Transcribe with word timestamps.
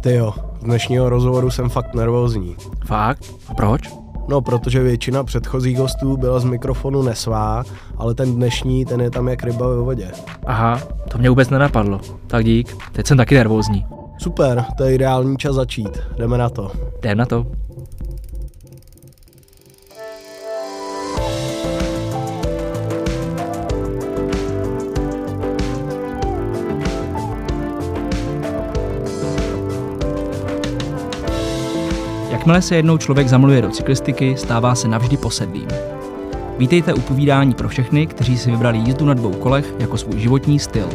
Ty 0.00 0.14
jo, 0.14 0.34
z 0.60 0.64
dnešního 0.64 1.08
rozhovoru 1.08 1.50
jsem 1.50 1.68
fakt 1.68 1.94
nervózní. 1.94 2.56
Fakt? 2.86 3.34
A 3.48 3.54
proč? 3.54 3.94
No, 4.28 4.40
protože 4.40 4.82
většina 4.82 5.24
předchozích 5.24 5.78
hostů 5.78 6.16
byla 6.16 6.40
z 6.40 6.44
mikrofonu 6.44 7.02
nesvá, 7.02 7.64
ale 7.96 8.14
ten 8.14 8.34
dnešní, 8.34 8.84
ten 8.84 9.00
je 9.00 9.10
tam 9.10 9.28
jak 9.28 9.44
ryba 9.44 9.68
ve 9.68 9.76
vodě. 9.76 10.10
Aha, 10.46 10.80
to 11.10 11.18
mě 11.18 11.28
vůbec 11.28 11.50
nenapadlo. 11.50 12.00
Tak 12.26 12.44
dík, 12.44 12.76
teď 12.92 13.06
jsem 13.06 13.16
taky 13.16 13.34
nervózní. 13.34 13.86
Super, 14.18 14.64
to 14.76 14.84
je 14.84 14.94
ideální 14.94 15.36
čas 15.36 15.54
začít. 15.54 15.98
Jdeme 16.18 16.38
na 16.38 16.50
to. 16.50 16.72
Jdem 16.98 17.18
na 17.18 17.26
to. 17.26 17.46
Jakmile 32.48 32.62
se 32.62 32.76
jednou 32.76 32.98
člověk 32.98 33.28
zamluje 33.28 33.62
do 33.62 33.70
cyklistiky, 33.70 34.36
stává 34.36 34.74
se 34.74 34.88
navždy 34.88 35.16
posedlým. 35.16 35.68
Vítejte 36.58 36.94
u 36.94 37.00
povídání 37.00 37.54
pro 37.54 37.68
všechny, 37.68 38.06
kteří 38.06 38.38
si 38.38 38.50
vybrali 38.50 38.78
jízdu 38.78 39.06
na 39.06 39.14
dvou 39.14 39.32
kolech 39.32 39.74
jako 39.78 39.96
svůj 39.96 40.20
životní 40.20 40.58
styl. 40.58 40.88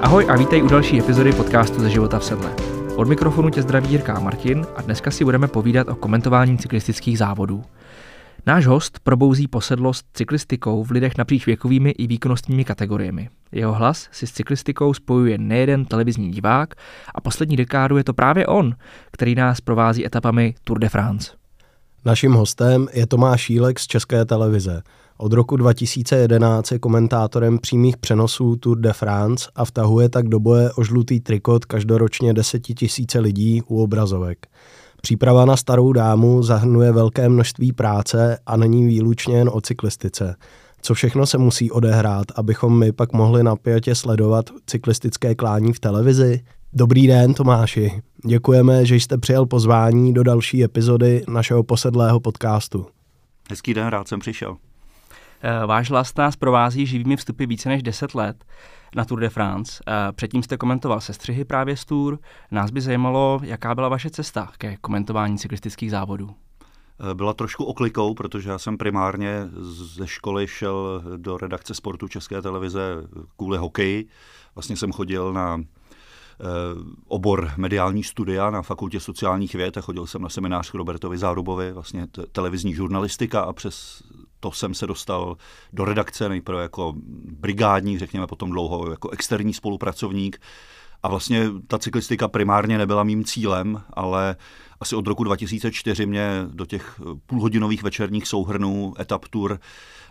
Ahoj 0.00 0.26
a 0.28 0.36
vítej 0.36 0.62
u 0.62 0.68
další 0.68 0.98
epizody 0.98 1.32
podcastu 1.32 1.80
ze 1.80 1.90
života 1.90 2.18
v 2.18 2.24
sedle. 2.24 2.50
Od 2.96 3.08
mikrofonu 3.08 3.50
tě 3.50 3.62
zdraví 3.62 3.90
Jirka 3.90 4.14
a 4.14 4.20
Martin 4.20 4.66
a 4.76 4.82
dneska 4.82 5.10
si 5.10 5.24
budeme 5.24 5.48
povídat 5.48 5.88
o 5.88 5.94
komentování 5.94 6.58
cyklistických 6.58 7.18
závodů. 7.18 7.64
Náš 8.48 8.66
host 8.66 8.98
probouzí 9.02 9.48
posedlost 9.48 10.06
cyklistikou 10.14 10.84
v 10.84 10.90
lidech 10.90 11.18
napříč 11.18 11.46
věkovými 11.46 11.90
i 11.90 12.06
výkonnostními 12.06 12.64
kategoriemi. 12.64 13.28
Jeho 13.52 13.72
hlas 13.72 14.08
si 14.12 14.26
s 14.26 14.32
cyklistikou 14.32 14.94
spojuje 14.94 15.38
nejeden 15.38 15.84
televizní 15.84 16.30
divák 16.30 16.74
a 17.14 17.20
poslední 17.20 17.56
dekádu 17.56 17.96
je 17.96 18.04
to 18.04 18.14
právě 18.14 18.46
on, 18.46 18.74
který 19.12 19.34
nás 19.34 19.60
provází 19.60 20.06
etapami 20.06 20.54
Tour 20.64 20.78
de 20.78 20.88
France. 20.88 21.32
Naším 22.04 22.32
hostem 22.32 22.88
je 22.92 23.06
Tomáš 23.06 23.40
Šílek 23.40 23.80
z 23.80 23.86
České 23.86 24.24
televize. 24.24 24.82
Od 25.16 25.32
roku 25.32 25.56
2011 25.56 26.72
je 26.72 26.78
komentátorem 26.78 27.58
přímých 27.58 27.96
přenosů 27.96 28.56
Tour 28.56 28.78
de 28.78 28.92
France 28.92 29.50
a 29.54 29.64
vtahuje 29.64 30.08
tak 30.08 30.28
do 30.28 30.40
boje 30.40 30.72
o 30.72 30.84
žlutý 30.84 31.20
trikot 31.20 31.64
každoročně 31.64 32.34
desetitisíce 32.34 33.18
lidí 33.18 33.62
u 33.62 33.82
obrazovek. 33.82 34.46
Příprava 35.02 35.44
na 35.44 35.56
starou 35.56 35.92
dámu 35.92 36.42
zahrnuje 36.42 36.92
velké 36.92 37.28
množství 37.28 37.72
práce 37.72 38.38
a 38.46 38.56
není 38.56 38.86
výlučně 38.86 39.36
jen 39.36 39.50
o 39.52 39.60
cyklistice. 39.60 40.36
Co 40.82 40.94
všechno 40.94 41.26
se 41.26 41.38
musí 41.38 41.70
odehrát, 41.70 42.26
abychom 42.36 42.78
my 42.78 42.92
pak 42.92 43.12
mohli 43.12 43.42
napjatě 43.42 43.94
sledovat 43.94 44.50
cyklistické 44.66 45.34
klání 45.34 45.72
v 45.72 45.80
televizi? 45.80 46.40
Dobrý 46.72 47.06
den, 47.06 47.34
Tomáši. 47.34 48.02
Děkujeme, 48.26 48.86
že 48.86 48.94
jste 48.96 49.18
přijel 49.18 49.46
pozvání 49.46 50.14
do 50.14 50.22
další 50.22 50.64
epizody 50.64 51.24
našeho 51.28 51.62
posedlého 51.62 52.20
podcastu. 52.20 52.86
Hezký 53.50 53.74
den, 53.74 53.86
rád 53.86 54.08
jsem 54.08 54.20
přišel. 54.20 54.56
Eh, 55.42 55.66
váš 55.66 55.90
hlas 55.90 56.14
nás 56.14 56.36
provází 56.36 56.86
živými 56.86 57.16
vstupy 57.16 57.46
více 57.46 57.68
než 57.68 57.82
10 57.82 58.14
let 58.14 58.44
na 58.94 59.04
Tour 59.04 59.20
de 59.20 59.28
France. 59.28 59.82
Eh, 59.86 60.12
předtím 60.12 60.42
jste 60.42 60.56
komentoval 60.56 61.00
sestřihy 61.00 61.44
právě 61.44 61.76
z 61.76 61.84
Tour. 61.84 62.18
Nás 62.50 62.70
by 62.70 62.80
zajímalo, 62.80 63.40
jaká 63.42 63.74
byla 63.74 63.88
vaše 63.88 64.10
cesta 64.10 64.52
ke 64.58 64.76
komentování 64.76 65.38
cyklistických 65.38 65.90
závodů. 65.90 66.34
Eh, 67.10 67.14
byla 67.14 67.34
trošku 67.34 67.64
oklikou, 67.64 68.14
protože 68.14 68.50
já 68.50 68.58
jsem 68.58 68.78
primárně 68.78 69.48
ze 69.96 70.06
školy 70.06 70.46
šel 70.46 71.02
do 71.16 71.38
redakce 71.38 71.74
sportu 71.74 72.08
České 72.08 72.42
televize 72.42 72.96
kvůli 73.36 73.58
hokeji. 73.58 74.08
Vlastně 74.54 74.76
jsem 74.76 74.92
chodil 74.92 75.32
na 75.32 75.60
obor 77.08 77.50
mediální 77.56 78.04
studia 78.04 78.50
na 78.50 78.62
fakultě 78.62 79.00
sociálních 79.00 79.54
věd 79.54 79.76
a 79.76 79.80
chodil 79.80 80.06
jsem 80.06 80.22
na 80.22 80.28
seminář 80.28 80.70
k 80.70 80.74
Robertovi 80.74 81.18
Zárubovi, 81.18 81.72
vlastně 81.72 82.06
televizní 82.32 82.74
žurnalistika 82.74 83.40
a 83.40 83.52
přes 83.52 84.02
to 84.46 84.52
jsem 84.52 84.74
se 84.74 84.86
dostal 84.86 85.36
do 85.72 85.84
redakce 85.84 86.28
nejprve 86.28 86.62
jako 86.62 86.94
brigádník, 87.24 87.98
řekněme 87.98 88.26
potom 88.26 88.50
dlouho 88.50 88.90
jako 88.90 89.10
externí 89.10 89.54
spolupracovník. 89.54 90.40
A 91.02 91.08
vlastně 91.08 91.50
ta 91.66 91.78
cyklistika 91.78 92.28
primárně 92.28 92.78
nebyla 92.78 93.04
mým 93.04 93.24
cílem, 93.24 93.82
ale 93.92 94.36
asi 94.80 94.96
od 94.96 95.06
roku 95.06 95.24
2004 95.24 96.06
mě 96.06 96.28
do 96.46 96.66
těch 96.66 97.00
půlhodinových 97.26 97.82
večerních 97.82 98.26
souhrnů 98.26 98.94
etap 99.00 99.28
tour 99.28 99.60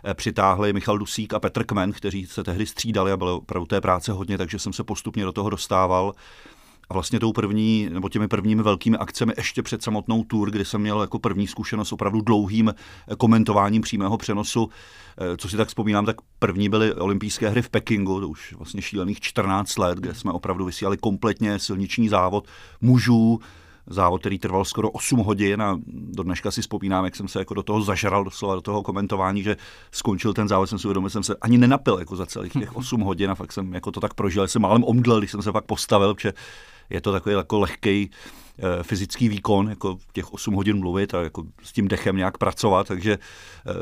eh, 0.04 0.14
přitáhli 0.14 0.72
Michal 0.72 0.98
Dusík 0.98 1.34
a 1.34 1.40
Petr 1.40 1.64
Kmen, 1.64 1.92
kteří 1.92 2.26
se 2.26 2.44
tehdy 2.44 2.66
střídali 2.66 3.12
a 3.12 3.16
bylo 3.16 3.36
opravdu 3.36 3.66
té 3.66 3.80
práce 3.80 4.12
hodně, 4.12 4.38
takže 4.38 4.58
jsem 4.58 4.72
se 4.72 4.84
postupně 4.84 5.24
do 5.24 5.32
toho 5.32 5.50
dostával. 5.50 6.12
A 6.88 6.94
vlastně 6.94 7.20
tou 7.20 7.32
první, 7.32 7.88
nebo 7.92 8.08
těmi 8.08 8.28
prvními 8.28 8.62
velkými 8.62 8.96
akcemi 8.96 9.32
ještě 9.36 9.62
před 9.62 9.82
samotnou 9.82 10.24
tour, 10.24 10.50
kdy 10.50 10.64
jsem 10.64 10.80
měl 10.80 11.00
jako 11.00 11.18
první 11.18 11.46
zkušenost 11.46 11.92
opravdu 11.92 12.20
dlouhým 12.20 12.68
eh, 12.68 13.16
komentováním 13.16 13.82
přímého 13.82 14.18
přenosu, 14.18 14.68
eh, 15.18 15.36
co 15.36 15.48
si 15.48 15.56
tak 15.56 15.68
vzpomínám, 15.68 16.06
tak 16.06 16.16
první 16.38 16.68
byly 16.68 16.94
olympijské 16.94 17.48
hry 17.48 17.62
v 17.62 17.70
Pekingu, 17.70 18.20
to 18.20 18.28
už 18.28 18.52
vlastně 18.52 18.82
šílených 18.82 19.20
14 19.20 19.78
let, 19.78 19.98
kde 19.98 20.14
jsme 20.14 20.32
opravdu 20.32 20.64
vysílali 20.64 20.96
kompletně 20.96 21.58
silniční 21.58 22.08
závod 22.08 22.48
mužů, 22.80 23.40
závod, 23.86 24.20
který 24.20 24.38
trval 24.38 24.64
skoro 24.64 24.90
8 24.90 25.18
hodin 25.18 25.62
a 25.62 25.78
do 25.86 26.22
dneška 26.22 26.50
si 26.50 26.60
vzpomínám, 26.60 27.04
jak 27.04 27.16
jsem 27.16 27.28
se 27.28 27.38
jako 27.38 27.54
do 27.54 27.62
toho 27.62 27.82
zažral 27.82 28.24
doslova 28.24 28.54
do 28.54 28.60
toho 28.60 28.82
komentování, 28.82 29.42
že 29.42 29.56
skončil 29.92 30.34
ten 30.34 30.48
závod, 30.48 30.68
jsem 30.68 30.78
si 30.78 30.86
uvědomil, 30.86 31.10
jsem 31.10 31.22
se 31.22 31.36
ani 31.40 31.58
nenapil 31.58 31.98
jako 31.98 32.16
za 32.16 32.26
celých 32.26 32.52
těch 32.52 32.76
8 32.76 33.00
hodin 33.00 33.30
a 33.30 33.34
fakt 33.34 33.52
jsem 33.52 33.74
jako 33.74 33.90
to 33.92 34.00
tak 34.00 34.14
prožil, 34.14 34.48
jsem 34.48 34.62
málem 34.62 34.84
omdlel, 34.84 35.18
když 35.18 35.30
jsem 35.30 35.42
se 35.42 35.52
fakt 35.52 35.64
postavil, 35.64 36.14
protože 36.14 36.32
je 36.90 37.00
to 37.00 37.12
takový 37.12 37.34
jako 37.34 37.58
lehký 37.58 38.10
eh, 38.58 38.82
fyzický 38.82 39.28
výkon, 39.28 39.68
jako 39.68 39.98
těch 40.12 40.32
8 40.32 40.54
hodin 40.54 40.78
mluvit 40.78 41.14
a 41.14 41.22
jako 41.22 41.44
s 41.62 41.72
tím 41.72 41.88
dechem 41.88 42.16
nějak 42.16 42.38
pracovat, 42.38 42.88
takže 42.88 43.12
eh, 43.12 43.72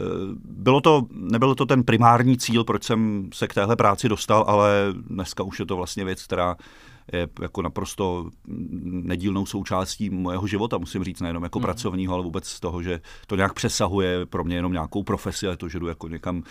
bylo 0.45 0.81
to, 0.81 1.03
nebyl 1.11 1.55
to 1.55 1.67
ten 1.67 1.85
primární 1.85 2.39
cíl, 2.39 2.65
proč 2.65 2.85
jsem 2.85 3.31
se 3.35 3.49
k 3.49 3.55
téhle 3.55 3.77
práci 3.77 4.09
dostal, 4.09 4.45
ale 4.49 4.71
dneska 4.93 5.43
už 5.43 5.59
je 5.59 5.67
to 5.67 5.77
vlastně 5.77 6.05
věc, 6.05 6.23
která 6.23 6.57
je 7.13 7.29
jako 7.41 7.63
naprosto 7.63 8.31
nedílnou 8.85 9.47
součástí 9.47 10.11
mojeho 10.11 10.47
života, 10.47 10.79
musím 10.79 11.05
říct, 11.05 11.21
nejenom 11.21 11.43
jako 11.43 11.59
mm. 11.59 11.63
pracovního, 11.63 12.15
ale 12.15 12.25
vůbec 12.25 12.47
z 12.49 12.61
toho, 12.61 12.83
že 12.83 13.01
to 13.27 13.37
nějak 13.37 13.53
přesahuje 13.53 14.27
pro 14.27 14.45
mě 14.45 14.57
jenom 14.57 14.73
nějakou 14.73 15.03
profesi, 15.03 15.47
ale 15.47 15.57
to, 15.57 15.69
že 15.69 15.79
jdu 15.79 15.87
jako 15.87 16.09
někam 16.09 16.43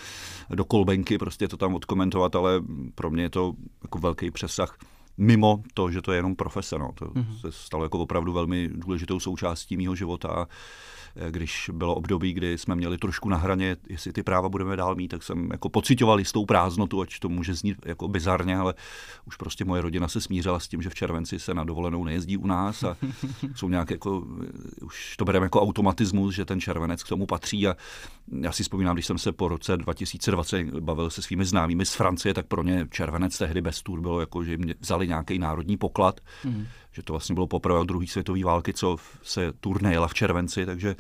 do 0.50 0.66
kolbenky, 0.66 1.18
prostě 1.18 1.48
to 1.48 1.58
tam 1.58 1.76
odkomentovat, 1.76 2.36
ale 2.36 2.62
pro 2.96 3.12
mě 3.12 3.24
je 3.24 3.30
to 3.30 3.54
jako 3.84 4.00
velký 4.00 4.32
přesah 4.32 4.78
mimo 5.18 5.64
to, 5.74 5.92
že 5.92 6.02
to 6.02 6.12
je 6.12 6.18
jenom 6.18 6.36
profese. 6.36 6.80
No. 6.80 6.92
To 6.96 7.06
mm-hmm. 7.06 7.40
se 7.42 7.52
stalo 7.52 7.84
jako 7.86 8.00
opravdu 8.00 8.34
velmi 8.34 8.70
důležitou 8.74 9.20
součástí 9.20 9.78
mého 9.78 9.96
života. 9.96 10.48
Eh, 11.16 11.32
když 11.32 11.70
bylo 11.74 11.96
období, 11.96 12.34
kdy 12.34 12.58
jsme 12.58 12.76
měli 12.76 12.98
trošku 12.98 13.30
na 13.30 13.38
hraně, 13.38 13.78
jestli 13.90 14.14
ty 14.14 14.24
práva 14.24 14.50
budeme 14.50 14.76
dál 14.76 14.96
mít, 14.96 15.08
tak 15.08 15.24
jsem 15.24 15.50
jako 15.52 15.70
pocitoval 15.70 16.20
jistou 16.20 16.46
prázdnotu, 16.46 17.02
ať 17.02 17.20
to 17.20 17.30
může 17.30 17.54
znít 17.54 17.78
jako 17.86 18.08
bizarně, 18.08 18.58
ale 18.58 18.74
už 19.26 19.36
prostě 19.36 19.66
moje 19.66 19.82
rodina 19.82 20.08
se 20.08 20.22
smířila 20.22 20.60
s 20.60 20.68
tím, 20.68 20.82
že 20.82 20.90
v 20.90 20.96
červenci 20.96 21.40
se 21.40 21.54
na 21.54 21.64
dovolenou 21.64 22.04
nejezdí 22.04 22.38
u 22.38 22.48
nás 22.48 22.84
a 22.84 22.98
jsou 23.56 23.70
nějak 23.70 23.92
jako, 23.92 24.24
eh, 24.44 24.86
už 24.86 25.18
to 25.18 25.26
bereme 25.26 25.46
jako 25.46 25.62
automatismus, 25.62 26.36
že 26.36 26.46
ten 26.46 26.62
červenec 26.62 27.04
k 27.04 27.10
tomu 27.10 27.26
patří 27.26 27.68
a 27.68 27.76
já 28.42 28.52
si 28.52 28.64
vzpomínám, 28.64 28.96
když 28.96 29.06
jsem 29.06 29.18
se 29.18 29.32
po 29.32 29.48
roce 29.48 29.78
2020 29.78 30.80
bavil 30.80 31.10
se 31.10 31.22
svými 31.22 31.46
známými 31.46 31.86
z 31.86 31.94
Francie, 31.94 32.34
tak 32.34 32.46
pro 32.46 32.64
ně 32.64 32.88
červenec 32.92 33.38
tehdy 33.38 33.62
bez 33.62 33.82
tur 33.82 34.02
bylo 34.02 34.20
jako, 34.20 34.44
že 34.44 34.52
jim 34.52 34.74
vzali 34.80 35.08
nějaký 35.08 35.40
národní 35.40 35.78
poklad. 35.78 36.20
Mm 36.44 36.66
že 36.94 37.04
to 37.04 37.14
vlastně 37.14 37.34
bylo 37.34 37.48
poprvé 37.48 37.80
od 37.80 37.84
druhé 37.88 38.08
světové 38.08 38.44
války, 38.44 38.74
co 38.74 38.98
se 39.24 39.54
turné 39.60 39.92
jela 39.92 40.08
v 40.08 40.14
červenci, 40.14 40.66
takže 40.66 40.96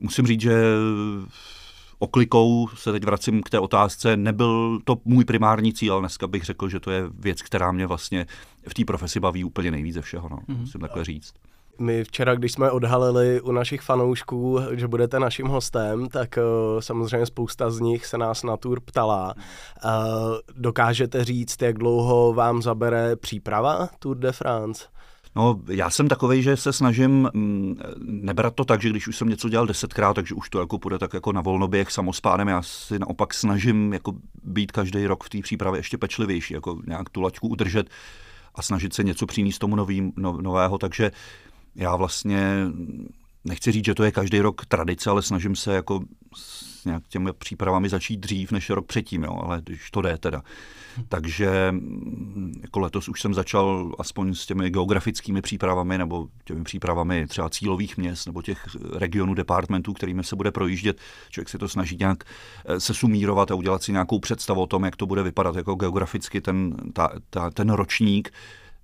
musím 0.00 0.26
říct, 0.26 0.40
že 0.40 0.62
oklikou 1.98 2.68
se 2.74 2.92
teď 2.92 3.04
vracím 3.04 3.42
k 3.42 3.50
té 3.50 3.58
otázce, 3.58 4.16
nebyl 4.16 4.80
to 4.84 4.96
můj 5.04 5.24
primární 5.24 5.72
cíl, 5.72 5.92
ale 5.92 6.02
dneska 6.02 6.26
bych 6.26 6.44
řekl, 6.44 6.68
že 6.68 6.80
to 6.80 6.90
je 6.90 7.02
věc, 7.18 7.42
která 7.42 7.72
mě 7.72 7.86
vlastně 7.86 8.26
v 8.68 8.74
té 8.74 8.84
profesi 8.84 9.20
baví 9.20 9.44
úplně 9.44 9.70
nejvíc 9.70 9.94
ze 9.94 10.02
všeho, 10.02 10.28
no, 10.28 10.36
mm-hmm. 10.36 10.58
musím 10.58 10.80
takhle 10.80 11.04
říct. 11.04 11.34
My 11.80 12.04
včera, 12.04 12.34
když 12.34 12.52
jsme 12.52 12.70
odhalili 12.70 13.40
u 13.40 13.52
našich 13.52 13.80
fanoušků, 13.80 14.60
že 14.72 14.88
budete 14.88 15.20
naším 15.20 15.46
hostem, 15.46 16.08
tak 16.08 16.38
uh, 16.38 16.80
samozřejmě 16.80 17.26
spousta 17.26 17.70
z 17.70 17.80
nich 17.80 18.06
se 18.06 18.18
nás 18.18 18.42
na 18.42 18.56
tour 18.56 18.80
ptala. 18.80 19.34
Uh, 19.84 19.90
dokážete 20.56 21.24
říct, 21.24 21.62
jak 21.62 21.78
dlouho 21.78 22.32
vám 22.32 22.62
zabere 22.62 23.16
příprava 23.16 23.88
Tour 23.98 24.16
de 24.16 24.32
France? 24.32 24.84
No, 25.36 25.60
já 25.68 25.90
jsem 25.90 26.08
takový, 26.08 26.42
že 26.42 26.56
se 26.56 26.72
snažím 26.72 27.30
mm, 27.34 27.80
nebrat 27.98 28.54
to 28.54 28.64
tak, 28.64 28.82
že 28.82 28.90
když 28.90 29.08
už 29.08 29.16
jsem 29.16 29.28
něco 29.28 29.48
dělal 29.48 29.66
desetkrát, 29.66 30.14
takže 30.14 30.34
už 30.34 30.50
to 30.50 30.60
jako 30.60 30.78
půjde 30.78 30.98
tak 30.98 31.14
jako 31.14 31.32
na 31.32 31.40
volnoběh 31.40 31.92
samospádem. 31.92 32.48
Já 32.48 32.62
si 32.62 32.98
naopak 32.98 33.34
snažím 33.34 33.92
jako 33.92 34.12
být 34.42 34.72
každý 34.72 35.06
rok 35.06 35.24
v 35.24 35.28
té 35.28 35.38
přípravě 35.42 35.78
ještě 35.78 35.98
pečlivější, 35.98 36.54
jako 36.54 36.78
nějak 36.86 37.08
tu 37.08 37.20
laťku 37.20 37.48
udržet 37.48 37.90
a 38.54 38.62
snažit 38.62 38.94
se 38.94 39.04
něco 39.04 39.26
přinést 39.26 39.58
tomu 39.58 39.76
novým, 39.76 40.12
no, 40.16 40.38
nového. 40.40 40.78
Takže 40.78 41.10
já 41.78 41.96
vlastně 41.96 42.66
nechci 43.44 43.72
říct, 43.72 43.84
že 43.84 43.94
to 43.94 44.04
je 44.04 44.12
každý 44.12 44.40
rok 44.40 44.66
tradice, 44.66 45.10
ale 45.10 45.22
snažím 45.22 45.56
se 45.56 45.74
jako 45.74 46.00
s 46.36 46.84
nějak 46.84 47.08
těmi 47.08 47.32
přípravami 47.32 47.88
začít 47.88 48.16
dřív 48.16 48.52
než 48.52 48.70
rok 48.70 48.86
předtím, 48.86 49.24
jo, 49.24 49.40
ale 49.42 49.60
když 49.64 49.90
to 49.90 50.02
jde 50.02 50.18
teda. 50.18 50.42
Takže 51.08 51.68
mm, 51.70 52.52
jako 52.62 52.80
letos 52.80 53.08
už 53.08 53.20
jsem 53.20 53.34
začal 53.34 53.92
aspoň 53.98 54.34
s 54.34 54.46
těmi 54.46 54.70
geografickými 54.70 55.42
přípravami 55.42 55.98
nebo 55.98 56.28
těmi 56.44 56.64
přípravami 56.64 57.26
třeba 57.26 57.50
cílových 57.50 57.96
měst 57.96 58.26
nebo 58.26 58.42
těch 58.42 58.66
regionů, 58.92 59.34
departmentů, 59.34 59.92
kterými 59.92 60.24
se 60.24 60.36
bude 60.36 60.50
projíždět. 60.50 61.00
Člověk 61.30 61.48
se 61.48 61.58
to 61.58 61.68
snaží 61.68 61.96
nějak 61.96 62.24
eh, 62.66 62.80
se 62.80 62.94
sumírovat 62.94 63.50
a 63.50 63.54
udělat 63.54 63.82
si 63.82 63.92
nějakou 63.92 64.18
představu 64.18 64.62
o 64.62 64.66
tom, 64.66 64.84
jak 64.84 64.96
to 64.96 65.06
bude 65.06 65.22
vypadat 65.22 65.56
jako 65.56 65.74
geograficky 65.74 66.40
ten, 66.40 66.76
ta, 66.92 67.10
ta, 67.30 67.50
ten 67.50 67.70
ročník. 67.70 68.32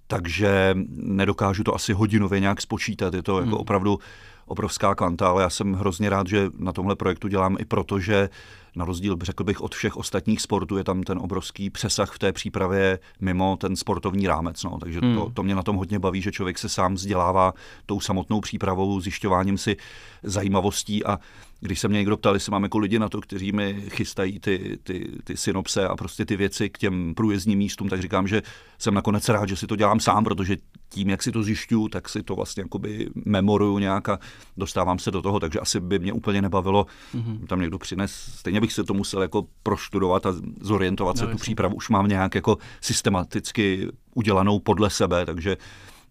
Takže 0.06 0.74
nedokážu 0.96 1.64
to 1.64 1.74
asi 1.74 1.92
hodinově 1.92 2.40
nějak 2.40 2.60
spočítat. 2.60 3.14
Je 3.14 3.22
to 3.22 3.38
jako 3.38 3.50
hmm. 3.50 3.60
opravdu 3.60 3.98
obrovská 4.46 4.94
kvanta, 4.94 5.28
ale 5.28 5.42
já 5.42 5.50
jsem 5.50 5.72
hrozně 5.72 6.10
rád, 6.10 6.26
že 6.26 6.50
na 6.58 6.72
tomhle 6.72 6.96
projektu 6.96 7.28
dělám 7.28 7.56
i 7.60 7.64
proto, 7.64 8.00
že 8.00 8.28
na 8.76 8.84
rozdíl, 8.84 9.16
řekl 9.22 9.44
bych, 9.44 9.60
od 9.60 9.74
všech 9.74 9.96
ostatních 9.96 10.40
sportů 10.40 10.76
je 10.76 10.84
tam 10.84 11.02
ten 11.02 11.18
obrovský 11.18 11.70
přesah 11.70 12.12
v 12.12 12.18
té 12.18 12.32
přípravě 12.32 12.98
mimo 13.20 13.56
ten 13.56 13.76
sportovní 13.76 14.26
rámec. 14.26 14.62
No. 14.62 14.78
Takže 14.78 15.00
hmm. 15.00 15.14
to, 15.14 15.30
to 15.34 15.42
mě 15.42 15.54
na 15.54 15.62
tom 15.62 15.76
hodně 15.76 15.98
baví, 15.98 16.22
že 16.22 16.32
člověk 16.32 16.58
se 16.58 16.68
sám 16.68 16.94
vzdělává 16.94 17.52
tou 17.86 18.00
samotnou 18.00 18.40
přípravou, 18.40 19.00
zjišťováním 19.00 19.58
si 19.58 19.76
zajímavostí 20.22 21.04
a 21.04 21.18
když 21.64 21.80
se 21.80 21.88
mě 21.88 21.98
někdo 21.98 22.16
ptal, 22.16 22.34
jestli 22.34 22.52
mám 22.52 22.62
jako 22.62 22.78
lidi 22.78 22.98
na 22.98 23.08
to, 23.08 23.20
kteří 23.20 23.52
mi 23.52 23.84
chystají 23.88 24.40
ty, 24.40 24.78
ty, 24.82 25.08
ty 25.24 25.36
synopse 25.36 25.88
a 25.88 25.96
prostě 25.96 26.24
ty 26.24 26.36
věci 26.36 26.70
k 26.70 26.78
těm 26.78 27.14
průjezdním 27.14 27.58
místům, 27.58 27.88
tak 27.88 28.02
říkám, 28.02 28.28
že 28.28 28.42
jsem 28.78 28.94
nakonec 28.94 29.28
rád, 29.28 29.48
že 29.48 29.56
si 29.56 29.66
to 29.66 29.76
dělám 29.76 30.00
sám, 30.00 30.24
protože 30.24 30.56
tím, 30.88 31.08
jak 31.08 31.22
si 31.22 31.32
to 31.32 31.42
zjišťuju, 31.42 31.88
tak 31.88 32.08
si 32.08 32.22
to 32.22 32.34
vlastně 32.34 32.62
jakoby 32.62 33.08
memoruju 33.24 33.78
nějak 33.78 34.08
a 34.08 34.18
dostávám 34.56 34.98
se 34.98 35.10
do 35.10 35.22
toho, 35.22 35.40
takže 35.40 35.60
asi 35.60 35.80
by 35.80 35.98
mě 35.98 36.12
úplně 36.12 36.42
nebavilo 36.42 36.86
mm-hmm. 37.14 37.46
tam 37.46 37.60
někdo 37.60 37.78
přines. 37.78 38.12
Stejně 38.12 38.60
bych 38.60 38.72
se 38.72 38.84
to 38.84 38.94
musel 38.94 39.22
jako 39.22 39.46
proštudovat 39.62 40.26
a 40.26 40.34
zorientovat 40.60 41.16
no, 41.16 41.20
se, 41.20 41.32
tu 41.32 41.38
přípravu 41.38 41.76
už 41.76 41.88
mám 41.88 42.08
nějak 42.08 42.34
jako 42.34 42.58
systematicky 42.80 43.88
udělanou 44.14 44.58
podle 44.58 44.90
sebe, 44.90 45.26
takže 45.26 45.56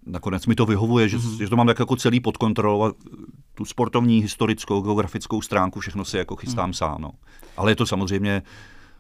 nakonec 0.06 0.45
mi 0.45 0.56
to 0.56 0.65
vyhovuje, 0.65 1.09
že, 1.09 1.17
mm-hmm. 1.17 1.38
že 1.38 1.47
to 1.47 1.56
mám 1.56 1.67
tak 1.67 1.79
jako 1.79 1.95
celý 1.95 2.19
pod 2.19 2.38
kontrolou 2.38 2.83
a 2.83 2.94
tu 3.53 3.65
sportovní, 3.65 4.21
historickou, 4.21 4.81
geografickou 4.81 5.41
stránku, 5.41 5.79
všechno 5.79 6.05
si 6.05 6.17
jako 6.17 6.35
chystám 6.35 6.69
mm. 6.69 6.73
sám. 6.73 7.01
No. 7.01 7.11
Ale 7.57 7.71
je 7.71 7.75
to 7.75 7.85
samozřejmě 7.85 8.41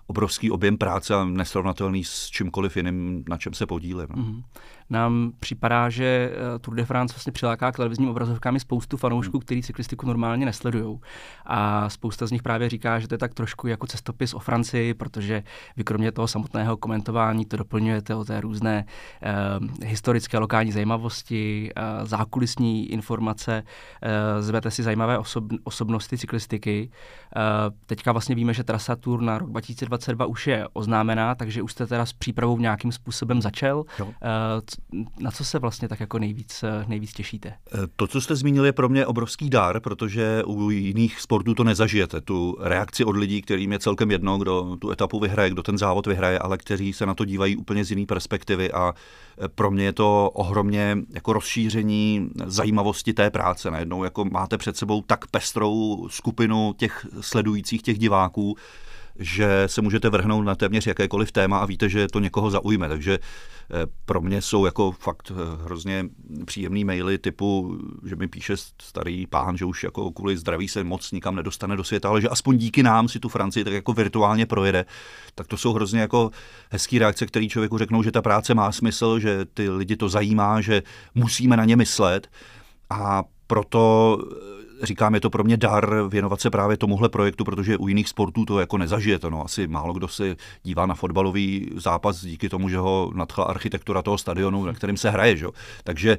obrovský 0.07 0.51
objem 0.51 0.77
práce 0.77 1.15
a 1.15 1.25
nesrovnatelný 1.25 2.03
s 2.03 2.29
čímkoliv 2.29 2.77
jiným, 2.77 3.23
na 3.29 3.37
čem 3.37 3.53
se 3.53 3.65
podílím. 3.65 4.07
No. 4.15 4.23
Mm-hmm 4.23 4.43
nám 4.93 5.31
připadá, 5.39 5.89
že 5.89 6.31
eh, 6.33 6.59
Tour 6.59 6.75
de 6.75 6.85
France 6.85 7.15
vlastně 7.15 7.31
přiláká 7.31 7.71
k 7.71 7.75
televizním 7.75 8.09
obrazovkám 8.09 8.59
spoustu 8.59 8.97
fanoušků, 8.97 9.37
hmm. 9.37 9.41
kteří 9.41 9.61
cyklistiku 9.61 10.07
normálně 10.07 10.45
nesledují. 10.45 10.99
A 11.45 11.89
spousta 11.89 12.27
z 12.27 12.31
nich 12.31 12.43
právě 12.43 12.69
říká, 12.69 12.99
že 12.99 13.07
to 13.07 13.13
je 13.13 13.17
tak 13.17 13.33
trošku 13.33 13.67
jako 13.67 13.87
cestopis 13.87 14.33
o 14.33 14.39
Francii, 14.39 14.93
protože 14.93 15.43
vy 15.77 15.83
kromě 15.83 16.11
toho 16.11 16.27
samotného 16.27 16.77
komentování 16.77 17.45
to 17.45 17.57
doplňujete 17.57 18.15
o 18.15 18.25
té 18.25 18.41
různé 18.41 18.85
eh, 19.21 19.85
historické 19.85 20.37
lokální 20.37 20.71
zajímavosti, 20.71 21.71
eh, 21.75 22.05
zákulisní 22.05 22.91
informace, 22.91 23.63
eh, 24.01 24.41
zvete 24.41 24.71
si 24.71 24.83
zajímavé 24.83 25.17
osob, 25.17 25.43
osobnosti 25.63 26.17
cyklistiky. 26.17 26.89
Eh, 27.35 27.39
teďka 27.85 28.11
vlastně 28.11 28.35
víme, 28.35 28.53
že 28.53 28.63
trasa 28.63 28.95
Tour 28.95 29.21
na 29.21 29.37
rok 29.37 29.49
2022 29.49 30.25
už 30.25 30.47
je 30.47 30.67
oznámená, 30.73 31.35
takže 31.35 31.61
už 31.61 31.71
jste 31.71 31.87
teda 31.87 32.05
s 32.05 32.13
přípravou 32.13 32.57
nějakým 32.57 32.91
způsobem 32.91 33.41
začal. 33.41 33.83
Jo. 33.99 34.07
Eh, 34.09 34.61
na 35.19 35.31
co 35.31 35.45
se 35.45 35.59
vlastně 35.59 35.87
tak 35.87 35.99
jako 35.99 36.19
nejvíc, 36.19 36.63
nejvíc 36.87 37.13
těšíte? 37.13 37.49
Eh, 37.49 37.77
to, 37.95 38.07
co 38.07 38.21
jste 38.21 38.35
zmínil, 38.35 38.65
je 38.65 38.71
pro 38.71 38.89
mě 38.89 39.05
obrovský 39.05 39.49
dar, 39.49 39.79
protože 39.79 40.43
u 40.43 40.69
jiných 40.69 41.19
sportů 41.19 41.53
to 41.53 41.63
nezažijete. 41.63 42.21
Tu 42.21 42.57
reakci 42.59 43.05
od 43.05 43.17
lidí, 43.17 43.41
kterým 43.41 43.71
je 43.71 43.79
celkem 43.79 44.11
jedno, 44.11 44.37
kdo 44.37 44.77
tu 44.79 44.91
etapu 44.91 45.19
vyhraje, 45.19 45.49
kdo 45.49 45.63
ten 45.63 45.77
závod 45.77 46.07
vyhraje, 46.07 46.39
ale 46.39 46.57
kteří 46.57 46.93
se 46.93 47.05
na 47.05 47.13
to 47.13 47.25
dívají 47.25 47.55
úplně 47.55 47.85
z 47.85 47.91
jiné 47.91 48.05
perspektivy 48.05 48.71
a 48.71 48.93
eh, 48.93 49.47
pro 49.47 49.71
mě 49.71 49.83
je 49.83 49.93
to 49.93 50.31
ohromně 50.33 50.97
jako 51.09 51.33
rozšíření 51.33 52.29
zajímavosti 52.45 53.13
té 53.13 53.29
práce. 53.29 53.71
Najednou 53.71 54.03
jako 54.03 54.25
máte 54.25 54.57
před 54.57 54.77
sebou 54.77 55.01
tak 55.01 55.27
pestrou 55.27 56.07
skupinu 56.09 56.73
těch 56.77 57.05
sledujících, 57.21 57.81
těch 57.81 57.99
diváků, 57.99 58.55
že 59.19 59.63
se 59.65 59.81
můžete 59.81 60.09
vrhnout 60.09 60.45
na 60.45 60.55
téměř 60.55 60.87
jakékoliv 60.87 61.31
téma 61.31 61.57
a 61.57 61.65
víte, 61.65 61.89
že 61.89 62.07
to 62.07 62.19
někoho 62.19 62.51
zaujme. 62.51 62.87
Takže 62.87 63.13
eh, 63.13 63.87
pro 64.05 64.21
mě 64.21 64.41
jsou 64.41 64.65
jako 64.65 64.91
fakt 64.91 65.31
eh, 65.31 65.63
hrozně 65.63 66.05
příjemný 66.45 66.83
maily 66.83 67.17
typu, 67.17 67.77
že 68.05 68.15
mi 68.15 68.27
píše 68.27 68.53
starý 68.81 69.27
pán, 69.27 69.57
že 69.57 69.65
už 69.65 69.83
jako 69.83 70.11
kvůli 70.11 70.37
zdraví 70.37 70.67
se 70.67 70.83
moc 70.83 71.11
nikam 71.11 71.35
nedostane 71.35 71.75
do 71.75 71.83
světa, 71.83 72.09
ale 72.09 72.21
že 72.21 72.29
aspoň 72.29 72.57
díky 72.57 72.83
nám 72.83 73.07
si 73.07 73.19
tu 73.19 73.29
Francii 73.29 73.63
tak 73.63 73.73
jako 73.73 73.93
virtuálně 73.93 74.45
projede. 74.45 74.85
Tak 75.35 75.47
to 75.47 75.57
jsou 75.57 75.73
hrozně 75.73 75.99
jako 75.99 76.31
hezký 76.69 76.99
reakce, 76.99 77.25
který 77.25 77.49
člověku 77.49 77.77
řeknou, 77.77 78.03
že 78.03 78.11
ta 78.11 78.21
práce 78.21 78.53
má 78.53 78.71
smysl, 78.71 79.19
že 79.19 79.45
ty 79.45 79.69
lidi 79.69 79.95
to 79.95 80.09
zajímá, 80.09 80.61
že 80.61 80.83
musíme 81.15 81.57
na 81.57 81.65
ně 81.65 81.75
myslet. 81.75 82.27
A 82.89 83.23
proto 83.47 84.17
říkám, 84.83 85.13
je 85.13 85.21
to 85.21 85.29
pro 85.29 85.43
mě 85.43 85.57
dar 85.57 85.95
věnovat 86.07 86.41
se 86.41 86.49
právě 86.49 86.77
tomuhle 86.77 87.09
projektu, 87.09 87.43
protože 87.43 87.77
u 87.77 87.87
jiných 87.87 88.09
sportů 88.09 88.45
to 88.45 88.59
jako 88.59 88.77
nezažijete. 88.77 89.29
No, 89.29 89.45
asi 89.45 89.67
málo 89.67 89.93
kdo 89.93 90.07
se 90.07 90.35
dívá 90.63 90.85
na 90.85 90.95
fotbalový 90.95 91.69
zápas 91.75 92.21
díky 92.21 92.49
tomu, 92.49 92.69
že 92.69 92.77
ho 92.77 93.11
nadchla 93.15 93.45
architektura 93.45 94.01
toho 94.01 94.17
stadionu, 94.17 94.65
na 94.65 94.73
kterým 94.73 94.97
se 94.97 95.09
hraje. 95.09 95.37
Že? 95.37 95.47
Takže 95.83 96.17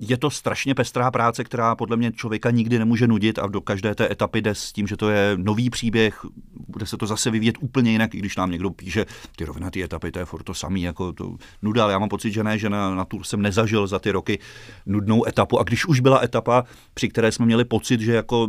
je 0.00 0.16
to 0.16 0.30
strašně 0.30 0.74
pestrá 0.74 1.10
práce, 1.10 1.44
která 1.44 1.74
podle 1.74 1.96
mě 1.96 2.12
člověka 2.12 2.50
nikdy 2.50 2.78
nemůže 2.78 3.06
nudit 3.06 3.38
a 3.38 3.46
do 3.46 3.60
každé 3.60 3.94
té 3.94 4.12
etapy 4.12 4.42
jde 4.42 4.54
s 4.54 4.72
tím, 4.72 4.86
že 4.86 4.96
to 4.96 5.10
je 5.10 5.32
nový 5.36 5.70
příběh, 5.70 6.20
bude 6.68 6.86
se 6.86 6.96
to 6.96 7.06
zase 7.06 7.30
vyvíjet 7.30 7.56
úplně 7.60 7.90
jinak, 7.90 8.14
i 8.14 8.18
když 8.18 8.36
nám 8.36 8.50
někdo 8.50 8.70
píše, 8.70 9.06
ty 9.36 9.44
rovnatý 9.44 9.82
etapy, 9.82 10.12
to 10.12 10.18
je 10.18 10.24
furt 10.24 10.42
to 10.42 10.54
samý, 10.54 10.82
jako 10.82 11.12
to 11.12 11.36
nuda, 11.62 11.84
ale 11.84 11.92
já 11.92 11.98
mám 11.98 12.08
pocit, 12.08 12.32
že 12.32 12.44
ne, 12.44 12.58
že 12.58 12.70
na, 12.70 12.94
na 12.94 13.04
tu 13.04 13.24
jsem 13.24 13.42
nezažil 13.42 13.86
za 13.86 13.98
ty 13.98 14.10
roky 14.10 14.38
nudnou 14.86 15.28
etapu 15.28 15.58
a 15.58 15.62
když 15.62 15.86
už 15.86 16.00
byla 16.00 16.24
etapa, 16.24 16.64
při 16.94 17.08
které 17.08 17.32
jsme 17.32 17.46
měli 17.46 17.61
pocit, 17.64 18.00
že 18.00 18.12
jako 18.12 18.48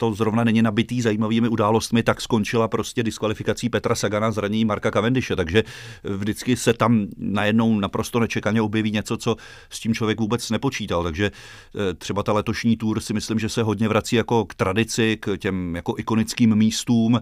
to 0.00 0.14
zrovna 0.14 0.44
není 0.44 0.62
nabitý 0.62 1.02
zajímavými 1.02 1.48
událostmi, 1.48 2.02
tak 2.02 2.20
skončila 2.20 2.68
prostě 2.68 3.02
diskvalifikací 3.02 3.68
Petra 3.68 3.94
Sagana 3.94 4.30
zranění 4.30 4.64
Marka 4.64 4.90
Cavendishe. 4.90 5.36
Takže 5.36 5.64
vždycky 6.04 6.56
se 6.56 6.74
tam 6.74 7.06
najednou 7.16 7.80
naprosto 7.80 8.20
nečekaně 8.20 8.62
objeví 8.62 8.90
něco, 8.90 9.16
co 9.16 9.36
s 9.70 9.80
tím 9.80 9.94
člověk 9.94 10.20
vůbec 10.20 10.50
nepočítal. 10.50 11.02
Takže 11.02 11.30
eh, 11.30 11.94
třeba 11.94 12.22
ta 12.22 12.32
letošní 12.32 12.76
tour 12.76 13.00
si 13.00 13.12
myslím, 13.12 13.38
že 13.38 13.48
se 13.48 13.62
hodně 13.62 13.88
vrací 13.88 14.16
jako 14.16 14.44
k 14.44 14.54
tradici, 14.54 15.16
k 15.20 15.36
těm 15.36 15.76
jako 15.76 15.94
ikonickým 15.98 16.56
místům. 16.56 17.20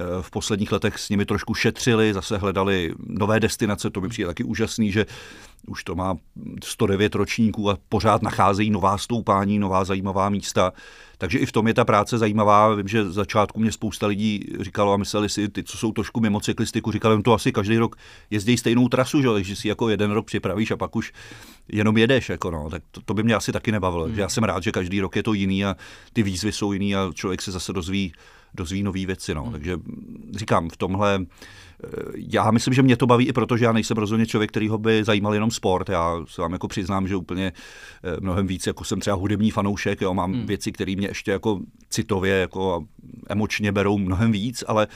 Eh, 0.00 0.04
v 0.20 0.30
posledních 0.30 0.72
letech 0.72 0.98
s 0.98 1.08
nimi 1.08 1.24
trošku 1.24 1.54
šetřili, 1.54 2.14
zase 2.14 2.38
hledali 2.38 2.94
nové 3.06 3.40
destinace, 3.40 3.90
to 3.90 4.00
by 4.00 4.08
přijde 4.08 4.26
taky 4.26 4.44
úžasný, 4.44 4.92
že 4.92 5.06
už 5.66 5.84
to 5.84 5.94
má 5.94 6.16
109 6.64 7.14
ročníků 7.14 7.70
a 7.70 7.78
pořád 7.88 8.22
nacházejí 8.22 8.70
nová 8.70 8.98
stoupání, 8.98 9.58
nová 9.58 9.84
zajímavá 9.84 10.28
místa. 10.28 10.72
Takže 11.18 11.38
i 11.38 11.46
v 11.46 11.52
tom 11.52 11.68
je 11.68 11.74
ta 11.74 11.84
práce 11.84 12.18
zajímavá. 12.18 12.74
Vím, 12.74 12.88
že 12.88 13.10
začátku 13.10 13.60
mě 13.60 13.72
spousta 13.72 14.06
lidí 14.06 14.44
říkalo 14.60 14.92
a 14.92 14.96
mysleli 14.96 15.28
si, 15.28 15.48
ty, 15.48 15.62
co 15.62 15.78
jsou 15.78 15.92
trošku 15.92 16.20
mimo 16.20 16.40
cyklistiku, 16.40 16.92
říkali, 16.92 17.22
to 17.22 17.32
asi 17.32 17.52
každý 17.52 17.78
rok 17.78 17.96
jezdí 18.30 18.56
stejnou 18.56 18.88
trasu, 18.88 19.22
že? 19.22 19.28
takže 19.28 19.56
si 19.56 19.68
jako 19.68 19.88
jeden 19.88 20.10
rok 20.10 20.26
připravíš 20.26 20.70
a 20.70 20.76
pak 20.76 20.96
už 20.96 21.12
jenom 21.68 21.96
jedeš. 21.96 22.28
Jako 22.28 22.50
no. 22.50 22.70
Tak 22.70 22.82
to, 22.90 23.00
to, 23.00 23.14
by 23.14 23.22
mě 23.22 23.34
asi 23.34 23.52
taky 23.52 23.72
nebavilo. 23.72 24.04
Hmm. 24.04 24.18
Já 24.18 24.28
jsem 24.28 24.44
rád, 24.44 24.62
že 24.62 24.72
každý 24.72 25.00
rok 25.00 25.16
je 25.16 25.22
to 25.22 25.32
jiný 25.32 25.64
a 25.64 25.76
ty 26.12 26.22
výzvy 26.22 26.52
jsou 26.52 26.72
jiný 26.72 26.96
a 26.96 27.10
člověk 27.14 27.42
se 27.42 27.50
zase 27.52 27.72
dozví 27.72 28.12
dozví 28.56 28.82
nové 28.82 29.06
věci. 29.06 29.34
No. 29.34 29.42
Hmm. 29.42 29.52
Takže 29.52 29.76
říkám, 30.36 30.68
v 30.68 30.76
tomhle 30.76 31.20
eh, 31.20 31.88
já 32.14 32.50
myslím, 32.50 32.74
že 32.74 32.82
mě 32.82 32.96
to 32.96 33.06
baví 33.06 33.28
i 33.28 33.32
proto, 33.32 33.56
že 33.56 33.64
já 33.64 33.72
nejsem 33.72 33.96
rozhodně 33.96 34.26
člověk, 34.26 34.50
který 34.50 34.68
ho 34.68 34.78
by 34.78 35.04
zajímal 35.04 35.34
jenom 35.34 35.50
sport. 35.50 35.88
Já 35.88 36.16
se 36.28 36.42
vám 36.42 36.52
jako 36.52 36.68
přiznám, 36.68 37.08
že 37.08 37.16
úplně 37.16 37.52
eh, 38.04 38.16
mnohem 38.20 38.46
víc, 38.46 38.66
jako 38.66 38.84
jsem 38.84 39.00
třeba 39.00 39.16
hudební 39.16 39.50
fanoušek, 39.50 40.00
jo, 40.00 40.14
mám 40.14 40.32
hmm. 40.32 40.46
věci, 40.46 40.72
které 40.72 40.96
mě 40.96 41.08
ještě 41.08 41.30
jako 41.30 41.60
citově, 41.90 42.34
jako 42.34 42.84
emočně 43.28 43.72
berou 43.72 43.98
mnohem 43.98 44.32
víc, 44.32 44.64
ale 44.66 44.86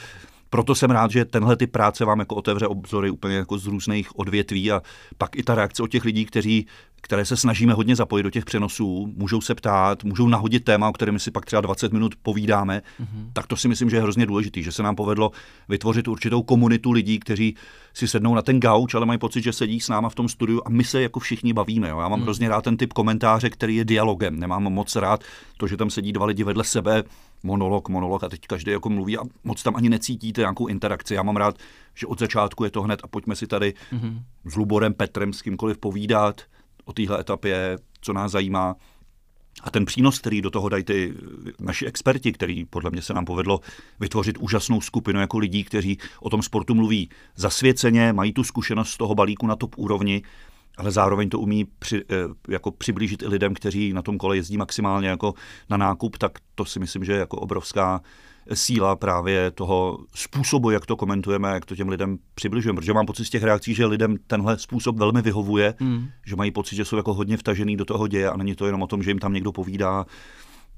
proto 0.51 0.75
jsem 0.75 0.91
rád, 0.91 1.11
že 1.11 1.25
tenhle 1.25 1.55
ty 1.55 1.67
práce 1.67 2.05
vám 2.05 2.19
jako 2.19 2.35
otevře 2.35 2.67
obzory 2.67 3.09
úplně 3.09 3.35
jako 3.35 3.57
z 3.57 3.65
různých 3.65 4.19
odvětví 4.19 4.71
a 4.71 4.81
pak 5.17 5.35
i 5.35 5.43
ta 5.43 5.55
reakce 5.55 5.83
od 5.83 5.87
těch 5.87 6.05
lidí, 6.05 6.25
kteří 6.25 6.67
které 7.01 7.25
se 7.25 7.37
snažíme 7.37 7.73
hodně 7.73 7.95
zapojit 7.95 8.23
do 8.23 8.29
těch 8.29 8.45
přenosů, 8.45 9.13
můžou 9.15 9.41
se 9.41 9.55
ptát, 9.55 10.03
můžou 10.03 10.27
nahodit 10.27 10.63
téma, 10.63 10.89
o 10.89 10.93
kterém 10.93 11.19
si 11.19 11.31
pak 11.31 11.45
třeba 11.45 11.61
20 11.61 11.93
minut 11.93 12.15
povídáme, 12.21 12.81
mm-hmm. 13.01 13.29
tak 13.33 13.47
to 13.47 13.55
si 13.55 13.67
myslím, 13.67 13.89
že 13.89 13.95
je 13.95 14.01
hrozně 14.01 14.25
důležitý, 14.25 14.63
že 14.63 14.71
se 14.71 14.83
nám 14.83 14.95
povedlo 14.95 15.31
vytvořit 15.69 16.07
určitou 16.07 16.43
komunitu 16.43 16.91
lidí, 16.91 17.19
kteří 17.19 17.55
si 17.93 18.07
sednou 18.07 18.35
na 18.35 18.41
ten 18.41 18.59
gauč, 18.59 18.93
ale 18.93 19.05
mají 19.05 19.19
pocit, 19.19 19.41
že 19.41 19.53
sedí 19.53 19.79
s 19.79 19.89
náma 19.89 20.09
v 20.09 20.15
tom 20.15 20.29
studiu 20.29 20.61
a 20.65 20.69
my 20.69 20.83
se 20.83 21.01
jako 21.01 21.19
všichni 21.19 21.53
bavíme. 21.53 21.89
Jo. 21.89 21.99
Já 21.99 22.07
mám 22.07 22.19
mm. 22.19 22.23
hrozně 22.23 22.49
rád 22.49 22.63
ten 22.63 22.77
typ 22.77 22.93
komentáře, 22.93 23.49
který 23.49 23.75
je 23.75 23.85
dialogem. 23.85 24.39
Nemám 24.39 24.63
moc 24.63 24.95
rád 24.95 25.23
to, 25.57 25.67
že 25.67 25.77
tam 25.77 25.89
sedí 25.89 26.13
dva 26.13 26.25
lidi 26.25 26.43
vedle 26.43 26.63
sebe, 26.63 27.03
monolog, 27.43 27.89
monolog 27.89 28.23
a 28.23 28.29
teď 28.29 28.41
každý 28.47 28.71
jako 28.71 28.89
mluví 28.89 29.17
a 29.17 29.21
moc 29.43 29.63
tam 29.63 29.75
ani 29.75 29.89
necítíte 29.89 30.41
nějakou 30.41 30.67
interakci. 30.67 31.13
Já 31.13 31.23
mám 31.23 31.35
rád, 31.35 31.57
že 31.95 32.07
od 32.07 32.19
začátku 32.19 32.63
je 32.63 32.71
to 32.71 32.81
hned 32.81 32.99
a 33.03 33.07
pojďme 33.07 33.35
si 33.35 33.47
tady 33.47 33.73
mm-hmm. 33.93 34.21
s 34.45 34.55
Luborem, 34.55 34.93
Petrem, 34.93 35.33
s 35.33 35.41
kýmkoliv 35.41 35.77
povídat, 35.77 36.41
o 36.85 36.93
téhle 36.93 37.19
etapě, 37.19 37.77
co 38.01 38.13
nás 38.13 38.31
zajímá. 38.31 38.75
A 39.63 39.71
ten 39.71 39.85
přínos, 39.85 40.19
který 40.19 40.41
do 40.41 40.49
toho 40.49 40.69
dají 40.69 40.83
ty 40.83 41.13
naši 41.59 41.85
experti, 41.85 42.31
který 42.31 42.65
podle 42.65 42.91
mě 42.91 43.01
se 43.01 43.13
nám 43.13 43.25
povedlo 43.25 43.59
vytvořit 43.99 44.37
úžasnou 44.37 44.81
skupinu 44.81 45.19
jako 45.19 45.37
lidí, 45.37 45.63
kteří 45.63 45.97
o 46.19 46.29
tom 46.29 46.41
sportu 46.41 46.75
mluví 46.75 47.09
zasvěceně, 47.35 48.13
mají 48.13 48.33
tu 48.33 48.43
zkušenost 48.43 48.89
z 48.89 48.97
toho 48.97 49.15
balíku 49.15 49.47
na 49.47 49.55
top 49.55 49.75
úrovni, 49.77 50.21
ale 50.77 50.91
zároveň 50.91 51.29
to 51.29 51.39
umí 51.39 51.65
při, 51.79 52.03
eh, 52.09 52.15
jako 52.49 52.71
přiblížit 52.71 53.23
i 53.23 53.27
lidem, 53.27 53.53
kteří 53.53 53.93
na 53.93 54.01
tom 54.01 54.17
kole 54.17 54.35
jezdí 54.35 54.57
maximálně 54.57 55.07
jako 55.07 55.33
na 55.69 55.77
nákup, 55.77 56.17
tak 56.17 56.31
to 56.55 56.65
si 56.65 56.79
myslím, 56.79 57.05
že 57.05 57.13
je 57.13 57.19
jako 57.19 57.37
obrovská 57.37 58.01
síla 58.53 58.95
právě 58.95 59.51
toho 59.51 59.97
způsobu, 60.15 60.71
jak 60.71 60.85
to 60.85 60.95
komentujeme, 60.95 61.49
jak 61.49 61.65
to 61.65 61.75
těm 61.75 61.89
lidem 61.89 62.17
přibližujeme. 62.35 62.77
Protože 62.77 62.93
mám 62.93 63.05
pocit 63.05 63.25
z 63.25 63.29
těch 63.29 63.43
reakcí, 63.43 63.73
že 63.73 63.85
lidem 63.85 64.17
tenhle 64.27 64.59
způsob 64.59 64.97
velmi 64.97 65.21
vyhovuje, 65.21 65.75
mm. 65.79 66.07
že 66.25 66.35
mají 66.35 66.51
pocit, 66.51 66.75
že 66.75 66.85
jsou 66.85 66.97
jako 66.97 67.13
hodně 67.13 67.37
vtažený 67.37 67.77
do 67.77 67.85
toho 67.85 68.07
děje 68.07 68.29
a 68.29 68.37
není 68.37 68.55
to 68.55 68.65
jenom 68.65 68.81
o 68.81 68.87
tom, 68.87 69.03
že 69.03 69.09
jim 69.09 69.19
tam 69.19 69.33
někdo 69.33 69.51
povídá, 69.51 70.05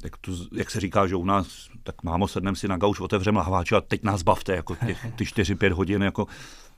jak, 0.04 0.18
to, 0.18 0.32
jak 0.54 0.72
se 0.72 0.80
říká, 0.80 1.08
že 1.08 1.16
u 1.16 1.26
nás, 1.26 1.70
tak 1.84 2.04
mámo, 2.04 2.28
sedneme 2.28 2.56
si 2.56 2.68
na 2.68 2.78
gauč, 2.78 3.00
otevřeme 3.00 3.38
lahváč 3.38 3.72
a 3.72 3.82
teď 3.82 4.04
nás 4.04 4.22
bavte, 4.22 4.56
jako 4.56 4.76
těch, 4.76 5.06
ty 5.16 5.24
4-5 5.24 5.72
hodin, 5.72 6.02
jako 6.02 6.28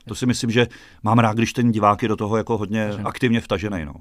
to 0.08 0.14
si 0.14 0.26
myslím, 0.26 0.50
že 0.50 0.66
mám 1.02 1.18
rád, 1.18 1.36
když 1.36 1.52
ten 1.52 1.72
divák 1.72 2.02
je 2.02 2.08
do 2.08 2.16
toho 2.16 2.36
jako 2.36 2.58
hodně 2.58 2.90
aktivně 3.04 3.40
vtažený. 3.40 3.84
No. 3.84 3.94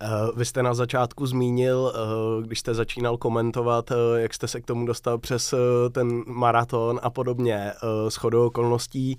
Eh, 0.00 0.08
vy 0.36 0.44
jste 0.44 0.62
na 0.62 0.74
začátku 0.74 1.26
zmínil, 1.26 1.92
eh, 1.94 2.42
když 2.42 2.58
jste 2.58 2.74
začínal 2.74 3.16
komentovat, 3.16 3.90
eh, 3.90 3.94
jak 4.20 4.34
jste 4.34 4.48
se 4.48 4.60
k 4.60 4.66
tomu 4.66 4.86
dostal 4.86 5.18
přes 5.18 5.54
ten 5.92 6.22
maraton 6.26 7.00
a 7.02 7.10
podobně. 7.10 7.72
S 8.08 8.16
chodou 8.16 8.46
okolností 8.46 9.16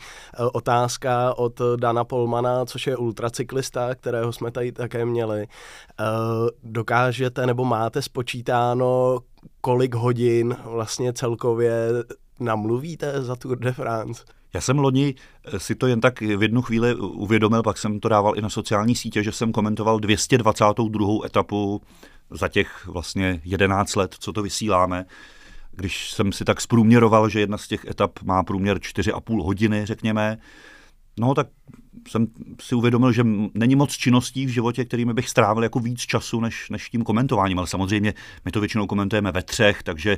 otázka 0.54 1.38
od 1.38 1.62
Dana 1.76 2.04
Polmana, 2.04 2.66
což 2.66 2.88
je 2.88 2.98
ultracyklista, 2.98 3.96
kterého 3.96 4.34
jsme 4.34 4.52
tady 4.52 4.72
také 4.72 5.06
měli. 5.06 5.48
Dokážete 6.64 7.46
nebo 7.46 7.66
máte 7.66 8.02
spočítáno, 8.02 9.20
kolik 9.62 9.96
hodin 9.96 10.56
vlastně 10.64 11.14
celkově 11.14 11.90
namluvíte 12.40 13.22
za 13.22 13.36
Tour 13.36 13.60
de 13.60 13.72
France? 13.72 14.24
Já 14.56 14.62
jsem 14.62 14.80
loni 14.80 15.16
eh, 15.46 15.60
si 15.60 15.76
to 15.76 15.88
jen 15.88 16.02
tak 16.02 16.22
v 16.22 16.42
jednu 16.42 16.62
chvíli 16.62 16.96
uvědomil, 16.96 17.64
pak 17.64 17.78
jsem 17.78 18.00
to 18.00 18.10
dával 18.10 18.38
i 18.38 18.42
na 18.42 18.50
sociální 18.50 18.96
sítě, 18.96 19.24
že 19.24 19.32
jsem 19.32 19.52
komentoval 19.52 20.00
222. 20.00 21.26
etapu 21.26 21.82
za 22.30 22.48
těch 22.48 22.88
vlastně 22.88 23.42
11 23.46 23.96
let, 23.96 24.16
co 24.20 24.34
to 24.34 24.42
vysíláme. 24.42 25.06
Když 25.72 26.12
jsem 26.12 26.32
si 26.32 26.46
tak 26.46 26.62
zprůměroval, 26.62 27.30
že 27.30 27.40
jedna 27.40 27.58
z 27.58 27.68
těch 27.68 27.86
etap 27.86 28.22
má 28.24 28.44
průměr 28.44 28.78
4,5 28.78 29.44
hodiny, 29.44 29.86
řekněme, 29.86 30.38
no 31.20 31.34
tak 31.34 31.48
jsem 32.08 32.28
si 32.62 32.76
uvědomil, 32.76 33.12
že 33.12 33.24
není 33.54 33.76
moc 33.76 33.92
činností 33.92 34.46
v 34.46 34.50
životě, 34.50 34.86
kterými 34.86 35.14
bych 35.14 35.30
strávil 35.30 35.64
jako 35.64 35.80
víc 35.80 36.00
času 36.00 36.40
než, 36.40 36.70
než 36.70 36.90
tím 36.90 37.04
komentováním, 37.04 37.60
ale 37.60 37.68
samozřejmě 37.68 38.14
my 38.46 38.52
to 38.52 38.60
většinou 38.60 38.88
komentujeme 38.88 39.32
ve 39.32 39.44
třech, 39.44 39.84
takže 39.84 40.18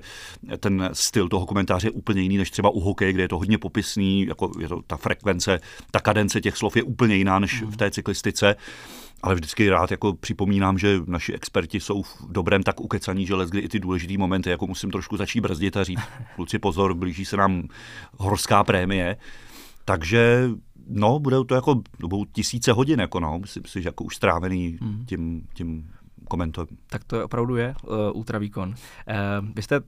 ten 0.59 0.89
styl 0.93 1.29
toho 1.29 1.45
komentáře 1.45 1.87
je 1.87 1.91
úplně 1.91 2.21
jiný 2.21 2.37
než 2.37 2.51
třeba 2.51 2.69
u 2.69 2.79
hokeje, 2.79 3.13
kde 3.13 3.23
je 3.23 3.27
to 3.27 3.37
hodně 3.37 3.57
popisný, 3.57 4.25
jako 4.25 4.51
je 4.59 4.67
to 4.67 4.81
ta 4.87 4.97
frekvence, 4.97 5.59
ta 5.91 5.99
kadence 5.99 6.41
těch 6.41 6.57
slov 6.57 6.75
je 6.75 6.83
úplně 6.83 7.15
jiná 7.15 7.39
než 7.39 7.61
v 7.61 7.77
té 7.77 7.91
cyklistice. 7.91 8.55
Ale 9.23 9.35
vždycky 9.35 9.69
rád 9.69 9.91
jako 9.91 10.13
připomínám, 10.13 10.77
že 10.77 10.99
naši 11.05 11.33
experti 11.33 11.79
jsou 11.79 12.03
v 12.03 12.25
dobrém 12.29 12.63
tak 12.63 12.79
ukecaní, 12.79 13.25
že 13.25 13.33
kdy 13.49 13.59
i 13.59 13.67
ty 13.67 13.79
důležité 13.79 14.17
momenty, 14.17 14.49
jako 14.49 14.67
musím 14.67 14.91
trošku 14.91 15.17
začít 15.17 15.41
brzdit 15.41 15.77
a 15.77 15.83
říct, 15.83 15.99
kluci 16.35 16.59
pozor, 16.59 16.93
blíží 16.93 17.25
se 17.25 17.37
nám 17.37 17.67
horská 18.17 18.63
prémie. 18.63 19.17
Takže 19.85 20.49
no, 20.89 21.19
budou 21.19 21.43
to 21.43 21.55
jako, 21.55 21.81
budou 21.99 22.25
tisíce 22.25 22.71
hodin, 22.71 22.99
jako 22.99 23.19
no, 23.19 23.39
myslím 23.39 23.63
si, 23.65 23.81
že 23.81 23.89
jako 23.89 24.03
už 24.03 24.15
strávený 24.15 24.77
mm. 24.81 25.05
tím, 25.05 25.47
tím 25.53 25.89
komentem. 26.27 26.65
Tak 26.89 27.03
to 27.03 27.15
je 27.15 27.23
opravdu 27.23 27.55
je 27.55 27.75
uh, 27.83 27.95
ultravýkon. 28.13 28.69
Uh, 28.69 28.75
vy 29.55 29.61
jste 29.61 29.79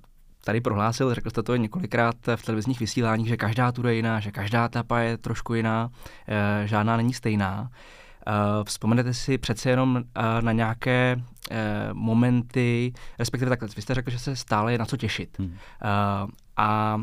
tady 0.44 0.62
prohlásil, 0.62 1.14
řekl 1.14 1.30
jste 1.30 1.44
to 1.44 1.56
několikrát 1.56 2.16
v 2.36 2.46
televizních 2.46 2.80
vysíláních, 2.80 3.28
že 3.28 3.38
každá 3.38 3.72
tu 3.72 3.88
je 3.88 3.96
jiná, 3.96 4.20
že 4.20 4.32
každá 4.32 4.66
etapa 4.66 5.00
je 5.00 5.18
trošku 5.18 5.54
jiná, 5.54 5.86
uh, 5.88 6.66
žádná 6.66 6.98
není 6.98 7.14
stejná. 7.14 7.62
Uh, 7.62 8.64
vzpomenete 8.64 9.14
si 9.14 9.38
přece 9.38 9.70
jenom 9.70 9.96
uh, 9.96 10.02
na 10.42 10.52
nějaké 10.52 11.16
uh, 11.16 11.58
momenty, 11.94 12.94
respektive 13.20 13.50
takhle, 13.50 13.70
vy 13.76 13.82
jste 13.82 13.94
řekl, 13.94 14.12
že 14.12 14.20
se 14.20 14.36
stále 14.36 14.72
je 14.72 14.78
na 14.78 14.86
co 14.86 14.98
těšit. 14.98 15.40
Hmm. 15.40 15.54
A 16.62 17.02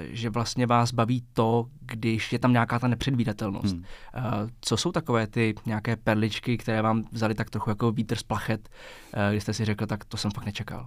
že 0.00 0.30
vlastně 0.30 0.66
vás 0.66 0.92
baví 0.92 1.24
to, 1.32 1.66
když 1.80 2.32
je 2.32 2.38
tam 2.38 2.52
nějaká 2.52 2.78
ta 2.78 2.88
nepředvídatelnost. 2.88 3.74
Hmm. 3.74 3.84
Co 4.60 4.76
jsou 4.76 4.92
takové 4.92 5.26
ty 5.26 5.54
nějaké 5.66 5.96
perličky, 5.96 6.58
které 6.58 6.82
vám 6.82 7.04
vzali 7.12 7.34
tak 7.34 7.50
trochu 7.50 7.70
jako 7.70 7.92
vítr 7.92 8.16
z 8.16 8.22
plachet, 8.22 8.68
když 9.30 9.42
jste 9.42 9.54
si 9.54 9.64
řekl, 9.64 9.86
tak 9.86 10.04
to 10.04 10.16
jsem 10.16 10.30
fakt 10.30 10.46
nečekal? 10.46 10.86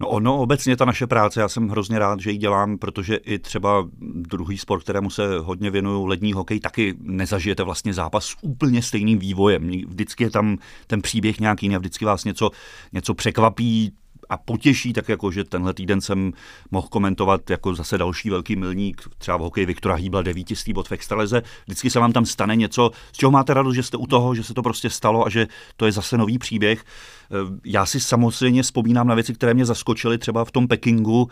No 0.00 0.08
ono 0.08 0.40
obecně 0.40 0.76
ta 0.76 0.84
naše 0.84 1.06
práce, 1.06 1.40
já 1.40 1.48
jsem 1.48 1.68
hrozně 1.68 1.98
rád, 1.98 2.20
že 2.20 2.30
ji 2.30 2.38
dělám, 2.38 2.78
protože 2.78 3.16
i 3.16 3.38
třeba 3.38 3.88
druhý 4.00 4.58
sport, 4.58 4.82
kterému 4.82 5.10
se 5.10 5.38
hodně 5.38 5.70
věnuju, 5.70 6.06
lední 6.06 6.32
hokej, 6.32 6.60
taky 6.60 6.94
nezažijete 7.00 7.62
vlastně 7.62 7.94
zápas 7.94 8.24
s 8.24 8.36
úplně 8.42 8.82
stejným 8.82 9.18
vývojem. 9.18 9.70
Vždycky 9.86 10.24
je 10.24 10.30
tam 10.30 10.58
ten 10.86 11.02
příběh 11.02 11.40
nějaký 11.40 11.76
a 11.76 11.78
vždycky 11.78 12.04
vás 12.04 12.24
něco, 12.24 12.50
něco 12.92 13.14
překvapí, 13.14 13.92
a 14.30 14.36
potěší, 14.36 14.92
tak 14.92 15.08
jako, 15.08 15.30
že 15.30 15.44
tenhle 15.44 15.74
týden 15.74 16.00
jsem 16.00 16.32
mohl 16.70 16.88
komentovat 16.88 17.50
jako 17.50 17.74
zase 17.74 17.98
další 17.98 18.30
velký 18.30 18.56
milník, 18.56 19.02
třeba 19.18 19.36
v 19.36 19.40
hokeji 19.40 19.66
Viktora 19.66 19.94
Hýbla, 19.94 20.22
devítistý 20.22 20.72
bod 20.72 20.88
v 20.88 20.92
extraleze. 20.92 21.42
Vždycky 21.66 21.90
se 21.90 22.00
vám 22.00 22.12
tam 22.12 22.26
stane 22.26 22.56
něco, 22.56 22.90
z 23.12 23.16
čeho 23.16 23.32
máte 23.32 23.54
radost, 23.54 23.74
že 23.74 23.82
jste 23.82 23.96
u 23.96 24.06
toho, 24.06 24.34
že 24.34 24.44
se 24.44 24.54
to 24.54 24.62
prostě 24.62 24.90
stalo 24.90 25.26
a 25.26 25.30
že 25.30 25.46
to 25.76 25.86
je 25.86 25.92
zase 25.92 26.18
nový 26.18 26.38
příběh. 26.38 26.84
Eh, 26.84 27.36
já 27.64 27.86
si 27.86 28.00
samozřejmě 28.00 28.62
vzpomínám 28.62 29.06
na 29.06 29.14
věci, 29.14 29.34
které 29.34 29.54
mě 29.54 29.64
zaskočily, 29.64 30.18
třeba 30.18 30.44
v 30.44 30.50
tom 30.50 30.68
Pekingu, 30.68 31.28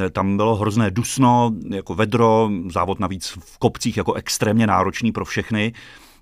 eh, 0.00 0.10
tam 0.10 0.36
bylo 0.36 0.56
hrozné 0.56 0.90
dusno, 0.90 1.50
jako 1.70 1.94
vedro, 1.94 2.50
závod 2.72 3.00
navíc 3.00 3.38
v 3.40 3.58
kopcích 3.58 3.96
jako 3.96 4.12
extrémně 4.12 4.66
náročný 4.66 5.12
pro 5.12 5.24
všechny. 5.24 5.72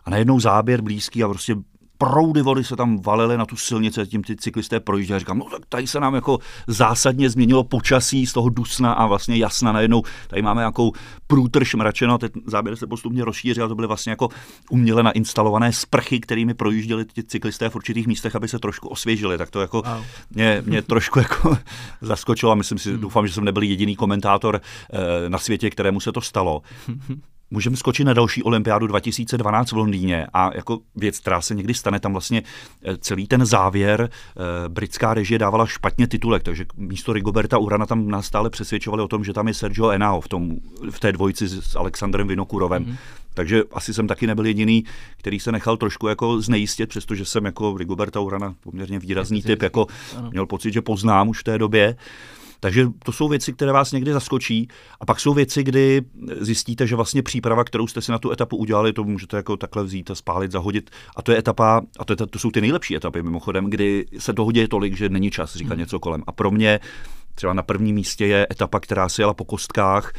A 0.04 0.10
najednou 0.10 0.40
záběr 0.40 0.80
blízký 0.80 1.24
a 1.24 1.28
prostě 1.28 1.56
proudy 1.98 2.42
vody 2.42 2.64
se 2.64 2.76
tam 2.76 3.00
valily 3.00 3.38
na 3.38 3.46
tu 3.46 3.56
silnici, 3.56 4.06
tím 4.06 4.22
ty 4.22 4.36
cyklisté 4.36 4.80
projížděli. 4.80 5.20
Říkám, 5.20 5.38
no 5.38 5.44
tak 5.44 5.66
tady 5.68 5.86
se 5.86 6.00
nám 6.00 6.14
jako 6.14 6.38
zásadně 6.66 7.30
změnilo 7.30 7.64
počasí 7.64 8.26
z 8.26 8.32
toho 8.32 8.48
dusna 8.48 8.92
a 8.92 9.06
vlastně 9.06 9.36
jasna 9.36 9.72
najednou. 9.72 10.02
Tady 10.28 10.42
máme 10.42 10.60
nějakou 10.60 10.92
průtrž 11.26 11.74
mračeno, 11.74 12.18
ten 12.18 12.30
záběr 12.46 12.76
se 12.76 12.86
postupně 12.86 13.24
rozšířil, 13.24 13.68
to 13.68 13.74
byly 13.74 13.88
vlastně 13.88 14.10
jako 14.10 14.28
uměle 14.70 15.02
nainstalované 15.02 15.72
sprchy, 15.72 16.20
kterými 16.20 16.54
projížděli 16.54 17.04
ty 17.04 17.22
cyklisté 17.22 17.68
v 17.68 17.76
určitých 17.76 18.06
místech, 18.06 18.36
aby 18.36 18.48
se 18.48 18.58
trošku 18.58 18.88
osvěžili. 18.88 19.38
Tak 19.38 19.50
to 19.50 19.60
jako 19.60 19.82
wow. 19.82 20.04
mě, 20.30 20.62
mě 20.66 20.82
trošku 20.82 21.18
jako 21.18 21.58
zaskočilo 22.00 22.52
a 22.52 22.54
myslím 22.54 22.78
si, 22.78 22.90
hmm. 22.90 23.00
doufám, 23.00 23.26
že 23.26 23.32
jsem 23.32 23.44
nebyl 23.44 23.62
jediný 23.62 23.96
komentátor 23.96 24.60
eh, 24.92 25.28
na 25.28 25.38
světě, 25.38 25.70
kterému 25.70 26.00
se 26.00 26.12
to 26.12 26.20
stalo. 26.20 26.62
Můžeme 27.50 27.76
skočit 27.76 28.06
na 28.06 28.12
další 28.12 28.42
olympiádu 28.42 28.86
2012 28.86 29.72
v 29.72 29.76
Londýně 29.76 30.26
a 30.32 30.50
jako 30.54 30.78
věc, 30.96 31.18
která 31.18 31.40
se 31.40 31.54
někdy 31.54 31.74
stane, 31.74 32.00
tam 32.00 32.12
vlastně 32.12 32.42
eh, 32.82 32.96
celý 32.96 33.26
ten 33.26 33.46
závěr 33.46 34.10
eh, 34.10 34.68
britská 34.68 35.14
režie 35.14 35.38
dávala 35.38 35.66
špatně 35.66 36.06
titulek, 36.06 36.42
takže 36.42 36.64
místo 36.76 37.12
Rigoberta 37.12 37.58
Urana 37.58 37.86
tam 37.86 38.08
nás 38.08 38.26
stále 38.26 38.50
přesvědčovali 38.50 39.02
o 39.02 39.08
tom, 39.08 39.24
že 39.24 39.32
tam 39.32 39.48
je 39.48 39.54
Sergio 39.54 39.90
Enao 39.90 40.20
v, 40.20 40.28
tom, 40.28 40.56
v 40.90 41.00
té 41.00 41.12
dvojici 41.12 41.48
s 41.48 41.76
Alexandrem 41.76 42.28
Vinokurovem. 42.28 42.84
Mm-hmm. 42.84 42.96
Takže 43.34 43.62
asi 43.72 43.94
jsem 43.94 44.06
taky 44.06 44.26
nebyl 44.26 44.46
jediný, 44.46 44.84
který 45.16 45.40
se 45.40 45.52
nechal 45.52 45.76
trošku 45.76 46.08
jako 46.08 46.40
znejistit, 46.40 46.88
přestože 46.88 47.24
jsem 47.24 47.44
jako 47.44 47.76
Rigoberta 47.76 48.20
Urana 48.20 48.54
poměrně 48.60 48.98
výrazný 48.98 49.42
typ, 49.42 49.62
jako 49.62 49.86
měl 50.30 50.46
pocit, 50.46 50.72
že 50.72 50.82
poznám 50.82 51.28
už 51.28 51.40
v 51.40 51.44
té 51.44 51.58
době. 51.58 51.96
Takže 52.60 52.86
to 53.04 53.12
jsou 53.12 53.28
věci, 53.28 53.52
které 53.52 53.72
vás 53.72 53.92
někdy 53.92 54.12
zaskočí. 54.12 54.68
A 55.00 55.06
pak 55.06 55.20
jsou 55.20 55.34
věci, 55.34 55.62
kdy 55.62 56.02
zjistíte, 56.40 56.86
že 56.86 56.96
vlastně 56.96 57.22
příprava, 57.22 57.64
kterou 57.64 57.86
jste 57.86 58.02
si 58.02 58.12
na 58.12 58.18
tu 58.18 58.30
etapu 58.30 58.56
udělali, 58.56 58.92
to 58.92 59.04
můžete 59.04 59.36
jako 59.36 59.56
takhle 59.56 59.84
vzít 59.84 60.10
a 60.10 60.14
spálit, 60.14 60.52
zahodit. 60.52 60.90
A 61.16 61.22
to 61.22 61.32
je 61.32 61.38
etapa, 61.38 61.82
a 61.98 62.04
to, 62.04 62.12
je, 62.12 62.16
to 62.16 62.38
jsou 62.38 62.50
ty 62.50 62.60
nejlepší 62.60 62.96
etapy 62.96 63.22
mimochodem, 63.22 63.70
kdy 63.70 64.06
se 64.18 64.32
toho 64.32 64.52
děje 64.52 64.68
tolik, 64.68 64.96
že 64.96 65.08
není 65.08 65.30
čas 65.30 65.56
říkat 65.56 65.74
hmm. 65.74 65.80
něco 65.80 66.00
kolem. 66.00 66.22
A 66.26 66.32
pro 66.32 66.50
mě 66.50 66.80
třeba 67.34 67.52
na 67.52 67.62
prvním 67.62 67.94
místě 67.94 68.26
je 68.26 68.46
etapa, 68.50 68.80
která 68.80 69.08
se 69.08 69.22
jela 69.22 69.34
po 69.34 69.44
kostkách, 69.44 70.12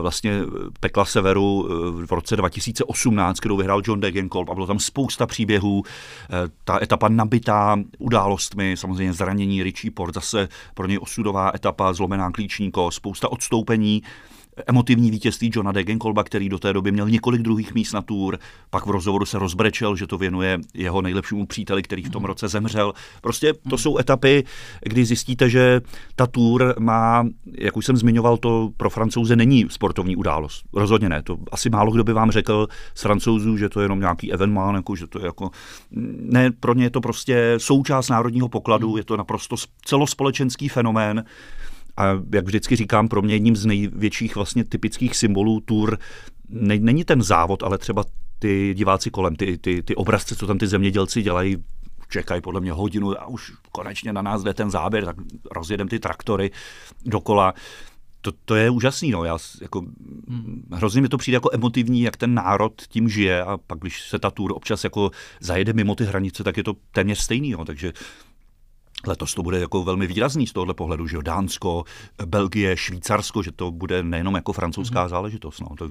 vlastně 0.00 0.40
pekla 0.80 1.04
severu 1.04 1.68
eh, 1.68 2.06
v 2.06 2.12
roce 2.12 2.36
2018, 2.36 3.40
kterou 3.40 3.56
vyhrál 3.56 3.82
John 3.84 4.00
Degenkolb 4.00 4.48
a 4.48 4.54
bylo 4.54 4.66
tam 4.66 4.78
spousta 4.78 5.26
příběhů. 5.26 5.82
Eh, 5.84 6.48
ta 6.64 6.82
etapa 6.82 7.08
nabitá 7.08 7.78
událostmi, 7.98 8.76
samozřejmě 8.76 9.12
zranění 9.12 9.62
Richie 9.62 9.90
Port, 9.90 10.14
zase 10.14 10.48
pro 10.74 10.86
něj 10.86 10.98
osudová 11.02 11.52
etapa, 11.54 11.92
zlomená 11.92 12.30
klíčníko, 12.30 12.90
spousta 12.90 13.32
odstoupení 13.32 14.02
emotivní 14.66 15.10
vítězství 15.10 15.50
Johna 15.54 15.72
Degenkolba, 15.72 16.24
který 16.24 16.48
do 16.48 16.58
té 16.58 16.72
doby 16.72 16.92
měl 16.92 17.08
několik 17.08 17.42
druhých 17.42 17.74
míst 17.74 17.92
na 17.92 18.02
tour, 18.02 18.38
pak 18.70 18.86
v 18.86 18.90
rozhovoru 18.90 19.24
se 19.24 19.38
rozbrečel, 19.38 19.96
že 19.96 20.06
to 20.06 20.18
věnuje 20.18 20.58
jeho 20.74 21.02
nejlepšímu 21.02 21.46
příteli, 21.46 21.82
který 21.82 22.02
v 22.02 22.10
tom 22.10 22.22
mhm. 22.22 22.26
roce 22.26 22.48
zemřel. 22.48 22.92
Prostě 23.20 23.52
to 23.70 23.78
jsou 23.78 23.98
etapy, 23.98 24.44
kdy 24.82 25.04
zjistíte, 25.04 25.50
že 25.50 25.80
ta 26.16 26.26
tour 26.26 26.74
má, 26.78 27.26
jak 27.58 27.76
už 27.76 27.86
jsem 27.86 27.96
zmiňoval, 27.96 28.36
to 28.36 28.70
pro 28.76 28.90
francouze 28.90 29.36
není 29.36 29.66
sportovní 29.68 30.16
událost. 30.16 30.64
Rozhodně 30.72 31.08
ne. 31.08 31.22
To 31.22 31.38
asi 31.52 31.70
málo 31.70 31.92
kdo 31.92 32.04
by 32.04 32.12
vám 32.12 32.30
řekl 32.30 32.66
z 32.94 33.02
francouzů, 33.02 33.56
že 33.56 33.68
to 33.68 33.80
je 33.80 33.84
jenom 33.84 34.00
nějaký 34.00 34.32
evenement, 34.32 34.76
jako, 34.76 34.96
že 34.96 35.06
to 35.06 35.18
je 35.18 35.26
jako... 35.26 35.50
Ne, 36.20 36.50
pro 36.50 36.74
ně 36.74 36.84
je 36.84 36.90
to 36.90 37.00
prostě 37.00 37.54
součást 37.58 38.08
národního 38.08 38.48
pokladu, 38.48 38.88
mhm. 38.88 38.98
je 38.98 39.04
to 39.04 39.16
naprosto 39.16 39.56
celospolečenský 39.84 40.68
fenomén. 40.68 41.24
A 41.96 42.04
jak 42.34 42.44
vždycky 42.44 42.76
říkám, 42.76 43.08
pro 43.08 43.22
mě 43.22 43.34
jedním 43.34 43.56
z 43.56 43.66
největších 43.66 44.36
vlastně 44.36 44.64
typických 44.64 45.16
symbolů 45.16 45.60
tour 45.60 45.98
ne, 46.48 46.78
není 46.78 47.04
ten 47.04 47.22
závod, 47.22 47.62
ale 47.62 47.78
třeba 47.78 48.04
ty 48.38 48.74
diváci 48.74 49.10
kolem, 49.10 49.36
ty, 49.36 49.58
ty, 49.58 49.82
ty 49.82 49.94
obrazce, 49.94 50.36
co 50.36 50.46
tam 50.46 50.58
ty 50.58 50.66
zemědělci 50.66 51.22
dělají, 51.22 51.56
čekají 52.10 52.40
podle 52.40 52.60
mě 52.60 52.72
hodinu 52.72 53.20
a 53.20 53.26
už 53.26 53.52
konečně 53.72 54.12
na 54.12 54.22
nás 54.22 54.42
jde 54.42 54.54
ten 54.54 54.70
záběr, 54.70 55.04
tak 55.04 55.16
rozjedem 55.50 55.88
ty 55.88 55.98
traktory 55.98 56.50
dokola. 57.04 57.54
To, 58.20 58.32
to 58.44 58.54
je 58.54 58.70
úžasný, 58.70 59.10
no. 59.10 59.24
Já, 59.24 59.38
jako, 59.62 59.80
hmm. 60.28 60.62
Hrozně 60.72 61.00
mi 61.00 61.08
to 61.08 61.18
přijde 61.18 61.36
jako 61.36 61.50
emotivní, 61.52 62.02
jak 62.02 62.16
ten 62.16 62.34
národ 62.34 62.82
tím 62.88 63.08
žije 63.08 63.42
a 63.42 63.58
pak, 63.66 63.78
když 63.78 64.08
se 64.08 64.18
ta 64.18 64.30
tour 64.30 64.52
občas 64.52 64.84
jako 64.84 65.10
zajede 65.40 65.72
mimo 65.72 65.94
ty 65.94 66.04
hranice, 66.04 66.44
tak 66.44 66.56
je 66.56 66.64
to 66.64 66.74
téměř 66.92 67.18
stejný, 67.18 67.50
jo. 67.50 67.64
takže 67.64 67.92
Letos 69.06 69.34
to 69.34 69.42
bude 69.42 69.60
jako 69.60 69.82
velmi 69.82 70.06
výrazný 70.06 70.46
z 70.46 70.52
tohohle 70.52 70.74
pohledu, 70.74 71.06
že 71.06 71.16
jo, 71.16 71.22
Dánsko, 71.22 71.84
Belgie, 72.26 72.76
Švýcarsko, 72.76 73.42
že 73.42 73.52
to 73.52 73.70
bude 73.70 74.02
nejenom 74.02 74.34
jako 74.34 74.52
francouzská 74.52 75.04
mm-hmm. 75.04 75.10
záležitost. 75.10 75.60
No. 75.60 75.68
To, 75.78 75.90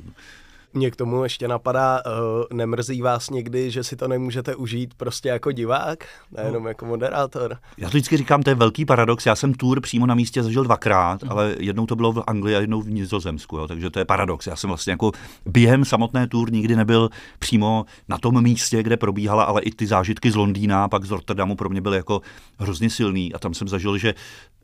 mě 0.76 0.92
k 0.92 0.96
tomu 0.96 1.24
ještě 1.24 1.48
napadá, 1.48 2.02
uh, 2.06 2.58
nemrzí 2.58 3.02
vás 3.02 3.30
někdy, 3.30 3.72
že 3.72 3.84
si 3.84 3.96
to 3.96 4.08
nemůžete 4.08 4.56
užít 4.56 4.94
prostě 4.94 5.30
jako 5.30 5.52
divák, 5.52 6.06
nejenom 6.32 6.64
no. 6.64 6.70
jako 6.70 6.86
moderátor? 6.86 7.58
Já 7.78 7.88
to 7.88 7.98
vždycky 7.98 8.18
říkám, 8.18 8.44
to 8.44 8.50
je 8.50 8.56
velký 8.56 8.86
paradox. 8.86 9.26
Já 9.26 9.36
jsem 9.36 9.54
tour 9.54 9.82
přímo 9.82 10.06
na 10.06 10.16
místě 10.16 10.44
zažil 10.44 10.64
dvakrát, 10.64 11.24
mm. 11.24 11.32
ale 11.32 11.56
jednou 11.60 11.86
to 11.86 11.96
bylo 11.96 12.12
v 12.12 12.24
Anglii 12.28 12.56
a 12.56 12.60
jednou 12.60 12.82
v 12.82 12.90
Nizozemsku, 12.90 13.58
jo, 13.58 13.68
takže 13.68 13.90
to 13.90 14.00
je 14.00 14.06
paradox. 14.06 14.48
Já 14.48 14.56
jsem 14.56 14.68
vlastně 14.68 14.92
jako 14.92 15.12
během 15.46 15.86
samotné 15.86 16.28
tour 16.28 16.52
nikdy 16.52 16.76
nebyl 16.76 17.10
přímo 17.40 17.86
na 18.10 18.18
tom 18.18 18.44
místě, 18.44 18.84
kde 18.84 18.98
probíhala, 18.98 19.44
ale 19.44 19.62
i 19.62 19.72
ty 19.72 19.88
zážitky 19.88 20.32
z 20.32 20.36
Londýna, 20.36 20.88
pak 20.88 21.06
z 21.06 21.12
Rotterdamu 21.12 21.56
pro 21.56 21.70
mě 21.70 21.82
byly 21.82 21.98
jako 21.98 22.22
hrozně 22.60 22.90
silný 22.90 23.34
a 23.34 23.40
tam 23.40 23.54
jsem 23.54 23.68
zažil, 23.68 23.98
že 23.98 24.14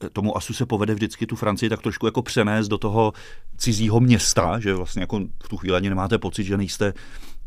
tomu 0.10 0.38
asu 0.38 0.54
se 0.54 0.66
povede 0.66 0.94
vždycky 0.94 1.26
tu 1.26 1.36
Francii 1.36 1.70
tak 1.70 1.82
trošku 1.82 2.06
jako 2.06 2.22
přenést 2.22 2.68
do 2.68 2.78
toho 2.78 3.14
cizího 3.58 4.00
města, 4.00 4.60
že 4.60 4.74
vlastně 4.74 5.02
jako 5.02 5.20
v 5.44 5.50
tu 5.50 5.58
chvíli 5.58 5.78
ani 5.78 5.90
nemáte 5.90 6.18
pocit, 6.18 6.44
že 6.44 6.58
nejste 6.58 6.94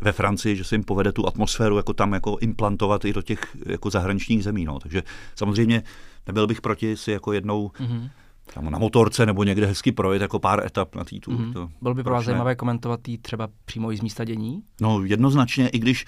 ve 0.00 0.12
Francii, 0.12 0.56
že 0.56 0.64
se 0.64 0.74
jim 0.74 0.84
povede 0.84 1.12
tu 1.12 1.26
atmosféru 1.26 1.76
jako 1.76 1.92
tam 1.92 2.12
jako 2.12 2.38
implantovat 2.40 3.04
i 3.04 3.12
do 3.12 3.22
těch 3.22 3.40
jako 3.66 3.90
zahraničních 3.90 4.44
zemí. 4.44 4.64
No. 4.64 4.78
Takže 4.78 5.02
samozřejmě 5.34 5.82
nebyl 6.26 6.46
bych 6.46 6.60
proti 6.60 6.96
si 6.96 7.12
jako 7.12 7.32
jednou 7.32 7.68
mm-hmm 7.68 8.10
tam 8.54 8.70
na 8.70 8.78
motorce 8.78 9.26
nebo 9.26 9.44
někde 9.44 9.66
hezky 9.66 9.92
projet 9.92 10.22
jako 10.22 10.38
pár 10.38 10.66
etap 10.66 10.94
na 10.94 11.04
té 11.04 11.16
tour. 11.20 11.34
Mm-hmm. 11.34 11.52
To, 11.52 11.68
Bylo 11.82 11.94
by 11.94 12.02
pro 12.02 12.12
vás 12.12 12.24
zajímavé 12.24 12.54
komentovat 12.54 13.00
tý 13.02 13.18
třeba 13.18 13.48
přímo 13.64 13.92
i 13.92 13.96
z 13.96 14.00
místa 14.00 14.24
dění? 14.24 14.62
No 14.80 15.04
jednoznačně, 15.04 15.68
i 15.68 15.78
když 15.78 16.04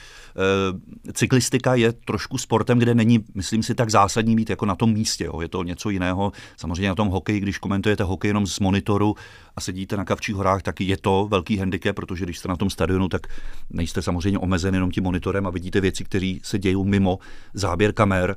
e, 1.07 1.12
cyklistika 1.12 1.75
je 1.75 1.93
trošku 1.93 2.38
sportem, 2.38 2.78
kde 2.78 2.95
není, 2.95 3.25
myslím 3.35 3.62
si, 3.62 3.75
tak 3.75 3.90
zásadní 3.90 4.37
mít 4.37 4.50
jako 4.50 4.66
na 4.66 4.75
tom 4.75 4.93
místě. 4.93 5.25
Jo. 5.25 5.40
Je 5.40 5.49
to 5.49 5.62
něco 5.62 5.90
jiného. 5.90 6.33
Samozřejmě 6.57 6.88
na 6.88 6.95
tom 6.95 7.09
hokeji, 7.09 7.40
když 7.40 7.59
komentujete 7.59 8.05
hokej 8.05 8.28
jenom 8.28 8.47
z 8.47 8.61
monitoru 8.61 9.14
a 9.57 9.61
sedíte 9.61 9.97
na 9.97 10.05
Kavčích 10.05 10.35
horách, 10.35 10.62
tak 10.62 10.81
je 10.81 10.97
to 10.97 11.28
velký 11.31 11.57
handicap, 11.57 11.97
protože 11.97 12.25
když 12.25 12.38
jste 12.38 12.49
na 12.49 12.57
tom 12.57 12.71
stadionu, 12.71 13.09
tak 13.09 13.26
nejste 13.71 14.02
samozřejmě 14.02 14.38
omezen 14.38 14.75
jenom 14.75 14.90
tím 14.90 15.05
monitorem 15.05 15.47
a 15.47 15.50
vidíte 15.50 15.81
věci, 15.81 16.05
které 16.05 16.35
se 16.43 16.59
dějí 16.59 16.85
mimo 16.85 17.19
záběr 17.55 17.93
kamer 17.93 18.37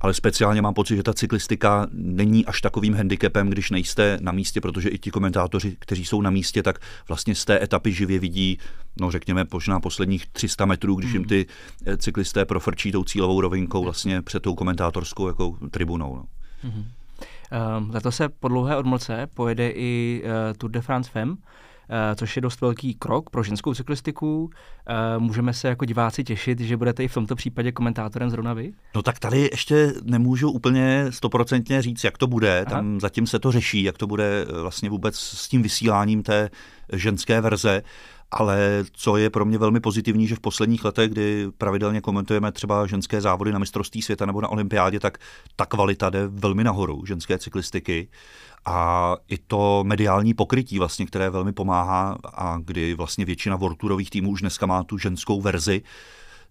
ale 0.00 0.14
speciálně 0.14 0.62
mám 0.62 0.74
pocit, 0.74 0.96
že 0.96 1.02
ta 1.02 1.14
cyklistika 1.14 1.86
není 1.92 2.46
až 2.46 2.60
takovým 2.60 2.94
handicapem, 2.94 3.50
když 3.50 3.70
nejste 3.70 4.18
na 4.20 4.32
místě, 4.32 4.60
protože 4.60 4.88
i 4.88 4.98
ti 4.98 5.10
komentátoři, 5.10 5.76
kteří 5.78 6.04
jsou 6.04 6.22
na 6.22 6.30
místě, 6.30 6.62
tak 6.62 6.78
vlastně 7.08 7.34
z 7.34 7.44
té 7.44 7.62
etapy 7.62 7.92
živě 7.92 8.18
vidí, 8.18 8.58
no 9.00 9.10
řekněme, 9.10 9.44
možná 9.52 9.80
posledních 9.80 10.26
300 10.26 10.66
metrů, 10.66 10.94
když 10.94 11.12
jim 11.12 11.22
hmm. 11.22 11.28
ty 11.28 11.46
eh, 11.86 11.96
cyklisté 11.96 12.44
profrčí 12.44 12.92
tou 12.92 13.04
cílovou 13.04 13.40
rovinkou 13.40 13.84
vlastně 13.84 14.22
před 14.22 14.42
tou 14.42 14.54
komentátorskou 14.54 15.26
jako 15.26 15.56
tribunou. 15.70 16.16
No. 16.16 16.24
Mm-hmm. 16.70 16.84
Um, 17.78 17.90
letos 17.90 18.16
se 18.16 18.28
po 18.28 18.48
dlouhé 18.48 18.76
odmlce 18.76 19.26
pojede 19.34 19.70
i 19.70 20.22
uh, 20.24 20.30
Tour 20.58 20.70
de 20.70 20.80
France 20.80 21.10
Femme, 21.10 21.36
což 22.16 22.36
je 22.36 22.42
dost 22.42 22.60
velký 22.60 22.94
krok 22.94 23.30
pro 23.30 23.42
ženskou 23.42 23.74
cyklistiku. 23.74 24.50
Eh, 24.86 25.18
můžeme 25.18 25.54
se 25.54 25.68
jako 25.68 25.84
diváci 25.84 26.24
těšit, 26.24 26.60
že 26.60 26.76
budete 26.76 27.04
i 27.04 27.08
v 27.08 27.14
tomto 27.14 27.36
případě 27.36 27.72
komentátorem 27.72 28.30
zrovna 28.30 28.54
vy? 28.54 28.72
No 28.94 29.02
tak 29.02 29.18
tady 29.18 29.48
ještě 29.52 29.92
nemůžu 30.02 30.50
úplně 30.50 31.06
stoprocentně 31.10 31.82
říct, 31.82 32.04
jak 32.04 32.18
to 32.18 32.26
bude. 32.26 32.64
Aha. 32.66 32.76
Tam 32.76 33.00
zatím 33.00 33.26
se 33.26 33.38
to 33.38 33.52
řeší, 33.52 33.82
jak 33.82 33.98
to 33.98 34.06
bude 34.06 34.46
eh, 34.48 34.60
vlastně 34.60 34.90
vůbec 34.90 35.16
s 35.16 35.48
tím 35.48 35.62
vysíláním 35.62 36.22
té 36.22 36.50
ženské 36.92 37.40
verze. 37.40 37.82
Ale 38.30 38.84
co 38.92 39.16
je 39.16 39.30
pro 39.30 39.44
mě 39.44 39.58
velmi 39.58 39.80
pozitivní, 39.80 40.26
že 40.26 40.34
v 40.34 40.40
posledních 40.40 40.84
letech, 40.84 41.10
kdy 41.10 41.46
pravidelně 41.58 42.00
komentujeme 42.00 42.52
třeba 42.52 42.86
ženské 42.86 43.20
závody 43.20 43.52
na 43.52 43.58
mistrovství 43.58 44.02
světa 44.02 44.26
nebo 44.26 44.40
na 44.40 44.48
olympiádě, 44.48 45.00
tak 45.00 45.18
ta 45.56 45.66
kvalita 45.66 46.10
jde 46.10 46.26
velmi 46.26 46.64
nahoru 46.64 47.06
ženské 47.06 47.38
cyklistiky. 47.38 48.08
A 48.64 49.16
i 49.28 49.38
to 49.38 49.84
mediální 49.86 50.34
pokrytí, 50.34 50.78
vlastně, 50.78 51.06
které 51.06 51.30
velmi 51.30 51.52
pomáhá 51.52 52.18
a 52.24 52.58
kdy 52.64 52.94
vlastně 52.94 53.24
většina 53.24 53.56
vorturových 53.56 54.10
týmů 54.10 54.30
už 54.30 54.40
dneska 54.40 54.66
má 54.66 54.84
tu 54.84 54.98
ženskou 54.98 55.40
verzi, 55.40 55.82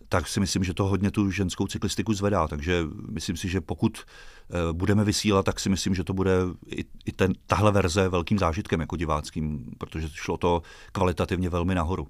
tak 0.09 0.27
si 0.27 0.39
myslím, 0.39 0.63
že 0.63 0.73
to 0.73 0.85
hodně 0.85 1.11
tu 1.11 1.31
ženskou 1.31 1.67
cyklistiku 1.67 2.13
zvedá. 2.13 2.47
Takže 2.47 2.83
myslím 3.11 3.37
si, 3.37 3.49
že 3.49 3.61
pokud 3.61 3.97
eh, 3.99 4.73
budeme 4.73 5.03
vysílat, 5.03 5.45
tak 5.45 5.59
si 5.59 5.69
myslím, 5.69 5.95
že 5.95 6.03
to 6.03 6.13
bude 6.13 6.33
i, 6.67 6.85
i 7.05 7.11
ten, 7.11 7.33
tahle 7.47 7.71
verze 7.71 8.09
velkým 8.09 8.39
zážitkem 8.39 8.79
jako 8.79 8.95
diváckým, 8.95 9.65
protože 9.77 10.09
šlo 10.13 10.37
to 10.37 10.61
kvalitativně 10.91 11.49
velmi 11.49 11.75
nahoru. 11.75 12.07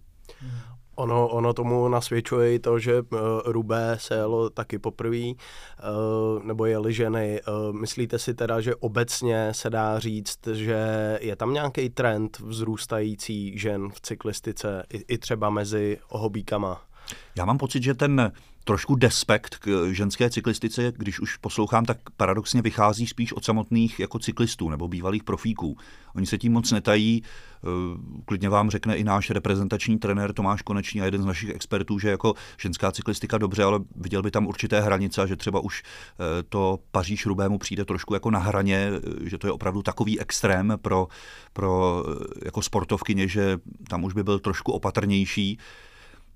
Ono, 0.95 1.27
ono 1.27 1.53
tomu 1.53 1.87
nasvědčuje 1.87 2.53
i 2.53 2.59
to, 2.59 2.79
že 2.79 3.01
uh, 3.01 3.19
Rubé 3.45 3.97
se 3.99 4.15
jelo 4.15 4.49
taky 4.49 4.79
poprvé, 4.79 5.27
uh, 5.27 6.43
nebo 6.43 6.65
jeli 6.65 6.93
ženy. 6.93 7.41
Uh, 7.41 7.75
myslíte 7.75 8.19
si 8.19 8.33
teda, 8.33 8.61
že 8.61 8.75
obecně 8.75 9.53
se 9.53 9.69
dá 9.69 9.99
říct, 9.99 10.47
že 10.47 11.17
je 11.21 11.35
tam 11.35 11.53
nějaký 11.53 11.89
trend 11.89 12.39
vzrůstající 12.39 13.59
žen 13.59 13.89
v 13.89 14.01
cyklistice, 14.01 14.83
i, 14.93 15.13
i 15.13 15.17
třeba 15.17 15.49
mezi 15.49 15.97
hobíkama? 16.09 16.88
Já 17.35 17.45
mám 17.45 17.57
pocit, 17.57 17.83
že 17.83 17.93
ten 17.93 18.31
trošku 18.63 18.95
despekt 18.95 19.55
k 19.55 19.89
ženské 19.91 20.29
cyklistice, 20.29 20.93
když 20.95 21.19
už 21.19 21.37
poslouchám, 21.37 21.85
tak 21.85 21.97
paradoxně 22.17 22.61
vychází 22.61 23.07
spíš 23.07 23.33
od 23.33 23.45
samotných 23.45 23.99
jako 23.99 24.19
cyklistů 24.19 24.69
nebo 24.69 24.87
bývalých 24.87 25.23
profíků. 25.23 25.77
Oni 26.15 26.25
se 26.25 26.37
tím 26.37 26.53
moc 26.53 26.71
netají. 26.71 27.23
Eh, 27.23 27.67
klidně 28.25 28.49
vám 28.49 28.69
řekne 28.69 28.95
i 28.95 29.03
náš 29.03 29.29
reprezentační 29.29 29.99
trenér 29.99 30.33
Tomáš 30.33 30.61
Konečný 30.61 31.01
a 31.01 31.05
jeden 31.05 31.21
z 31.21 31.25
našich 31.25 31.49
expertů, 31.49 31.99
že 31.99 32.09
jako 32.09 32.33
ženská 32.61 32.91
cyklistika 32.91 33.37
dobře, 33.37 33.63
ale 33.63 33.79
viděl 33.95 34.21
by 34.21 34.31
tam 34.31 34.47
určité 34.47 34.81
hranice, 34.81 35.27
že 35.27 35.35
třeba 35.35 35.59
už 35.59 35.83
eh, 35.83 36.43
to 36.49 36.79
Paříž 36.91 37.25
Rubému 37.25 37.57
přijde 37.57 37.85
trošku 37.85 38.13
jako 38.13 38.31
na 38.31 38.39
hraně, 38.39 38.91
eh, 38.93 39.29
že 39.29 39.37
to 39.37 39.47
je 39.47 39.51
opravdu 39.51 39.81
takový 39.81 40.19
extrém 40.19 40.73
pro, 40.81 41.07
pro 41.53 42.03
jako 42.45 42.61
sportovkyně, 42.61 43.27
že 43.27 43.57
tam 43.87 44.03
už 44.03 44.13
by 44.13 44.23
byl 44.23 44.39
trošku 44.39 44.71
opatrnější 44.71 45.57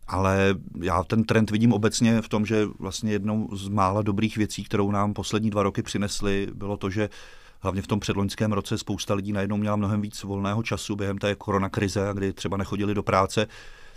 ale 0.08 0.56
já 0.82 1.04
ten 1.04 1.24
trend 1.24 1.52
vidím 1.52 1.74
obecně 1.74 2.22
v 2.22 2.30
tom, 2.30 2.46
že 2.46 2.66
vlastně 2.80 3.12
jednou 3.12 3.50
z 3.56 3.68
mála 3.68 4.02
dobrých 4.02 4.38
věcí, 4.38 4.64
kterou 4.64 4.92
nám 4.92 5.14
poslední 5.14 5.50
dva 5.50 5.64
roky 5.64 5.84
přinesly, 5.84 6.48
bylo 6.54 6.78
to, 6.78 6.90
že 6.90 7.10
hlavně 7.60 7.82
v 7.82 7.88
tom 7.88 8.00
předloňském 8.00 8.52
roce 8.52 8.78
spousta 8.78 9.14
lidí 9.14 9.34
najednou 9.34 9.58
měla 9.58 9.76
mnohem 9.76 10.02
víc 10.02 10.24
volného 10.24 10.64
času 10.64 10.96
během 10.96 11.18
té 11.18 11.36
koronakrize, 11.36 12.10
kdy 12.14 12.34
třeba 12.34 12.58
nechodili 12.58 12.94
do 12.94 13.04
práce, 13.04 13.48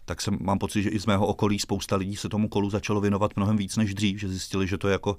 tak 0.04 0.20
jsem, 0.20 0.38
mám 0.40 0.58
pocit, 0.58 0.82
že 0.82 0.90
i 0.90 0.98
z 0.98 1.06
mého 1.06 1.26
okolí 1.26 1.58
spousta 1.58 1.96
lidí 1.96 2.16
se 2.16 2.28
tomu 2.28 2.48
kolu 2.48 2.70
začalo 2.70 3.00
věnovat 3.00 3.36
mnohem 3.36 3.56
víc 3.56 3.76
než 3.76 3.94
dřív, 3.94 4.20
že 4.20 4.28
zjistili, 4.28 4.66
že 4.66 4.78
to 4.78 4.88
je 4.88 4.92
jako 4.92 5.16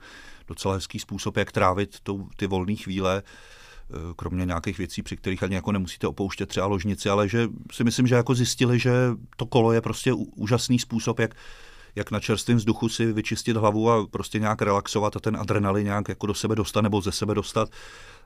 docela 0.47 0.73
hezký 0.73 0.99
způsob, 0.99 1.37
jak 1.37 1.51
trávit 1.51 1.97
ty 2.35 2.47
volné 2.47 2.75
chvíle. 2.75 3.23
Eh, 3.93 4.13
kromě 4.15 4.45
nějakých 4.45 4.77
věcí, 4.77 5.03
při 5.03 5.17
kterých 5.17 5.43
ani 5.43 5.55
jako 5.55 5.71
nemusíte 5.71 6.07
opouštět 6.07 6.49
třeba 6.49 6.65
ložnici, 6.65 7.09
ale 7.09 7.29
že 7.29 7.47
si 7.71 7.83
myslím, 7.83 8.07
že 8.07 8.15
jako 8.15 8.35
zjistili, 8.35 8.79
že 8.79 8.91
to 9.35 9.45
kolo 9.45 9.71
je 9.73 9.81
prostě 9.81 10.13
úžasný 10.13 10.79
způsob, 10.79 11.19
jak 11.19 11.35
jak 11.95 12.11
na 12.11 12.19
čerstvém 12.19 12.57
vzduchu 12.57 12.89
si 12.89 13.13
vyčistit 13.13 13.57
hlavu 13.57 13.91
a 13.91 14.07
prostě 14.07 14.39
nějak 14.39 14.61
relaxovat 14.61 15.15
a 15.15 15.19
ten 15.19 15.37
adrenalin 15.37 15.83
nějak 15.83 16.09
jako 16.09 16.27
do 16.27 16.33
sebe 16.33 16.55
dostat 16.55 16.81
nebo 16.81 17.01
ze 17.01 17.11
sebe 17.11 17.35
dostat. 17.35 17.69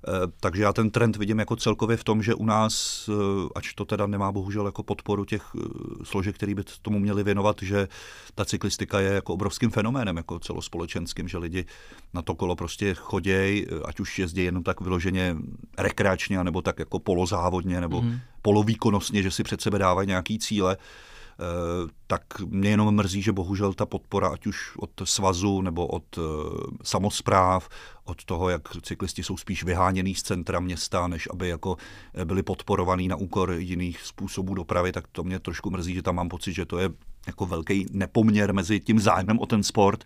Eh, 0.08 0.12
takže 0.40 0.64
já 0.64 0.74
ten 0.74 0.90
trend 0.90 1.18
vidím 1.18 1.40
jako 1.40 1.56
celkově 1.56 1.98
v 1.98 2.04
tom, 2.04 2.24
že 2.24 2.36
u 2.36 2.46
nás, 2.46 3.10
eh, 3.10 3.50
ač 3.56 3.74
to 3.74 3.86
teda 3.86 4.08
nemá 4.08 4.32
bohužel 4.32 4.66
jako 4.66 4.84
podporu 4.84 5.26
těch 5.26 5.44
eh, 5.56 5.62
složek, 6.04 6.36
který 6.36 6.56
by 6.56 6.64
tomu 6.82 7.00
měli 7.00 7.24
věnovat, 7.24 7.58
že 7.62 7.88
ta 8.36 8.46
cyklistika 8.46 9.00
je 9.00 9.14
jako 9.14 9.34
obrovským 9.34 9.70
fenoménem, 9.70 10.18
jako 10.18 10.40
celospolečenským, 10.40 11.28
že 11.28 11.38
lidi 11.38 11.66
na 12.14 12.22
to 12.22 12.36
kolo 12.36 12.56
prostě 12.56 12.94
chodějí, 12.94 13.68
ať 13.86 14.00
už 14.00 14.20
jezdí 14.20 14.44
jenom 14.44 14.64
tak 14.64 14.82
vyloženě 14.82 15.36
rekreačně, 15.78 16.44
nebo 16.44 16.62
tak 16.62 16.80
jako 16.80 17.00
polozávodně, 17.00 17.82
nebo 17.82 18.02
mm. 18.02 18.20
polovýkonnostně, 18.42 19.24
že 19.24 19.32
si 19.32 19.44
před 19.44 19.62
sebe 19.62 19.80
dávají 19.80 20.08
nějaký 20.08 20.40
cíle. 20.40 20.78
Eh, 21.42 21.90
tak 22.08 22.24
mě 22.40 22.70
jenom 22.70 22.96
mrzí, 22.96 23.22
že 23.22 23.32
bohužel 23.32 23.74
ta 23.74 23.86
podpora, 23.86 24.28
ať 24.28 24.48
už 24.48 24.78
od 24.78 24.90
svazu 25.04 25.62
nebo 25.62 25.88
od 25.88 26.04
eh, 26.18 26.22
samozpráv, 26.84 27.70
od 28.04 28.26
toho, 28.26 28.50
jak 28.50 28.62
cyklisti 28.82 29.24
jsou 29.24 29.38
spíš 29.38 29.64
vyháněný 29.64 30.16
z 30.16 30.24
centra 30.24 30.60
města, 30.60 31.08
než 31.08 31.28
aby 31.32 31.50
jako 31.50 31.78
eh, 32.14 32.26
byli 32.26 32.44
podporovaný 32.44 33.08
na 33.08 33.16
úkor 33.16 33.54
jiných 33.58 34.02
způsobů 34.02 34.54
dopravy, 34.54 34.92
tak 34.92 35.08
to 35.12 35.24
mě 35.24 35.40
trošku 35.40 35.70
mrzí, 35.70 35.94
že 35.94 36.02
tam 36.02 36.16
mám 36.16 36.30
pocit, 36.30 36.54
že 36.54 36.66
to 36.66 36.78
je 36.78 36.90
jako 37.28 37.46
velký 37.46 37.86
nepoměr 37.92 38.54
mezi 38.54 38.80
tím 38.80 39.00
zájmem 39.00 39.40
o 39.40 39.46
ten 39.46 39.64
sport 39.64 40.04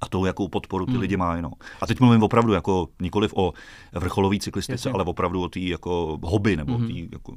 a 0.00 0.08
tou, 0.08 0.24
jakou 0.24 0.48
podporu 0.48 0.86
ty 0.86 0.92
hmm. 0.92 1.00
lidi 1.00 1.16
mají. 1.16 1.42
No. 1.42 1.52
A 1.80 1.86
teď 1.86 2.00
mluvím 2.00 2.22
opravdu 2.22 2.52
jako 2.52 2.88
nikoliv 3.02 3.34
o 3.34 3.52
vrcholový 3.92 4.40
cyklistice, 4.40 4.88
Jasně. 4.88 4.92
ale 4.92 5.04
opravdu 5.04 5.42
o 5.42 5.48
té 5.48 5.60
jako 5.60 6.18
hobby 6.22 6.56
nebo 6.56 6.78
hmm. 6.78 6.86
tý, 6.86 7.08
jako 7.12 7.32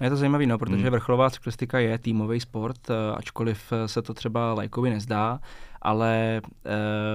je 0.00 0.10
to 0.10 0.16
zajímavé, 0.16 0.46
no, 0.46 0.58
protože 0.58 0.82
hmm. 0.82 0.90
vrcholová 0.90 1.30
cyklistika 1.30 1.78
je 1.78 1.98
týmový 1.98 2.40
sport, 2.40 2.90
eh, 2.90 2.94
ačkoliv 3.16 3.72
se 3.86 4.02
to 4.02 4.14
třeba 4.14 4.54
lajkovi 4.54 4.90
nezdá, 4.90 5.40
ale 5.82 6.40
eh, 6.66 6.70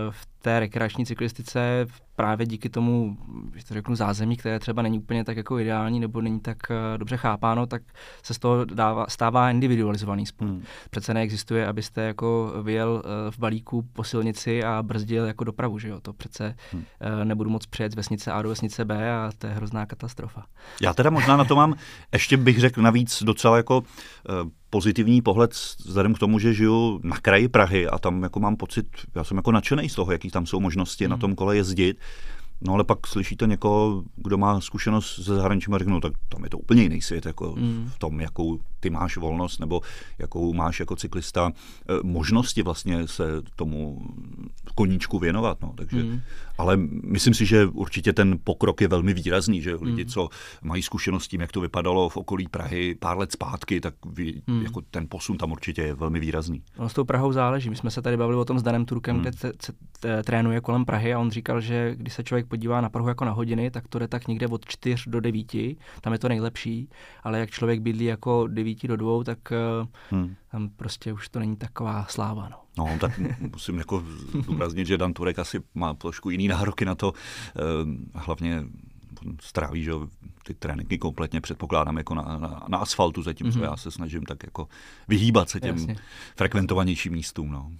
v 0.09 0.25
té 0.41 0.59
rekreační 0.59 1.05
cyklistice 1.05 1.87
právě 2.15 2.45
díky 2.45 2.69
tomu, 2.69 3.17
že 3.55 3.65
to 3.65 3.73
řeknu, 3.73 3.95
zázemí, 3.95 4.37
které 4.37 4.59
třeba 4.59 4.81
není 4.81 4.99
úplně 4.99 5.23
tak 5.23 5.37
jako 5.37 5.59
ideální 5.59 5.99
nebo 5.99 6.21
není 6.21 6.39
tak 6.39 6.57
eh, 6.71 6.97
dobře 6.97 7.17
chápáno, 7.17 7.65
tak 7.65 7.81
se 8.23 8.33
z 8.33 8.39
toho 8.39 8.65
dává, 8.65 9.05
stává 9.09 9.51
individualizovaný 9.51 10.25
sport. 10.25 10.47
Hmm. 10.47 10.63
Přece 10.89 11.13
neexistuje, 11.13 11.67
abyste 11.67 12.01
jako 12.01 12.53
vyjel 12.63 13.03
eh, 13.05 13.31
v 13.31 13.39
balíku 13.39 13.81
po 13.93 14.03
silnici 14.03 14.63
a 14.63 14.83
brzdil 14.83 15.25
jako 15.25 15.43
dopravu, 15.43 15.79
že 15.79 15.89
jo? 15.89 15.99
To 16.01 16.13
přece 16.13 16.55
hmm. 16.71 16.83
nebudu 17.23 17.49
moc 17.49 17.65
přejet 17.65 17.91
z 17.91 17.95
vesnice 17.95 18.31
A 18.31 18.41
do 18.41 18.49
vesnice 18.49 18.85
B 18.85 19.11
a 19.11 19.31
to 19.37 19.47
je 19.47 19.53
hrozná 19.53 19.85
katastrofa. 19.85 20.45
Já 20.81 20.93
teda 20.93 21.09
možná 21.09 21.37
na 21.37 21.45
to 21.45 21.55
mám, 21.55 21.75
ještě 22.13 22.37
bych 22.37 22.59
řekl 22.59 22.81
navíc 22.81 23.23
docela 23.23 23.57
jako 23.57 23.83
pozitivní 24.69 25.21
pohled 25.21 25.51
vzhledem 25.85 26.13
k 26.13 26.19
tomu, 26.19 26.39
že 26.39 26.53
žiju 26.53 26.99
na 27.03 27.17
kraji 27.17 27.47
Prahy 27.47 27.87
a 27.87 27.97
tam 27.97 28.23
jako 28.23 28.39
mám 28.39 28.55
pocit, 28.55 28.87
já 29.15 29.23
jsem 29.23 29.37
jako 29.37 29.51
nadšený 29.51 29.89
z 29.89 29.95
toho, 29.95 30.11
jaký 30.11 30.28
tam 30.31 30.45
jsou 30.45 30.59
možnosti 30.59 31.05
mm. 31.05 31.09
na 31.09 31.15
hmm. 31.15 31.21
tom 31.21 31.35
kole 31.35 31.55
jezdit. 31.55 31.97
No 32.61 32.73
ale 32.73 32.83
pak 32.83 33.07
slyšíte 33.07 33.47
někoho, 33.47 34.03
kdo 34.15 34.37
má 34.37 34.61
zkušenost 34.61 35.19
ze 35.19 35.35
zahraničí 35.35 35.71
a 35.71 35.77
řeknou, 35.77 35.93
no, 35.93 36.01
tak 36.01 36.13
tam 36.29 36.43
je 36.43 36.49
to 36.49 36.57
úplně 36.57 36.83
jiný 36.83 37.01
svět, 37.01 37.25
jako 37.25 37.55
mm. 37.57 37.89
v 37.95 37.99
tom, 37.99 38.19
jakou 38.19 38.59
ty 38.79 38.89
máš 38.89 39.17
volnost, 39.17 39.59
nebo 39.59 39.81
jakou 40.17 40.53
máš 40.53 40.79
jako 40.79 40.95
cyklista 40.95 41.51
eh, 41.51 41.93
možnosti 42.03 42.63
vlastně 42.63 43.07
se 43.07 43.23
tomu 43.55 44.01
koníčku 44.75 45.19
věnovat. 45.19 45.61
No. 45.61 45.73
Takže, 45.75 46.03
mm. 46.03 46.21
Ale 46.57 46.77
myslím 47.03 47.33
si, 47.33 47.45
že 47.45 47.65
určitě 47.65 48.13
ten 48.13 48.39
pokrok 48.43 48.81
je 48.81 48.87
velmi 48.87 49.13
výrazný, 49.13 49.61
že 49.61 49.75
lidi, 49.75 50.03
mm. 50.03 50.09
co 50.09 50.29
mají 50.61 50.83
zkušenost 50.83 51.27
tím, 51.27 51.41
jak 51.41 51.51
to 51.51 51.61
vypadalo 51.61 52.09
v 52.09 52.17
okolí 52.17 52.47
Prahy 52.47 52.95
pár 52.95 53.17
let 53.17 53.31
zpátky, 53.31 53.81
tak 53.81 53.93
ví, 54.05 54.43
mm. 54.47 54.63
jako 54.63 54.81
ten 54.81 55.07
posun 55.09 55.37
tam 55.37 55.51
určitě 55.51 55.81
je 55.81 55.93
velmi 55.93 56.19
výrazný. 56.19 56.63
No, 56.79 56.89
s 56.89 56.93
tou 56.93 57.03
Prahou 57.03 57.31
záleží. 57.31 57.69
My 57.69 57.75
jsme 57.75 57.91
se 57.91 58.01
tady 58.01 58.17
bavili 58.17 58.37
o 58.37 58.45
tom 58.45 58.59
s 58.59 58.63
Danem 58.63 58.85
Turkem, 58.85 59.15
mm. 59.15 59.21
kde 59.21 59.31
trénuje 60.23 60.61
kolem 60.61 60.85
Prahy 60.85 61.13
a 61.13 61.19
on 61.19 61.31
říkal, 61.31 61.61
že 61.61 61.95
když 61.95 62.13
se 62.13 62.23
člověk 62.23 62.47
podívá 62.47 62.81
na 62.81 62.89
Prahu 62.89 63.07
jako 63.07 63.25
na 63.25 63.31
hodiny, 63.31 63.71
tak 63.71 63.87
to 63.87 63.99
jde 63.99 64.07
tak 64.07 64.27
někde 64.27 64.47
od 64.47 64.65
4 64.65 65.09
do 65.09 65.19
9, 65.19 65.55
tam 66.01 66.13
je 66.13 66.19
to 66.19 66.29
nejlepší, 66.29 66.89
ale 67.23 67.39
jak 67.39 67.49
člověk 67.49 67.81
bydlí 67.81 68.05
jako 68.05 68.47
9 68.47 68.68
do 68.87 68.95
2, 68.95 69.23
tak 69.23 69.51
eh, 69.51 69.87
hmm. 70.09 70.35
tam 70.51 70.69
prostě 70.69 71.13
už 71.13 71.29
to 71.29 71.39
není 71.39 71.55
taková 71.55 72.05
sláva. 72.09 72.49
No. 72.49 72.57
No, 72.77 72.97
tak 72.99 73.19
musím 73.39 73.77
jako 73.77 74.03
zdůraznit, 74.41 74.87
že 74.87 74.97
Dan 74.97 75.13
Turek 75.13 75.39
asi 75.39 75.61
má 75.75 75.93
trošku 75.93 76.29
jiný 76.29 76.47
nároky 76.47 76.85
na 76.85 76.95
to, 76.95 77.13
eh, 77.13 77.61
hlavně 78.13 78.63
stráví 79.41 79.83
že 79.83 79.91
ty 80.43 80.53
tréninky 80.53 80.97
kompletně 80.97 81.41
předpokládám 81.41 81.97
jako 81.97 82.15
na, 82.15 82.21
na, 82.21 82.65
na 82.67 82.77
asfaltu, 82.77 83.23
zatímco 83.23 83.59
mm-hmm. 83.59 83.63
já 83.63 83.77
se 83.77 83.91
snažím 83.91 84.21
tak 84.21 84.43
jako 84.43 84.67
vyhýbat 85.07 85.49
se 85.49 85.59
těm 85.59 85.77
Jasně. 85.77 85.95
frekventovanějším 86.35 87.13
místům. 87.13 87.51
No. 87.51 87.71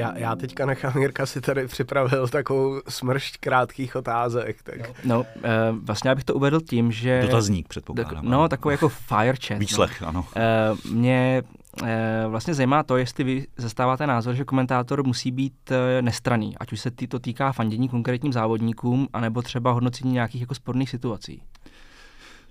Já, 0.00 0.18
já 0.18 0.36
teďka 0.36 0.66
nechám 0.66 0.98
Jirka 0.98 1.26
si 1.26 1.40
tady 1.40 1.66
připravil 1.66 2.28
takovou 2.28 2.80
smršť 2.88 3.36
krátkých 3.40 3.96
otázek. 3.96 4.62
Tak. 4.62 4.78
No, 4.78 4.94
no 5.04 5.26
e, 5.42 5.72
vlastně 5.72 6.08
já 6.08 6.14
bych 6.14 6.24
to 6.24 6.34
uvedl 6.34 6.60
tím, 6.60 6.92
že... 6.92 7.22
Dotazník 7.22 7.68
předpokládám. 7.68 8.24
No, 8.24 8.48
takový 8.48 8.72
jako 8.72 8.88
fire 8.88 9.36
chat. 9.46 9.58
Výslech, 9.58 10.00
no. 10.00 10.08
ano. 10.08 10.26
E, 10.36 10.70
mě 10.92 11.42
e, 11.84 12.24
vlastně 12.28 12.54
zajímá 12.54 12.82
to, 12.82 12.96
jestli 12.96 13.24
vy 13.24 13.46
zastáváte 13.56 14.06
názor, 14.06 14.34
že 14.34 14.44
komentátor 14.44 15.06
musí 15.06 15.30
být 15.30 15.70
e, 15.70 16.02
nestraný, 16.02 16.58
ať 16.58 16.72
už 16.72 16.80
se 16.80 16.90
to 17.08 17.18
týká 17.18 17.52
fandění 17.52 17.88
konkrétním 17.88 18.32
závodníkům, 18.32 19.08
anebo 19.12 19.42
třeba 19.42 19.72
hodnocení 19.72 20.12
nějakých 20.12 20.40
jako 20.40 20.54
sporných 20.54 20.90
situací. 20.90 21.42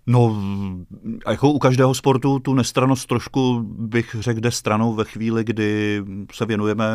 No, 0.08 0.44
jako 1.30 1.52
u 1.52 1.60
každého 1.60 1.94
sportu 1.94 2.40
tu 2.40 2.54
nestranost 2.54 3.08
trošku 3.08 3.60
bych 3.78 4.16
řekl 4.20 4.40
jde 4.40 4.52
stranou 4.52 4.94
ve 4.94 5.06
chvíli, 5.06 5.44
kdy 5.44 6.02
se 6.34 6.46
věnujeme 6.46 6.86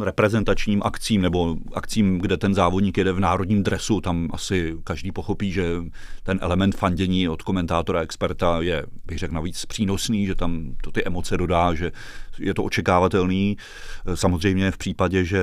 reprezentačním 0.00 0.82
akcím 0.84 1.22
nebo 1.22 1.56
akcím, 1.74 2.18
kde 2.18 2.36
ten 2.36 2.54
závodník 2.54 2.98
jede 2.98 3.12
v 3.12 3.20
národním 3.20 3.62
dresu. 3.62 4.00
Tam 4.00 4.28
asi 4.32 4.76
každý 4.84 5.12
pochopí, 5.12 5.52
že 5.52 5.64
ten 6.22 6.38
element 6.42 6.76
fandění 6.76 7.28
od 7.28 7.42
komentátora, 7.42 8.00
experta 8.00 8.60
je, 8.60 8.86
bych 9.06 9.18
řekl, 9.18 9.34
navíc 9.34 9.66
přínosný, 9.66 10.26
že 10.26 10.34
tam 10.34 10.72
to 10.82 10.92
ty 10.92 11.04
emoce 11.04 11.36
dodá, 11.36 11.74
že 11.74 11.92
je 12.40 12.54
to 12.54 12.64
očekávatelný. 12.64 13.56
Samozřejmě 14.14 14.70
v 14.70 14.78
případě, 14.78 15.24
že 15.24 15.40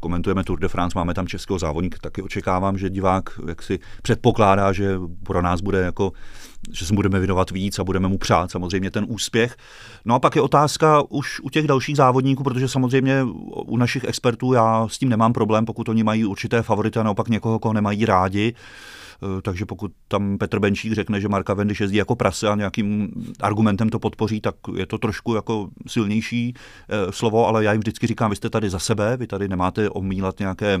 komentujeme 0.00 0.44
Tour 0.44 0.58
de 0.58 0.68
France, 0.68 0.98
máme 0.98 1.14
tam 1.14 1.26
českého 1.26 1.58
závodníka, 1.58 1.98
taky 2.00 2.22
očekávám, 2.22 2.78
že 2.78 2.90
divák 2.90 3.30
jaksi 3.48 3.78
předpokládá, 4.02 4.72
že 4.72 4.98
pro 5.22 5.42
nás 5.42 5.60
bude 5.60 5.80
jako 5.80 6.12
že 6.72 6.86
se 6.86 6.94
budeme 6.94 7.18
věnovat 7.18 7.50
víc 7.50 7.78
a 7.78 7.84
budeme 7.84 8.08
mu 8.08 8.18
přát 8.18 8.50
samozřejmě 8.50 8.90
ten 8.90 9.06
úspěch. 9.08 9.56
No 10.04 10.14
a 10.14 10.18
pak 10.18 10.36
je 10.36 10.42
otázka 10.42 11.02
už 11.08 11.40
u 11.40 11.50
těch 11.50 11.66
dalších 11.66 11.96
závodníků, 11.96 12.42
protože 12.42 12.68
samozřejmě 12.68 13.22
u 13.66 13.76
našich 13.76 14.04
expertů 14.04 14.52
já 14.52 14.88
s 14.88 14.98
tím 14.98 15.08
nemám 15.08 15.32
problém, 15.32 15.64
pokud 15.64 15.88
oni 15.88 16.02
mají 16.02 16.24
určité 16.24 16.62
favority 16.62 16.98
a 16.98 17.02
naopak 17.02 17.28
někoho, 17.28 17.58
koho 17.58 17.72
nemají 17.72 18.04
rádi. 18.04 18.54
Eh, 19.22 19.42
takže 19.42 19.66
pokud 19.66 19.92
tam 20.08 20.38
Petr 20.38 20.58
Benčík 20.58 20.92
řekne, 20.92 21.20
že 21.20 21.28
Marka 21.28 21.54
Vendiš 21.54 21.80
jezdí 21.80 21.96
jako 21.96 22.16
prase 22.16 22.48
a 22.48 22.54
nějakým 22.54 23.08
argumentem 23.40 23.88
to 23.88 23.98
podpoří, 23.98 24.40
tak 24.40 24.54
je 24.76 24.86
to 24.86 24.98
trošku 24.98 25.34
jako 25.34 25.68
silnější 25.86 26.54
eh, 26.88 27.12
slovo, 27.12 27.46
ale 27.46 27.64
já 27.64 27.72
jim 27.72 27.80
vždycky 27.80 28.06
říkám, 28.06 28.30
vy 28.30 28.36
jste 28.36 28.50
tady 28.50 28.70
za 28.70 28.78
sebe, 28.78 29.16
vy 29.16 29.26
tady 29.26 29.48
nemáte 29.48 29.90
omílat 29.90 30.38
nějaké 30.38 30.80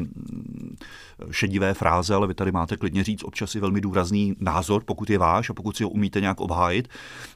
šedivé 1.30 1.74
fráze, 1.74 2.14
ale 2.14 2.26
vy 2.26 2.34
tady 2.34 2.52
máte 2.52 2.76
klidně 2.76 3.04
říct 3.04 3.24
občas 3.24 3.54
i 3.54 3.60
velmi 3.60 3.80
důrazný 3.80 4.36
názor, 4.40 4.82
pokud 4.84 5.10
je 5.10 5.18
váš 5.18 5.50
a 5.50 5.54
pokud 5.54 5.76
si 5.76 5.84
ho 5.84 5.90
umíte 5.90 6.20
nějak 6.20 6.40
obhájit. 6.40 6.88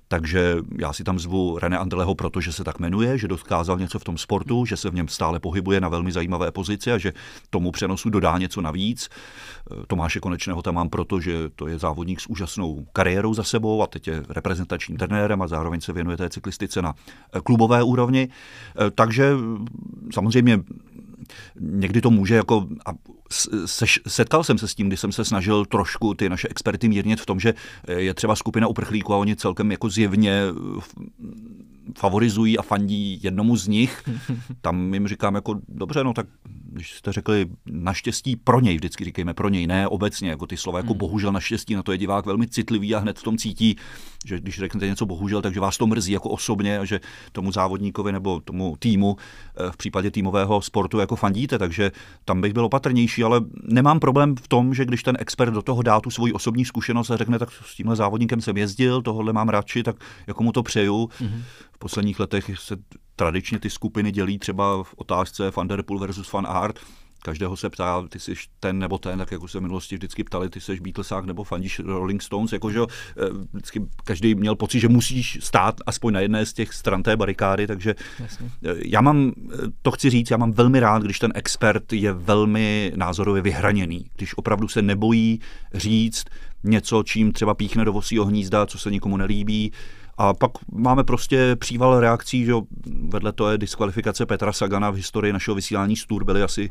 Takže 0.09 0.57
já 0.79 0.93
si 0.93 1.05
tam 1.05 1.19
zvu 1.19 1.59
René 1.59 1.79
Andeleho, 1.79 2.15
protože 2.15 2.53
se 2.53 2.65
tak 2.65 2.79
jmenuje, 2.79 3.19
že 3.19 3.29
dokázal 3.29 3.79
něco 3.79 3.99
v 3.99 4.05
tom 4.05 4.19
sportu, 4.19 4.65
že 4.65 4.77
se 4.77 4.91
v 4.91 4.95
něm 4.95 5.09
stále 5.09 5.41
pohybuje 5.41 5.81
na 5.81 5.89
velmi 5.89 6.13
zajímavé 6.13 6.53
pozici 6.53 6.93
a 6.93 6.99
že 6.99 7.13
tomu 7.51 7.73
přenosu 7.73 8.11
dodá 8.11 8.39
něco 8.39 8.61
navíc. 8.61 9.09
Tomáše 9.87 10.21
Konečného 10.21 10.63
tam 10.63 10.75
mám 10.75 10.89
proto, 10.89 11.21
že 11.21 11.49
to 11.57 11.67
je 11.67 11.79
závodník 11.79 12.21
s 12.21 12.27
úžasnou 12.27 12.87
kariérou 12.93 13.35
za 13.35 13.43
sebou 13.43 13.83
a 13.83 13.87
teď 13.87 14.07
je 14.07 14.23
reprezentačním 14.29 14.99
trenérem 14.99 15.43
a 15.43 15.49
zároveň 15.49 15.81
se 15.81 15.93
věnuje 15.93 16.17
té 16.17 16.31
cyklistice 16.31 16.83
na 16.83 16.95
eh, 17.33 17.41
klubové 17.41 17.83
úrovni. 17.83 18.29
Eh, 18.29 18.91
takže 18.91 19.33
samozřejmě 20.13 20.61
někdy 21.61 22.01
to 22.01 22.11
může 22.11 22.35
jako, 22.35 22.67
a 22.87 22.91
se, 23.67 23.87
setkal 24.07 24.45
jsem 24.45 24.59
se 24.59 24.69
s 24.69 24.75
tím, 24.75 24.87
kdy 24.87 24.97
jsem 24.97 25.13
se 25.13 25.25
snažil 25.25 25.65
trošku 25.65 26.15
ty 26.15 26.29
naše 26.29 26.49
experty 26.49 26.89
mírnit 26.89 27.21
v 27.21 27.27
tom, 27.27 27.41
že 27.41 27.55
je 27.97 28.15
třeba 28.15 28.37
skupina 28.37 28.67
uprchlíků 28.67 29.15
a 29.15 29.17
oni 29.17 29.37
celkem 29.37 29.71
jako 29.71 29.89
zjevně 29.89 30.43
favorizují 31.99 32.59
a 32.59 32.63
fandí 32.63 33.21
jednomu 33.23 33.57
z 33.57 33.69
nich. 33.69 34.03
Tam 34.61 34.95
jim 34.95 35.09
říkám 35.09 35.35
jako, 35.35 35.61
dobře, 35.69 36.05
no 36.05 36.13
tak 36.13 36.27
když 36.73 36.95
jste 36.95 37.13
řekli 37.13 37.47
naštěstí 37.67 38.37
pro 38.37 38.61
něj, 38.61 38.77
vždycky 38.77 39.05
říkejme 39.05 39.35
pro 39.35 39.49
něj, 39.49 39.67
ne 39.67 39.89
obecně, 39.89 40.31
jako 40.31 40.47
ty 40.47 40.57
slova, 40.57 40.79
jako 40.79 40.93
hmm. 40.93 40.99
bohužel 40.99 41.33
naštěstí, 41.33 41.75
na 41.75 41.83
to 41.83 41.93
je 41.93 41.99
divák 41.99 42.27
velmi 42.27 42.49
citlivý 42.49 42.95
a 42.95 42.99
hned 42.99 43.19
v 43.19 43.23
tom 43.23 43.39
cítí, 43.39 43.77
že 44.27 44.41
když 44.41 44.59
řeknete 44.59 44.87
něco 44.87 45.07
bohužel, 45.07 45.43
takže 45.43 45.61
vás 45.61 45.79
to 45.79 45.87
mrzí 45.87 46.13
jako 46.13 46.29
osobně 46.31 46.79
a 46.79 46.85
že 46.85 47.01
tomu 47.33 47.53
závodníkovi 47.53 48.13
nebo 48.13 48.41
tomu 48.41 48.77
týmu 48.79 49.17
eh, 49.17 49.73
v 49.73 49.77
případě 49.77 50.11
týmového 50.11 50.63
sportu 50.63 50.99
jako 50.99 51.17
fandíte, 51.17 51.59
takže 51.59 51.93
tam 52.25 52.41
bych 52.41 52.53
byl 52.53 52.65
opatrnější, 52.65 53.25
ale 53.25 53.41
nemám 53.63 54.01
problém 54.01 54.37
v 54.37 54.49
tom, 54.49 54.75
že 54.75 54.85
když 54.85 55.03
ten 55.03 55.17
expert 55.21 55.51
do 55.51 55.63
toho 55.63 55.83
dá 55.83 56.01
tu 56.01 56.11
svoji 56.11 56.33
osobní 56.33 56.65
zkušenost 56.65 57.11
a 57.11 57.17
řekne, 57.17 57.39
tak 57.39 57.51
s 57.51 57.77
tímhle 57.77 57.97
závodníkem 57.97 58.41
jsem 58.41 58.57
jezdil, 58.57 59.03
tohle 59.03 59.33
mám 59.33 59.49
radši, 59.49 59.83
tak 59.83 59.97
jako 60.27 60.43
mu 60.43 60.53
to 60.53 60.63
přeju. 60.63 61.11
Hmm. 61.19 61.43
V 61.83 61.91
posledních 61.91 62.21
letech 62.21 62.51
se 62.55 62.77
tradičně 63.17 63.59
ty 63.59 63.71
skupiny 63.71 64.13
dělí 64.13 64.39
třeba 64.39 64.83
v 64.83 64.95
otázce 64.97 65.51
Van 65.57 65.69
Der 65.69 65.83
Poel 65.83 65.99
versus 65.99 66.33
Van 66.33 66.47
Aert, 66.47 66.81
každého 67.23 67.57
se 67.57 67.71
ptá, 67.71 68.05
ty 68.09 68.21
jsi 68.21 68.35
ten 68.61 68.79
nebo 68.79 68.99
ten, 68.99 69.19
tak 69.19 69.33
jako 69.33 69.49
se 69.49 69.59
v 69.59 69.63
minulosti 69.63 69.97
vždycky 69.97 70.25
ptali, 70.25 70.51
ty 70.51 70.61
jsi 70.61 70.81
Beatlesák 70.81 71.25
nebo 71.25 71.45
fandíš 71.45 71.79
Rolling 71.79 72.23
Stones, 72.23 72.53
jakože 72.53 72.81
eh, 72.81 72.87
vždycky 73.53 73.83
každý 74.05 74.35
měl 74.35 74.57
pocit, 74.57 74.81
že 74.81 74.89
musíš 74.89 75.39
stát 75.43 75.75
aspoň 75.87 76.13
na 76.15 76.21
jedné 76.21 76.47
z 76.47 76.53
těch 76.53 76.75
stran 76.75 77.03
té 77.03 77.17
barikády, 77.17 77.67
takže 77.67 77.95
Jasně. 78.19 78.51
Eh, 78.65 78.75
já 78.85 79.01
mám, 79.01 79.33
eh, 79.53 79.57
to 79.83 79.91
chci 79.91 80.11
říct, 80.11 80.31
já 80.31 80.37
mám 80.37 80.53
velmi 80.53 80.81
rád, 80.81 81.03
když 81.03 81.19
ten 81.19 81.33
expert 81.35 81.93
je 81.93 82.13
velmi 82.13 82.93
názorově 82.97 83.43
vyhraněný, 83.43 84.07
když 84.17 84.37
opravdu 84.37 84.69
se 84.69 84.83
nebojí 84.83 85.41
říct 85.75 86.25
něco, 86.65 87.03
čím 87.03 87.33
třeba 87.33 87.55
píchne 87.55 87.85
do 87.85 87.93
vosího 87.93 88.25
hnízda, 88.25 88.67
co 88.67 88.79
se 88.79 88.91
nikomu 88.91 89.17
nelíbí, 89.17 89.73
a 90.19 90.35
pak 90.35 90.51
máme 90.73 91.05
prostě 91.05 91.57
příval 91.57 92.01
reakcí, 92.01 92.45
že 92.45 92.53
vedle 93.09 93.33
to 93.33 93.51
je 93.51 93.59
diskvalifikace 93.59 94.27
Petra 94.27 94.53
Sagana 94.53 94.91
v 94.91 94.95
historii 94.95 95.33
našeho 95.33 95.55
vysílání 95.55 95.97
Stur 95.97 96.25
byly 96.25 96.43
asi 96.43 96.71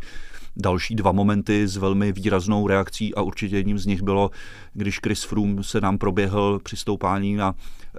další 0.57 0.95
dva 0.95 1.11
momenty 1.11 1.67
s 1.67 1.77
velmi 1.77 2.11
výraznou 2.11 2.67
reakcí 2.67 3.15
a 3.15 3.21
určitě 3.21 3.55
jedním 3.55 3.79
z 3.79 3.85
nich 3.85 4.01
bylo, 4.01 4.31
když 4.73 4.99
Chris 4.99 5.23
Froome 5.23 5.63
se 5.63 5.81
nám 5.81 5.97
proběhl 5.97 6.59
při 6.63 6.77
stoupání 6.77 7.35
na 7.35 7.55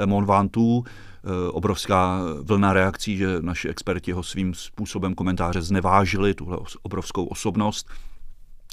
Mont 0.06 0.28
Ventoux, 0.28 0.90
eh, 0.90 1.50
obrovská 1.50 2.20
vlna 2.42 2.72
reakcí, 2.72 3.16
že 3.16 3.36
naši 3.40 3.68
experti 3.68 4.12
ho 4.12 4.22
svým 4.22 4.54
způsobem 4.54 5.14
komentáře 5.14 5.62
znevážili, 5.62 6.34
tuhle 6.34 6.58
obrovskou 6.82 7.24
osobnost. 7.24 7.88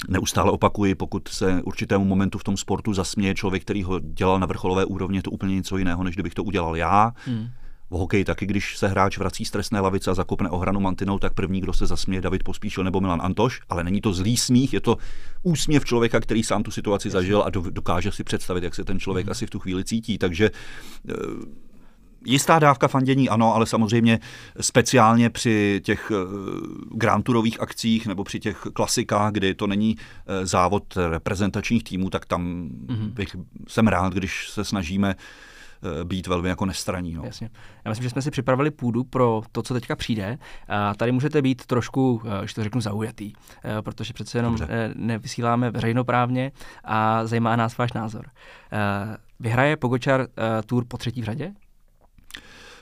Neustále 0.08 0.52
opakuji, 0.52 0.96
pokud 0.96 1.28
se 1.28 1.62
určitému 1.64 2.06
momentu 2.06 2.38
v 2.38 2.44
tom 2.44 2.58
sportu 2.58 2.94
zasměje 2.94 3.36
člověk, 3.36 3.62
který 3.62 3.84
ho 3.84 4.00
dělal 4.00 4.40
na 4.40 4.46
vrcholové 4.46 4.86
úrovni, 4.86 5.18
je 5.18 5.24
to 5.24 5.32
úplně 5.32 5.56
něco 5.56 5.78
jiného, 5.78 6.04
než 6.04 6.16
kdybych 6.16 6.34
to 6.34 6.44
udělal 6.44 6.78
já. 6.78 7.14
Hmm. 7.26 7.48
V 7.90 7.94
hokeji 7.94 8.26
taky, 8.26 8.46
když 8.46 8.78
se 8.78 8.88
hráč 8.88 9.18
vrací 9.18 9.46
z 9.46 9.52
trestné 9.52 9.80
lavice 9.80 10.12
a 10.12 10.14
zakopne 10.14 10.50
ohranu 10.50 10.80
mantinou, 10.80 11.20
tak 11.20 11.34
první, 11.34 11.62
kdo 11.62 11.74
se 11.74 11.88
zasměje, 11.88 12.22
David 12.22 12.44
Pospíšil 12.44 12.84
nebo 12.84 13.02
Milan 13.02 13.22
Antoš, 13.22 13.62
ale 13.70 13.84
není 13.84 14.02
to 14.02 14.14
zlý 14.14 14.38
smích, 14.38 14.74
je 14.74 14.82
to 14.82 14.98
úsměv 15.44 15.86
člověka, 15.86 16.20
který 16.20 16.44
sám 16.44 16.64
tu 16.64 16.72
situaci 16.72 17.10
zažil 17.10 17.42
a 17.42 17.50
dokáže 17.50 18.12
si 18.12 18.24
představit, 18.24 18.64
jak 18.64 18.76
se 18.76 18.84
ten 18.84 19.00
člověk 19.00 19.26
hmm. 19.26 19.32
asi 19.32 19.46
v 19.46 19.50
tu 19.50 19.60
chvíli 19.60 19.84
cítí. 19.84 20.18
Takže 20.18 20.52
eh, 21.10 21.14
Jistá 22.26 22.60
dávka 22.60 22.88
fandění 22.88 23.30
ano, 23.30 23.56
ale 23.56 23.66
samozřejmě 23.66 24.20
speciálně 24.62 25.30
při 25.30 25.82
těch 25.84 26.12
eh, 26.12 26.16
Grand 26.92 27.26
Tourových 27.26 27.62
akcích 27.62 28.08
nebo 28.08 28.24
při 28.24 28.40
těch 28.40 28.68
klasikách, 28.74 29.32
kdy 29.32 29.54
to 29.54 29.68
není 29.68 29.98
eh, 29.98 30.46
závod 30.46 30.84
reprezentačních 31.10 31.84
týmů, 31.84 32.10
tak 32.10 32.26
tam 32.26 32.70
mm-hmm. 32.86 33.10
bych, 33.10 33.36
jsem 33.68 33.88
rád, 33.88 34.14
když 34.14 34.50
se 34.50 34.64
snažíme 34.66 35.16
eh, 35.16 36.04
být 36.04 36.28
velmi 36.28 36.50
jako 36.50 36.66
nestraní. 36.66 37.14
No. 37.14 37.24
Jasně. 37.26 37.50
Já 37.86 37.90
myslím, 37.90 38.04
že 38.04 38.10
jsme 38.10 38.22
si 38.22 38.32
připravili 38.32 38.72
půdu 38.72 39.04
pro 39.04 39.42
to, 39.52 39.64
co 39.64 39.74
teďka 39.74 39.96
přijde. 39.96 40.38
A 40.68 40.94
tady 40.94 41.12
můžete 41.12 41.42
být 41.42 41.66
trošku, 41.66 42.22
že 42.46 42.56
to 42.56 42.64
řeknu, 42.64 42.82
zaujatý, 42.82 43.34
protože 43.82 44.14
přece 44.14 44.38
jenom 44.38 44.56
Dobře. 44.56 44.94
nevysíláme 44.96 45.72
veřejnoprávně 45.72 46.52
a 46.84 47.26
zajímá 47.26 47.56
nás 47.56 47.78
váš 47.78 47.94
názor. 47.94 48.26
Vyhraje 49.40 49.78
Pogočar 49.78 50.28
tour 50.66 50.86
po 50.86 50.98
třetí 50.98 51.22
v 51.22 51.26
řadě? 51.26 51.54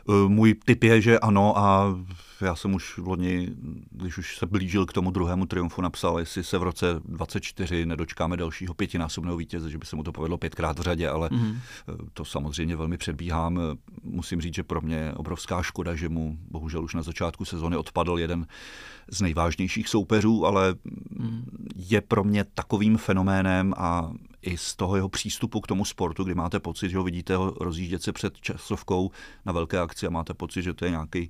Eh, 0.09 0.29
můj 0.29 0.55
tip 0.65 0.83
je, 0.83 1.01
že 1.01 1.19
ano 1.19 1.57
a 1.57 1.95
já 2.41 2.55
jsem 2.55 2.73
už 2.73 2.97
v 2.97 3.07
loni, 3.07 3.49
když 3.91 4.17
už 4.17 4.37
se 4.37 4.45
blížil 4.45 4.85
k 4.85 4.93
tomu 4.93 5.11
druhému 5.11 5.45
triumfu, 5.45 5.81
napsal, 5.81 6.19
jestli 6.19 6.43
se 6.43 6.57
v 6.57 6.63
roce 6.63 6.85
24 7.05 7.85
nedočkáme 7.85 8.37
dalšího 8.37 8.73
pětinásobného 8.73 9.37
vítěze, 9.37 9.69
že 9.69 9.77
by 9.77 9.85
se 9.85 9.95
mu 9.95 10.03
to 10.03 10.11
povedlo 10.11 10.37
pětkrát 10.37 10.79
v 10.79 10.81
řadě, 10.81 11.09
ale 11.09 11.29
mm. 11.31 11.59
to 12.13 12.25
samozřejmě 12.25 12.75
velmi 12.75 12.97
předbíhám. 12.97 13.59
Musím 14.03 14.41
říct, 14.41 14.55
že 14.55 14.63
pro 14.63 14.81
mě 14.81 14.95
je 14.95 15.13
obrovská 15.13 15.63
škoda, 15.63 15.95
že 15.95 16.09
mu 16.09 16.37
bohužel 16.51 16.83
už 16.83 16.93
na 16.93 17.01
začátku 17.01 17.45
sezóny 17.45 17.77
odpadl 17.77 18.19
jeden 18.19 18.47
z 19.11 19.21
nejvážnějších 19.21 19.89
soupeřů, 19.89 20.45
ale 20.45 20.75
mm. 21.11 21.45
je 21.75 22.01
pro 22.01 22.23
mě 22.23 22.43
takovým 22.43 22.97
fenoménem 22.97 23.73
a 23.77 24.11
i 24.47 24.57
z 24.57 24.75
toho 24.75 24.95
jeho 24.95 25.09
přístupu 25.09 25.61
k 25.61 25.67
tomu 25.67 25.85
sportu, 25.85 26.23
kdy 26.23 26.35
máte 26.35 26.59
pocit, 26.59 26.89
že 26.89 26.97
ho 26.97 27.03
vidíte 27.03 27.35
ho 27.35 27.53
rozjíždět 27.59 28.03
se 28.03 28.11
před 28.11 28.41
časovkou 28.41 29.11
na 29.45 29.53
velké 29.53 29.79
akci 29.79 30.07
a 30.07 30.09
máte 30.09 30.33
pocit, 30.33 30.61
že 30.61 30.73
to 30.73 30.85
je 30.85 30.91
nějaký 30.91 31.29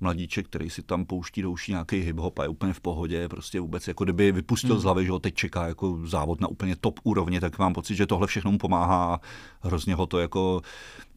mladíček, 0.00 0.46
který 0.46 0.70
si 0.70 0.82
tam 0.82 1.04
pouští 1.04 1.42
do 1.42 1.50
uší 1.50 1.72
nějaký 1.72 2.12
hip-hop 2.12 2.32
a 2.40 2.42
je 2.42 2.48
úplně 2.48 2.72
v 2.72 2.80
pohodě, 2.80 3.28
prostě 3.28 3.60
vůbec 3.60 3.88
jako 3.88 4.04
kdyby 4.04 4.32
vypustil 4.32 4.74
hmm. 4.74 4.80
z 4.80 4.84
hlavy, 4.84 5.04
že 5.04 5.10
ho 5.10 5.18
teď 5.18 5.34
čeká 5.34 5.66
jako 5.66 6.00
závod 6.04 6.40
na 6.40 6.48
úplně 6.48 6.76
top 6.76 7.00
úrovni, 7.02 7.40
tak 7.40 7.58
mám 7.58 7.72
pocit, 7.72 7.96
že 7.96 8.06
tohle 8.06 8.26
všechno 8.26 8.52
mu 8.52 8.58
pomáhá 8.58 9.14
a 9.14 9.20
hrozně 9.60 9.94
ho 9.94 10.06
to 10.06 10.18
jako 10.18 10.62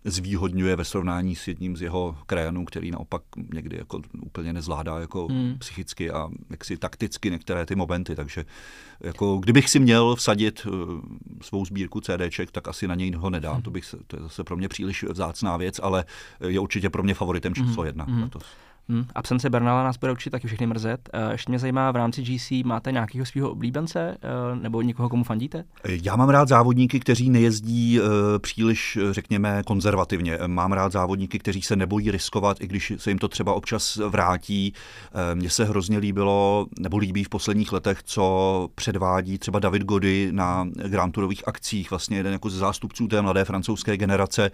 zvýhodňuje 0.04 0.76
ve 0.76 0.86
srovnání 0.86 1.36
s 1.36 1.48
jedním 1.48 1.78
z 1.78 1.82
jeho 1.82 2.18
krajanů, 2.26 2.66
který 2.66 2.92
naopak 2.92 3.22
někdy 3.54 3.78
jako 3.78 4.02
úplně 4.22 4.54
nezvládá 4.54 5.00
jako 5.00 5.28
hmm. 5.28 5.56
psychicky 5.60 6.12
a 6.12 6.30
jaksi 6.50 6.78
takticky 6.78 7.32
některé 7.32 7.66
ty 7.66 7.76
momenty, 7.76 8.16
takže 8.16 8.46
jako 9.00 9.38
kdybych 9.38 9.70
si 9.70 9.80
měl 9.80 10.16
vsadit 10.16 10.66
uh, 10.66 10.74
svou 11.42 11.66
sbírku 11.66 12.02
CDček, 12.02 12.52
tak 12.52 12.68
asi 12.68 12.88
na 12.88 12.96
něj 12.96 13.12
ho 13.12 13.30
nedám, 13.30 13.54
hmm. 13.54 13.62
to, 13.62 13.72
bych, 13.72 13.96
to 14.08 14.16
je 14.16 14.24
zase 14.24 14.44
pro 14.44 14.58
mě 14.58 14.68
příliš 14.68 15.04
vzácná 15.04 15.58
věc, 15.58 15.80
ale 15.84 16.06
je 16.48 16.60
určitě 16.60 16.90
pro 16.90 17.04
mě 17.04 17.14
favoritem 17.14 17.56
číslo 17.56 17.82
hmm. 17.84 17.86
jedna. 17.86 18.06
Hmm. 18.06 18.22
Letos. 18.22 18.44
Hmm, 18.90 19.06
absence 19.16 19.50
Bernala 19.50 19.84
nás 19.84 19.98
bude 19.98 20.12
určitě 20.12 20.30
taky 20.30 20.48
všechny 20.48 20.68
mrzet. 20.68 21.10
Uh, 21.14 21.32
ještě 21.32 21.52
mě 21.52 21.60
zajímá, 21.60 21.92
v 21.92 21.96
rámci 21.96 22.24
GC 22.24 22.52
máte 22.66 22.92
nějakého 22.92 23.26
svého 23.26 23.52
oblíbence 23.52 24.18
uh, 24.54 24.62
nebo 24.62 24.82
někoho, 24.82 25.10
komu 25.10 25.24
fandíte? 25.24 25.64
Já 25.86 26.16
mám 26.16 26.30
rád 26.30 26.48
závodníky, 26.48 27.00
kteří 27.00 27.30
nejezdí 27.30 28.00
uh, 28.00 28.06
příliš, 28.38 28.98
řekněme, 29.12 29.62
konzervativně. 29.66 30.38
Mám 30.48 30.72
rád 30.72 30.92
závodníky, 30.92 31.40
kteří 31.40 31.62
se 31.62 31.76
nebojí 31.76 32.12
riskovat, 32.12 32.62
i 32.62 32.68
když 32.68 32.94
se 32.98 33.12
jim 33.12 33.18
to 33.18 33.28
třeba 33.28 33.54
občas 33.54 33.96
vrátí. 33.96 34.74
Mně 35.34 35.50
se 35.50 35.66
hrozně 35.66 35.98
líbilo, 35.98 36.68
nebo 36.80 36.98
líbí 36.98 37.24
v 37.24 37.30
posledních 37.30 37.72
letech, 37.72 38.04
co 38.04 38.70
předvádí 38.76 39.38
třeba 39.38 39.60
David 39.60 39.84
Gody 39.84 40.30
na 40.32 40.68
Grand 40.74 41.14
Tourových 41.14 41.48
akcích, 41.48 41.90
vlastně 41.90 42.18
jeden 42.18 42.34
jako 42.34 42.50
ze 42.50 42.58
zástupců 42.58 43.08
té 43.08 43.22
mladé 43.22 43.46
francouzské 43.46 43.98
generace 43.98 44.52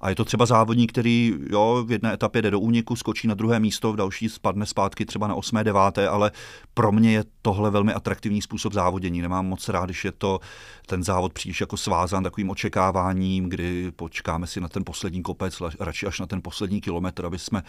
a 0.00 0.08
je 0.08 0.14
to 0.14 0.24
třeba 0.24 0.46
závodník, 0.46 0.92
který 0.92 1.34
jo, 1.50 1.84
v 1.86 1.92
jedné 1.92 2.14
etapě 2.14 2.42
jde 2.42 2.50
do 2.50 2.60
úniku, 2.60 2.96
skočí 2.96 3.28
na 3.28 3.34
druhé 3.34 3.60
místo, 3.60 3.92
v 3.92 3.96
další 3.96 4.28
spadne 4.28 4.66
zpátky 4.66 5.06
třeba 5.06 5.26
na 5.26 5.34
8. 5.34 5.58
9. 5.62 5.80
ale 6.10 6.30
pro 6.74 6.92
mě 6.92 7.12
je 7.12 7.24
tohle 7.42 7.70
velmi 7.70 7.92
atraktivní 7.92 8.42
způsob 8.42 8.72
závodění. 8.72 9.22
Nemám 9.22 9.46
moc 9.46 9.68
rád, 9.68 9.84
když 9.84 10.04
je 10.04 10.12
to 10.12 10.40
ten 10.86 11.04
závod 11.04 11.32
příliš 11.32 11.60
jako 11.60 11.76
svázán 11.76 12.24
takovým 12.24 12.50
očekáváním, 12.50 13.48
kdy 13.48 13.92
počkáme 13.96 14.46
si 14.46 14.60
na 14.60 14.68
ten 14.68 14.84
poslední 14.84 15.22
kopec, 15.22 15.62
radši 15.80 16.06
až 16.06 16.20
na 16.20 16.26
ten 16.26 16.42
poslední 16.42 16.80
kilometr, 16.80 17.26
aby 17.26 17.38
jsme 17.38 17.62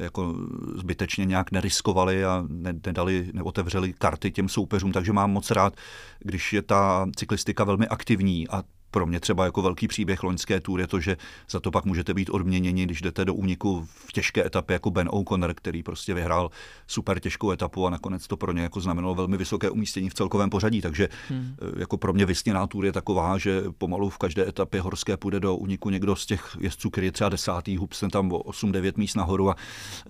jako 0.00 0.34
zbytečně 0.74 1.24
nějak 1.24 1.52
neriskovali 1.52 2.24
a 2.24 2.44
nedali, 2.86 3.30
neotevřeli 3.32 3.92
karty 3.92 4.30
těm 4.30 4.48
soupeřům. 4.48 4.92
Takže 4.92 5.12
mám 5.12 5.30
moc 5.32 5.50
rád, 5.50 5.74
když 6.18 6.52
je 6.52 6.62
ta 6.62 7.06
cyklistika 7.16 7.64
velmi 7.64 7.88
aktivní 7.88 8.48
a 8.48 8.62
pro 8.90 9.06
mě 9.06 9.20
třeba 9.20 9.44
jako 9.44 9.62
velký 9.62 9.88
příběh 9.88 10.22
loňské 10.22 10.60
tour 10.60 10.80
je 10.80 10.86
to, 10.86 11.00
že 11.00 11.16
za 11.50 11.60
to 11.60 11.70
pak 11.70 11.84
můžete 11.84 12.14
být 12.14 12.30
odměněni, 12.30 12.84
když 12.84 13.02
jdete 13.02 13.24
do 13.24 13.34
úniku 13.34 13.86
v 13.88 14.12
těžké 14.12 14.46
etapě 14.46 14.74
jako 14.74 14.90
Ben 14.90 15.08
O'Connor, 15.12 15.54
který 15.54 15.82
prostě 15.82 16.14
vyhrál 16.14 16.50
super 16.86 17.20
těžkou 17.20 17.50
etapu 17.50 17.86
a 17.86 17.90
nakonec 17.90 18.26
to 18.26 18.36
pro 18.36 18.52
ně 18.52 18.62
jako 18.62 18.80
znamenalo 18.80 19.14
velmi 19.14 19.36
vysoké 19.36 19.70
umístění 19.70 20.10
v 20.10 20.14
celkovém 20.14 20.50
pořadí. 20.50 20.80
Takže 20.80 21.08
hmm. 21.28 21.56
Eh, 21.62 21.80
jako 21.80 21.96
pro 21.96 22.12
mě 22.12 22.26
vysněná 22.26 22.66
tour 22.66 22.84
je 22.84 22.92
taková, 22.92 23.38
že 23.38 23.62
pomalu 23.78 24.10
v 24.10 24.18
každé 24.18 24.48
etapě 24.48 24.80
horské 24.80 25.16
půjde 25.16 25.40
do 25.40 25.56
úniku 25.56 25.90
někdo 25.90 26.16
z 26.16 26.26
těch 26.26 26.56
jezdců, 26.60 26.90
který 26.90 27.06
je 27.06 27.12
třeba 27.12 27.30
desátý, 27.30 27.76
hubsne 27.76 28.08
tam 28.08 28.32
o 28.32 28.38
8-9 28.38 28.92
míst 28.96 29.14
nahoru 29.14 29.50
a 29.50 29.56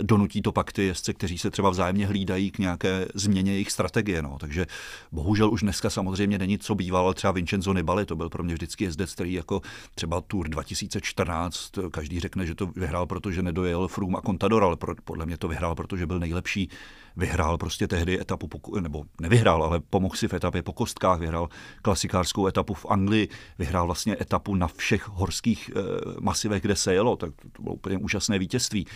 donutí 0.01 0.43
to 0.43 0.53
pak 0.53 0.73
ty 0.73 0.85
jezdce, 0.85 1.13
kteří 1.13 1.39
se 1.39 1.51
třeba 1.51 1.71
vzájemně 1.71 2.07
hlídají 2.07 2.51
k 2.51 2.59
nějaké 2.59 3.07
změně 3.15 3.53
jejich 3.53 3.73
strategie. 3.73 4.23
No. 4.23 4.37
Takže 4.41 4.67
bohužel 5.13 5.51
už 5.51 5.61
dneska 5.61 5.91
samozřejmě 5.91 6.39
není 6.39 6.59
co 6.59 6.75
bývalo, 6.75 7.15
třeba 7.15 7.33
Vincenzo 7.33 7.73
Nibali, 7.73 8.07
to 8.07 8.17
byl 8.17 8.29
pro 8.29 8.43
mě 8.43 8.55
vždycky 8.55 8.66
vždycky 8.67 8.85
jezdec, 8.85 9.15
který 9.15 9.33
jako 9.33 9.63
třeba 9.95 10.21
Tour 10.21 10.49
2014, 10.49 11.73
každý 11.91 12.21
řekne, 12.21 12.47
že 12.47 12.55
to 12.55 12.67
vyhrál, 12.67 13.07
protože 13.07 13.43
nedojel 13.43 13.89
Froome 13.89 14.19
a 14.19 14.23
Contador, 14.23 14.65
ale 14.65 14.77
podle 15.05 15.27
mě 15.27 15.39
to 15.39 15.49
vyhrál, 15.49 15.75
protože 15.75 16.07
byl 16.07 16.19
nejlepší 16.19 16.69
vyhrál 17.17 17.59
prostě 17.59 17.89
tehdy 17.89 18.21
etapu, 18.21 18.49
nebo 18.81 19.05
nevyhrál, 19.21 19.65
ale 19.65 19.81
pomohl 19.81 20.17
si 20.17 20.29
v 20.29 20.35
etapě 20.35 20.63
po 20.63 20.73
kostkách, 20.73 21.21
vyhrál 21.21 21.49
klasikářskou 21.83 22.47
etapu 22.47 22.75
v 22.75 22.87
Anglii, 22.89 23.29
vyhrál 23.59 23.87
vlastně 23.87 24.17
etapu 24.21 24.55
na 24.55 24.67
všech 24.67 25.09
horských 25.09 25.71
eh, 25.71 25.81
masivech, 26.21 26.63
kde 26.63 26.77
se 26.77 26.95
jelo, 26.95 27.17
tak 27.17 27.31
to 27.53 27.63
bylo 27.63 27.75
úplně 27.75 27.99
úžasné 27.99 28.39
vítězství. 28.39 28.87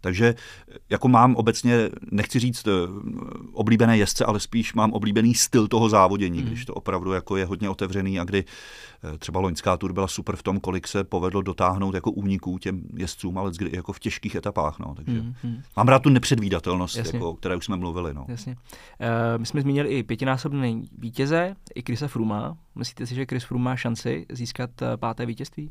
Takže 0.00 0.34
jako 0.90 1.08
mám 1.08 1.36
obecně, 1.36 1.90
nechci 2.10 2.38
říct 2.38 2.66
eh, 2.66 2.70
oblíbené 3.52 3.98
jezdce, 3.98 4.24
ale 4.24 4.40
spíš 4.40 4.74
mám 4.74 4.92
oblíbený 4.92 5.34
styl 5.34 5.68
toho 5.68 5.88
závodění, 5.88 6.38
hmm. 6.38 6.46
když 6.46 6.64
to 6.64 6.74
opravdu 6.74 7.12
jako 7.12 7.36
je 7.36 7.44
hodně 7.44 7.70
otevřený 7.70 8.20
a 8.20 8.24
kdy 8.24 8.44
eh, 9.14 9.18
třeba 9.18 9.40
loňská 9.40 9.76
tur 9.76 9.92
byla 9.92 10.08
super 10.08 10.36
v 10.36 10.42
tom, 10.42 10.60
kolik 10.60 10.88
se 10.88 11.04
povedlo 11.04 11.42
dotáhnout 11.42 11.94
jako 11.94 12.10
úniků 12.10 12.58
těm 12.58 12.82
jezdcům, 12.96 13.38
ale 13.38 13.50
kdy 13.58 13.70
jako 13.72 13.92
v 13.92 14.00
těžkých 14.00 14.34
etapách. 14.34 14.78
No. 14.78 14.94
Takže 14.94 15.20
hmm, 15.20 15.34
hmm. 15.42 15.62
mám 15.76 15.88
rád 15.88 16.02
tu 16.02 16.08
nepředvídatelnost, 16.08 16.96
jako, 16.96 17.30
o 17.30 17.34
které 17.34 17.56
už 17.56 17.64
jsme 17.64 17.76
mluvili. 17.76 18.14
No. 18.14 18.26
Jasně. 18.28 18.52
Uh, 18.52 19.08
my 19.36 19.46
jsme 19.46 19.60
zmínili 19.60 19.88
i 19.88 20.02
pětinásobný 20.02 20.88
vítěze, 20.98 21.56
i 21.74 21.82
Krisa 21.82 22.08
Fruma. 22.08 22.56
Myslíte 22.74 23.06
si, 23.06 23.14
že 23.14 23.26
Chris 23.26 23.44
Froome 23.44 23.64
má 23.64 23.76
šanci 23.76 24.26
získat 24.30 24.70
páté 24.96 25.26
vítězství? 25.26 25.70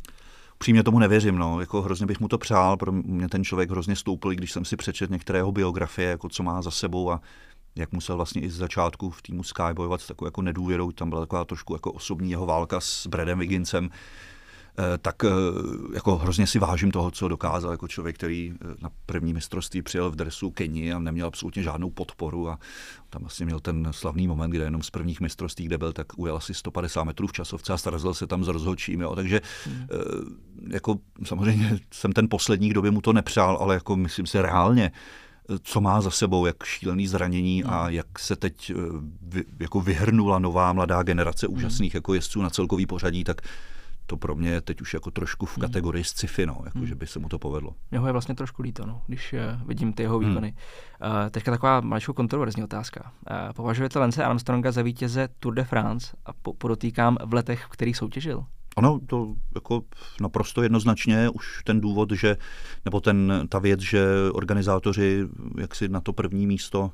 Přímě 0.57 0.83
tomu 0.83 0.99
nevěřím, 0.99 1.35
no. 1.35 1.59
Jako 1.59 1.81
hrozně 1.81 2.05
bych 2.05 2.19
mu 2.19 2.27
to 2.27 2.37
přál, 2.37 2.77
pro 2.77 2.91
mě 2.91 3.29
ten 3.29 3.43
člověk 3.43 3.69
hrozně 3.69 3.95
stoupil, 3.95 4.31
když 4.31 4.51
jsem 4.51 4.65
si 4.65 4.75
přečetl 4.75 5.13
některé 5.13 5.39
jeho 5.39 5.51
biografie, 5.51 6.09
jako 6.09 6.29
co 6.29 6.43
má 6.43 6.61
za 6.61 6.71
sebou 6.71 7.11
a 7.11 7.21
jak 7.75 7.91
musel 7.91 8.15
vlastně 8.15 8.41
i 8.41 8.49
z 8.49 8.55
začátku 8.55 9.09
v 9.09 9.21
týmu 9.21 9.43
Sky 9.43 9.73
bojovat 9.73 10.01
s 10.01 10.07
takovou 10.07 10.27
jako 10.27 10.41
nedůvěrou, 10.41 10.91
tam 10.91 11.09
byla 11.09 11.21
taková 11.21 11.45
trošku 11.45 11.73
jako 11.73 11.91
osobní 11.91 12.31
jeho 12.31 12.45
válka 12.45 12.79
s 12.79 13.07
Bradem 13.07 13.39
Wigginsem, 13.39 13.89
tak 15.01 15.23
eh, 15.23 15.29
jako 15.93 16.15
hrozně 16.15 16.47
si 16.47 16.59
vážím 16.59 16.91
toho, 16.91 17.11
co 17.11 17.27
dokázal 17.27 17.71
jako 17.71 17.87
člověk, 17.87 18.15
který 18.15 18.53
eh, 18.53 18.67
na 18.81 18.89
první 19.05 19.33
mistrovství 19.33 19.81
přijel 19.81 20.11
v 20.11 20.15
dresu 20.15 20.51
Keni 20.51 20.93
a 20.93 20.99
neměl 20.99 21.27
absolutně 21.27 21.63
žádnou 21.63 21.89
podporu 21.89 22.49
a 22.49 22.59
tam 23.09 23.21
vlastně 23.21 23.45
měl 23.45 23.59
ten 23.59 23.87
slavný 23.91 24.27
moment, 24.27 24.49
kde 24.49 24.63
jenom 24.63 24.83
z 24.83 24.89
prvních 24.89 25.21
mistrovství, 25.21 25.65
kde 25.65 25.77
byl, 25.77 25.93
tak 25.93 26.07
ujel 26.17 26.35
asi 26.37 26.53
150 26.53 27.03
metrů 27.03 27.27
v 27.27 27.31
časovce 27.33 27.73
a 27.73 27.77
starazil 27.77 28.13
se 28.13 28.27
tam 28.27 28.43
s 28.43 28.47
rozhodčím. 28.47 29.01
Jo. 29.01 29.15
Takže 29.15 29.41
hmm. 29.65 29.87
jako 30.69 30.95
samozřejmě 31.23 31.79
jsem 31.93 32.13
ten 32.13 32.27
poslední, 32.29 32.69
kdo 32.69 32.81
by 32.81 32.91
mu 32.91 33.01
to 33.01 33.13
nepřál, 33.13 33.57
ale 33.61 33.75
jako 33.75 33.95
myslím 33.95 34.25
si 34.25 34.41
reálně, 34.41 34.91
co 35.63 35.81
má 35.81 36.01
za 36.01 36.11
sebou, 36.11 36.45
jak 36.45 36.63
šílený 36.63 37.07
zranění 37.07 37.63
a 37.63 37.83
hmm. 37.83 37.93
jak 37.93 38.19
se 38.19 38.35
teď 38.35 38.71
vy, 39.21 39.43
jako 39.59 39.81
vyhrnula 39.81 40.39
nová 40.39 40.73
mladá 40.73 41.03
generace 41.03 41.47
úžasných 41.47 41.93
jako 41.93 42.13
jezdců 42.13 42.41
na 42.41 42.49
celkový 42.49 42.85
pořadí, 42.85 43.23
tak 43.23 43.41
to 44.05 44.17
pro 44.17 44.35
mě 44.35 44.49
je 44.49 44.61
teď 44.61 44.81
už 44.81 44.93
jako 44.93 45.11
trošku 45.11 45.45
v 45.45 45.57
hmm. 45.57 45.61
kategorii 45.61 46.03
sci-fi, 46.03 46.45
no, 46.45 46.61
jako, 46.65 46.77
hmm. 46.77 46.87
že 46.87 46.95
by 46.95 47.07
se 47.07 47.19
mu 47.19 47.29
to 47.29 47.39
povedlo. 47.39 47.75
Jeho 47.91 48.07
je 48.07 48.11
vlastně 48.11 48.35
trošku 48.35 48.61
líto, 48.61 48.85
no, 48.85 49.01
když 49.07 49.33
uh, 49.33 49.67
vidím 49.67 49.93
ty 49.93 50.03
jeho 50.03 50.17
hmm. 50.17 50.29
výkony. 50.29 50.55
Hmm. 51.01 51.11
Uh, 51.11 51.29
teďka 51.29 51.51
taková 51.51 51.81
maličkou 51.81 52.13
kontroverzní 52.13 52.63
otázka. 52.63 53.11
Uh, 53.31 53.53
považujete 53.53 53.99
Lence 53.99 54.23
Armstronga 54.23 54.71
za 54.71 54.81
vítěze 54.81 55.27
Tour 55.39 55.53
de 55.53 55.63
France 55.63 56.17
a 56.25 56.33
po, 56.33 56.53
podotýkám 56.53 57.17
v 57.25 57.33
letech, 57.33 57.65
v 57.65 57.69
kterých 57.69 57.97
soutěžil? 57.97 58.45
Ano, 58.77 58.99
to 59.07 59.35
jako 59.55 59.81
naprosto 60.21 60.63
jednoznačně 60.63 61.29
už 61.29 61.63
ten 61.63 61.81
důvod, 61.81 62.11
že, 62.11 62.37
nebo 62.85 62.99
ten, 62.99 63.45
ta 63.49 63.59
věc, 63.59 63.79
že 63.79 64.07
organizátoři 64.33 65.27
jak 65.57 65.75
si 65.75 65.87
na 65.89 66.01
to 66.01 66.13
první 66.13 66.47
místo 66.47 66.91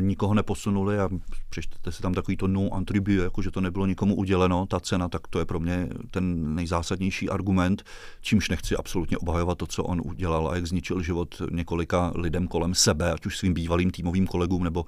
nikoho 0.00 0.34
neposunuli 0.34 0.98
a 0.98 1.08
přečtete 1.50 1.92
si 1.92 2.02
tam 2.02 2.14
takový 2.14 2.36
to 2.36 2.48
no 2.48 2.74
attribut, 2.74 3.08
jako 3.08 3.42
že 3.42 3.50
to 3.50 3.60
nebylo 3.60 3.86
nikomu 3.86 4.14
uděleno, 4.14 4.66
ta 4.66 4.80
cena, 4.80 5.08
tak 5.08 5.26
to 5.28 5.38
je 5.38 5.44
pro 5.44 5.60
mě 5.60 5.88
ten 6.10 6.54
nejzásadnější 6.54 7.28
argument, 7.28 7.82
čímž 8.20 8.48
nechci 8.48 8.76
absolutně 8.76 9.18
obhajovat 9.18 9.58
to, 9.58 9.66
co 9.66 9.84
on 9.84 10.02
udělal 10.04 10.48
a 10.48 10.54
jak 10.54 10.66
zničil 10.66 11.02
život 11.02 11.42
několika 11.50 12.12
lidem 12.14 12.48
kolem 12.48 12.74
sebe, 12.74 13.12
ať 13.12 13.26
už 13.26 13.38
svým 13.38 13.54
bývalým 13.54 13.90
týmovým 13.90 14.26
kolegům 14.26 14.64
nebo 14.64 14.86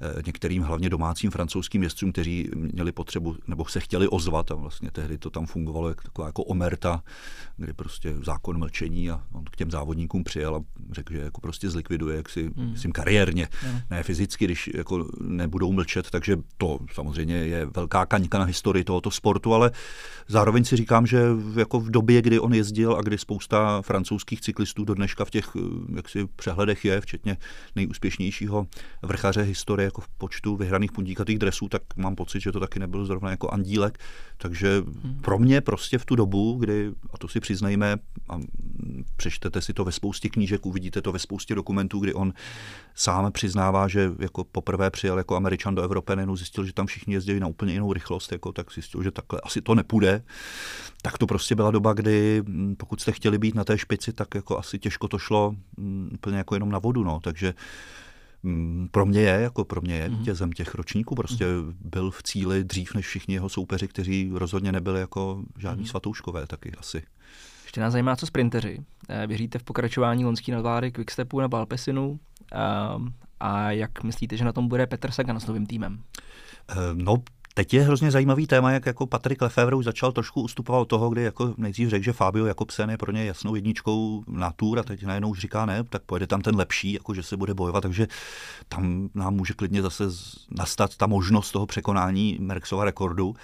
eh, 0.00 0.22
některým 0.26 0.62
hlavně 0.62 0.90
domácím 0.90 1.30
francouzským 1.30 1.82
jezdcům, 1.82 2.12
kteří 2.12 2.50
měli 2.54 2.92
potřebu 2.92 3.36
nebo 3.46 3.64
se 3.64 3.80
chtěli 3.80 4.08
ozvat 4.08 4.50
a 4.50 4.54
vlastně 4.54 4.90
tehdy 4.90 5.18
to 5.18 5.30
tam 5.30 5.46
fungovalo 5.46 5.88
jako 5.88 6.02
taková 6.02 6.26
jako 6.26 6.44
omerta, 6.44 7.02
kdy 7.56 7.72
prostě 7.72 8.14
zákon 8.24 8.58
mlčení 8.58 9.10
a 9.10 9.22
on 9.32 9.44
k 9.44 9.56
těm 9.56 9.70
závodníkům 9.70 10.24
přijel 10.24 10.56
a 10.56 10.60
řekl, 10.92 11.12
že 11.12 11.20
jako 11.20 11.40
prostě 11.40 11.70
zlikviduje, 11.70 12.16
jak 12.16 12.28
si, 12.28 12.50
hmm. 12.56 12.70
myslím, 12.70 12.92
kariérně, 12.92 13.48
hmm. 13.62 13.80
ne 13.90 14.02
fyzicky 14.02 14.21
fyzicky, 14.22 14.44
když 14.44 14.70
jako 14.74 15.06
nebudou 15.20 15.72
mlčet, 15.72 16.10
takže 16.10 16.36
to 16.56 16.78
samozřejmě 16.92 17.34
je 17.34 17.66
velká 17.66 18.06
kaňka 18.06 18.38
na 18.38 18.44
historii 18.44 18.84
tohoto 18.84 19.10
sportu, 19.10 19.54
ale 19.54 19.70
zároveň 20.28 20.64
si 20.64 20.76
říkám, 20.76 21.06
že 21.06 21.22
jako 21.56 21.80
v 21.80 21.90
době, 21.90 22.22
kdy 22.22 22.40
on 22.40 22.54
jezdil 22.54 22.96
a 22.96 23.02
kdy 23.02 23.18
spousta 23.18 23.82
francouzských 23.82 24.40
cyklistů 24.40 24.84
do 24.84 24.94
dneška 24.94 25.24
v 25.24 25.30
těch 25.30 25.50
jaksi 25.96 26.26
přehledech 26.36 26.84
je, 26.84 27.00
včetně 27.00 27.36
nejúspěšnějšího 27.76 28.66
vrchaře 29.02 29.42
historie 29.42 29.84
jako 29.84 30.00
v 30.00 30.08
počtu 30.08 30.56
vyhraných 30.56 30.92
pundíkatých 30.92 31.38
dresů, 31.38 31.68
tak 31.68 31.82
mám 31.96 32.14
pocit, 32.14 32.40
že 32.40 32.52
to 32.52 32.60
taky 32.60 32.78
nebyl 32.78 33.04
zrovna 33.04 33.30
jako 33.30 33.50
andílek, 33.50 33.98
takže 34.36 34.82
hmm. 35.02 35.20
pro 35.20 35.38
mě 35.38 35.60
prostě 35.60 35.98
v 35.98 36.04
tu 36.04 36.16
dobu, 36.16 36.56
kdy, 36.60 36.90
a 37.12 37.18
to 37.18 37.28
si 37.28 37.40
přiznejme, 37.40 37.96
a 38.28 38.38
přečtete 39.16 39.60
si 39.60 39.72
to 39.72 39.84
ve 39.84 39.92
spoustě 39.92 40.28
knížek, 40.28 40.66
uvidíte 40.66 41.02
to 41.02 41.12
ve 41.12 41.18
spoustě 41.18 41.54
dokumentů, 41.54 41.98
kdy 41.98 42.14
on 42.14 42.32
sám 42.94 43.32
přiznává, 43.32 43.88
že 43.88 44.11
jako 44.18 44.44
poprvé 44.44 44.90
přijel 44.90 45.18
jako 45.18 45.36
Američan 45.36 45.74
do 45.74 45.82
Evropy, 45.82 46.12
jenom 46.12 46.36
zjistil, 46.36 46.64
že 46.64 46.72
tam 46.72 46.86
všichni 46.86 47.14
jezdili 47.14 47.40
na 47.40 47.46
úplně 47.46 47.72
jinou 47.72 47.92
rychlost, 47.92 48.32
jako, 48.32 48.52
tak 48.52 48.72
zjistil, 48.72 49.02
že 49.02 49.10
takhle 49.10 49.40
asi 49.42 49.60
to 49.60 49.74
nepůjde. 49.74 50.22
Tak 51.02 51.18
to 51.18 51.26
prostě 51.26 51.54
byla 51.54 51.70
doba, 51.70 51.92
kdy 51.92 52.42
mm, 52.46 52.76
pokud 52.76 53.00
jste 53.00 53.12
chtěli 53.12 53.38
být 53.38 53.54
na 53.54 53.64
té 53.64 53.78
špici, 53.78 54.12
tak 54.12 54.34
jako 54.34 54.58
asi 54.58 54.78
těžko 54.78 55.08
to 55.08 55.18
šlo 55.18 55.54
mm, 55.76 56.10
úplně 56.14 56.36
jako 56.36 56.54
jenom 56.54 56.70
na 56.70 56.78
vodu. 56.78 57.04
No. 57.04 57.20
Takže 57.20 57.54
mm, 58.42 58.88
pro 58.90 59.06
mě 59.06 59.20
je, 59.20 59.40
jako 59.40 59.64
pro 59.64 59.80
mě 59.80 59.94
je 59.94 60.08
mhm. 60.08 60.18
vítězem 60.18 60.52
těch 60.52 60.74
ročníků, 60.74 61.14
prostě 61.14 61.46
mm. 61.46 61.74
byl 61.80 62.10
v 62.10 62.22
cíli 62.22 62.64
dřív 62.64 62.94
než 62.94 63.06
všichni 63.06 63.34
jeho 63.34 63.48
soupeři, 63.48 63.88
kteří 63.88 64.30
rozhodně 64.34 64.72
nebyli 64.72 65.00
jako 65.00 65.42
žádní 65.58 65.82
mm. 65.82 65.88
svatouškové 65.88 66.46
taky 66.46 66.72
asi. 66.78 67.02
Ještě 67.62 67.80
nás 67.80 67.92
zajímá, 67.92 68.16
co 68.16 68.26
sprinteři. 68.26 68.78
Eh, 69.08 69.26
věříte 69.26 69.58
v 69.58 69.62
pokračování 69.62 70.24
lonský 70.24 70.52
nadváry 70.52 70.92
Quickstepu 70.92 71.40
nebo 71.40 71.56
Alpesinu? 71.56 72.20
A 73.42 73.70
jak 73.70 74.02
myslíte, 74.02 74.36
že 74.36 74.44
na 74.44 74.52
tom 74.52 74.68
bude 74.68 74.86
Petr 74.86 75.10
Sagan 75.10 75.40
s 75.40 75.46
novým 75.46 75.66
týmem? 75.66 76.02
Ehm, 76.68 76.98
no, 76.98 77.22
Teď 77.54 77.74
je 77.74 77.82
hrozně 77.82 78.10
zajímavý 78.10 78.46
téma, 78.46 78.70
jak 78.70 78.86
jako 78.86 79.06
Patrik 79.06 79.42
Lefevre 79.42 79.76
už 79.76 79.84
začal 79.84 80.12
trošku 80.12 80.42
ustupovat 80.42 80.80
od 80.80 80.84
toho, 80.84 81.10
kdy 81.10 81.22
jako 81.22 81.54
nejdřív 81.56 81.88
řekl, 81.88 82.04
že 82.04 82.12
Fabio 82.12 82.46
Jakobsen 82.46 82.90
je 82.90 82.98
pro 82.98 83.12
ně 83.12 83.24
jasnou 83.24 83.54
jedničkou 83.54 84.24
na 84.28 84.52
tour 84.52 84.78
a 84.78 84.82
teď 84.82 85.02
najednou 85.02 85.28
už 85.28 85.38
říká 85.38 85.66
ne, 85.66 85.84
tak 85.84 86.02
pojede 86.02 86.26
tam 86.26 86.40
ten 86.40 86.56
lepší, 86.56 86.92
jako 86.92 87.14
že 87.14 87.22
se 87.22 87.36
bude 87.36 87.54
bojovat, 87.54 87.80
takže 87.80 88.08
tam 88.68 89.08
nám 89.14 89.34
může 89.34 89.54
klidně 89.54 89.82
zase 89.82 90.04
nastat 90.50 90.96
ta 90.96 91.06
možnost 91.06 91.52
toho 91.52 91.66
překonání 91.66 92.38
Merksova 92.40 92.84
rekordu. 92.84 93.34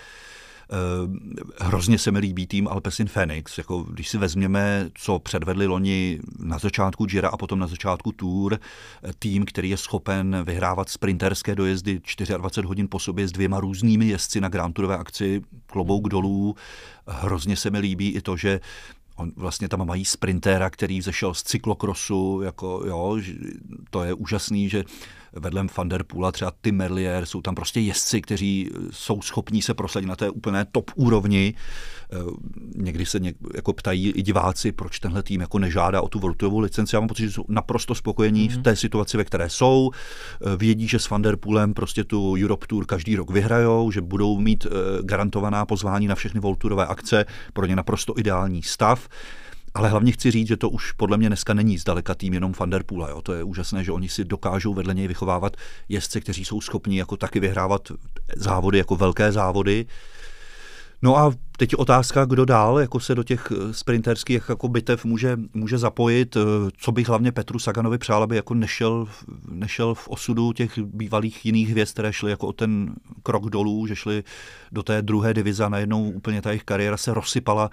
Eh, 0.71 1.65
hrozně 1.65 1.99
se 1.99 2.11
mi 2.11 2.19
líbí 2.19 2.47
tým 2.47 2.69
Alpesin 2.69 3.09
Phoenix. 3.09 3.59
Jako, 3.59 3.83
když 3.83 4.09
si 4.09 4.19
vezměme, 4.19 4.91
co 4.95 5.19
předvedli 5.19 5.67
loni 5.67 6.21
na 6.39 6.59
začátku 6.59 7.07
Gira 7.07 7.29
a 7.29 7.37
potom 7.37 7.59
na 7.59 7.67
začátku 7.67 8.13
Tour, 8.13 8.55
eh, 8.55 9.13
tým, 9.19 9.45
který 9.45 9.71
je 9.71 9.77
schopen 9.77 10.45
vyhrávat 10.45 10.89
sprinterské 10.89 11.55
dojezdy 11.55 12.01
24 12.37 12.67
hodin 12.67 12.89
po 12.89 12.99
sobě 12.99 13.29
s 13.29 13.33
dvěma 13.33 13.61
různými 13.61 14.07
jezdci 14.07 14.41
na 14.41 14.49
Grand 14.49 14.75
Tourové 14.75 14.97
akci, 14.97 15.43
klobouk 15.67 16.09
dolů. 16.09 16.57
Hrozně 17.07 17.57
se 17.57 17.71
mi 17.71 17.79
líbí 17.79 18.11
i 18.11 18.21
to, 18.21 18.37
že 18.37 18.61
On, 19.17 19.33
vlastně 19.37 19.69
tam 19.69 19.87
mají 19.87 20.05
sprintéra, 20.05 20.71
který 20.71 21.01
vzešel 21.01 21.35
z 21.35 21.43
cyklokrosu, 21.43 22.41
jako 22.45 22.83
jo, 22.87 23.19
to 23.91 24.05
je 24.05 24.15
úžasný, 24.15 24.69
že 24.69 24.85
vedlem 25.39 25.69
Van 25.77 25.89
Der 25.89 26.05
Poola, 26.05 26.33
třeba 26.33 26.53
Tim 26.63 26.77
Merlier, 26.77 27.27
jsou 27.27 27.43
tam 27.43 27.55
prostě 27.55 27.81
jezdci, 27.81 28.21
kteří 28.21 28.71
jsou 28.91 29.23
schopní 29.23 29.63
se 29.63 29.75
prosadit 29.75 30.07
na 30.07 30.17
té 30.17 30.31
úplné 30.31 30.65
top 30.73 30.91
úrovni. 30.95 31.55
Eh, 32.13 32.17
někdy 32.77 33.07
se 33.07 33.21
něk, 33.21 33.37
jako 33.55 33.73
ptají 33.73 34.11
i 34.11 34.23
diváci, 34.23 34.73
proč 34.73 34.99
tenhle 34.99 35.23
tým 35.23 35.41
jako 35.41 35.59
nežádá 35.59 36.03
o 36.03 36.09
tu 36.09 36.19
Worldovou 36.19 36.59
licenci. 36.59 36.97
Já 36.97 37.01
mám 37.01 37.09
pocit, 37.09 37.23
že 37.23 37.31
jsou 37.33 37.45
naprosto 37.49 37.95
spokojení 37.95 38.49
mm-hmm. 38.49 38.53
v 38.53 38.55
mhm. 38.55 38.63
té 38.63 38.77
situaci, 38.77 39.17
ve 39.17 39.25
které 39.25 39.51
jsou. 39.51 39.91
Eh, 39.93 40.57
vědí, 40.57 40.89
že 40.89 40.99
s 40.99 41.11
Van 41.11 41.23
Der 41.23 41.37
Poolem 41.37 41.75
prostě 41.75 42.05
tu 42.05 42.37
Europe 42.45 42.67
Tour 42.67 42.87
každý 42.87 43.17
rok 43.17 43.31
vyhrajou, 43.31 43.91
že 43.91 44.01
budou 44.01 44.39
mít 44.39 44.67
eh, 44.67 44.71
garantovaná 45.03 45.67
pozvání 45.67 46.07
na 46.07 46.15
všechny 46.15 46.41
World 46.41 46.65
akce, 46.87 47.25
pro 47.53 47.67
ně 47.67 47.77
naprosto 47.77 48.19
ideální 48.19 48.63
stav. 48.63 49.09
Ale 49.75 49.89
hlavně 49.89 50.13
chci 50.13 50.31
říct, 50.31 50.49
že 50.49 50.57
to 50.57 50.71
už 50.71 50.93
podle 50.93 51.17
mě 51.17 51.29
dneska 51.29 51.55
není 51.55 51.79
zdaleka 51.79 52.15
tým 52.15 52.35
jenom 52.35 52.53
Van 52.59 52.71
Der. 52.71 52.85
Jo. 53.09 53.23
To 53.23 53.33
je 53.33 53.45
úžasné, 53.45 53.85
že 53.85 53.93
oni 53.93 54.09
si 54.09 54.25
dokážou 54.25 54.75
vedle 54.75 54.95
něj 54.95 55.09
vychovávat 55.09 55.57
jezdce, 55.89 56.21
kteří 56.21 56.45
jsou 56.45 56.61
schopni 56.61 56.99
jako 56.99 57.17
taky 57.17 57.41
vyhrávat 57.41 57.93
závody, 58.37 58.79
jako 58.79 58.97
velké 58.97 59.33
závody. 59.33 59.87
No 61.03 61.17
a 61.17 61.33
teď 61.57 61.77
otázka, 61.77 62.25
kdo 62.25 62.45
dál 62.45 62.79
jako 62.79 63.01
se 63.01 63.15
do 63.15 63.23
těch 63.23 63.53
sprinterských 63.73 64.43
jako 64.49 64.69
bitev 64.69 65.05
může, 65.05 65.37
může 65.55 65.79
zapojit. 65.79 66.37
Co 66.77 66.93
bych 66.93 67.09
hlavně 67.09 67.33
Petru 67.33 67.59
Saganovi 67.59 67.99
přál, 67.99 68.23
aby 68.23 68.37
jako 68.37 68.55
nešel, 68.55 69.07
nešel 69.49 69.95
v 69.95 70.09
osudu 70.09 70.53
těch 70.53 70.79
bývalých 70.79 71.47
jiných 71.47 71.71
hvězd, 71.71 71.93
které 71.93 72.13
šly 72.13 72.31
jako 72.31 72.47
o 72.47 72.53
ten 72.53 72.95
krok 73.23 73.51
dolů, 73.51 73.87
že 73.87 73.97
šli 73.97 74.25
do 74.73 74.83
té 74.83 75.03
druhé 75.03 75.35
divize 75.35 75.65
a 75.65 75.69
najednou 75.69 76.11
úplně 76.11 76.43
ta 76.43 76.51
jejich 76.51 76.65
kariéra 76.65 76.97
se 76.97 77.15
rozsypala 77.15 77.71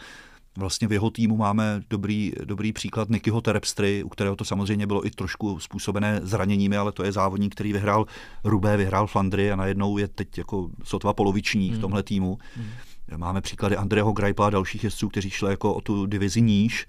Vlastně 0.58 0.88
v 0.88 0.92
jeho 0.92 1.10
týmu 1.10 1.38
máme 1.38 1.82
dobrý, 1.90 2.32
dobrý 2.44 2.74
příklad 2.74 3.10
Nikyho 3.10 3.42
Terpstry, 3.42 4.04
u 4.04 4.10
kterého 4.10 4.36
to 4.36 4.46
samozřejmě 4.46 4.88
bylo 4.88 5.08
i 5.08 5.12
trošku 5.12 5.60
způsobené 5.60 6.20
zraněními, 6.24 6.78
ale 6.78 6.92
to 6.92 7.04
je 7.04 7.12
závodník, 7.12 7.56
který 7.56 7.74
vyhrál 7.74 8.06
Rubé, 8.44 8.78
vyhrál 8.78 9.08
Flandry 9.08 9.52
a 9.52 9.56
najednou 9.56 9.98
je 9.98 10.08
teď 10.08 10.38
jako 10.38 10.70
sotva 10.84 11.14
poloviční 11.14 11.70
hmm. 11.70 11.78
v 11.78 11.82
tomhle 11.82 12.04
týmu. 12.04 12.38
Hmm. 12.56 12.70
Máme 13.18 13.42
příklady 13.42 13.78
Andreho 13.78 14.12
Greipla 14.12 14.48
a 14.48 14.50
dalších 14.50 14.84
jezdců, 14.84 15.10
kteří 15.10 15.30
šli 15.30 15.50
jako 15.52 15.74
o 15.74 15.82
tu 15.82 16.06
divizi 16.06 16.42
níž. 16.42 16.88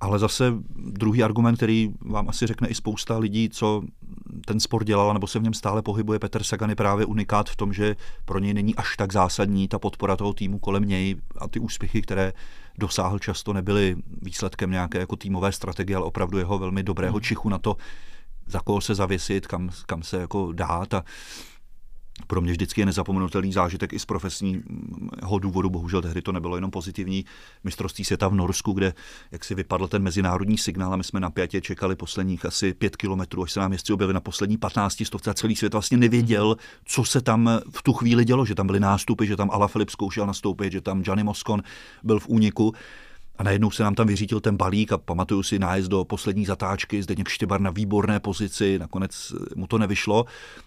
Ale 0.00 0.18
zase 0.18 0.52
druhý 0.76 1.22
argument, 1.22 1.56
který 1.56 1.90
vám 2.00 2.28
asi 2.28 2.46
řekne 2.46 2.68
i 2.68 2.74
spousta 2.74 3.18
lidí, 3.18 3.48
co 3.48 3.82
ten 4.46 4.60
sport 4.60 4.84
dělal, 4.84 5.14
nebo 5.14 5.26
se 5.26 5.38
v 5.38 5.42
něm 5.42 5.54
stále 5.54 5.82
pohybuje, 5.82 6.18
Petr 6.18 6.42
Sagan 6.42 6.70
je 6.70 6.76
právě 6.76 7.06
unikát 7.06 7.50
v 7.50 7.56
tom, 7.56 7.72
že 7.72 7.96
pro 8.24 8.38
něj 8.38 8.54
není 8.54 8.76
až 8.76 8.96
tak 8.96 9.12
zásadní 9.12 9.68
ta 9.68 9.78
podpora 9.78 10.16
toho 10.16 10.32
týmu 10.32 10.58
kolem 10.58 10.84
něj 10.84 11.16
a 11.38 11.48
ty 11.48 11.60
úspěchy, 11.60 12.02
které 12.02 12.32
dosáhl, 12.78 13.18
často 13.18 13.52
nebyly 13.52 13.96
výsledkem 14.22 14.70
nějaké 14.70 14.98
jako 14.98 15.16
týmové 15.16 15.52
strategie, 15.52 15.96
ale 15.96 16.06
opravdu 16.06 16.38
jeho 16.38 16.58
velmi 16.58 16.82
dobrého 16.82 17.14
hmm. 17.14 17.22
čichu 17.22 17.48
na 17.48 17.58
to, 17.58 17.76
za 18.46 18.60
koho 18.60 18.80
se 18.80 18.94
zavěsit, 18.94 19.46
kam, 19.46 19.70
kam 19.86 20.02
se 20.02 20.16
jako 20.16 20.52
dát 20.52 20.94
a 20.94 21.04
pro 22.26 22.40
mě 22.40 22.52
vždycky 22.52 22.80
je 22.80 22.86
nezapomenutelný 22.86 23.52
zážitek 23.52 23.92
i 23.92 23.98
z 23.98 24.04
profesního 24.04 25.38
důvodu, 25.38 25.70
bohužel 25.70 26.02
tehdy 26.02 26.22
to 26.22 26.32
nebylo 26.32 26.56
jenom 26.56 26.70
pozitivní 26.70 27.24
mistrovství 27.64 28.04
světa 28.04 28.28
v 28.28 28.34
Norsku, 28.34 28.72
kde 28.72 28.94
jak 29.32 29.44
si 29.44 29.54
vypadl 29.54 29.88
ten 29.88 30.02
mezinárodní 30.02 30.58
signál 30.58 30.92
a 30.92 30.96
my 30.96 31.04
jsme 31.04 31.20
na 31.20 31.30
pětě 31.30 31.60
čekali 31.60 31.96
posledních 31.96 32.46
asi 32.46 32.74
pět 32.74 32.96
kilometrů, 32.96 33.42
až 33.42 33.52
se 33.52 33.60
nám 33.60 33.72
jezdci 33.72 33.92
objevili 33.92 34.14
na 34.14 34.20
poslední 34.20 34.56
15 34.56 35.04
stovce 35.04 35.30
a 35.30 35.34
celý 35.34 35.56
svět 35.56 35.72
vlastně 35.72 35.96
nevěděl, 35.96 36.56
co 36.84 37.04
se 37.04 37.20
tam 37.20 37.60
v 37.70 37.82
tu 37.82 37.92
chvíli 37.92 38.24
dělo, 38.24 38.46
že 38.46 38.54
tam 38.54 38.66
byly 38.66 38.80
nástupy, 38.80 39.26
že 39.26 39.36
tam 39.36 39.50
Ala 39.50 39.68
Filip 39.68 39.90
zkoušel 39.90 40.26
nastoupit, 40.26 40.72
že 40.72 40.80
tam 40.80 41.02
Gianni 41.02 41.24
Moscon 41.24 41.62
byl 42.02 42.20
v 42.20 42.28
úniku. 42.28 42.74
A 43.40 43.42
najednou 43.42 43.70
se 43.70 43.82
nám 43.82 43.94
tam 43.94 44.06
vyřítil 44.06 44.40
ten 44.40 44.56
balík 44.56 44.92
a 44.92 44.98
pamatuju 44.98 45.42
si 45.42 45.58
nájezd 45.58 45.90
do 45.90 46.04
poslední 46.04 46.46
zatáčky, 46.46 47.02
Zdeněk 47.02 47.28
Štěbar 47.28 47.60
na 47.60 47.70
výborné 47.70 48.20
pozici, 48.20 48.78
nakonec 48.78 49.32
mu 49.56 49.66
to 49.66 49.78
nevyšlo. 49.78 50.24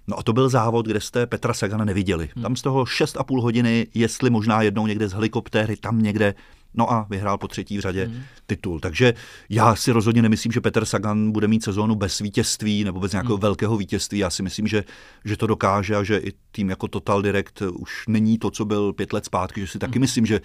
No 0.08 0.20
a 0.20 0.24
to 0.24 0.34
byl 0.34 0.50
závod, 0.50 0.86
kde 0.86 1.02
jste 1.02 1.28
Petra 1.28 1.54
Sagana 1.54 1.86
neviděli. 1.86 2.30
Hmm. 2.36 2.44
Tam 2.44 2.56
z 2.56 2.62
toho 2.62 2.84
6,5 2.84 3.42
hodiny, 3.42 3.88
jestli 3.94 4.30
možná 4.30 4.62
jednou 4.62 4.88
někde 4.88 5.08
z 5.08 5.14
helikoptéry, 5.14 5.78
tam 5.78 6.02
někde 6.02 6.36
No 6.76 6.92
a 6.94 7.08
vyhrál 7.10 7.38
po 7.38 7.48
třetí 7.48 7.78
v 7.78 7.82
řadě 7.82 8.06
hmm. 8.06 8.24
titul. 8.46 8.80
Takže 8.80 9.14
já 9.50 9.76
si 9.76 9.92
rozhodně 9.92 10.22
nemyslím, 10.22 10.52
že 10.52 10.62
Petr 10.62 10.86
Sagan 10.86 11.32
bude 11.32 11.48
mít 11.48 11.64
sezónu 11.64 11.96
bez 11.96 12.20
vítězství 12.20 12.84
nebo 12.84 13.00
bez 13.00 13.12
nějakého 13.12 13.36
hmm. 13.36 13.42
velkého 13.42 13.78
vítězství. 13.78 14.20
Já 14.20 14.30
si 14.30 14.44
myslím, 14.44 14.68
že, 14.68 14.84
že 15.26 15.38
to 15.38 15.48
dokáže 15.48 15.96
a 15.96 16.04
že 16.04 16.18
i 16.18 16.32
tým 16.52 16.70
jako 16.70 16.88
Total 16.88 17.22
Direct 17.22 17.62
už 17.62 18.04
není 18.08 18.38
to, 18.38 18.52
co 18.52 18.66
byl 18.66 18.94
pět 18.94 19.14
let 19.14 19.26
zpátky. 19.26 19.62
Že 19.62 19.68
si 19.68 19.80
taky 19.80 19.94
hmm. 19.94 20.02
myslím, 20.02 20.26
že 20.26 20.42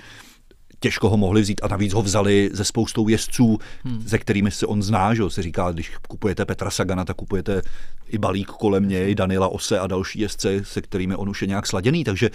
těžko 0.80 1.08
ho 1.08 1.16
mohli 1.16 1.40
vzít 1.40 1.60
a 1.64 1.68
navíc 1.68 1.92
ho 1.92 2.02
vzali 2.02 2.50
ze 2.52 2.64
spoustou 2.64 3.08
jezdců, 3.08 3.58
hmm. 3.84 4.02
ze 4.06 4.18
kterými 4.18 4.50
se 4.50 4.66
on 4.66 4.82
zná, 4.82 5.14
že 5.14 5.22
se 5.28 5.42
říká, 5.42 5.72
když 5.72 5.92
kupujete 6.08 6.44
Petra 6.44 6.70
Sagana, 6.70 7.04
tak 7.04 7.16
kupujete 7.16 7.62
i 8.08 8.18
balík 8.18 8.48
kolem 8.48 8.88
něj, 8.88 9.14
Daniela 9.14 9.48
Ose 9.48 9.78
a 9.78 9.86
další 9.86 10.20
jezdce, 10.20 10.64
se 10.64 10.82
kterými 10.82 11.16
on 11.16 11.28
už 11.28 11.42
je 11.42 11.48
nějak 11.48 11.66
sladěný, 11.66 12.04
takže 12.04 12.30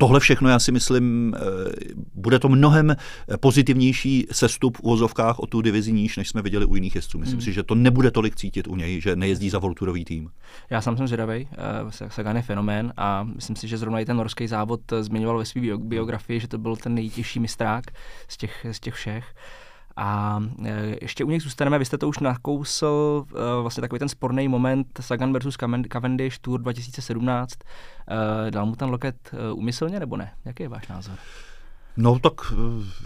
Tohle 0.00 0.20
všechno, 0.20 0.48
já 0.48 0.58
si 0.58 0.72
myslím, 0.72 1.34
eh, 1.36 1.40
bude 2.14 2.38
to 2.38 2.48
mnohem 2.48 2.96
pozitivnější 3.40 4.26
sestup 4.32 4.76
v 4.76 4.80
uvozovkách 4.80 5.38
o 5.38 5.46
tu 5.46 5.60
divizi 5.60 5.92
níž, 5.92 6.16
než 6.16 6.28
jsme 6.28 6.42
viděli 6.42 6.66
u 6.66 6.74
jiných 6.74 6.94
jezdců. 6.94 7.18
Myslím 7.18 7.38
hmm. 7.38 7.44
si, 7.44 7.52
že 7.52 7.62
to 7.62 7.74
nebude 7.74 8.10
tolik 8.10 8.36
cítit 8.36 8.66
u 8.66 8.76
něj, 8.76 9.00
že 9.00 9.16
nejezdí 9.16 9.50
za 9.50 9.58
Volturový 9.58 10.04
tým. 10.04 10.30
Já 10.70 10.80
sám 10.80 10.96
jsem 10.96 11.06
zvědavý, 11.06 11.48
eh, 11.52 12.08
Sagan 12.08 12.36
je 12.36 12.42
fenomén 12.42 12.92
a 12.96 13.24
myslím 13.24 13.56
si, 13.56 13.68
že 13.68 13.78
zrovna 13.78 14.00
i 14.00 14.04
ten 14.04 14.16
norský 14.16 14.46
závod 14.46 14.80
zmiňoval 15.00 15.38
ve 15.38 15.44
své 15.44 15.60
biografii, 15.78 16.40
že 16.40 16.48
to 16.48 16.58
byl 16.58 16.76
ten 16.76 16.94
nejtěžší 16.94 17.40
mistrák 17.40 17.84
z 18.28 18.36
těch, 18.36 18.66
z 18.72 18.80
těch 18.80 18.94
všech. 18.94 19.34
A 20.00 20.40
e, 20.64 20.96
ještě 21.00 21.24
u 21.24 21.30
nich 21.30 21.42
zůstaneme, 21.42 21.78
vy 21.78 21.84
jste 21.84 21.98
to 21.98 22.08
už 22.08 22.18
nakousl, 22.18 23.24
e, 23.30 23.62
vlastně 23.62 23.80
takový 23.80 23.98
ten 23.98 24.08
sporný 24.08 24.48
moment 24.48 24.86
Sagan 25.00 25.32
versus 25.32 25.56
Cavendish 25.92 26.38
Tour 26.40 26.60
2017. 26.60 27.54
E, 28.46 28.50
dal 28.50 28.66
mu 28.66 28.76
ten 28.76 28.88
loket 28.88 29.30
umyslně 29.54 30.00
nebo 30.00 30.16
ne? 30.16 30.32
Jaký 30.44 30.62
je 30.62 30.68
váš 30.68 30.88
názor? 30.88 31.14
No 31.96 32.18
tak 32.18 32.32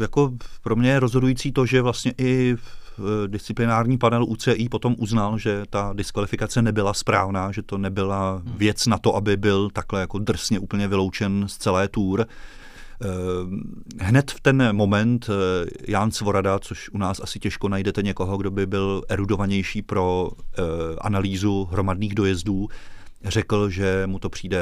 jako 0.00 0.32
pro 0.62 0.76
mě 0.76 0.90
je 0.90 1.00
rozhodující 1.00 1.52
to, 1.52 1.66
že 1.66 1.82
vlastně 1.82 2.14
i 2.18 2.56
disciplinární 3.26 3.98
panel 3.98 4.24
UCI 4.24 4.68
potom 4.68 4.94
uznal, 4.98 5.38
že 5.38 5.62
ta 5.70 5.92
diskvalifikace 5.92 6.62
nebyla 6.62 6.94
správná, 6.94 7.52
že 7.52 7.62
to 7.62 7.78
nebyla 7.78 8.32
hmm. 8.32 8.54
věc 8.56 8.86
na 8.86 8.98
to, 8.98 9.16
aby 9.16 9.36
byl 9.36 9.70
takhle 9.70 10.00
jako 10.00 10.18
drsně 10.18 10.58
úplně 10.58 10.88
vyloučen 10.88 11.48
z 11.48 11.56
celé 11.56 11.88
tour. 11.88 12.20
Eh, 12.20 12.26
hned 14.00 14.30
v 14.30 14.40
ten 14.40 14.76
moment 14.76 15.30
eh, 15.30 15.66
Jan 15.88 16.10
Svorada, 16.10 16.58
což 16.58 16.90
u 16.90 16.98
nás 16.98 17.20
asi 17.20 17.38
těžko 17.38 17.68
najdete 17.68 18.02
někoho, 18.02 18.36
kdo 18.36 18.50
by 18.50 18.66
byl 18.66 19.02
erudovanější 19.08 19.82
pro 19.82 20.30
eh, 20.30 20.62
analýzu 21.00 21.68
hromadných 21.72 22.14
dojezdů, 22.14 22.68
řekl, 23.24 23.70
že 23.70 24.02
mu 24.06 24.18
to 24.18 24.30
přijde 24.30 24.58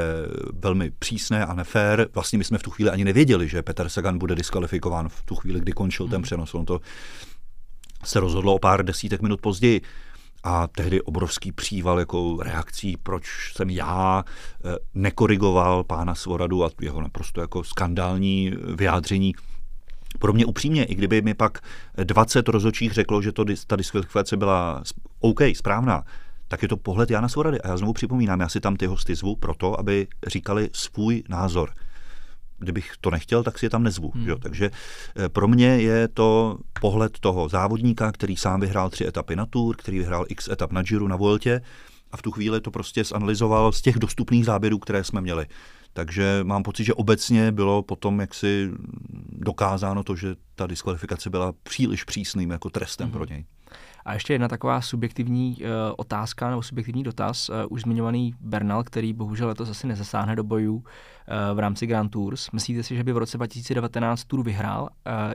velmi 0.53 0.91
přísné 0.99 1.45
a 1.45 1.53
nefér. 1.53 2.07
Vlastně 2.13 2.37
my 2.37 2.43
jsme 2.43 2.57
v 2.57 2.63
tu 2.63 2.71
chvíli 2.71 2.91
ani 2.91 3.03
nevěděli, 3.03 3.47
že 3.47 3.61
Peter 3.61 3.89
Sagan 3.89 4.17
bude 4.17 4.35
diskvalifikován 4.35 5.09
v 5.09 5.23
tu 5.25 5.35
chvíli, 5.35 5.59
kdy 5.59 5.71
končil 5.71 6.05
ten 6.05 6.15
hmm. 6.15 6.23
přenos. 6.23 6.53
On 6.53 6.65
to 6.65 6.81
se 8.03 8.19
rozhodlo 8.19 8.55
o 8.55 8.59
pár 8.59 8.85
desítek 8.85 9.21
minut 9.21 9.41
později 9.41 9.81
a 10.43 10.67
tehdy 10.67 11.01
obrovský 11.01 11.51
příval 11.51 11.99
jako 11.99 12.37
reakcí, 12.41 12.97
proč 12.97 13.53
jsem 13.55 13.69
já 13.69 14.23
eh, 14.25 14.75
nekorigoval 14.93 15.83
pána 15.83 16.15
Svoradu 16.15 16.65
a 16.65 16.69
jeho 16.81 17.01
naprosto 17.01 17.41
jako 17.41 17.63
skandální 17.63 18.53
vyjádření. 18.75 19.33
Pro 20.19 20.33
mě 20.33 20.45
upřímně, 20.45 20.83
i 20.83 20.95
kdyby 20.95 21.21
mi 21.21 21.33
pak 21.33 21.59
20 22.03 22.47
rozočích 22.47 22.91
řeklo, 22.91 23.21
že 23.21 23.31
to, 23.31 23.45
ta 23.67 23.75
diskvalifikace 23.75 24.37
byla 24.37 24.83
OK, 25.19 25.39
správná, 25.55 26.03
tak 26.47 26.61
je 26.61 26.67
to 26.67 26.77
pohled 26.77 27.11
Jana 27.11 27.29
Svorady. 27.29 27.61
A 27.61 27.67
já 27.67 27.77
znovu 27.77 27.93
připomínám, 27.93 28.39
já 28.39 28.49
si 28.49 28.59
tam 28.59 28.75
ty 28.75 28.85
hosty 28.85 29.15
zvu 29.15 29.35
proto, 29.35 29.79
aby 29.79 30.07
říkali 30.27 30.69
svůj 30.73 31.23
názor 31.29 31.73
kdybych 32.61 32.91
to 33.01 33.11
nechtěl, 33.11 33.43
tak 33.43 33.59
si 33.59 33.65
je 33.65 33.69
tam 33.69 33.83
nezvu. 33.83 34.11
Hmm. 34.15 34.27
Jo? 34.27 34.37
Takže 34.37 34.71
eh, 35.15 35.29
pro 35.29 35.47
mě 35.47 35.67
je 35.67 36.07
to 36.07 36.57
pohled 36.81 37.19
toho 37.19 37.49
závodníka, 37.49 38.11
který 38.11 38.37
sám 38.37 38.59
vyhrál 38.59 38.89
tři 38.89 39.07
etapy 39.07 39.35
na 39.35 39.45
Tour, 39.45 39.75
který 39.75 39.99
vyhrál 39.99 40.25
x 40.29 40.49
etap 40.49 40.71
na 40.71 40.81
Giro, 40.81 41.07
na 41.07 41.15
Vueltě 41.15 41.61
a 42.11 42.17
v 42.17 42.21
tu 42.21 42.31
chvíli 42.31 42.61
to 42.61 42.71
prostě 42.71 43.03
zanalizoval 43.03 43.71
z 43.71 43.81
těch 43.81 43.99
dostupných 43.99 44.45
záběrů, 44.45 44.79
které 44.79 45.03
jsme 45.03 45.21
měli. 45.21 45.45
Takže 45.93 46.39
mám 46.43 46.63
pocit, 46.63 46.83
že 46.83 46.93
obecně 46.93 47.51
bylo 47.51 47.83
potom 47.83 48.19
jaksi 48.19 48.71
dokázáno 49.29 50.03
to, 50.03 50.15
že 50.15 50.35
ta 50.55 50.67
diskvalifikace 50.67 51.29
byla 51.29 51.53
příliš 51.63 52.03
přísným 52.03 52.51
jako 52.51 52.69
trestem 52.69 53.05
hmm. 53.05 53.13
pro 53.13 53.25
něj. 53.25 53.45
A 54.05 54.13
ještě 54.13 54.33
jedna 54.33 54.47
taková 54.47 54.81
subjektivní 54.81 55.57
uh, 55.61 55.67
otázka 55.97 56.49
nebo 56.49 56.61
subjektivní 56.61 57.03
dotaz. 57.03 57.49
Uh, 57.49 57.55
už 57.69 57.81
zmiňovaný 57.81 58.33
Bernal, 58.39 58.83
který 58.83 59.13
bohužel 59.13 59.47
letos 59.47 59.69
asi 59.69 59.87
nezasáhne 59.87 60.35
do 60.35 60.43
bojů 60.43 60.75
uh, 60.75 60.83
v 61.53 61.59
rámci 61.59 61.87
Grand 61.87 62.11
Tours. 62.11 62.51
Myslíte 62.51 62.83
si, 62.83 62.95
že 62.95 63.03
by 63.03 63.13
v 63.13 63.17
roce 63.17 63.37
2019 63.37 64.23
Tour 64.23 64.43
vyhrál? 64.43 64.81
Uh, 64.81 65.33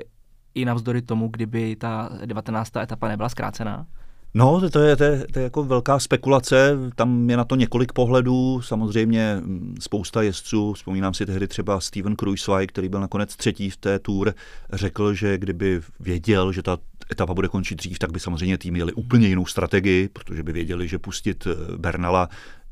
i 0.54 0.64
navzdory 0.64 1.02
tomu, 1.02 1.28
kdyby 1.28 1.76
ta 1.76 2.10
19. 2.24 2.76
etapa 2.76 3.08
nebyla 3.08 3.28
zkrácená? 3.28 3.86
No, 4.34 4.70
to 4.70 4.80
je, 4.80 4.96
to, 4.96 5.04
je, 5.04 5.26
to 5.32 5.38
je 5.38 5.42
jako 5.42 5.64
velká 5.64 5.98
spekulace, 5.98 6.78
tam 6.94 7.30
je 7.30 7.36
na 7.36 7.44
to 7.44 7.56
několik 7.56 7.92
pohledů, 7.92 8.62
samozřejmě 8.62 9.36
mm, 9.40 9.74
spousta 9.80 10.22
jezdců, 10.22 10.72
vzpomínám 10.72 11.14
si 11.14 11.26
tehdy 11.26 11.48
třeba 11.48 11.80
Steven 11.80 12.16
Kruiswijk, 12.16 12.72
který 12.72 12.88
byl 12.88 13.00
nakonec 13.00 13.36
třetí 13.36 13.70
v 13.70 13.76
té 13.76 13.98
tour, 13.98 14.34
řekl, 14.72 15.14
že 15.14 15.38
kdyby 15.38 15.80
věděl, 16.00 16.52
že 16.52 16.62
ta 16.62 16.78
etapa 17.12 17.34
bude 17.34 17.48
končit 17.48 17.74
dřív, 17.74 17.98
tak 17.98 18.12
by 18.12 18.20
samozřejmě 18.20 18.58
tým 18.58 18.74
měli 18.74 18.92
úplně 18.92 19.28
jinou 19.28 19.46
strategii, 19.46 20.08
protože 20.08 20.42
by 20.42 20.52
věděli, 20.52 20.88
že 20.88 20.98
pustit 20.98 21.46
eh, 21.46 21.76
Bernala 21.76 22.28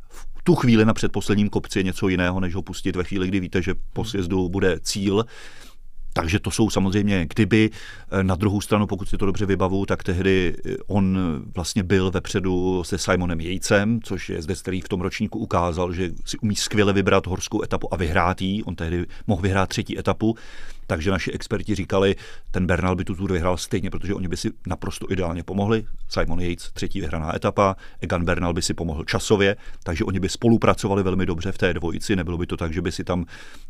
v 0.08 0.42
tu 0.44 0.54
chvíli 0.54 0.84
na 0.84 0.94
předposledním 0.94 1.48
kopci 1.48 1.78
je 1.78 1.82
něco 1.82 2.08
jiného, 2.08 2.40
než 2.40 2.54
ho 2.54 2.62
pustit 2.62 2.96
ve 2.96 3.04
chvíli, 3.04 3.28
kdy 3.28 3.40
víte, 3.40 3.62
že 3.62 3.74
po 3.92 4.04
sjezdu 4.04 4.48
bude 4.48 4.80
cíl. 4.80 5.24
Takže 6.16 6.38
to 6.38 6.50
jsou 6.50 6.70
samozřejmě 6.70 7.26
kdyby. 7.34 7.70
Eh, 8.10 8.24
na 8.24 8.34
druhou 8.34 8.60
stranu, 8.60 8.86
pokud 8.86 9.08
si 9.08 9.16
to 9.16 9.26
dobře 9.26 9.46
vybavu, 9.46 9.86
tak 9.86 10.02
tehdy 10.02 10.56
eh, 10.66 10.76
on 10.86 11.18
vlastně 11.54 11.82
byl 11.82 12.10
vepředu 12.10 12.84
se 12.84 12.98
Simonem 12.98 13.40
Jejcem, 13.40 14.00
což 14.02 14.28
je 14.28 14.42
zde, 14.42 14.54
který 14.54 14.80
v 14.80 14.88
tom 14.88 15.00
ročníku 15.00 15.38
ukázal, 15.38 15.92
že 15.92 16.10
si 16.24 16.38
umí 16.38 16.56
skvěle 16.56 16.92
vybrat 16.92 17.26
horskou 17.26 17.62
etapu 17.62 17.94
a 17.94 17.96
vyhrát 17.96 18.42
jí. 18.42 18.62
On 18.64 18.76
tehdy 18.76 19.06
mohl 19.26 19.42
vyhrát 19.42 19.68
třetí 19.68 19.98
etapu. 19.98 20.36
Takže 20.86 21.10
naši 21.10 21.32
experti 21.32 21.74
říkali, 21.74 22.16
ten 22.50 22.66
Bernal 22.66 22.96
by 22.96 23.04
tu 23.04 23.14
tour 23.14 23.32
vyhrál 23.32 23.56
stejně, 23.56 23.90
protože 23.90 24.14
oni 24.14 24.28
by 24.28 24.36
si 24.36 24.50
naprosto 24.66 25.12
ideálně 25.12 25.42
pomohli. 25.42 25.84
Simon 26.08 26.40
Yates, 26.40 26.72
třetí 26.72 27.00
vyhraná 27.00 27.36
etapa, 27.36 27.76
Egan 28.00 28.24
Bernal 28.24 28.52
by 28.52 28.62
si 28.62 28.74
pomohl 28.74 29.04
časově, 29.04 29.56
takže 29.82 30.04
oni 30.04 30.20
by 30.20 30.28
spolupracovali 30.28 31.02
velmi 31.02 31.26
dobře 31.26 31.52
v 31.52 31.58
té 31.58 31.74
dvojici. 31.74 32.16
Nebylo 32.16 32.38
by 32.38 32.46
to 32.46 32.56
tak, 32.56 32.72
že 32.72 32.82
by 32.82 32.92
si 32.92 33.04
tam 33.04 33.24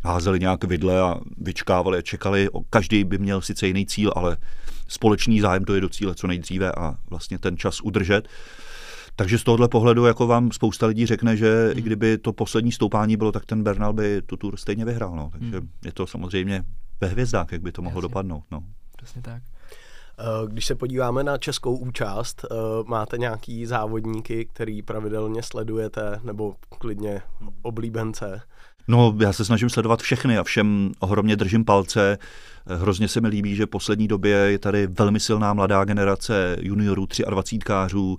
házeli 0.05 0.41
nějak 0.41 0.65
vidle 0.65 1.01
a 1.01 1.21
vyčkávali 1.39 1.99
a 1.99 2.03
čekali. 2.03 2.49
Každý 2.71 3.05
by 3.05 3.19
měl 3.19 3.41
sice 3.41 3.67
jiný 3.67 3.87
cíl, 3.87 4.13
ale 4.17 4.37
společný 4.89 5.41
zájem 5.41 5.65
to 5.65 5.75
je 5.75 5.81
do 5.81 5.89
cíle 5.89 6.15
co 6.15 6.27
nejdříve 6.27 6.73
a 6.73 6.95
vlastně 7.11 7.39
ten 7.39 7.57
čas 7.57 7.81
udržet. 7.81 8.29
Takže 9.17 9.39
z 9.39 9.45
tohohle 9.45 9.69
pohledu 9.69 10.05
jako 10.05 10.27
vám 10.27 10.53
spousta 10.53 10.87
lidí 10.87 11.07
řekne, 11.07 11.37
že 11.37 11.67
hmm. 11.67 11.79
i 11.79 11.83
kdyby 11.83 12.19
to 12.19 12.33
poslední 12.33 12.73
stoupání 12.73 13.17
bylo, 13.17 13.33
tak 13.33 13.47
ten 13.47 13.63
Bernal 13.63 13.93
by 13.93 14.23
tu 14.23 14.37
tour 14.37 14.57
stejně 14.57 14.85
vyhrál. 14.85 15.17
No. 15.17 15.31
Takže 15.33 15.59
hmm. 15.59 15.69
je 15.85 15.93
to 15.93 16.07
samozřejmě 16.07 16.65
ve 17.01 17.09
hvězdách, 17.09 17.53
jak 17.53 17.63
by 17.63 17.73
to 17.73 17.83
mohlo 17.83 17.99
Jasně. 17.99 18.09
dopadnout. 18.09 18.45
No. 18.51 18.63
Přesně 18.97 19.23
tak. 19.23 19.43
Eh, 20.19 20.47
když 20.47 20.67
se 20.67 20.75
podíváme 20.75 21.25
na 21.25 21.39
českou 21.39 21.77
účast, 21.77 22.45
eh, 22.45 22.55
máte 22.87 23.19
nějaký 23.19 23.67
závodníky, 23.67 24.45
který 24.45 24.83
pravidelně 24.83 25.43
sledujete, 25.43 26.21
nebo 26.23 26.55
klidně 26.79 27.23
oblíbence? 27.63 28.41
No, 28.89 29.17
já 29.21 29.33
se 29.33 29.45
snažím 29.45 29.71
sledovat 29.71 30.03
všechny 30.03 30.39
a 30.39 30.45
všem 30.45 30.93
ohromně 30.99 31.37
držím 31.37 31.65
palce. 31.65 32.19
Eh, 32.67 32.77
hrozně 32.77 33.09
se 33.09 33.21
mi 33.21 33.29
líbí, 33.29 33.57
že 33.57 33.67
v 33.67 33.71
poslední 33.71 34.09
době 34.09 34.37
je 34.37 34.59
tady 34.59 34.87
velmi 34.87 35.21
silná 35.21 35.55
mladá 35.55 35.85
generace 35.85 36.57
juniorů, 36.61 37.05
23kářů, 37.05 38.19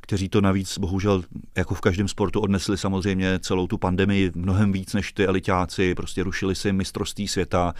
kteří 0.00 0.28
to 0.28 0.40
navíc 0.40 0.78
bohužel 0.78 1.22
jako 1.56 1.74
v 1.74 1.80
každém 1.80 2.08
sportu 2.08 2.40
odnesli 2.40 2.78
samozřejmě 2.78 3.38
celou 3.38 3.66
tu 3.66 3.78
pandemii 3.78 4.32
mnohem 4.34 4.72
víc 4.72 4.94
než 4.94 5.12
ty 5.12 5.26
elitáci, 5.26 5.94
prostě 5.94 6.22
rušili 6.22 6.54
si 6.54 6.72
mistrovství 6.72 7.28
světa, 7.28 7.74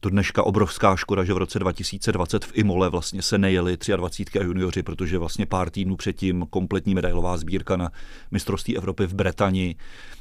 to 0.00 0.10
dneška 0.10 0.42
obrovská 0.42 0.96
škoda, 0.96 1.24
že 1.24 1.34
v 1.34 1.38
roce 1.38 1.58
2020 1.58 2.44
v 2.44 2.50
Imole 2.54 2.90
vlastně 2.90 3.22
se 3.22 3.38
nejeli 3.38 3.76
23 3.96 4.38
a 4.38 4.42
junioři, 4.42 4.82
protože 4.82 5.18
vlastně 5.18 5.46
pár 5.46 5.70
týdnů 5.70 5.96
předtím 5.96 6.46
kompletní 6.50 6.94
medailová 6.94 7.36
sbírka 7.36 7.76
na 7.76 7.90
mistrovství 8.30 8.76
Evropy 8.76 9.06
v 9.06 9.14
Bretani. 9.14 9.76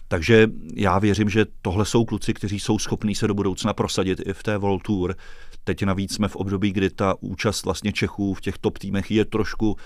Takže 0.07 0.47
já 0.75 0.99
věřím, 0.99 1.29
že 1.29 1.45
tohle 1.61 1.85
jsou 1.85 2.05
kluci, 2.05 2.33
kteří 2.33 2.59
jsou 2.59 2.79
schopní 2.79 3.15
se 3.15 3.27
do 3.27 3.33
budoucna 3.33 3.73
prosadit 3.73 4.21
i 4.25 4.33
v 4.33 4.43
té 4.43 4.57
World 4.57 4.83
Tour. 4.83 5.15
Teď 5.63 5.83
navíc 5.83 6.13
jsme 6.13 6.27
v 6.27 6.35
období, 6.35 6.71
kdy 6.71 6.89
ta 6.89 7.15
účast 7.19 7.65
vlastně 7.65 7.93
Čechů 7.93 8.33
v 8.33 8.41
těch 8.41 8.57
top 8.57 8.77
týmech 8.77 9.11
je 9.11 9.25
trošku 9.25 9.77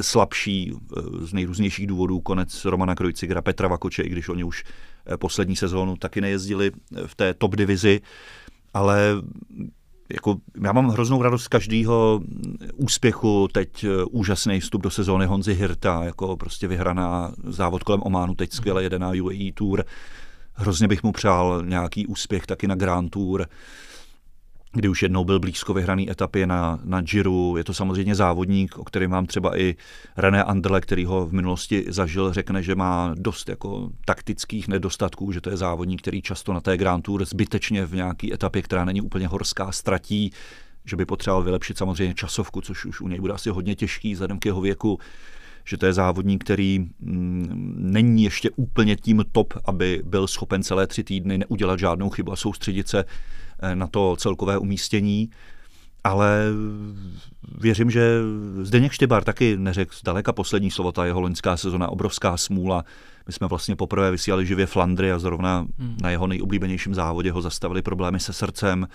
slabší 0.00 0.72
eh, 0.72 1.00
z 1.26 1.32
nejrůznějších 1.32 1.86
důvodů. 1.86 2.20
Konec 2.20 2.64
Romana 2.64 2.94
Krojcigra, 2.94 3.42
Petra 3.42 3.68
Vakoče, 3.68 4.02
i 4.02 4.08
když 4.08 4.28
oni 4.28 4.44
už 4.44 4.64
eh, 5.06 5.16
poslední 5.16 5.56
sezónu 5.56 5.96
taky 5.96 6.20
nejezdili 6.20 6.70
eh, 6.70 7.06
v 7.06 7.14
té 7.14 7.34
top 7.34 7.56
divizi 7.56 8.00
ale 8.74 9.14
jako, 10.12 10.36
já 10.64 10.72
mám 10.72 10.88
hroznou 10.88 11.22
radost 11.22 11.42
z 11.42 11.48
každého 11.48 12.20
úspěchu. 12.74 13.48
Teď 13.52 13.84
eh, 13.84 14.04
úžasný 14.04 14.60
vstup 14.60 14.82
do 14.82 14.90
sezóny 14.90 15.26
Honzy 15.26 15.54
Hirta, 15.54 16.04
jako 16.04 16.36
prostě 16.36 16.68
vyhraná 16.68 17.32
závod 17.44 17.82
kolem 17.82 18.02
Ománu, 18.04 18.34
teď 18.34 18.52
skvěle 18.52 18.82
jedená 18.82 19.12
UAE 19.22 19.52
Tour. 19.54 19.84
Hrozně 20.52 20.88
bych 20.88 21.02
mu 21.02 21.12
přál 21.12 21.62
nějaký 21.64 22.06
úspěch 22.06 22.46
taky 22.46 22.66
na 22.66 22.74
Grand 22.74 23.10
Tour 23.10 23.46
kdy 24.72 24.88
už 24.88 25.02
jednou 25.02 25.24
byl 25.24 25.40
blízko 25.40 25.74
vyhraný 25.74 26.10
etapě 26.10 26.46
na, 26.46 26.78
na 26.84 27.00
Giro. 27.00 27.56
Je 27.56 27.64
to 27.64 27.74
samozřejmě 27.74 28.14
závodník, 28.14 28.78
o 28.78 28.84
kterém 28.84 29.10
mám 29.10 29.26
třeba 29.26 29.58
i 29.58 29.74
René 30.16 30.44
Andrle, 30.44 30.80
který 30.80 31.04
ho 31.04 31.26
v 31.26 31.32
minulosti 31.32 31.84
zažil, 31.88 32.32
řekne, 32.32 32.62
že 32.62 32.74
má 32.74 33.14
dost 33.18 33.48
jako 33.48 33.90
taktických 34.04 34.68
nedostatků, 34.68 35.32
že 35.32 35.40
to 35.40 35.50
je 35.50 35.56
závodník, 35.56 36.02
který 36.02 36.22
často 36.22 36.52
na 36.52 36.60
té 36.60 36.76
Grand 36.76 37.04
Tour 37.04 37.24
zbytečně 37.24 37.86
v 37.86 37.94
nějaké 37.94 38.32
etapě, 38.32 38.62
která 38.62 38.84
není 38.84 39.00
úplně 39.00 39.28
horská, 39.28 39.72
ztratí 39.72 40.32
že 40.84 40.96
by 40.96 41.06
potřeboval 41.06 41.42
vylepšit 41.42 41.78
samozřejmě 41.78 42.14
časovku, 42.14 42.60
což 42.60 42.84
už 42.84 43.00
u 43.00 43.08
něj 43.08 43.20
bude 43.20 43.32
asi 43.32 43.50
hodně 43.50 43.74
těžký 43.74 44.12
vzhledem 44.12 44.38
k 44.38 44.46
jeho 44.46 44.60
věku, 44.60 44.98
že 45.64 45.76
to 45.76 45.86
je 45.86 45.92
závodník, 45.92 46.44
který 46.44 46.78
mm, 46.78 47.74
není 47.76 48.24
ještě 48.24 48.50
úplně 48.56 48.96
tím 48.96 49.24
top, 49.32 49.54
aby 49.64 50.02
byl 50.04 50.26
schopen 50.26 50.62
celé 50.62 50.86
tři 50.86 51.04
týdny 51.04 51.38
neudělat 51.38 51.78
žádnou 51.78 52.10
chybu 52.10 52.32
a 52.32 52.36
soustředit 52.36 52.88
se 52.88 53.04
na 53.74 53.86
to 53.86 54.16
celkové 54.16 54.58
umístění, 54.58 55.30
ale 56.04 56.44
věřím, 57.58 57.90
že 57.90 58.20
Zdeněk 58.62 58.92
Štybar 58.92 59.24
taky 59.24 59.56
neřekl 59.56 59.94
zdaleka 60.00 60.32
poslední 60.32 60.70
slovo, 60.70 60.92
ta 60.92 61.06
jeho 61.06 61.20
loňská 61.20 61.56
sezona, 61.56 61.88
obrovská 61.88 62.36
smůla. 62.36 62.84
My 63.26 63.32
jsme 63.32 63.46
vlastně 63.46 63.76
poprvé 63.76 64.10
vysílali 64.10 64.46
živě 64.46 64.66
Flandry 64.66 65.12
a 65.12 65.18
zrovna 65.18 65.66
hmm. 65.78 65.96
na 66.02 66.10
jeho 66.10 66.26
nejoblíbenějším 66.26 66.94
závodě 66.94 67.32
ho 67.32 67.42
zastavili 67.42 67.82
problémy 67.82 68.20
se 68.20 68.32
srdcem, 68.32 68.88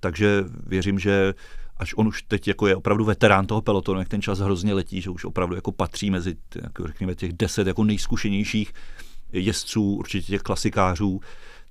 takže 0.00 0.44
věřím, 0.66 0.98
že 0.98 1.34
až 1.76 1.94
on 1.96 2.08
už 2.08 2.22
teď 2.22 2.48
jako 2.48 2.66
je 2.66 2.76
opravdu 2.76 3.04
veterán 3.04 3.46
toho 3.46 3.62
pelotonu, 3.62 3.98
jak 3.98 4.08
ten 4.08 4.22
čas 4.22 4.38
hrozně 4.38 4.74
letí, 4.74 5.00
že 5.00 5.10
už 5.10 5.24
opravdu 5.24 5.54
jako 5.54 5.72
patří 5.72 6.10
mezi 6.10 6.36
jako 6.62 6.86
řekněme, 6.86 7.14
těch 7.14 7.32
deset 7.32 7.66
jako 7.66 7.84
nejzkušenějších 7.84 8.72
jezdců, 9.32 9.94
určitě 9.94 10.26
těch 10.26 10.42
klasikářů, 10.42 11.20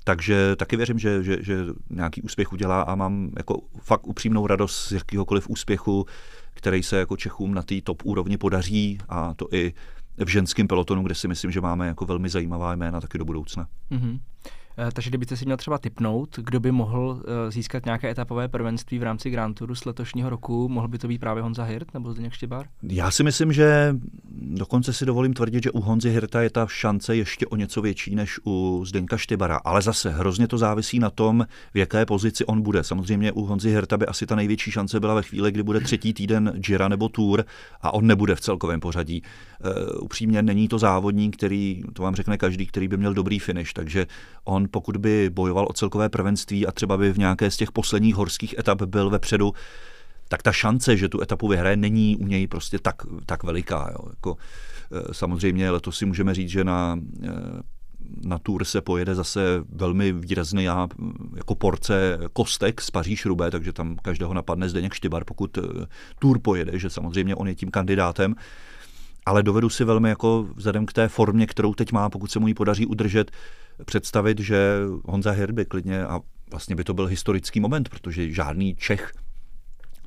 takže 0.07 0.55
taky 0.55 0.77
věřím, 0.77 0.99
že, 0.99 1.23
že, 1.23 1.37
že 1.41 1.65
nějaký 1.89 2.21
úspěch 2.21 2.53
udělá 2.53 2.81
a 2.81 2.95
mám 2.95 3.29
jako 3.37 3.61
fakt 3.81 4.07
upřímnou 4.07 4.47
radost 4.47 4.87
z 4.87 4.91
jakýhokoliv 4.91 5.49
úspěchu, 5.49 6.05
který 6.53 6.83
se 6.83 6.97
jako 6.97 7.17
Čechům 7.17 7.53
na 7.53 7.61
té 7.61 7.81
top 7.81 8.01
úrovni 8.05 8.37
podaří 8.37 8.97
a 9.09 9.33
to 9.33 9.47
i 9.51 9.73
v 10.17 10.27
ženském 10.27 10.67
pelotonu, 10.67 11.03
kde 11.03 11.15
si 11.15 11.27
myslím, 11.27 11.51
že 11.51 11.61
máme 11.61 11.87
jako 11.87 12.05
velmi 12.05 12.29
zajímavá 12.29 12.75
jména 12.75 13.01
taky 13.01 13.17
do 13.17 13.25
budoucna. 13.25 13.67
Mm-hmm. 13.91 14.19
Eh, 14.79 14.91
takže 14.93 15.09
kdybyste 15.09 15.37
si 15.37 15.45
měl 15.45 15.57
třeba 15.57 15.77
typnout, 15.77 16.39
kdo 16.43 16.59
by 16.59 16.71
mohl 16.71 17.21
eh, 17.21 17.51
získat 17.51 17.85
nějaké 17.85 18.09
etapové 18.09 18.47
prvenství 18.47 18.99
v 18.99 19.03
rámci 19.03 19.29
Grand 19.29 19.57
Touru 19.57 19.75
z 19.75 19.85
letošního 19.85 20.29
roku, 20.29 20.69
mohl 20.69 20.87
by 20.87 20.97
to 20.97 21.07
být 21.07 21.17
právě 21.17 21.43
Honza 21.43 21.63
Hirt 21.63 21.93
nebo 21.93 22.13
Zdeněk 22.13 22.33
Štěbár? 22.33 22.65
Já 22.83 23.11
si 23.11 23.23
myslím, 23.23 23.53
že 23.53 23.95
dokonce 24.41 24.93
si 24.93 25.05
dovolím 25.05 25.33
tvrdit, 25.33 25.63
že 25.63 25.71
u 25.71 25.79
Honzy 25.79 26.09
Hirta 26.09 26.41
je 26.41 26.49
ta 26.49 26.67
šance 26.67 27.15
ještě 27.15 27.47
o 27.47 27.55
něco 27.55 27.81
větší 27.81 28.15
než 28.15 28.39
u 28.45 28.83
Zdeňka 28.85 29.17
Štěbara, 29.17 29.57
ale 29.65 29.81
zase 29.81 30.09
hrozně 30.09 30.47
to 30.47 30.57
závisí 30.57 30.99
na 30.99 31.09
tom, 31.09 31.45
v 31.73 31.77
jaké 31.77 32.05
pozici 32.05 32.45
on 32.45 32.61
bude. 32.61 32.83
Samozřejmě 32.83 33.31
u 33.31 33.45
Honzy 33.45 33.69
Hirta 33.69 33.97
by 33.97 34.05
asi 34.05 34.25
ta 34.25 34.35
největší 34.35 34.71
šance 34.71 34.99
byla 34.99 35.13
ve 35.13 35.23
chvíli, 35.23 35.51
kdy 35.51 35.63
bude 35.63 35.79
třetí 35.79 36.13
týden 36.13 36.53
Gira 36.55 36.87
nebo 36.87 37.09
Tour 37.09 37.45
a 37.81 37.93
on 37.93 38.07
nebude 38.07 38.35
v 38.35 38.41
celkovém 38.41 38.79
pořadí. 38.79 39.21
Uh, 39.65 40.03
upřímně 40.03 40.41
není 40.41 40.67
to 40.67 40.79
závodník, 40.79 41.37
který, 41.37 41.83
to 41.93 42.03
vám 42.03 42.15
řekne 42.15 42.37
každý, 42.37 42.67
který 42.67 42.87
by 42.87 42.97
měl 42.97 43.13
dobrý 43.13 43.39
finish, 43.39 43.73
takže 43.73 44.07
on 44.43 44.66
pokud 44.67 44.97
by 44.97 45.29
bojoval 45.29 45.67
o 45.69 45.73
celkové 45.73 46.09
prvenství 46.09 46.67
a 46.67 46.71
třeba 46.71 46.97
by 46.97 47.13
v 47.13 47.17
nějaké 47.17 47.51
z 47.51 47.57
těch 47.57 47.71
posledních 47.71 48.15
horských 48.15 48.55
etap 48.59 48.81
byl 48.81 49.09
vepředu, 49.09 49.53
tak 50.27 50.43
ta 50.43 50.51
šance, 50.51 50.97
že 50.97 51.09
tu 51.09 51.21
etapu 51.21 51.47
vyhraje, 51.47 51.75
není 51.75 52.17
u 52.17 52.27
něj 52.27 52.47
prostě 52.47 52.79
tak, 52.79 52.95
tak 53.25 53.43
veliká. 53.43 53.89
Jo. 53.91 54.09
Jako, 54.09 54.37
eh, 54.91 55.13
samozřejmě 55.13 55.71
letos 55.71 55.97
si 55.97 56.05
můžeme 56.05 56.33
říct, 56.33 56.49
že 56.49 56.63
na, 56.63 56.99
eh, 57.23 57.29
na 58.23 58.37
Tour 58.37 58.65
se 58.65 58.81
pojede 58.81 59.15
zase 59.15 59.39
velmi 59.69 60.11
výrazný 60.11 60.63
jako 61.35 61.55
porce 61.55 62.17
kostek 62.33 62.81
z 62.81 62.91
Paříž 62.91 63.25
Rubé, 63.25 63.51
takže 63.51 63.73
tam 63.73 63.95
každého 64.01 64.33
napadne 64.33 64.69
Zdeněk 64.69 64.93
Štybar, 64.93 65.23
pokud 65.23 65.57
eh, 65.57 65.61
Tour 66.19 66.39
pojede, 66.39 66.79
že 66.79 66.89
samozřejmě 66.89 67.35
on 67.35 67.47
je 67.47 67.55
tím 67.55 67.71
kandidátem 67.71 68.35
ale 69.27 69.43
dovedu 69.43 69.69
si 69.69 69.83
velmi 69.83 70.09
jako 70.09 70.47
vzhledem 70.55 70.85
k 70.85 70.93
té 70.93 71.07
formě, 71.07 71.47
kterou 71.47 71.73
teď 71.73 71.91
má, 71.91 72.09
pokud 72.09 72.31
se 72.31 72.39
mu 72.39 72.47
ji 72.47 72.53
podaří 72.53 72.85
udržet, 72.85 73.31
představit, 73.85 74.39
že 74.39 74.79
Honza 75.05 75.31
Hirby 75.31 75.65
klidně, 75.65 76.05
a 76.05 76.19
vlastně 76.51 76.75
by 76.75 76.83
to 76.83 76.93
byl 76.93 77.05
historický 77.05 77.59
moment, 77.59 77.89
protože 77.89 78.31
žádný 78.31 78.75
Čech 78.75 79.11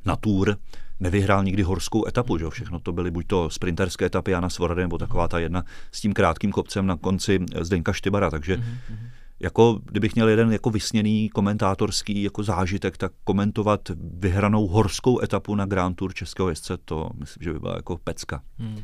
na 0.05 0.17
Tour 0.17 0.57
nevyhrál 1.01 1.45
nikdy 1.45 1.63
horskou 1.63 2.09
etapu, 2.09 2.39
že 2.39 2.51
všechno 2.51 2.81
to 2.81 2.93
byly 2.93 3.11
buď 3.11 3.27
to 3.27 3.51
sprinterské 3.51 4.05
etapy 4.05 4.31
Jana 4.31 4.51
Svorady, 4.51 4.83
nebo 4.83 4.99
taková 4.99 5.29
ta 5.29 5.39
jedna 5.39 5.65
s 5.93 6.01
tím 6.01 6.13
krátkým 6.13 6.53
kopcem 6.53 6.87
na 6.87 6.97
konci 6.97 7.41
Zdeňka 7.61 7.93
Štybara, 7.93 8.31
takže 8.31 8.57
mm-hmm. 8.57 8.97
jako 9.41 9.81
kdybych 9.85 10.15
měl 10.15 10.29
jeden 10.29 10.53
jako 10.53 10.71
vysněný 10.71 11.29
komentátorský 11.29 12.23
jako 12.23 12.43
zážitek, 12.43 12.97
tak 12.97 13.13
komentovat 13.25 13.81
vyhranou 14.19 14.67
horskou 14.67 15.23
etapu 15.23 15.55
na 15.55 15.67
Grand 15.67 15.97
Tour 15.97 16.15
českého 16.15 16.49
jezdce, 16.49 16.77
to 16.77 17.11
myslím, 17.15 17.43
že 17.43 17.53
by 17.53 17.59
byla 17.59 17.77
jako 17.77 17.99
pecka. 18.05 18.43
Mm. 18.59 18.81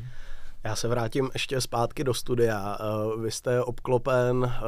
Já 0.67 0.77
se 0.77 0.89
vrátím 0.89 1.31
ještě 1.33 1.61
zpátky 1.61 2.05
do 2.05 2.15
studia. 2.15 2.79
Eh, 2.81 3.21
vy 3.21 3.31
jste 3.31 3.63
obklopen 3.63 4.45
eh, 4.45 4.61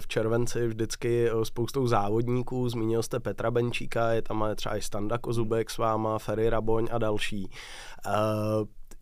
v 0.00 0.06
červenci 0.06 0.66
vždycky 0.66 1.28
eh, 1.30 1.44
spoustou 1.44 1.86
závodníků. 1.86 2.68
Zmínil 2.68 3.02
jste 3.02 3.20
Petra 3.20 3.50
Benčíka, 3.50 4.10
je 4.10 4.22
tam 4.22 4.44
třeba 4.56 4.76
i 4.76 4.82
Standa 4.82 5.18
Kozubek 5.18 5.70
s 5.70 5.78
váma, 5.78 6.18
Ferry 6.18 6.50
Raboň 6.50 6.88
a 6.92 6.98
další. 6.98 7.50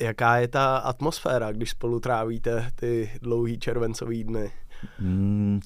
Jaká 0.01 0.37
je 0.37 0.49
ta 0.49 0.77
atmosféra, 0.77 1.53
když 1.53 1.71
spolu 1.71 2.01
trávíte 2.01 2.71
ty 2.75 3.11
dlouhý 3.23 3.59
červencový 3.59 4.25
dny? 4.25 4.53
Hmm, 4.99 5.61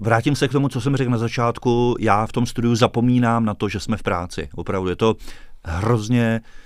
vrátím 0.00 0.36
se 0.36 0.48
k 0.48 0.52
tomu, 0.52 0.68
co 0.68 0.80
jsem 0.80 0.96
řekl 0.96 1.10
na 1.10 1.18
začátku. 1.18 1.96
Já 2.00 2.26
v 2.26 2.32
tom 2.32 2.46
studiu 2.46 2.74
zapomínám 2.74 3.44
na 3.44 3.54
to, 3.54 3.68
že 3.68 3.80
jsme 3.80 3.96
v 3.96 4.02
práci. 4.02 4.48
Opravdu 4.54 4.88
je 4.88 4.96
to 4.96 5.14
hrozně 5.64 6.40
Eh, 6.40 6.63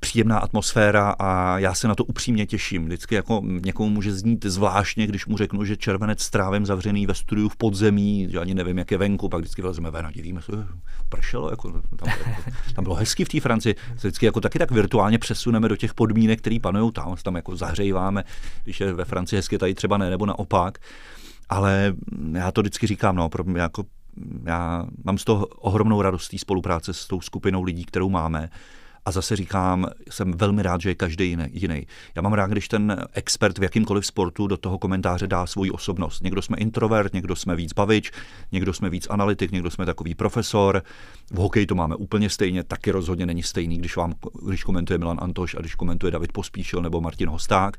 příjemná 0.00 0.38
atmosféra 0.38 1.14
a 1.18 1.58
já 1.58 1.74
se 1.74 1.88
na 1.88 1.94
to 1.94 2.04
upřímně 2.04 2.46
těším. 2.46 2.84
Vždycky 2.84 3.14
jako 3.14 3.42
někomu 3.44 3.90
může 3.90 4.12
znít 4.14 4.44
zvláštně, 4.44 5.06
když 5.06 5.26
mu 5.26 5.36
řeknu, 5.36 5.64
že 5.64 5.76
červenec 5.76 6.22
strávím 6.22 6.66
zavřený 6.66 7.06
ve 7.06 7.14
studiu 7.14 7.48
v 7.48 7.56
podzemí, 7.56 8.28
že 8.30 8.38
ani 8.38 8.54
nevím, 8.54 8.78
jak 8.78 8.90
je 8.90 8.98
venku, 8.98 9.28
pak 9.28 9.40
vždycky 9.40 9.62
vlezeme 9.62 9.90
ven 9.90 10.06
a 10.06 10.10
divíme 10.10 10.42
se, 10.42 10.52
pršelo, 11.08 11.50
jako, 11.50 11.72
tam, 11.72 12.14
tam 12.74 12.84
bylo 12.84 12.94
hezky 12.94 13.24
v 13.24 13.28
té 13.28 13.40
Francii. 13.40 13.74
Se 13.96 14.08
vždycky 14.08 14.26
jako 14.26 14.40
taky 14.40 14.58
tak 14.58 14.70
virtuálně 14.70 15.18
přesuneme 15.18 15.68
do 15.68 15.76
těch 15.76 15.94
podmínek, 15.94 16.38
které 16.38 16.58
panují 16.62 16.92
tam, 16.92 17.16
tam 17.22 17.36
jako 17.36 17.56
zahřejváme, 17.56 18.24
když 18.64 18.80
je 18.80 18.92
ve 18.92 19.04
Francii 19.04 19.38
hezky, 19.38 19.58
tady 19.58 19.74
třeba 19.74 19.98
ne, 19.98 20.10
nebo 20.10 20.26
naopak. 20.26 20.78
Ale 21.48 21.94
já 22.32 22.52
to 22.52 22.60
vždycky 22.60 22.86
říkám, 22.86 23.16
no, 23.16 23.28
pro 23.28 23.44
mě 23.44 23.60
jako 23.60 23.84
já 24.44 24.86
mám 25.04 25.18
z 25.18 25.24
toho 25.24 25.46
ohromnou 25.46 26.02
radost 26.02 26.34
spolupráce 26.36 26.92
s 26.94 27.06
tou 27.06 27.20
skupinou 27.20 27.62
lidí, 27.62 27.84
kterou 27.84 28.10
máme 28.10 28.50
A 29.04 29.10
zase 29.10 29.36
říkám, 29.36 29.86
jsem 30.10 30.32
velmi 30.32 30.62
rád, 30.62 30.80
že 30.80 30.90
je 30.90 30.94
každý 30.94 31.36
jiný. 31.52 31.86
Já 32.14 32.22
mám 32.22 32.32
rád, 32.32 32.50
když 32.50 32.68
ten 32.68 33.06
expert 33.12 33.58
v 33.58 33.62
jakýmkoliv 33.62 34.06
sportu 34.06 34.46
do 34.46 34.56
toho 34.56 34.78
komentáře 34.78 35.26
dá 35.26 35.46
svoji 35.46 35.70
osobnost. 35.70 36.22
Někdo 36.22 36.42
jsme 36.42 36.56
introvert, 36.56 37.14
někdo 37.14 37.36
jsme 37.36 37.56
víc 37.56 37.72
bavič, 37.72 38.10
někdo 38.52 38.72
jsme 38.72 38.90
víc 38.90 39.06
analytik, 39.10 39.52
někdo 39.52 39.70
jsme 39.70 39.86
takový 39.86 40.14
profesor. 40.14 40.82
V 41.30 41.36
hokeji 41.36 41.66
to 41.66 41.74
máme 41.74 41.96
úplně 41.96 42.30
stejně, 42.30 42.64
taky 42.64 42.90
rozhodně 42.90 43.26
není 43.26 43.42
stejný, 43.42 43.78
když, 43.78 43.96
vám, 43.96 44.14
když 44.46 44.64
komentuje 44.64 44.98
Milan 44.98 45.18
Antoš 45.20 45.54
a 45.54 45.60
když 45.60 45.74
komentuje 45.74 46.10
David 46.10 46.32
Pospíšil 46.32 46.82
nebo 46.82 47.00
Martin 47.00 47.28
Hosták. 47.28 47.76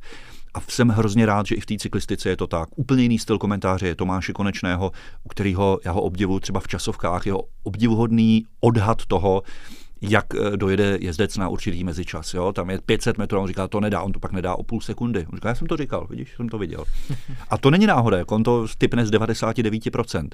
A 0.53 0.61
jsem 0.61 0.89
hrozně 0.89 1.26
rád, 1.26 1.45
že 1.45 1.55
i 1.55 1.59
v 1.59 1.65
té 1.65 1.78
cyklistice 1.78 2.30
je 2.30 2.38
to 2.38 2.47
tak. 2.47 2.69
Úplně 2.76 3.03
jiný 3.03 3.19
styl 3.19 3.38
komentáře 3.38 3.88
je 3.88 3.95
Tomáše 3.95 4.34
Konečného, 4.34 4.91
u 5.24 5.30
kterého 5.30 5.80
já 5.86 5.91
ho 5.91 6.01
obdivuju 6.01 6.39
třeba 6.39 6.59
v 6.59 6.67
časovkách, 6.67 7.26
jeho 7.26 7.43
obdivuhodný 7.63 8.45
odhad 8.59 9.05
toho, 9.05 9.43
jak 10.10 10.26
eh, 10.36 10.58
dojede 10.58 10.97
jezdec 11.01 11.38
na 11.38 11.49
určitý 11.49 11.84
mezičas. 11.84 12.34
Jo? 12.34 12.54
Tam 12.54 12.70
je 12.70 12.80
500 12.86 13.18
metrů, 13.18 13.39
on 13.39 13.47
říká, 13.47 13.68
to 13.68 13.80
nedá, 13.80 14.01
on 14.01 14.12
to 14.12 14.20
pak 14.20 14.32
nedá 14.32 14.56
o 14.56 14.64
půl 14.64 14.82
sekundy. 14.82 15.26
On 15.32 15.36
říká, 15.36 15.49
já 15.49 15.56
jsem 15.56 15.68
to 15.68 15.78
říkal, 15.78 16.08
vidíš, 16.10 16.36
jsem 16.36 16.49
to 16.49 16.58
viděl. 16.58 16.84
A 17.49 17.58
to 17.58 17.72
není 17.72 17.88
náhoda, 17.88 18.18
jako 18.18 18.36
on 18.36 18.43
to 18.43 18.68
typne 18.78 19.06
z 19.06 19.12
99%. 19.12 20.28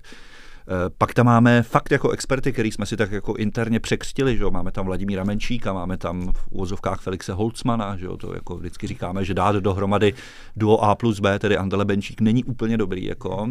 Eh, 0.71 0.89
pak 0.97 1.13
tam 1.13 1.25
máme 1.25 1.63
fakt 1.63 1.91
jako 1.91 2.09
experty, 2.09 2.51
který 2.53 2.71
jsme 2.71 2.85
si 2.85 2.97
tak 2.97 3.11
jako 3.11 3.33
interně 3.33 3.79
překřtili, 3.79 4.37
že 4.37 4.43
jo? 4.43 4.51
máme 4.51 4.71
tam 4.71 4.85
Vladimíra 4.85 5.23
Menčíka, 5.23 5.73
máme 5.73 5.97
tam 5.97 6.33
v 6.33 6.47
úvozovkách 6.49 7.01
Felixe 7.01 7.33
Holcmana, 7.33 7.97
že 7.97 8.05
jo? 8.05 8.17
to 8.17 8.33
jako 8.33 8.55
vždycky 8.57 8.87
říkáme, 8.87 9.25
že 9.25 9.33
dát 9.33 9.55
dohromady 9.55 10.13
duo 10.55 10.83
A 10.83 10.95
plus 10.95 11.19
B, 11.19 11.39
tedy 11.39 11.57
Andele 11.57 11.85
Benčík, 11.85 12.21
není 12.21 12.43
úplně 12.43 12.77
dobrý. 12.77 13.05
Jako. 13.05 13.47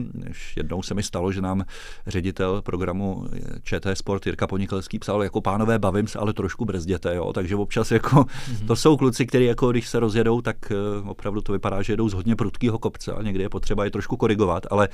Jednou 0.57 0.83
se 0.83 0.95
mi 0.95 1.03
stalo, 1.03 1.33
že 1.33 1.41
nám 1.41 1.64
ředitel 2.07 2.62
programu 2.62 3.27
ČT 3.62 3.99
Sport 3.99 4.27
Jirka 4.27 4.47
Ponikelský 4.47 4.99
psal, 4.99 5.23
jako 5.23 5.41
pánové, 5.41 5.79
bavím 5.79 6.07
se, 6.07 6.19
ale 6.19 6.33
trošku 6.33 6.64
brzděte, 6.64 7.14
jo? 7.14 7.33
takže 7.33 7.57
občas 7.57 7.91
jako, 7.91 8.16
mm-hmm. 8.16 8.66
to 8.66 8.77
jsou 8.77 8.97
kluci, 8.97 9.27
kteří 9.27 9.45
jako 9.45 9.71
když 9.71 9.89
se 9.89 10.01
rozjedou, 10.01 10.41
tak 10.41 10.57
eh, 10.73 11.09
opravdu 11.09 11.41
to 11.41 11.53
vypadá, 11.53 11.83
že 11.83 11.93
jedou 11.93 12.09
z 12.09 12.12
hodně 12.12 12.37
prudkého 12.37 12.79
kopce 12.79 13.12
a 13.12 13.23
někdy 13.23 13.43
je 13.43 13.49
potřeba 13.49 13.85
je 13.85 13.91
trošku 13.91 14.16
korigovat, 14.16 14.66
ale 14.71 14.89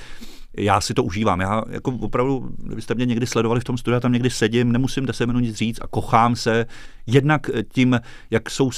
já 0.57 0.80
si 0.80 0.94
to 0.94 1.05
užívám. 1.05 1.40
Já 1.40 1.62
jako 1.70 1.90
opravdu, 1.90 2.50
kdybyste 2.59 2.94
mě 2.94 3.07
někdy 3.07 3.26
sledovali 3.26 3.61
v 3.61 3.64
tom 3.64 3.78
studiu, 3.78 4.00
tam 4.00 4.12
někdy 4.12 4.30
sedím, 4.30 4.72
nemusím 4.72 5.07
10 5.07 5.26
minut 5.26 5.40
nic 5.40 5.57
říct 5.57 5.78
a 5.82 5.86
kochám 5.86 6.36
se 6.36 6.66
jednak 7.07 7.50
tím, 7.72 8.00
jak 8.30 8.50
jsou 8.50 8.70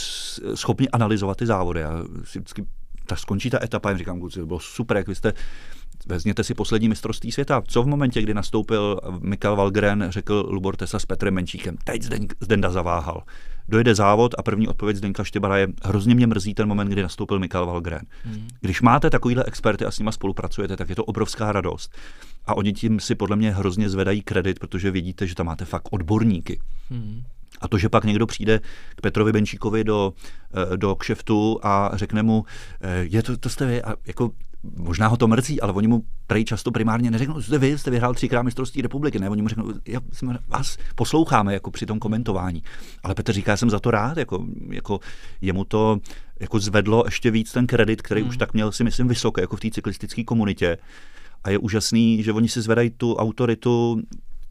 schopni 0.54 0.88
analyzovat 0.88 1.36
ty 1.36 1.46
závody. 1.46 1.80
Já 1.80 2.02
si 2.24 2.38
vždycky 2.38 2.66
tak 3.06 3.18
skončí 3.18 3.50
ta 3.50 3.64
etapa, 3.64 3.88
jim 3.88 3.98
říkám, 3.98 4.20
kluci, 4.20 4.40
to 4.40 4.46
bylo 4.46 4.60
super, 4.60 4.96
jak 4.96 5.08
vy 5.08 5.14
jste 5.14 5.32
Vezměte 6.06 6.44
si 6.44 6.54
poslední 6.54 6.88
mistrovství 6.88 7.32
světa. 7.32 7.62
Co 7.66 7.82
v 7.82 7.86
momentě, 7.86 8.22
kdy 8.22 8.34
nastoupil 8.34 9.00
Mikael 9.20 9.56
Valgren, 9.56 10.06
řekl 10.08 10.46
Lubor 10.48 10.76
Tesa 10.76 10.98
s 10.98 11.06
Petrem 11.06 11.34
Menčíkem. 11.34 11.76
Teď 11.84 12.02
Zdenda 12.40 12.70
zaváhal. 12.70 13.22
Dojede 13.68 13.94
závod 13.94 14.34
a 14.38 14.42
první 14.42 14.68
odpověď 14.68 14.96
Zdenka 14.96 15.24
Štěbara 15.24 15.56
je 15.56 15.68
hrozně 15.84 16.14
mě 16.14 16.26
mrzí 16.26 16.54
ten 16.54 16.68
moment, 16.68 16.88
kdy 16.88 17.02
nastoupil 17.02 17.38
Mikael 17.38 17.66
Valgren. 17.66 18.02
Hmm. 18.24 18.48
Když 18.60 18.82
máte 18.82 19.10
takovýhle 19.10 19.44
experty 19.44 19.84
a 19.84 19.90
s 19.90 19.98
nima 19.98 20.12
spolupracujete, 20.12 20.76
tak 20.76 20.88
je 20.88 20.96
to 20.96 21.04
obrovská 21.04 21.52
radost. 21.52 21.96
A 22.46 22.54
oni 22.54 22.72
tím 22.72 23.00
si 23.00 23.14
podle 23.14 23.36
mě 23.36 23.50
hrozně 23.50 23.88
zvedají 23.88 24.22
kredit, 24.22 24.58
protože 24.58 24.90
vidíte, 24.90 25.26
že 25.26 25.34
tam 25.34 25.46
máte 25.46 25.64
fakt 25.64 25.88
odborníky. 25.90 26.60
Hmm. 26.90 27.22
A 27.60 27.68
to, 27.68 27.78
že 27.78 27.88
pak 27.88 28.04
někdo 28.04 28.26
přijde 28.26 28.60
k 28.96 29.00
Petrovi 29.00 29.32
Benčíkovi 29.32 29.84
do, 29.84 30.12
eh, 30.72 30.76
do 30.76 30.94
kšeftu 30.94 31.60
a 31.62 31.90
řekne 31.94 32.22
mu, 32.22 32.44
eh, 32.80 33.04
je 33.10 33.22
to, 33.22 33.36
to 33.36 33.48
jste 33.48 33.66
vy, 33.66 33.82
a 33.82 33.94
jako 34.06 34.30
možná 34.62 35.06
ho 35.06 35.16
to 35.16 35.28
mrzí, 35.28 35.60
ale 35.60 35.72
oni 35.72 35.88
mu 35.88 36.02
prej 36.26 36.44
často 36.44 36.70
primárně 36.70 37.10
neřeknou, 37.10 37.42
jste 37.42 37.58
vy, 37.58 37.78
jste 37.78 37.90
vyhrál 37.90 38.14
třikrát 38.14 38.42
mistrovství 38.42 38.82
republiky, 38.82 39.18
ne, 39.18 39.30
oni 39.30 39.42
mu 39.42 39.48
řeknou, 39.48 39.72
já, 39.88 40.00
jsme, 40.12 40.38
vás 40.48 40.76
posloucháme 40.94 41.54
jako 41.54 41.70
při 41.70 41.86
tom 41.86 41.98
komentování. 41.98 42.62
Ale 43.02 43.14
Petr 43.14 43.32
říká, 43.32 43.50
já 43.50 43.56
jsem 43.56 43.70
za 43.70 43.80
to 43.80 43.90
rád, 43.90 44.18
jako, 44.18 44.44
jako 44.70 45.00
jemu 45.40 45.64
to 45.64 45.98
jako 46.40 46.58
zvedlo 46.58 47.02
ještě 47.06 47.30
víc 47.30 47.52
ten 47.52 47.66
kredit, 47.66 48.02
který 48.02 48.20
hmm. 48.20 48.30
už 48.30 48.36
tak 48.36 48.54
měl 48.54 48.72
si 48.72 48.84
myslím 48.84 49.08
vysoký, 49.08 49.40
jako 49.40 49.56
v 49.56 49.60
té 49.60 49.70
cyklistické 49.70 50.24
komunitě. 50.24 50.78
A 51.44 51.50
je 51.50 51.58
úžasný, 51.58 52.22
že 52.22 52.32
oni 52.32 52.48
si 52.48 52.62
zvedají 52.62 52.90
tu 52.90 53.14
autoritu 53.14 54.02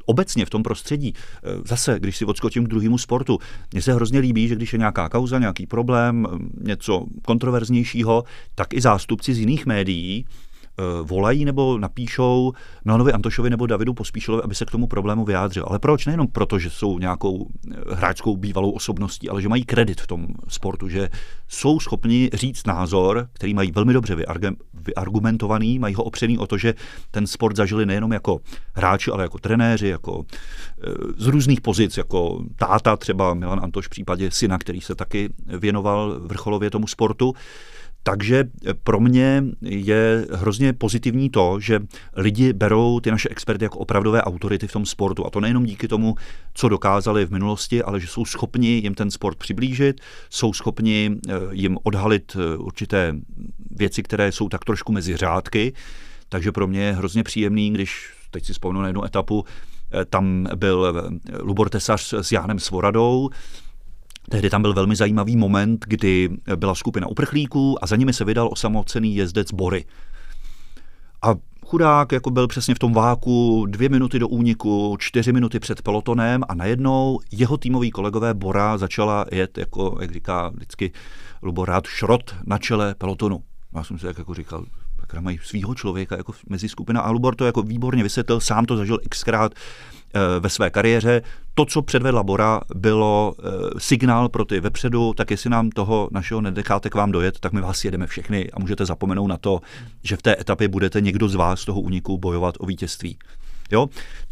obecně 0.06 0.46
v 0.46 0.50
tom 0.50 0.64
prostředí, 0.64 1.14
eh, 1.16 1.40
zase, 1.66 2.00
když 2.00 2.18
si 2.18 2.26
odskočím 2.26 2.66
k 2.66 2.70
druhému 2.70 2.98
sportu, 2.98 3.40
mně 3.72 3.82
se 3.82 3.94
hrozně 3.94 4.20
líbí, 4.20 4.48
že 4.48 4.56
když 4.56 4.74
je 4.74 4.80
nějaká 4.80 5.10
kauza, 5.10 5.40
nějaký 5.40 5.66
problém, 5.66 6.28
eh, 6.34 6.38
něco 6.62 7.06
kontroverznějšího, 7.26 8.24
tak 8.56 8.74
i 8.74 8.82
zástupci 8.82 9.34
z 9.34 9.40
jiných 9.40 9.66
médií 9.66 10.26
volají 11.04 11.46
nebo 11.46 11.78
napíšou 11.78 12.54
Milanovi 12.86 13.14
Antošovi 13.14 13.50
nebo 13.50 13.66
Davidu 13.66 13.94
Pospíšilovi, 13.94 14.44
aby 14.44 14.56
se 14.56 14.66
k 14.66 14.72
tomu 14.72 14.88
problému 14.88 15.26
vyjádřil. 15.26 15.66
Ale 15.68 15.80
proč? 15.80 16.06
Nejenom 16.06 16.28
proto, 16.28 16.60
že 16.60 16.70
jsou 16.70 17.00
nějakou 17.00 17.48
eh, 17.72 17.96
hráčskou 17.96 18.38
bývalou 18.38 18.72
osobností, 18.72 19.30
ale 19.30 19.42
že 19.42 19.50
mají 19.50 19.66
kredit 19.66 20.02
v 20.02 20.08
tom 20.08 20.28
sportu, 20.48 20.90
že 20.90 21.10
jsou 21.48 21.80
schopni 21.80 22.30
říct 22.34 22.68
názor, 22.68 23.30
který 23.34 23.54
mají 23.54 23.72
velmi 23.72 23.94
dobře 23.94 24.18
vyargumentovaný, 24.74 25.80
mají 25.80 25.96
ho 25.96 26.04
opřený 26.04 26.38
o 26.38 26.48
to, 26.48 26.58
že 26.58 26.74
ten 27.12 27.28
sport 27.28 27.56
zažili 27.56 27.86
nejenom 27.86 28.14
jako 28.14 28.42
hráči, 28.74 29.12
ale 29.12 29.24
jako 29.24 29.38
trenéři, 29.38 29.88
jako 29.88 30.26
eh, 30.26 30.90
z 31.18 31.28
různých 31.28 31.62
pozic, 31.62 31.98
jako 31.98 32.44
táta, 32.56 32.98
třeba 32.98 33.34
Milan 33.34 33.60
Antoš 33.64 33.86
v 33.86 33.90
případě 33.90 34.32
syna, 34.32 34.58
který 34.58 34.82
se 34.82 34.96
taky 34.96 35.30
věnoval 35.46 36.20
vrcholově 36.20 36.70
tomu 36.70 36.88
sportu. 36.88 37.34
Takže 38.08 38.44
pro 38.84 39.00
mě 39.00 39.44
je 39.62 40.26
hrozně 40.32 40.74
pozitivní 40.74 41.30
to, 41.30 41.60
že 41.60 41.80
lidi 42.16 42.54
berou 42.54 43.00
ty 43.00 43.12
naše 43.12 43.30
experty 43.30 43.66
jako 43.66 43.80
opravdové 43.80 44.22
autority 44.22 44.68
v 44.68 44.72
tom 44.72 44.86
sportu. 44.86 45.26
A 45.26 45.30
to 45.30 45.40
nejenom 45.40 45.66
díky 45.66 45.88
tomu, 45.88 46.16
co 46.54 46.70
dokázali 46.70 47.26
v 47.26 47.32
minulosti, 47.32 47.84
ale 47.84 48.00
že 48.00 48.08
jsou 48.08 48.26
schopni 48.26 48.68
jim 48.68 48.96
ten 48.96 49.12
sport 49.12 49.38
přiblížit, 49.38 50.02
jsou 50.30 50.54
schopni 50.54 51.12
eh, 51.30 51.34
jim 51.52 51.78
odhalit 51.84 52.38
eh, 52.40 52.58
určité 52.58 53.16
věci, 53.72 54.04
které 54.04 54.32
jsou 54.32 54.50
tak 54.50 54.66
trošku 54.66 54.92
mezi 54.92 55.18
řádky. 55.18 55.74
Takže 56.30 56.52
pro 56.52 56.68
mě 56.68 56.82
je 56.82 56.94
hrozně 56.94 57.24
příjemný, 57.24 57.70
když 57.70 58.14
teď 58.32 58.46
si 58.46 58.54
vzpomenu 58.54 58.82
na 58.82 58.88
jednu 58.88 59.06
etapu, 59.06 59.46
eh, 59.92 60.06
tam 60.06 60.48
byl 60.56 61.12
Lubor 61.40 61.70
Tesař 61.70 62.14
s 62.14 62.32
Jánem 62.32 62.60
Svoradou, 62.60 63.30
Tehdy 64.30 64.50
tam 64.50 64.62
byl 64.62 64.74
velmi 64.74 64.96
zajímavý 64.96 65.38
moment, 65.38 65.86
kdy 65.88 66.30
byla 66.56 66.76
skupina 66.76 67.08
uprchlíků 67.08 67.84
a 67.84 67.88
za 67.88 67.96
nimi 67.96 68.14
se 68.14 68.26
vydal 68.26 68.50
osamocený 68.52 69.16
jezdec 69.16 69.52
Bory. 69.52 69.86
A 71.22 71.36
chudák 71.66 72.12
jako 72.12 72.30
byl 72.30 72.48
přesně 72.48 72.76
v 72.76 72.80
tom 72.80 72.94
váku, 72.94 73.66
dvě 73.70 73.90
minuty 73.90 74.20
do 74.20 74.28
úniku, 74.28 74.98
čtyři 75.00 75.34
minuty 75.34 75.60
před 75.60 75.82
pelotonem 75.82 76.42
a 76.50 76.56
najednou 76.56 77.20
jeho 77.32 77.58
týmový 77.58 77.92
kolegové 77.92 78.34
Bora 78.34 78.78
začala 78.78 79.26
jet, 79.32 79.58
jako, 79.58 79.98
jak 80.02 80.12
říká 80.12 80.50
vždycky 80.50 80.92
Luborát, 81.42 81.88
šrot 81.88 82.36
na 82.46 82.58
čele 82.58 82.96
pelotonu. 82.98 83.44
Já 83.76 83.84
jsem 83.84 84.00
si 84.00 84.06
jak 84.06 84.18
jako 84.18 84.34
říkal, 84.34 84.66
tak 85.08 85.22
mají 85.22 85.40
svýho 85.44 85.76
člověka 85.76 86.18
jako 86.18 86.34
mezi 86.50 86.70
skupina 86.70 87.02
a 87.02 87.12
Lubor 87.12 87.36
to 87.36 87.46
jako 87.46 87.62
výborně 87.62 88.04
vysvětlil, 88.04 88.40
sám 88.40 88.66
to 88.66 88.78
zažil 88.78 89.00
xkrát 89.10 89.54
ve 90.40 90.50
své 90.50 90.70
kariéře. 90.70 91.22
To, 91.54 91.66
co 91.66 91.82
předvedla 91.82 92.24
Bora, 92.24 92.62
bylo 92.76 93.36
eh, 93.38 93.42
signál 93.78 94.30
pro 94.30 94.46
ty 94.46 94.60
vepředu, 94.60 95.14
tak 95.14 95.32
jestli 95.32 95.50
nám 95.50 95.70
toho 95.70 96.10
našeho 96.12 96.42
nedecháte 96.42 96.90
k 96.90 96.96
vám 96.96 97.12
dojet, 97.12 97.40
tak 97.40 97.54
my 97.54 97.62
vás 97.62 97.86
jedeme 97.86 98.08
všechny 98.08 98.52
a 98.52 98.60
můžete 98.60 98.86
zapomenout 98.86 99.28
na 99.28 99.38
to, 99.38 99.62
že 100.04 100.18
v 100.18 100.22
té 100.22 100.36
etapě 100.40 100.68
budete 100.68 101.02
někdo 101.02 101.30
z 101.30 101.36
vás 101.36 101.62
z 101.62 101.66
toho 101.66 101.82
úniku 101.82 102.18
bojovat 102.18 102.56
o 102.60 102.66
vítězství. 102.66 103.18
Jo? 103.72 103.88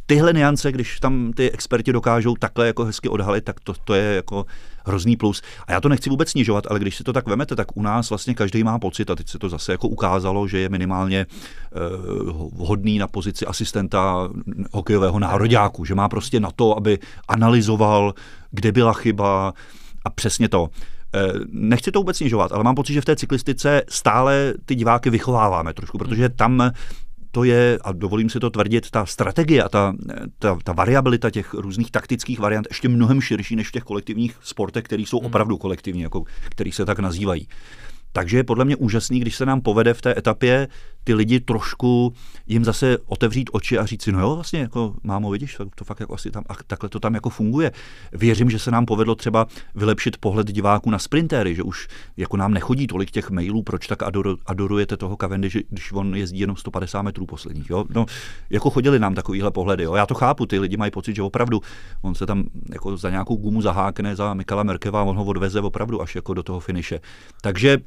Tyhle 0.06 0.34
niance, 0.34 0.72
když 0.72 1.00
tam 1.00 1.34
ty 1.34 1.52
experti 1.52 1.94
dokážou 1.94 2.36
takhle 2.36 2.68
jako 2.68 2.86
hezky 2.86 3.10
odhalit, 3.10 3.44
tak 3.44 3.60
to, 3.60 3.74
to 3.84 3.94
je 3.94 4.16
jako 4.16 4.46
hrozný 4.86 5.18
plus. 5.18 5.42
A 5.68 5.72
já 5.72 5.82
to 5.82 5.90
nechci 5.90 6.10
vůbec 6.10 6.30
snižovat, 6.30 6.64
ale 6.70 6.80
když 6.80 6.96
si 6.96 7.04
to 7.04 7.14
tak 7.14 7.28
vemete, 7.28 7.56
tak 7.56 7.78
u 7.78 7.82
nás 7.82 8.10
vlastně 8.10 8.34
každý 8.34 8.64
má 8.64 8.80
pocit, 8.80 9.10
a 9.10 9.16
teď 9.16 9.30
se 9.30 9.40
to 9.40 9.50
zase 9.50 9.72
jako 9.72 9.88
ukázalo, 9.88 10.48
že 10.48 10.60
je 10.60 10.70
minimálně 10.70 11.26
uh, 11.26 12.68
hodný 12.68 12.98
na 12.98 13.08
pozici 13.08 13.46
asistenta 13.46 14.30
hokejového 14.72 15.20
nároďáku, 15.20 15.86
že 15.86 15.96
má 15.96 16.10
prostě 16.10 16.40
na 16.40 16.52
to, 16.52 16.78
aby 16.78 17.00
analyzoval, 17.28 18.14
kde 18.52 18.72
byla 18.72 18.94
chyba 18.94 19.54
a 20.06 20.10
přesně 20.10 20.50
to. 20.50 20.70
Eh, 21.16 21.34
nechci 21.52 21.92
to 21.92 22.00
vůbec 22.00 22.18
snižovat, 22.18 22.52
ale 22.52 22.64
mám 22.64 22.76
pocit, 22.76 22.94
že 22.94 23.02
v 23.02 23.06
té 23.06 23.16
cyklistice 23.16 23.82
stále 23.90 24.54
ty 24.66 24.76
diváky 24.76 25.10
vychováváme 25.10 25.74
trošku, 25.74 25.98
protože 25.98 26.30
tam 26.30 26.72
to 27.36 27.44
je, 27.44 27.80
a 27.82 27.92
dovolím 27.92 28.30
si 28.30 28.40
to 28.40 28.50
tvrdit, 28.50 28.92
ta 28.92 29.06
strategie 29.06 29.64
a 29.64 29.70
ta, 29.70 29.94
ta, 30.40 30.58
ta 30.64 30.74
variabilita 30.74 31.30
těch 31.30 31.54
různých 31.54 31.92
taktických 31.92 32.40
variant 32.40 32.68
ještě 32.70 32.90
mnohem 32.90 33.22
širší 33.22 33.56
než 33.56 33.68
v 33.68 33.72
těch 33.72 33.84
kolektivních 33.84 34.38
sportech, 34.42 34.84
které 34.84 35.02
jsou 35.02 35.18
hmm. 35.20 35.26
opravdu 35.26 35.58
kolektivní, 35.58 36.02
jako, 36.02 36.24
který 36.50 36.72
se 36.72 36.86
tak 36.86 37.00
nazývají. 37.00 37.48
Takže 38.14 38.38
je 38.38 38.44
podle 38.44 38.66
mě 38.66 38.76
úžasný, 38.76 39.20
když 39.20 39.36
se 39.36 39.46
nám 39.46 39.62
povede 39.62 39.94
v 39.94 40.02
té 40.02 40.18
etapě 40.18 40.68
ty 41.04 41.14
lidi 41.14 41.40
trošku 41.40 42.14
jim 42.48 42.66
zase 42.66 42.98
otevřít 43.06 43.50
oči 43.54 43.78
a 43.78 43.86
říct 43.86 44.04
si, 44.04 44.12
no 44.12 44.20
jo, 44.20 44.36
vlastně 44.36 44.60
jako 44.60 44.96
mámo, 45.04 45.32
vidíš, 45.32 45.56
to, 45.56 45.66
to 45.76 45.86
fakt 45.86 46.00
jako 46.00 46.14
asi 46.14 46.32
tam, 46.32 46.44
a 46.50 46.54
takhle 46.68 46.90
to 46.90 47.00
tam 47.00 47.14
jako 47.14 47.30
funguje. 47.30 47.72
Věřím, 48.12 48.50
že 48.50 48.60
se 48.60 48.72
nám 48.72 48.86
povedlo 48.86 49.16
třeba 49.16 49.48
vylepšit 49.76 50.18
pohled 50.18 50.48
diváků 50.48 50.90
na 50.90 51.00
sprintéry, 51.00 51.56
že 51.56 51.64
už 51.64 51.88
jako 52.18 52.38
nám 52.38 52.54
nechodí 52.54 52.88
tolik 52.88 53.12
těch 53.12 53.30
mailů, 53.30 53.64
proč 53.64 53.88
tak 53.88 54.04
ador, 54.04 54.38
adorujete 54.46 54.98
toho 54.98 55.18
Cavendish, 55.22 55.58
když 55.70 55.92
on 55.92 56.16
jezdí 56.16 56.40
jenom 56.40 56.56
150 56.56 57.02
metrů 57.02 57.26
posledních. 57.26 57.70
Jo? 57.70 57.86
No, 57.90 58.06
jako 58.50 58.70
chodili 58.70 59.00
nám 59.00 59.16
takovýhle 59.16 59.52
pohledy. 59.52 59.84
Jo? 59.84 59.96
Já 59.96 60.06
to 60.06 60.14
chápu, 60.14 60.46
ty 60.46 60.60
lidi 60.60 60.78
mají 60.78 60.92
pocit, 60.92 61.16
že 61.16 61.22
opravdu 61.22 61.62
on 62.02 62.16
se 62.16 62.26
tam 62.26 62.44
jako 62.74 62.98
za 62.98 63.10
nějakou 63.10 63.36
gumu 63.36 63.62
zahákne 63.62 64.16
za 64.16 64.34
Mikala 64.34 64.64
Merkeva 64.64 65.04
on 65.04 65.16
ho 65.16 65.26
odveze 65.26 65.62
opravdu 65.62 66.02
až 66.02 66.16
jako 66.16 66.34
do 66.34 66.44
toho 66.44 66.60
finiše. 66.60 67.00
Takže 67.42 67.78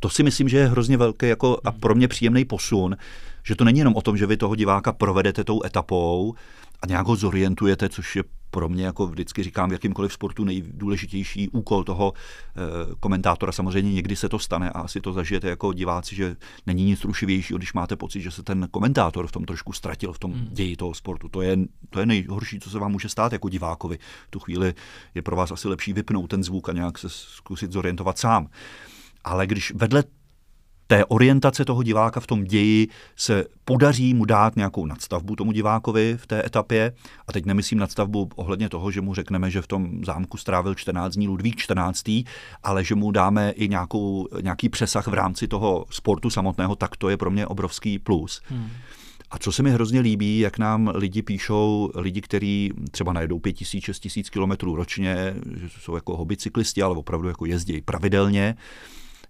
to 0.00 0.10
si 0.10 0.22
myslím, 0.22 0.48
že 0.48 0.58
je 0.58 0.66
hrozně 0.66 0.96
velký 0.96 1.28
jako 1.28 1.60
a 1.64 1.72
pro 1.72 1.94
mě 1.94 2.08
příjemný 2.08 2.44
posun, 2.44 2.96
že 3.44 3.54
to 3.54 3.64
není 3.64 3.78
jenom 3.78 3.96
o 3.96 4.02
tom, 4.02 4.16
že 4.16 4.26
vy 4.26 4.36
toho 4.36 4.54
diváka 4.54 4.92
provedete 4.92 5.44
tou 5.44 5.64
etapou 5.64 6.34
a 6.82 6.86
nějak 6.86 7.06
ho 7.06 7.16
zorientujete, 7.16 7.88
což 7.88 8.16
je 8.16 8.24
pro 8.50 8.68
mě, 8.68 8.84
jako 8.84 9.06
vždycky 9.06 9.42
říkám, 9.42 9.70
v 9.70 9.72
jakýmkoliv 9.72 10.12
sportu 10.12 10.44
nejdůležitější 10.44 11.48
úkol 11.48 11.84
toho 11.84 12.12
e, 12.12 12.94
komentátora. 13.00 13.52
Samozřejmě 13.52 13.92
někdy 13.92 14.16
se 14.16 14.28
to 14.28 14.38
stane 14.38 14.70
a 14.70 14.80
asi 14.80 15.00
to 15.00 15.12
zažijete 15.12 15.48
jako 15.48 15.72
diváci, 15.72 16.16
že 16.16 16.36
není 16.66 16.84
nic 16.84 17.04
rušivějšího, 17.04 17.58
když 17.58 17.72
máte 17.72 17.96
pocit, 17.96 18.20
že 18.20 18.30
se 18.30 18.42
ten 18.42 18.68
komentátor 18.70 19.26
v 19.26 19.32
tom 19.32 19.44
trošku 19.44 19.72
ztratil, 19.72 20.12
v 20.12 20.18
tom 20.18 20.32
hmm. 20.32 20.48
ději 20.50 20.76
toho 20.76 20.94
sportu. 20.94 21.28
To 21.28 21.42
je, 21.42 21.56
to 21.90 22.00
je 22.00 22.06
nejhorší, 22.06 22.60
co 22.60 22.70
se 22.70 22.78
vám 22.78 22.92
může 22.92 23.08
stát 23.08 23.32
jako 23.32 23.48
divákovi. 23.48 23.98
V 24.26 24.30
tu 24.30 24.38
chvíli 24.38 24.74
je 25.14 25.22
pro 25.22 25.36
vás 25.36 25.50
asi 25.50 25.68
lepší 25.68 25.92
vypnout 25.92 26.30
ten 26.30 26.44
zvuk 26.44 26.68
a 26.68 26.72
nějak 26.72 26.98
se 26.98 27.08
zkusit 27.10 27.72
zorientovat 27.72 28.18
sám. 28.18 28.48
Ale 29.24 29.46
když 29.46 29.74
vedle 29.74 30.04
té 30.88 31.04
orientace 31.04 31.64
toho 31.64 31.82
diváka 31.82 32.20
v 32.20 32.26
tom 32.26 32.44
ději 32.44 32.88
se 33.16 33.44
podaří 33.64 34.14
mu 34.14 34.24
dát 34.24 34.56
nějakou 34.56 34.86
nadstavbu 34.86 35.36
tomu 35.36 35.52
divákovi 35.52 36.16
v 36.16 36.26
té 36.26 36.46
etapě. 36.46 36.92
A 37.26 37.32
teď 37.32 37.46
nemyslím 37.46 37.78
nadstavbu 37.78 38.28
ohledně 38.36 38.68
toho, 38.68 38.90
že 38.90 39.00
mu 39.00 39.14
řekneme, 39.14 39.50
že 39.50 39.62
v 39.62 39.66
tom 39.66 40.04
zámku 40.04 40.36
strávil 40.36 40.74
14 40.74 41.14
dní 41.14 41.28
Ludvík 41.28 41.56
14. 41.56 42.04
ale 42.62 42.84
že 42.84 42.94
mu 42.94 43.10
dáme 43.10 43.50
i 43.50 43.68
nějakou, 43.68 44.28
nějaký 44.40 44.68
přesah 44.68 45.06
v 45.06 45.14
rámci 45.14 45.48
toho 45.48 45.84
sportu 45.90 46.30
samotného, 46.30 46.76
tak 46.76 46.96
to 46.96 47.08
je 47.08 47.16
pro 47.16 47.30
mě 47.30 47.46
obrovský 47.46 47.98
plus. 47.98 48.42
Hmm. 48.48 48.70
A 49.30 49.38
co 49.38 49.52
se 49.52 49.62
mi 49.62 49.70
hrozně 49.70 50.00
líbí, 50.00 50.38
jak 50.38 50.58
nám 50.58 50.92
lidi 50.94 51.22
píšou, 51.22 51.90
lidi, 51.94 52.20
kteří 52.20 52.72
třeba 52.90 53.12
najedou 53.12 53.38
5000, 53.38 53.84
6000 53.84 54.30
kilometrů 54.30 54.76
ročně, 54.76 55.34
že 55.56 55.68
jsou 55.80 55.94
jako 55.94 56.16
hobby 56.16 56.36
cyklisti, 56.36 56.82
ale 56.82 56.96
opravdu 56.96 57.28
jako 57.28 57.46
jezdí 57.46 57.80
pravidelně, 57.80 58.56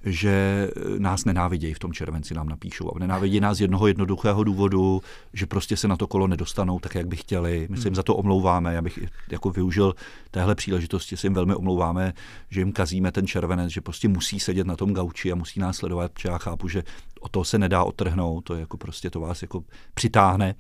že 0.05 0.69
nás 0.99 1.25
nenávidějí 1.25 1.75
v 1.75 1.79
tom 1.79 1.93
červenci, 1.93 2.35
nám 2.35 2.49
napíšou. 2.49 2.91
A 2.97 2.99
nenávidí 2.99 3.41
nás 3.41 3.57
z 3.57 3.61
jednoho 3.61 3.87
jednoduchého 3.87 4.45
důvodu, 4.45 5.03
že 5.33 5.47
prostě 5.47 5.77
se 5.77 5.89
na 5.89 5.97
to 5.97 6.07
kolo 6.07 6.27
nedostanou 6.27 6.79
tak, 6.79 6.95
jak 6.95 7.07
by 7.07 7.17
chtěli. 7.17 7.67
My 7.71 7.77
se 7.77 7.89
jim 7.89 7.95
za 7.95 8.03
to 8.03 8.17
omlouváme. 8.17 8.75
Já 8.75 8.83
bych 8.83 8.99
jako 9.31 9.51
využil 9.51 9.95
téhle 10.31 10.55
příležitosti, 10.55 11.17
si 11.17 11.27
jim 11.27 11.35
velmi 11.35 11.55
omlouváme, 11.55 12.13
že 12.51 12.61
jim 12.61 12.73
kazíme 12.73 13.13
ten 13.13 13.27
červenec, 13.27 13.71
že 13.71 13.81
prostě 13.81 14.09
musí 14.09 14.41
sedět 14.41 14.67
na 14.67 14.77
tom 14.77 14.93
gauči 14.93 15.33
a 15.33 15.35
musí 15.35 15.61
nás 15.61 15.77
sledovat, 15.77 16.13
protože 16.13 16.29
já 16.29 16.39
chápu, 16.39 16.69
že 16.69 16.83
o 17.21 17.29
toho 17.29 17.45
se 17.45 17.59
nedá 17.59 17.85
otrhnout, 17.85 18.45
to 18.45 18.55
je 18.55 18.61
jako 18.61 18.77
prostě 18.77 19.11
to 19.11 19.21
vás 19.21 19.43
jako 19.43 19.65
přitáhne. 19.95 20.55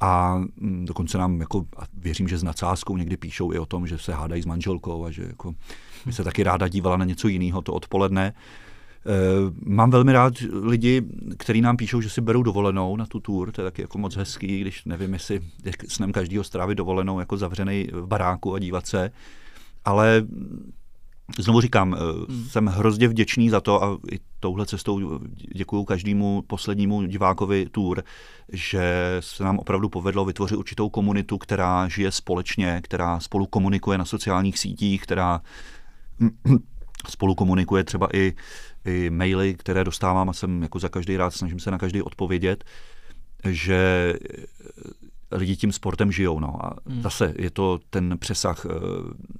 A 0.00 0.36
mm, 0.56 0.84
dokonce 0.84 1.18
nám, 1.18 1.40
jako, 1.40 1.66
a 1.76 1.82
věřím, 1.94 2.28
že 2.28 2.38
s 2.38 2.42
nadsázkou 2.42 2.96
někdy 2.96 3.16
píšou 3.16 3.52
i 3.52 3.58
o 3.58 3.66
tom, 3.66 3.86
že 3.86 3.98
se 3.98 4.14
hádají 4.14 4.42
s 4.42 4.46
manželkou 4.46 5.04
a 5.04 5.10
že 5.10 5.22
jako, 5.22 5.54
by 6.06 6.12
se 6.12 6.24
taky 6.24 6.42
ráda 6.42 6.68
dívala 6.68 6.96
na 6.96 7.04
něco 7.04 7.28
jiného 7.28 7.62
to 7.62 7.72
odpoledne. 7.72 8.26
E, 8.26 8.32
mám 9.64 9.90
velmi 9.90 10.12
rád 10.12 10.34
lidi, 10.62 11.02
kteří 11.36 11.60
nám 11.60 11.76
píšou, 11.76 12.00
že 12.00 12.10
si 12.10 12.20
berou 12.20 12.42
dovolenou 12.42 12.96
na 12.96 13.06
tu 13.06 13.20
tour, 13.20 13.52
to 13.52 13.60
je 13.60 13.64
taky 13.64 13.82
jako 13.82 13.98
moc 13.98 14.16
hezký, 14.16 14.60
když 14.60 14.84
nevím, 14.84 15.12
jestli 15.12 15.40
snem 15.88 16.12
každého 16.12 16.44
strávit 16.44 16.78
dovolenou 16.78 17.20
jako 17.20 17.36
zavřený 17.36 17.88
v 17.92 18.06
baráku 18.06 18.54
a 18.54 18.58
dívat 18.58 18.86
se, 18.86 19.10
ale 19.84 20.26
Znovu 21.38 21.60
říkám, 21.60 21.94
eh, 21.94 22.32
hmm. 22.32 22.44
jsem 22.48 22.66
hrozně 22.66 23.08
vděčný 23.08 23.50
za 23.50 23.60
to 23.60 23.84
a 23.84 23.98
i 24.12 24.18
touhle 24.40 24.66
cestou 24.66 25.20
děkuji 25.54 25.84
každému 25.84 26.42
poslednímu 26.46 27.02
divákovi 27.02 27.66
tour, 27.70 28.04
že 28.52 29.16
se 29.20 29.44
nám 29.44 29.58
opravdu 29.58 29.88
povedlo 29.88 30.24
vytvořit 30.24 30.56
určitou 30.56 30.88
komunitu, 30.88 31.38
která 31.38 31.88
žije 31.88 32.12
společně, 32.12 32.80
která 32.84 33.20
spolu 33.20 33.46
komunikuje 33.46 33.98
na 33.98 34.04
sociálních 34.04 34.58
sítích, 34.58 35.02
která 35.02 35.40
spolu 37.08 37.34
komunikuje 37.34 37.84
třeba 37.84 38.08
i, 38.12 38.32
i 38.84 39.10
maily, 39.10 39.54
které 39.54 39.84
dostávám 39.84 40.28
a 40.28 40.32
jsem 40.32 40.62
jako 40.62 40.78
za 40.78 40.88
každý 40.88 41.16
rád 41.16 41.30
snažím 41.30 41.60
se 41.60 41.70
na 41.70 41.78
každý 41.78 42.02
odpovědět, 42.02 42.64
že 43.44 44.14
lidi 45.32 45.56
tím 45.56 45.72
sportem 45.72 46.12
žijou. 46.12 46.40
No. 46.40 46.66
A 46.66 46.76
hmm. 46.86 47.02
zase 47.02 47.34
je 47.38 47.50
to 47.50 47.78
ten 47.90 48.18
přesah, 48.18 48.66
eh, 48.66 48.70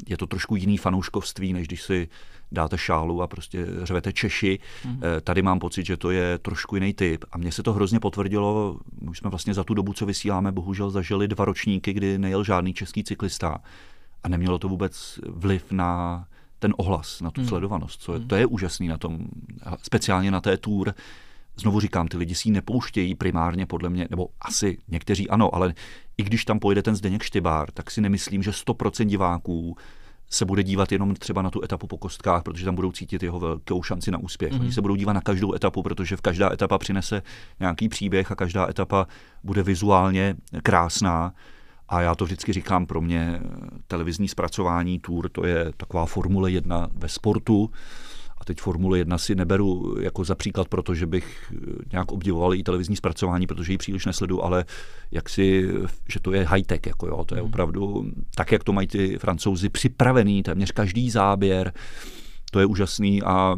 je 0.06 0.16
to 0.16 0.26
trošku 0.26 0.56
jiný 0.56 0.76
fanouškovství, 0.76 1.52
než 1.52 1.66
když 1.66 1.82
si 1.82 2.08
dáte 2.52 2.78
šálu 2.78 3.22
a 3.22 3.26
prostě 3.26 3.66
řvete 3.82 4.12
Češi. 4.12 4.58
Hmm. 4.82 5.00
Eh, 5.02 5.20
tady 5.20 5.42
mám 5.42 5.58
pocit, 5.58 5.86
že 5.86 5.96
to 5.96 6.10
je 6.10 6.38
trošku 6.38 6.76
jiný 6.76 6.94
typ. 6.94 7.24
A 7.32 7.38
mně 7.38 7.52
se 7.52 7.62
to 7.62 7.72
hrozně 7.72 8.00
potvrdilo, 8.00 8.78
už 9.08 9.18
jsme 9.18 9.30
vlastně 9.30 9.54
za 9.54 9.64
tu 9.64 9.74
dobu, 9.74 9.92
co 9.92 10.06
vysíláme, 10.06 10.52
bohužel 10.52 10.90
zažili 10.90 11.28
dva 11.28 11.44
ročníky, 11.44 11.92
kdy 11.92 12.18
nejel 12.18 12.44
žádný 12.44 12.74
český 12.74 13.04
cyklista. 13.04 13.58
A 14.22 14.28
nemělo 14.28 14.58
to 14.58 14.68
vůbec 14.68 15.20
vliv 15.26 15.72
na 15.72 16.24
ten 16.59 16.74
ohlas, 16.76 17.20
na 17.20 17.30
tu 17.30 17.40
hmm. 17.40 17.48
sledovanost. 17.48 18.02
Co 18.02 18.12
je, 18.12 18.18
hmm. 18.18 18.28
to 18.28 18.36
je 18.36 18.46
úžasný 18.46 18.88
na 18.88 18.98
tom, 18.98 19.18
speciálně 19.82 20.30
na 20.30 20.40
té 20.40 20.57
tour, 20.57 20.94
Znovu 21.61 21.80
říkám, 21.80 22.09
ty 22.09 22.16
lidi 22.16 22.34
si 22.34 22.48
ji 22.48 22.52
nepouštějí 22.52 23.14
primárně 23.14 23.66
podle 23.66 23.90
mě, 23.90 24.07
nebo 24.11 24.28
asi 24.40 24.78
někteří 24.88 25.30
ano, 25.30 25.54
ale 25.54 25.74
i 26.18 26.22
když 26.22 26.44
tam 26.44 26.59
pojede 26.59 26.82
ten 26.82 26.96
Zdeněk 26.96 27.22
Štybár, 27.22 27.70
tak 27.70 27.90
si 27.90 28.00
nemyslím, 28.00 28.42
že 28.42 28.50
100% 28.50 29.04
diváků 29.04 29.76
se 30.30 30.44
bude 30.44 30.62
dívat 30.62 30.92
jenom 30.92 31.14
třeba 31.14 31.42
na 31.42 31.50
tu 31.50 31.64
etapu 31.64 31.86
po 31.86 31.98
kostkách, 31.98 32.42
protože 32.42 32.64
tam 32.64 32.74
budou 32.74 32.92
cítit 32.92 33.22
jeho 33.22 33.40
velkou 33.40 33.82
šanci 33.82 34.11
na 34.11 34.18
úspěch. 34.18 34.52
Mm-hmm. 34.52 34.61
Oni 34.61 34.72
se 34.72 34.82
budou 34.82 34.94
dívat 34.94 35.12
na 35.12 35.20
každou 35.20 35.54
etapu, 35.54 35.82
protože 35.82 36.16
v 36.16 36.20
každá 36.20 36.52
etapa 36.52 36.78
přinese 36.78 37.22
nějaký 37.61 37.88
příběh 37.88 38.32
a 38.32 38.34
každá 38.34 38.68
etapa 38.70 39.07
bude 39.44 39.62
vizuálně 39.62 40.34
krásná. 40.62 41.32
A 41.89 42.01
já 42.01 42.14
to 42.14 42.24
vždycky 42.24 42.53
říkám, 42.53 42.87
pro 42.87 43.01
mě 43.01 43.41
televizní 43.87 44.28
zpracování 44.28 44.99
tour, 44.99 45.28
to 45.28 45.47
je 45.47 45.72
taková 45.76 46.07
Formule 46.07 46.51
1 46.51 46.89
ve 46.95 47.09
sportu 47.09 47.70
teď 48.47 48.61
Formule 48.61 48.99
1 48.99 49.18
si 49.18 49.34
neberu 49.34 49.97
jako 50.01 50.24
za 50.24 50.34
příklad, 50.34 50.68
protože 50.68 51.07
bych 51.07 51.53
nějak 51.93 52.12
obdivoval 52.12 52.55
i 52.55 52.62
televizní 52.62 52.97
zpracování, 52.97 53.47
protože 53.47 53.72
ji 53.72 53.78
příliš 53.78 54.07
nesledu, 54.07 54.45
ale 54.45 54.64
jak 55.11 55.28
si, 55.28 55.68
že 56.09 56.20
to 56.20 56.32
je 56.32 56.47
high-tech, 56.47 56.87
jako 56.87 57.07
jo, 57.07 57.24
to 57.24 57.34
je 57.34 57.41
hmm. 57.41 57.51
opravdu 57.51 58.11
tak, 58.34 58.53
jak 58.53 58.64
to 58.64 58.72
mají 58.72 58.87
ty 58.87 59.18
francouzi 59.18 59.68
připravený, 59.68 60.43
téměř 60.43 60.72
každý 60.72 61.11
záběr, 61.11 61.72
to 62.51 62.61
je 62.61 62.66
úžasný 62.66 63.22
a 63.22 63.57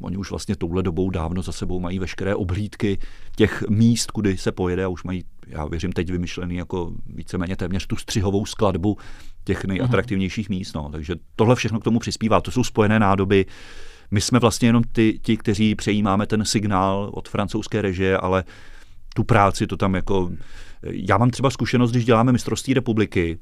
oni 0.00 0.16
už 0.16 0.30
vlastně 0.30 0.56
touhle 0.56 0.82
dobou 0.82 1.10
dávno 1.10 1.42
za 1.42 1.52
sebou 1.52 1.80
mají 1.80 1.98
veškeré 1.98 2.34
oblídky 2.34 2.98
těch 3.36 3.64
míst, 3.68 4.10
kudy 4.10 4.36
se 4.36 4.52
pojede 4.52 4.84
a 4.84 4.88
už 4.88 5.02
mají, 5.02 5.24
já 5.50 5.66
věřím, 5.66 5.92
teď 5.92 6.10
vymyšlený 6.10 6.56
jako 6.56 6.92
víceméně 7.06 7.56
téměř 7.56 7.86
tu 7.86 7.96
střihovou 7.96 8.46
skladbu 8.46 8.98
těch 9.44 9.64
nejatraktivnějších 9.64 10.48
míst. 10.48 10.74
No. 10.74 10.88
Takže 10.92 11.14
tohle 11.36 11.56
všechno 11.56 11.80
k 11.80 11.84
tomu 11.84 11.98
přispívá. 11.98 12.40
To 12.40 12.50
jsou 12.50 12.64
spojené 12.64 12.98
nádoby, 12.98 13.46
my 14.10 14.20
jsme 14.20 14.38
vlastně 14.38 14.68
jenom 14.68 14.82
ty, 14.92 15.20
ti, 15.22 15.36
kteří 15.36 15.74
přejímáme 15.74 16.26
ten 16.26 16.44
signál 16.44 17.10
od 17.14 17.28
francouzské 17.28 17.82
režie, 17.82 18.18
ale 18.18 18.44
tu 19.14 19.24
práci 19.24 19.66
to 19.66 19.76
tam 19.76 19.94
jako... 19.94 20.30
Já 20.82 21.18
mám 21.18 21.30
třeba 21.30 21.50
zkušenost, 21.50 21.90
když 21.90 22.04
děláme 22.04 22.32
mistrovství 22.32 22.74
republiky, 22.74 23.38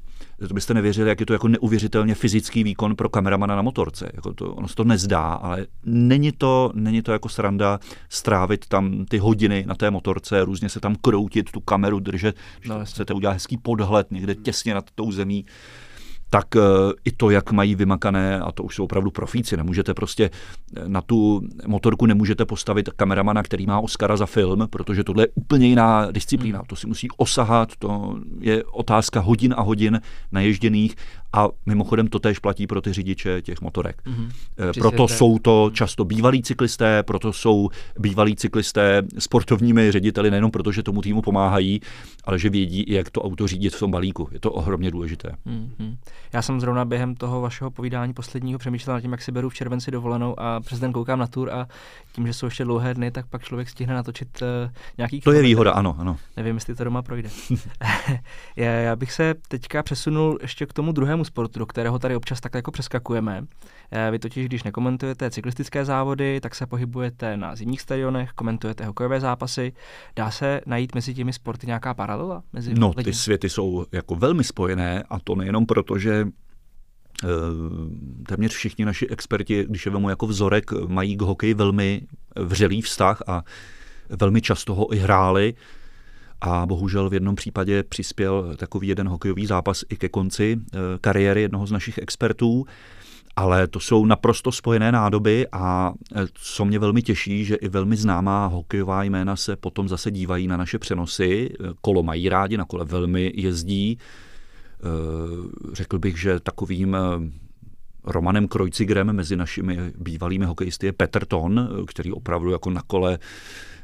to 0.47 0.53
byste 0.53 0.73
nevěřili, 0.73 1.09
jak 1.09 1.19
je 1.19 1.25
to 1.25 1.33
jako 1.33 1.47
neuvěřitelně 1.47 2.15
fyzický 2.15 2.63
výkon 2.63 2.95
pro 2.95 3.09
kameramana 3.09 3.55
na 3.55 3.61
motorce. 3.61 4.11
Jako 4.13 4.33
to, 4.33 4.53
ono 4.53 4.67
se 4.67 4.75
to 4.75 4.83
nezdá, 4.83 5.21
ale 5.21 5.65
není 5.85 6.31
to, 6.31 6.71
není 6.73 7.01
to 7.01 7.11
jako 7.11 7.29
sranda 7.29 7.79
strávit 8.09 8.67
tam 8.67 9.05
ty 9.05 9.17
hodiny 9.17 9.63
na 9.67 9.75
té 9.75 9.91
motorce, 9.91 10.45
různě 10.45 10.69
se 10.69 10.79
tam 10.79 10.95
kroutit, 10.95 11.51
tu 11.51 11.59
kameru 11.59 11.99
držet, 11.99 12.35
no, 12.67 12.85
chcete 12.85 13.13
udělat 13.13 13.33
hezký 13.33 13.57
podhled 13.57 14.11
někde 14.11 14.35
těsně 14.35 14.73
nad 14.73 14.85
tou 14.95 15.11
zemí 15.11 15.45
tak 16.29 16.55
eh, 16.55 16.61
i 17.05 17.11
to, 17.11 17.29
jak 17.29 17.51
mají 17.51 17.75
vymakané, 17.75 18.39
a 18.39 18.51
to 18.51 18.63
už 18.63 18.75
jsou 18.75 18.83
opravdu 18.83 19.11
profíci, 19.11 19.57
nemůžete 19.57 19.93
prostě 19.93 20.29
eh, 20.77 20.81
na 20.87 21.01
tu 21.01 21.41
motorku 21.67 22.05
nemůžete 22.05 22.45
postavit 22.45 22.89
kameramana, 22.89 23.43
který 23.43 23.65
má 23.65 23.79
Oscara 23.79 24.17
za 24.17 24.25
film, 24.25 24.67
protože 24.69 25.03
tohle 25.03 25.23
je 25.23 25.27
úplně 25.35 25.67
jiná 25.67 26.11
disciplína. 26.11 26.59
Hmm. 26.59 26.67
To 26.67 26.75
si 26.75 26.87
musí 26.87 27.07
osahat, 27.17 27.69
to 27.79 28.19
je 28.39 28.63
otázka 28.63 29.19
hodin 29.19 29.53
a 29.57 29.61
hodin 29.61 30.01
naježděných 30.31 30.95
a 31.33 31.47
mimochodem 31.65 32.07
to 32.07 32.19
též 32.19 32.39
platí 32.39 32.67
pro 32.67 32.81
ty 32.81 32.93
řidiče 32.93 33.41
těch 33.41 33.61
motorek. 33.61 34.01
Mm-hmm. 34.05 34.31
Proto 34.79 35.07
jsou 35.07 35.39
to 35.39 35.71
často 35.73 36.05
bývalí 36.05 36.43
cyklisté, 36.43 37.03
proto 37.03 37.33
jsou 37.33 37.69
bývalí 37.99 38.35
cyklisté 38.35 39.03
sportovními 39.19 39.91
řediteli 39.91 40.31
nejenom 40.31 40.51
proto, 40.51 40.71
že 40.71 40.83
tomu 40.83 41.01
týmu 41.01 41.21
pomáhají, 41.21 41.81
ale 42.23 42.39
že 42.39 42.49
vědí, 42.49 42.85
jak 42.87 43.09
to 43.09 43.21
auto 43.21 43.47
řídit 43.47 43.75
v 43.75 43.79
tom 43.79 43.91
balíku. 43.91 44.29
Je 44.31 44.39
to 44.39 44.51
ohromně 44.51 44.91
důležité. 44.91 45.31
Mm-hmm. 45.47 45.97
Já 46.33 46.41
jsem 46.41 46.59
zrovna 46.59 46.85
během 46.85 47.15
toho 47.15 47.41
vašeho 47.41 47.71
povídání 47.71 48.13
posledního 48.13 48.59
přemýšlel 48.59 48.95
nad 48.95 49.01
tím, 49.01 49.11
jak 49.11 49.21
si 49.21 49.31
beru 49.31 49.49
v 49.49 49.53
červenci 49.53 49.91
dovolenou 49.91 50.39
a 50.39 50.59
přes 50.59 50.79
den 50.79 50.93
koukám 50.93 51.19
na 51.19 51.27
tur 51.27 51.51
a 51.51 51.67
tím, 52.11 52.27
že 52.27 52.33
jsou 52.33 52.45
ještě 52.45 52.63
dlouhé 52.63 52.93
dny, 52.93 53.11
tak 53.11 53.25
pak 53.27 53.43
člověk 53.43 53.69
stihne 53.69 53.93
natočit 53.93 54.41
uh, 54.41 54.71
nějaký 54.97 55.21
To 55.21 55.31
je 55.31 55.41
výhoda, 55.41 55.71
ano, 55.71 55.95
ano. 55.99 56.17
Nevím, 56.37 56.55
jestli 56.55 56.75
to 56.75 56.83
doma 56.83 57.01
projde. 57.01 57.29
já, 58.55 58.71
já 58.71 58.95
bych 58.95 59.11
se 59.11 59.35
teďka 59.47 59.83
přesunul 59.83 60.37
ještě 60.41 60.65
k 60.65 60.73
tomu 60.73 60.91
druhému 60.91 61.18
sportu, 61.25 61.59
do 61.59 61.65
kterého 61.65 61.99
tady 61.99 62.15
občas 62.15 62.39
tak 62.39 62.53
jako 62.53 62.71
přeskakujeme. 62.71 63.45
Eh, 63.91 64.11
vy 64.11 64.19
totiž, 64.19 64.45
když 64.45 64.63
nekomentujete 64.63 65.31
cyklistické 65.31 65.85
závody, 65.85 66.41
tak 66.41 66.55
se 66.55 66.65
pohybujete 66.65 67.37
na 67.37 67.55
zimních 67.55 67.81
stadionech, 67.81 68.31
komentujete 68.31 68.85
hokejové 68.85 69.19
zápasy. 69.19 69.73
Dá 70.15 70.31
se 70.31 70.61
najít 70.65 70.95
mezi 70.95 71.13
těmi 71.13 71.33
sporty 71.33 71.67
nějaká 71.67 71.93
paralela? 71.93 72.43
Mezi 72.53 72.73
no, 72.73 72.93
ty 72.93 73.13
světy 73.13 73.49
jsou 73.49 73.85
jako 73.91 74.15
velmi 74.15 74.43
spojené 74.43 75.03
a 75.09 75.19
to 75.19 75.35
nejenom 75.35 75.65
proto, 75.65 75.97
že 75.97 76.27
eh, 77.23 77.27
téměř 78.27 78.53
všichni 78.53 78.85
naši 78.85 79.07
experti, 79.07 79.65
když 79.69 79.85
je 79.85 79.91
vemu 79.91 80.09
jako 80.09 80.27
vzorek, 80.27 80.71
mají 80.87 81.17
k 81.17 81.21
hokeji 81.21 81.53
velmi 81.53 82.01
vřelý 82.35 82.81
vztah 82.81 83.21
a 83.27 83.43
velmi 84.09 84.41
často 84.41 84.75
ho 84.75 84.93
i 84.93 84.97
hráli. 84.97 85.53
A 86.41 86.65
bohužel 86.65 87.09
v 87.09 87.13
jednom 87.13 87.35
případě 87.35 87.83
přispěl 87.83 88.55
takový 88.57 88.87
jeden 88.87 89.07
hokejový 89.07 89.45
zápas 89.45 89.83
i 89.89 89.95
ke 89.95 90.09
konci 90.09 90.57
eh, 90.59 90.77
kariéry 91.01 91.41
jednoho 91.41 91.67
z 91.67 91.71
našich 91.71 91.97
expertů. 91.97 92.65
Ale 93.35 93.67
to 93.67 93.79
jsou 93.79 94.05
naprosto 94.05 94.51
spojené 94.51 94.91
nádoby 94.91 95.47
a 95.51 95.93
e, 96.15 96.27
co 96.33 96.65
mě 96.65 96.79
velmi 96.79 97.01
těší, 97.01 97.45
že 97.45 97.55
i 97.55 97.69
velmi 97.69 97.95
známá 97.95 98.47
hokejová 98.47 99.03
jména 99.03 99.35
se 99.35 99.55
potom 99.55 99.89
zase 99.89 100.11
dívají 100.11 100.47
na 100.47 100.57
naše 100.57 100.79
přenosy. 100.79 101.49
E, 101.49 101.67
kolo 101.81 102.03
mají 102.03 102.29
rádi, 102.29 102.57
na 102.57 102.65
kole 102.65 102.85
velmi 102.85 103.31
jezdí. 103.35 103.97
Řekl 105.73 105.99
bych, 105.99 106.21
že 106.21 106.39
takovým 106.39 106.97
Romanem 108.03 108.47
Krojcigrem 108.47 109.13
mezi 109.13 109.35
našimi 109.35 109.77
bývalými 109.97 110.45
hokejisty 110.45 110.85
je 110.85 110.93
Petr 110.93 111.25
Ton, 111.25 111.69
který 111.87 112.11
opravdu 112.11 112.51
jako 112.51 112.69
na 112.69 112.81
kole, 112.87 113.19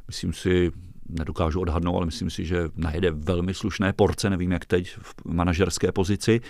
myslím 0.07 0.33
si, 0.33 0.71
nedokážu 1.09 1.61
odhadnout, 1.61 1.95
ale 1.95 2.05
myslím 2.05 2.29
si, 2.29 2.45
že 2.45 2.69
najede 2.75 3.11
velmi 3.11 3.53
slušné 3.53 3.93
porce, 3.93 4.29
nevím 4.29 4.51
jak 4.51 4.65
teď 4.65 4.97
v 5.01 5.15
manažerské 5.25 5.91
pozici 5.91 6.41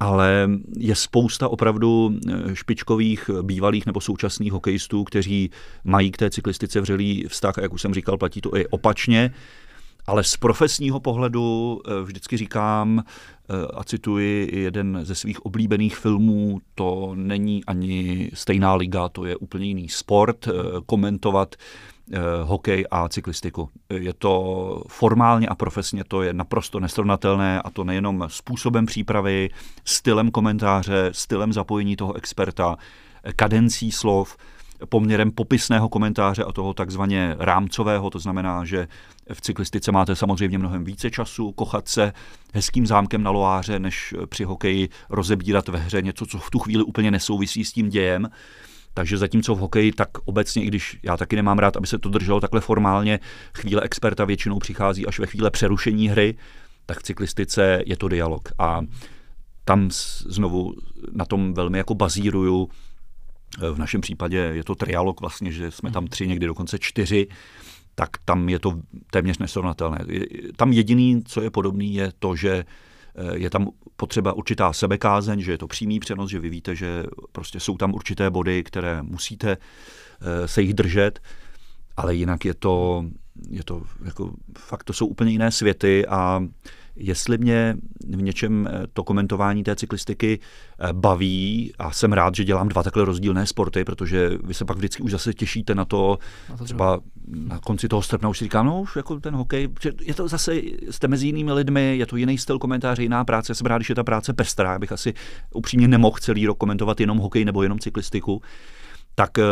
ale 0.00 0.48
je 0.78 0.94
spousta 0.94 1.48
opravdu 1.48 2.18
eh, 2.28 2.56
špičkových 2.56 3.30
bývalých 3.42 3.86
nebo 3.86 4.00
současných 4.00 4.52
hokejistů, 4.52 5.04
kteří 5.04 5.50
mají 5.84 6.10
k 6.10 6.16
té 6.16 6.30
cyklistice 6.30 6.80
vřelý 6.80 7.24
vztah 7.28 7.58
a 7.58 7.62
jak 7.62 7.72
už 7.72 7.82
jsem 7.82 7.94
říkal, 7.94 8.18
platí 8.18 8.40
to 8.40 8.56
i 8.56 8.66
opačně. 8.66 9.34
Ale 10.06 10.24
z 10.24 10.36
profesního 10.36 11.00
pohledu 11.00 11.80
eh, 11.86 12.02
vždycky 12.02 12.36
říkám 12.36 13.02
eh, 13.02 13.52
a 13.74 13.84
cituji 13.84 14.50
jeden 14.52 15.00
ze 15.02 15.14
svých 15.14 15.46
oblíbených 15.46 15.96
filmů, 15.96 16.60
to 16.74 17.12
není 17.14 17.64
ani 17.64 18.30
stejná 18.34 18.74
liga, 18.74 19.08
to 19.08 19.24
je 19.24 19.36
úplně 19.36 19.66
jiný 19.66 19.88
sport. 19.88 20.48
Komentovat 20.86 21.54
Eh, 21.54 21.93
hokej 22.44 22.84
a 22.90 23.08
cyklistiku. 23.08 23.68
Je 23.90 24.12
to 24.12 24.82
formálně 24.88 25.48
a 25.48 25.54
profesně 25.54 26.04
to 26.04 26.22
je 26.22 26.32
naprosto 26.32 26.80
nesrovnatelné 26.80 27.62
a 27.62 27.70
to 27.70 27.84
nejenom 27.84 28.24
způsobem 28.28 28.86
přípravy, 28.86 29.50
stylem 29.84 30.30
komentáře, 30.30 31.08
stylem 31.12 31.52
zapojení 31.52 31.96
toho 31.96 32.14
experta, 32.14 32.76
kadencí 33.36 33.92
slov, 33.92 34.36
poměrem 34.88 35.30
popisného 35.30 35.88
komentáře 35.88 36.44
a 36.44 36.52
toho 36.52 36.74
takzvaně 36.74 37.36
rámcového, 37.38 38.10
to 38.10 38.18
znamená, 38.18 38.64
že 38.64 38.88
v 39.32 39.40
cyklistice 39.40 39.92
máte 39.92 40.16
samozřejmě 40.16 40.58
mnohem 40.58 40.84
více 40.84 41.10
času, 41.10 41.52
kochat 41.52 41.88
se 41.88 42.12
hezkým 42.54 42.86
zámkem 42.86 43.22
na 43.22 43.30
loáře, 43.30 43.78
než 43.78 44.14
při 44.26 44.44
hokeji 44.44 44.88
rozebírat 45.10 45.68
ve 45.68 45.78
hře 45.78 46.02
něco, 46.02 46.26
co 46.26 46.38
v 46.38 46.50
tu 46.50 46.58
chvíli 46.58 46.82
úplně 46.82 47.10
nesouvisí 47.10 47.64
s 47.64 47.72
tím 47.72 47.88
dějem. 47.88 48.28
Takže 48.94 49.18
zatímco 49.18 49.54
v 49.54 49.58
hokeji, 49.58 49.92
tak 49.92 50.08
obecně, 50.24 50.64
i 50.64 50.66
když 50.66 50.98
já 51.02 51.16
taky 51.16 51.36
nemám 51.36 51.58
rád, 51.58 51.76
aby 51.76 51.86
se 51.86 51.98
to 51.98 52.08
drželo 52.08 52.40
takhle 52.40 52.60
formálně, 52.60 53.20
chvíle 53.54 53.82
experta 53.82 54.24
většinou 54.24 54.58
přichází 54.58 55.06
až 55.06 55.18
ve 55.18 55.26
chvíle 55.26 55.50
přerušení 55.50 56.08
hry, 56.08 56.34
tak 56.86 56.98
v 56.98 57.02
cyklistice 57.02 57.82
je 57.86 57.96
to 57.96 58.08
dialog. 58.08 58.48
A 58.58 58.80
tam 59.64 59.88
znovu 60.26 60.74
na 61.12 61.24
tom 61.24 61.54
velmi 61.54 61.78
jako 61.78 61.94
bazíruju. 61.94 62.68
V 63.72 63.78
našem 63.78 64.00
případě 64.00 64.36
je 64.36 64.64
to 64.64 64.74
trialog 64.74 65.20
vlastně, 65.20 65.52
že 65.52 65.70
jsme 65.70 65.90
tam 65.90 66.06
tři, 66.06 66.26
někdy 66.28 66.46
dokonce 66.46 66.78
čtyři, 66.78 67.26
tak 67.94 68.10
tam 68.24 68.48
je 68.48 68.58
to 68.58 68.80
téměř 69.10 69.38
nesrovnatelné. 69.38 69.98
Tam 70.56 70.72
jediný, 70.72 71.22
co 71.26 71.40
je 71.40 71.50
podobný, 71.50 71.94
je 71.94 72.12
to, 72.18 72.36
že 72.36 72.64
je 73.34 73.50
tam 73.50 73.68
potřeba 73.96 74.32
určitá 74.32 74.72
sebekázeň, 74.72 75.40
že 75.40 75.52
je 75.52 75.58
to 75.58 75.66
přímý 75.66 76.00
přenos, 76.00 76.30
že 76.30 76.38
vy 76.38 76.50
víte, 76.50 76.76
že 76.76 77.04
prostě 77.32 77.60
jsou 77.60 77.76
tam 77.76 77.94
určité 77.94 78.30
body, 78.30 78.62
které 78.64 79.02
musíte 79.02 79.56
eh, 79.56 80.48
se 80.48 80.62
jich 80.62 80.74
držet, 80.74 81.20
ale 81.96 82.14
jinak 82.14 82.44
je 82.44 82.54
to, 82.54 83.04
je 83.50 83.64
to 83.64 83.82
jako, 84.04 84.34
fakt 84.58 84.84
to 84.84 84.92
jsou 84.92 85.06
úplně 85.06 85.30
jiné 85.30 85.50
světy 85.50 86.06
a 86.06 86.42
jestli 86.96 87.38
mě 87.38 87.76
v 88.08 88.22
něčem 88.22 88.68
eh, 88.70 88.86
to 88.92 89.04
komentování 89.04 89.64
té 89.64 89.76
cyklistiky 89.76 90.38
eh, 90.78 90.92
baví 90.92 91.72
a 91.78 91.92
jsem 91.92 92.12
rád, 92.12 92.34
že 92.34 92.44
dělám 92.44 92.68
dva 92.68 92.82
takhle 92.82 93.04
rozdílné 93.04 93.46
sporty, 93.46 93.84
protože 93.84 94.30
vy 94.44 94.54
se 94.54 94.64
pak 94.64 94.76
vždycky 94.76 95.02
už 95.02 95.10
zase 95.10 95.34
těšíte 95.34 95.74
na 95.74 95.84
to, 95.84 96.18
na 96.50 96.56
to 96.56 96.64
třeba 96.64 97.00
na 97.28 97.58
konci 97.58 97.88
toho 97.88 98.02
srpna 98.02 98.28
už 98.28 98.38
si 98.38 98.44
říkám, 98.44 98.66
no 98.66 98.80
už 98.80 98.96
jako 98.96 99.20
ten 99.20 99.34
hokej, 99.34 99.68
je 100.00 100.14
to 100.14 100.28
zase, 100.28 100.60
jste 100.90 101.08
mezi 101.08 101.26
jinými 101.26 101.52
lidmi, 101.52 101.98
je 101.98 102.06
to 102.06 102.16
jiný 102.16 102.38
styl 102.38 102.58
komentáře, 102.58 103.02
jiná 103.02 103.24
práce, 103.24 103.54
jsem 103.54 103.66
rád, 103.66 103.78
když 103.78 103.88
je 103.88 103.94
ta 103.94 104.04
práce 104.04 104.32
pestrá, 104.32 104.72
já 104.72 104.78
bych 104.78 104.92
asi 104.92 105.14
upřímně 105.54 105.88
nemohl 105.88 106.16
celý 106.20 106.46
rok 106.46 106.58
komentovat 106.58 107.00
jenom 107.00 107.18
hokej 107.18 107.44
nebo 107.44 107.62
jenom 107.62 107.78
cyklistiku, 107.78 108.42
tak 109.14 109.38
eh, 109.38 109.44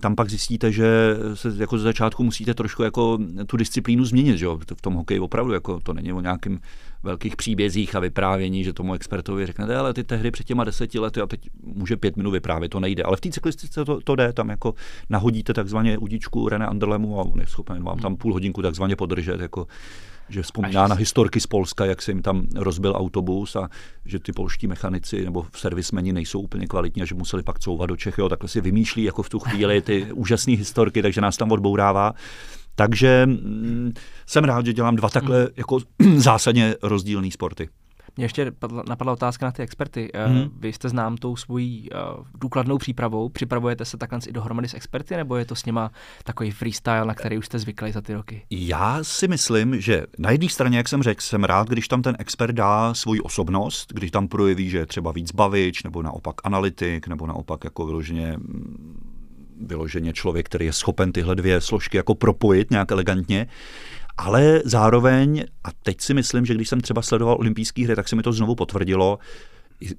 tam 0.00 0.14
pak 0.14 0.30
zjistíte, 0.30 0.72
že 0.72 1.16
se 1.34 1.52
jako 1.56 1.78
ze 1.78 1.84
začátku 1.84 2.24
musíte 2.24 2.54
trošku 2.54 2.82
jako 2.82 3.18
tu 3.46 3.56
disciplínu 3.56 4.04
změnit, 4.04 4.38
že 4.38 4.44
jo? 4.44 4.58
v 4.76 4.82
tom 4.82 4.94
hokeji 4.94 5.20
opravdu, 5.20 5.52
jako 5.52 5.80
to 5.80 5.92
není 5.92 6.12
o 6.12 6.20
nějakým 6.20 6.60
velkých 7.02 7.36
příbězích 7.36 7.94
a 7.94 8.00
vyprávění, 8.00 8.64
že 8.64 8.72
tomu 8.72 8.94
expertovi 8.94 9.46
řeknete, 9.46 9.76
ale 9.76 9.94
ty 9.94 10.04
tehdy 10.04 10.30
před 10.30 10.44
těma 10.44 10.64
deseti 10.64 10.98
lety 10.98 11.20
a 11.20 11.26
teď 11.26 11.40
může 11.62 11.96
pět 11.96 12.16
minut 12.16 12.30
vyprávět, 12.30 12.70
to 12.70 12.80
nejde. 12.80 13.02
Ale 13.02 13.16
v 13.16 13.20
té 13.20 13.30
cyklistice 13.30 13.84
to, 13.84 14.00
to 14.00 14.14
jde, 14.14 14.32
tam 14.32 14.48
jako 14.48 14.74
nahodíte 15.10 15.54
takzvaně 15.54 15.98
udičku 15.98 16.48
René 16.48 16.66
Anderlemu 16.66 17.20
a 17.20 17.22
on 17.22 17.40
je 17.40 17.46
schopen 17.46 17.84
vám 17.84 17.98
tam 17.98 18.16
půl 18.16 18.32
hodinku 18.32 18.62
takzvaně 18.62 18.96
podržet, 18.96 19.40
jako 19.40 19.66
že 20.30 20.42
vzpomíná 20.42 20.86
na 20.86 20.94
historky 20.94 21.40
z 21.40 21.46
Polska, 21.46 21.84
jak 21.84 22.02
se 22.02 22.10
jim 22.10 22.22
tam 22.22 22.46
rozbil 22.54 22.94
autobus 22.96 23.56
a 23.56 23.68
že 24.04 24.18
ty 24.18 24.32
polští 24.32 24.66
mechanici 24.66 25.24
nebo 25.24 25.46
servismeni 25.56 26.12
nejsou 26.12 26.40
úplně 26.40 26.66
kvalitní 26.66 27.02
a 27.02 27.04
že 27.04 27.14
museli 27.14 27.42
pak 27.42 27.58
couvat 27.58 27.88
do 27.88 27.96
Čech. 27.96 28.18
Jo, 28.18 28.28
takhle 28.28 28.48
si 28.48 28.60
vymýšlí 28.60 29.04
jako 29.04 29.22
v 29.22 29.28
tu 29.28 29.38
chvíli 29.38 29.82
ty 29.82 30.12
úžasné 30.12 30.56
historky, 30.56 31.02
takže 31.02 31.20
nás 31.20 31.36
tam 31.36 31.52
odbourává. 31.52 32.14
Takže 32.80 33.26
mm, 33.26 33.92
jsem 34.26 34.44
rád, 34.44 34.66
že 34.66 34.72
dělám 34.72 34.96
dva 34.96 35.08
takhle 35.08 35.48
jako 35.56 35.78
zásadně 36.16 36.74
rozdílné 36.82 37.30
sporty. 37.30 37.68
Mě 38.16 38.24
ještě 38.24 38.52
napadla 38.88 39.12
otázka 39.12 39.46
na 39.46 39.52
ty 39.52 39.62
experty. 39.62 40.10
Hmm. 40.26 40.50
Vy 40.60 40.72
jste 40.72 40.88
znám 40.88 41.16
tou 41.16 41.36
svojí 41.36 41.88
uh, 41.90 42.24
důkladnou 42.40 42.78
přípravou. 42.78 43.28
Připravujete 43.28 43.84
se 43.84 43.96
takhle 43.96 44.18
i 44.28 44.32
dohromady 44.32 44.68
s 44.68 44.74
experty, 44.74 45.16
nebo 45.16 45.36
je 45.36 45.44
to 45.44 45.54
s 45.54 45.64
nima 45.64 45.90
takový 46.24 46.50
freestyle, 46.50 47.04
na 47.04 47.14
který 47.14 47.38
už 47.38 47.46
jste 47.46 47.58
zvykli 47.58 47.92
za 47.92 48.00
ty 48.00 48.14
roky? 48.14 48.42
Já 48.50 48.98
si 49.02 49.28
myslím, 49.28 49.80
že 49.80 50.06
na 50.18 50.30
jedné 50.30 50.48
straně, 50.48 50.76
jak 50.76 50.88
jsem 50.88 51.02
řekl, 51.02 51.20
jsem 51.20 51.44
rád, 51.44 51.68
když 51.68 51.88
tam 51.88 52.02
ten 52.02 52.16
expert 52.18 52.52
dá 52.54 52.94
svoji 52.94 53.20
osobnost, 53.20 53.92
když 53.92 54.10
tam 54.10 54.28
projeví, 54.28 54.70
že 54.70 54.78
je 54.78 54.86
třeba 54.86 55.12
víc 55.12 55.32
bavič, 55.32 55.82
nebo 55.82 56.02
naopak 56.02 56.34
analytik, 56.44 57.08
nebo 57.08 57.26
naopak 57.26 57.64
jako 57.64 57.86
vyloženě 57.86 58.36
vyloženě 59.60 60.12
člověk, 60.12 60.46
který 60.46 60.66
je 60.66 60.72
schopen 60.72 61.12
tyhle 61.12 61.34
dvě 61.36 61.60
složky 61.60 61.96
jako 61.96 62.14
propojit 62.14 62.70
nějak 62.70 62.90
elegantně. 62.90 63.46
Ale 64.16 64.62
zároveň, 64.64 65.44
a 65.64 65.68
teď 65.82 66.00
si 66.00 66.14
myslím, 66.14 66.46
že 66.46 66.54
když 66.54 66.68
jsem 66.68 66.80
třeba 66.80 67.02
sledoval 67.02 67.36
olympijské 67.40 67.84
hry, 67.84 67.96
tak 67.96 68.08
se 68.08 68.16
mi 68.16 68.22
to 68.22 68.32
znovu 68.32 68.54
potvrdilo, 68.54 69.18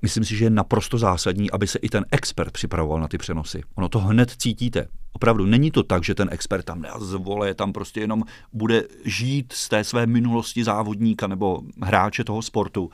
myslím 0.02 0.26
si, 0.26 0.38
že 0.38 0.46
je 0.46 0.50
naprosto 0.50 0.98
zásadní, 0.98 1.52
aby 1.52 1.68
se 1.68 1.80
i 1.80 1.90
ten 1.90 2.06
expert 2.12 2.52
připravoval 2.52 3.00
na 3.00 3.08
ty 3.08 3.18
přenosy. 3.18 3.64
Ono 3.76 3.90
to 3.90 4.00
hned 4.00 4.32
cítíte. 4.32 4.88
Opravdu 5.14 5.46
není 5.46 5.72
to 5.72 5.84
tak, 5.84 6.04
že 6.04 6.16
ten 6.16 6.30
expert 6.32 6.66
tam 6.66 6.82
nezvole, 6.82 7.54
tam 7.54 7.74
prostě 7.74 8.00
jenom 8.00 8.24
bude 8.54 8.84
žít 9.06 9.54
z 9.54 9.70
té 9.70 9.84
své 9.84 10.06
minulosti 10.06 10.64
závodníka 10.64 11.28
nebo 11.28 11.62
hráče 11.82 12.24
toho 12.24 12.42
sportu 12.42 12.90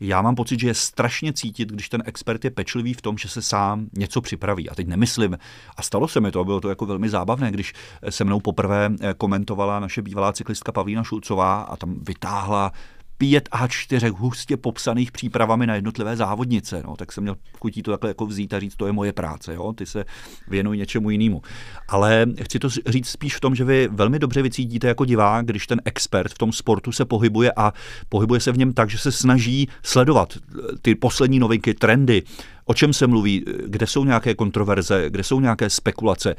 já 0.00 0.22
mám 0.22 0.34
pocit, 0.34 0.60
že 0.60 0.66
je 0.66 0.74
strašně 0.74 1.32
cítit, 1.32 1.68
když 1.68 1.88
ten 1.88 2.02
expert 2.06 2.44
je 2.44 2.50
pečlivý 2.50 2.94
v 2.94 3.02
tom, 3.02 3.18
že 3.18 3.28
se 3.28 3.42
sám 3.42 3.86
něco 3.98 4.20
připraví. 4.20 4.70
A 4.70 4.74
teď 4.74 4.86
nemyslím, 4.86 5.38
a 5.76 5.82
stalo 5.82 6.08
se 6.08 6.20
mi 6.20 6.30
to, 6.30 6.44
bylo 6.44 6.60
to 6.60 6.68
jako 6.68 6.86
velmi 6.86 7.08
zábavné, 7.08 7.50
když 7.50 7.72
se 8.10 8.24
mnou 8.24 8.40
poprvé 8.40 8.90
komentovala 9.16 9.80
naše 9.80 10.02
bývalá 10.02 10.32
cyklistka 10.32 10.72
Pavlína 10.72 11.04
Šulcová 11.04 11.62
a 11.62 11.76
tam 11.76 11.98
vytáhla 12.02 12.72
pět 13.18 13.48
A4 13.48 14.14
hustě 14.16 14.56
popsaných 14.56 15.12
přípravami 15.12 15.66
na 15.66 15.74
jednotlivé 15.74 16.16
závodnice. 16.16 16.82
No, 16.86 16.96
tak 16.96 17.12
jsem 17.12 17.22
měl 17.22 17.36
chutí 17.60 17.82
to 17.82 17.90
takhle 17.90 18.10
jako 18.10 18.26
vzít 18.26 18.54
a 18.54 18.60
říct, 18.60 18.76
to 18.76 18.86
je 18.86 18.92
moje 18.92 19.12
práce, 19.12 19.54
jo? 19.54 19.72
ty 19.72 19.86
se 19.86 20.04
věnuj 20.48 20.78
něčemu 20.78 21.10
jinému. 21.10 21.42
Ale 21.88 22.26
chci 22.42 22.58
to 22.58 22.68
říct 22.68 23.08
spíš 23.08 23.36
v 23.36 23.40
tom, 23.40 23.54
že 23.54 23.64
vy 23.64 23.88
velmi 23.92 24.18
dobře 24.18 24.42
vycítíte 24.42 24.88
jako 24.88 25.04
divák, 25.04 25.46
když 25.46 25.66
ten 25.66 25.80
expert 25.84 26.32
v 26.32 26.38
tom 26.38 26.52
sportu 26.52 26.92
se 26.92 27.04
pohybuje 27.04 27.52
a 27.56 27.72
pohybuje 28.08 28.40
se 28.40 28.52
v 28.52 28.58
něm 28.58 28.72
tak, 28.72 28.90
že 28.90 28.98
se 28.98 29.12
snaží 29.12 29.68
sledovat 29.82 30.36
eh, 30.36 30.62
ty 30.82 30.94
poslední 30.94 31.38
novinky, 31.38 31.74
trendy, 31.74 32.22
o 32.64 32.74
čem 32.74 32.92
se 32.92 33.06
mluví, 33.06 33.44
kde 33.66 33.86
jsou 33.86 34.04
nějaké 34.04 34.34
kontroverze, 34.34 35.10
kde 35.10 35.24
jsou 35.24 35.40
nějaké 35.40 35.70
spekulace. 35.70 36.34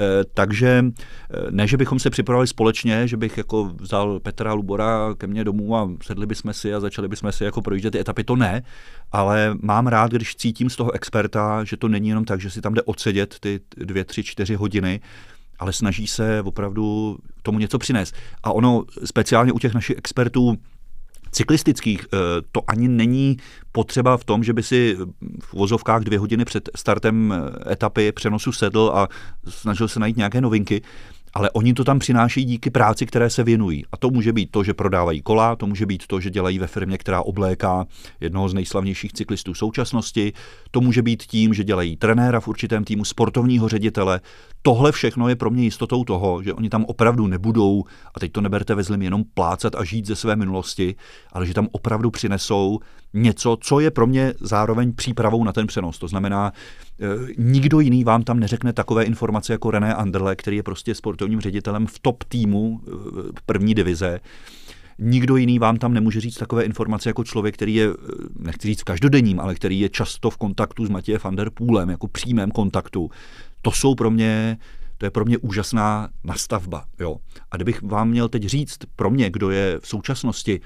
Eh, 0.00 0.24
takže 0.34 0.84
eh, 0.84 1.36
ne, 1.50 1.66
že 1.66 1.76
bychom 1.76 1.98
se 1.98 2.10
připravili 2.10 2.46
společně, 2.46 3.08
že 3.08 3.16
bych 3.16 3.38
jako 3.38 3.64
vzal 3.64 4.20
Petra 4.20 4.52
Lubora 4.52 5.14
ke 5.18 5.26
mně 5.26 5.44
domů 5.44 5.76
a 5.76 5.90
sedli 6.02 6.26
bychom 6.26 6.52
si 6.52 6.74
a 6.74 6.80
začali 6.80 7.08
bychom 7.08 7.32
si 7.32 7.44
jako 7.44 7.62
projíždět 7.62 7.92
ty 7.92 8.00
etapy, 8.00 8.24
to 8.24 8.36
ne, 8.36 8.62
ale 9.12 9.56
mám 9.62 9.86
rád, 9.86 10.10
když 10.10 10.36
cítím 10.36 10.70
z 10.70 10.76
toho 10.76 10.92
experta, 10.92 11.64
že 11.64 11.76
to 11.76 11.88
není 11.88 12.08
jenom 12.08 12.24
tak, 12.24 12.40
že 12.40 12.50
si 12.50 12.60
tam 12.60 12.74
jde 12.74 12.82
odsedět 12.82 13.36
ty 13.40 13.60
dvě, 13.76 14.04
tři, 14.04 14.22
čtyři 14.24 14.54
hodiny, 14.54 15.00
ale 15.58 15.72
snaží 15.72 16.06
se 16.06 16.42
opravdu 16.42 17.16
tomu 17.42 17.58
něco 17.58 17.78
přinést. 17.78 18.14
A 18.42 18.52
ono 18.52 18.84
speciálně 19.04 19.52
u 19.52 19.58
těch 19.58 19.74
našich 19.74 19.98
expertů 19.98 20.56
cyklistických 21.32 22.06
eh, 22.12 22.16
to 22.52 22.60
ani 22.66 22.88
není 22.88 23.36
potřeba 23.72 24.16
v 24.16 24.24
tom, 24.24 24.44
že 24.44 24.52
by 24.52 24.62
si 24.62 24.96
v 25.40 25.54
vozovkách 25.54 26.02
dvě 26.02 26.18
hodiny 26.18 26.44
před 26.44 26.68
startem 26.76 27.34
eh, 27.34 27.72
etapy 27.72 28.12
přenosu 28.12 28.52
sedl 28.52 28.92
a 28.94 29.08
snažil 29.48 29.88
se 29.88 30.00
najít 30.00 30.16
nějaké 30.16 30.40
novinky 30.40 30.82
ale 31.34 31.50
oni 31.50 31.74
to 31.74 31.84
tam 31.84 31.98
přináší 31.98 32.44
díky 32.44 32.70
práci, 32.70 33.06
které 33.06 33.30
se 33.30 33.44
věnují. 33.44 33.84
A 33.92 33.96
to 33.96 34.10
může 34.10 34.32
být 34.32 34.50
to, 34.50 34.64
že 34.64 34.74
prodávají 34.74 35.22
kola, 35.22 35.56
to 35.56 35.66
může 35.66 35.86
být 35.86 36.06
to, 36.06 36.20
že 36.20 36.30
dělají 36.30 36.58
ve 36.58 36.66
firmě, 36.66 36.98
která 36.98 37.22
obléká 37.22 37.86
jednoho 38.20 38.48
z 38.48 38.54
nejslavnějších 38.54 39.12
cyklistů 39.12 39.54
současnosti, 39.54 40.32
to 40.70 40.80
může 40.80 41.02
být 41.02 41.22
tím, 41.22 41.54
že 41.54 41.64
dělají 41.64 41.96
trenéra 41.96 42.40
v 42.40 42.48
určitém 42.48 42.84
týmu, 42.84 43.04
sportovního 43.04 43.68
ředitele. 43.68 44.20
Tohle 44.68 44.92
všechno 44.92 45.28
je 45.28 45.36
pro 45.36 45.50
mě 45.50 45.62
jistotou 45.62 46.04
toho, 46.04 46.42
že 46.42 46.52
oni 46.52 46.68
tam 46.68 46.84
opravdu 46.84 47.26
nebudou, 47.26 47.84
a 48.14 48.20
teď 48.20 48.32
to 48.32 48.40
neberte 48.40 48.74
ve 48.74 48.82
zlým, 48.82 49.02
jenom 49.02 49.24
plácat 49.34 49.74
a 49.74 49.84
žít 49.84 50.06
ze 50.06 50.16
své 50.16 50.36
minulosti, 50.36 50.94
ale 51.32 51.46
že 51.46 51.54
tam 51.54 51.68
opravdu 51.72 52.10
přinesou 52.10 52.78
něco, 53.14 53.58
co 53.60 53.80
je 53.80 53.90
pro 53.90 54.06
mě 54.06 54.34
zároveň 54.40 54.92
přípravou 54.92 55.44
na 55.44 55.52
ten 55.52 55.66
přenos. 55.66 55.98
To 55.98 56.08
znamená, 56.08 56.52
e, 57.00 57.06
nikdo 57.38 57.80
jiný 57.80 58.04
vám 58.04 58.22
tam 58.22 58.40
neřekne 58.40 58.72
takové 58.72 59.04
informace 59.04 59.52
jako 59.52 59.70
René 59.70 59.94
Anderle, 59.94 60.36
který 60.36 60.56
je 60.56 60.62
prostě 60.62 60.94
sportovním 60.94 61.40
ředitelem 61.40 61.86
v 61.86 61.98
top 61.98 62.24
týmu 62.24 62.80
e, 62.80 62.90
první 63.46 63.74
divize. 63.74 64.20
Nikdo 64.98 65.36
jiný 65.36 65.58
vám 65.58 65.76
tam 65.76 65.94
nemůže 65.94 66.20
říct 66.20 66.38
takové 66.38 66.64
informace 66.64 67.08
jako 67.08 67.24
člověk, 67.24 67.54
který 67.54 67.74
je, 67.74 67.86
e, 67.86 67.92
nechci 68.38 68.68
říct 68.68 68.80
v 68.80 68.84
každodenním, 68.84 69.40
ale 69.40 69.54
který 69.54 69.80
je 69.80 69.88
často 69.88 70.30
v 70.30 70.36
kontaktu 70.36 70.86
s 70.86 70.90
Matějem 70.90 71.20
van 71.24 71.36
der 71.36 71.50
Poolem, 71.50 71.90
jako 71.90 72.08
přímém 72.08 72.50
kontaktu. 72.50 73.10
To 73.62 73.70
jsou 73.72 73.94
pro 73.94 74.10
mě 74.10 74.58
to 74.98 75.06
je 75.06 75.10
pro 75.10 75.24
mě 75.24 75.38
úžasná 75.38 76.08
nastavba. 76.24 76.84
Jo. 77.00 77.16
A 77.50 77.56
kdybych 77.56 77.82
vám 77.82 78.08
měl 78.08 78.28
teď 78.28 78.44
říct 78.44 78.78
pro 78.96 79.10
mě, 79.10 79.30
kdo 79.30 79.50
je 79.50 79.78
v 79.82 79.86
současnosti 79.86 80.60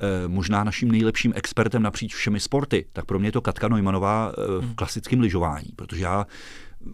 Eh, 0.00 0.28
možná 0.28 0.64
naším 0.64 0.92
nejlepším 0.92 1.32
expertem 1.36 1.82
napříč 1.82 2.14
všemi 2.14 2.40
sporty, 2.40 2.86
tak 2.92 3.04
pro 3.04 3.18
mě 3.18 3.28
je 3.28 3.32
to 3.32 3.40
Katka 3.40 3.68
Neumannová 3.68 4.32
eh, 4.32 4.46
v 4.46 4.64
hmm. 4.64 4.74
klasickém 4.74 5.20
lyžování, 5.20 5.68
protože 5.76 6.02
já 6.02 6.26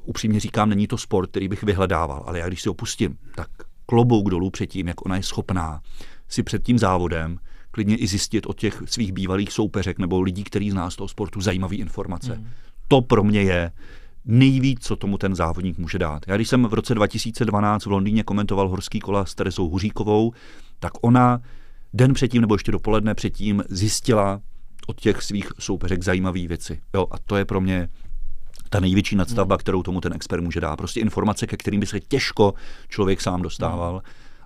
upřímně 0.05 0.40
říkám, 0.40 0.68
není 0.68 0.86
to 0.86 0.98
sport, 0.98 1.30
který 1.30 1.48
bych 1.48 1.62
vyhledával, 1.62 2.22
ale 2.26 2.38
já 2.38 2.48
když 2.48 2.62
si 2.62 2.68
opustím, 2.68 3.18
tak 3.34 3.48
klobouk 3.86 4.30
dolů 4.30 4.50
před 4.50 4.66
tím, 4.66 4.88
jak 4.88 5.07
ona 5.07 5.16
je 5.16 5.22
schopná 5.22 5.80
si 6.28 6.42
před 6.42 6.62
tím 6.62 6.78
závodem 6.78 7.38
klidně 7.70 7.96
i 7.96 8.07
zjistit 8.07 8.46
od 8.46 8.59
těch 8.59 8.82
svých 8.86 9.12
bývalých 9.12 9.53
soupeřek 9.53 9.98
nebo 9.98 10.20
lidí, 10.20 10.44
kteří 10.44 10.70
zná 10.70 10.90
z 10.90 10.96
toho 10.96 11.09
sportu 11.09 11.40
zajímavé 11.40 11.76
informace. 11.76 12.34
Hmm. 12.34 12.48
To 12.88 13.00
pro 13.00 13.24
mě 13.24 13.42
je 13.42 13.72
nejvíc, 14.24 14.84
co 14.84 14.96
tomu 14.96 15.18
ten 15.18 15.34
závodník 15.34 15.78
může 15.78 15.98
dát. 15.98 16.22
Já 16.26 16.36
když 16.36 16.48
jsem 16.48 16.64
v 16.64 16.74
roce 16.74 16.94
2012 16.94 17.86
v 17.86 17.90
Londýně 17.90 18.22
komentoval 18.22 18.68
horský 18.68 19.00
kola 19.00 19.24
s 19.24 19.34
Teresou 19.34 19.68
Huříkovou, 19.68 20.32
tak 20.80 20.92
ona 21.00 21.40
den 21.94 22.14
předtím 22.14 22.40
nebo 22.40 22.54
ještě 22.54 22.72
dopoledne 22.72 23.14
předtím 23.14 23.62
zjistila 23.68 24.40
od 24.86 25.00
těch 25.00 25.22
svých 25.22 25.52
soupeřek 25.58 26.02
zajímavé 26.02 26.46
věci. 26.46 26.80
Jo, 26.94 27.06
a 27.10 27.18
to 27.18 27.36
je 27.36 27.44
pro 27.44 27.60
mě 27.60 27.88
ta 28.68 28.80
největší 28.80 29.16
nadstavba, 29.16 29.58
kterou 29.58 29.82
tomu 29.82 30.00
ten 30.00 30.12
expert 30.12 30.40
může 30.40 30.60
dát. 30.60 30.76
Prostě 30.76 31.00
informace, 31.00 31.46
ke 31.46 31.56
kterým 31.56 31.80
by 31.80 31.86
se 31.86 32.00
těžko 32.00 32.54
člověk 32.88 33.20
sám 33.20 33.42
dostával. 33.42 34.02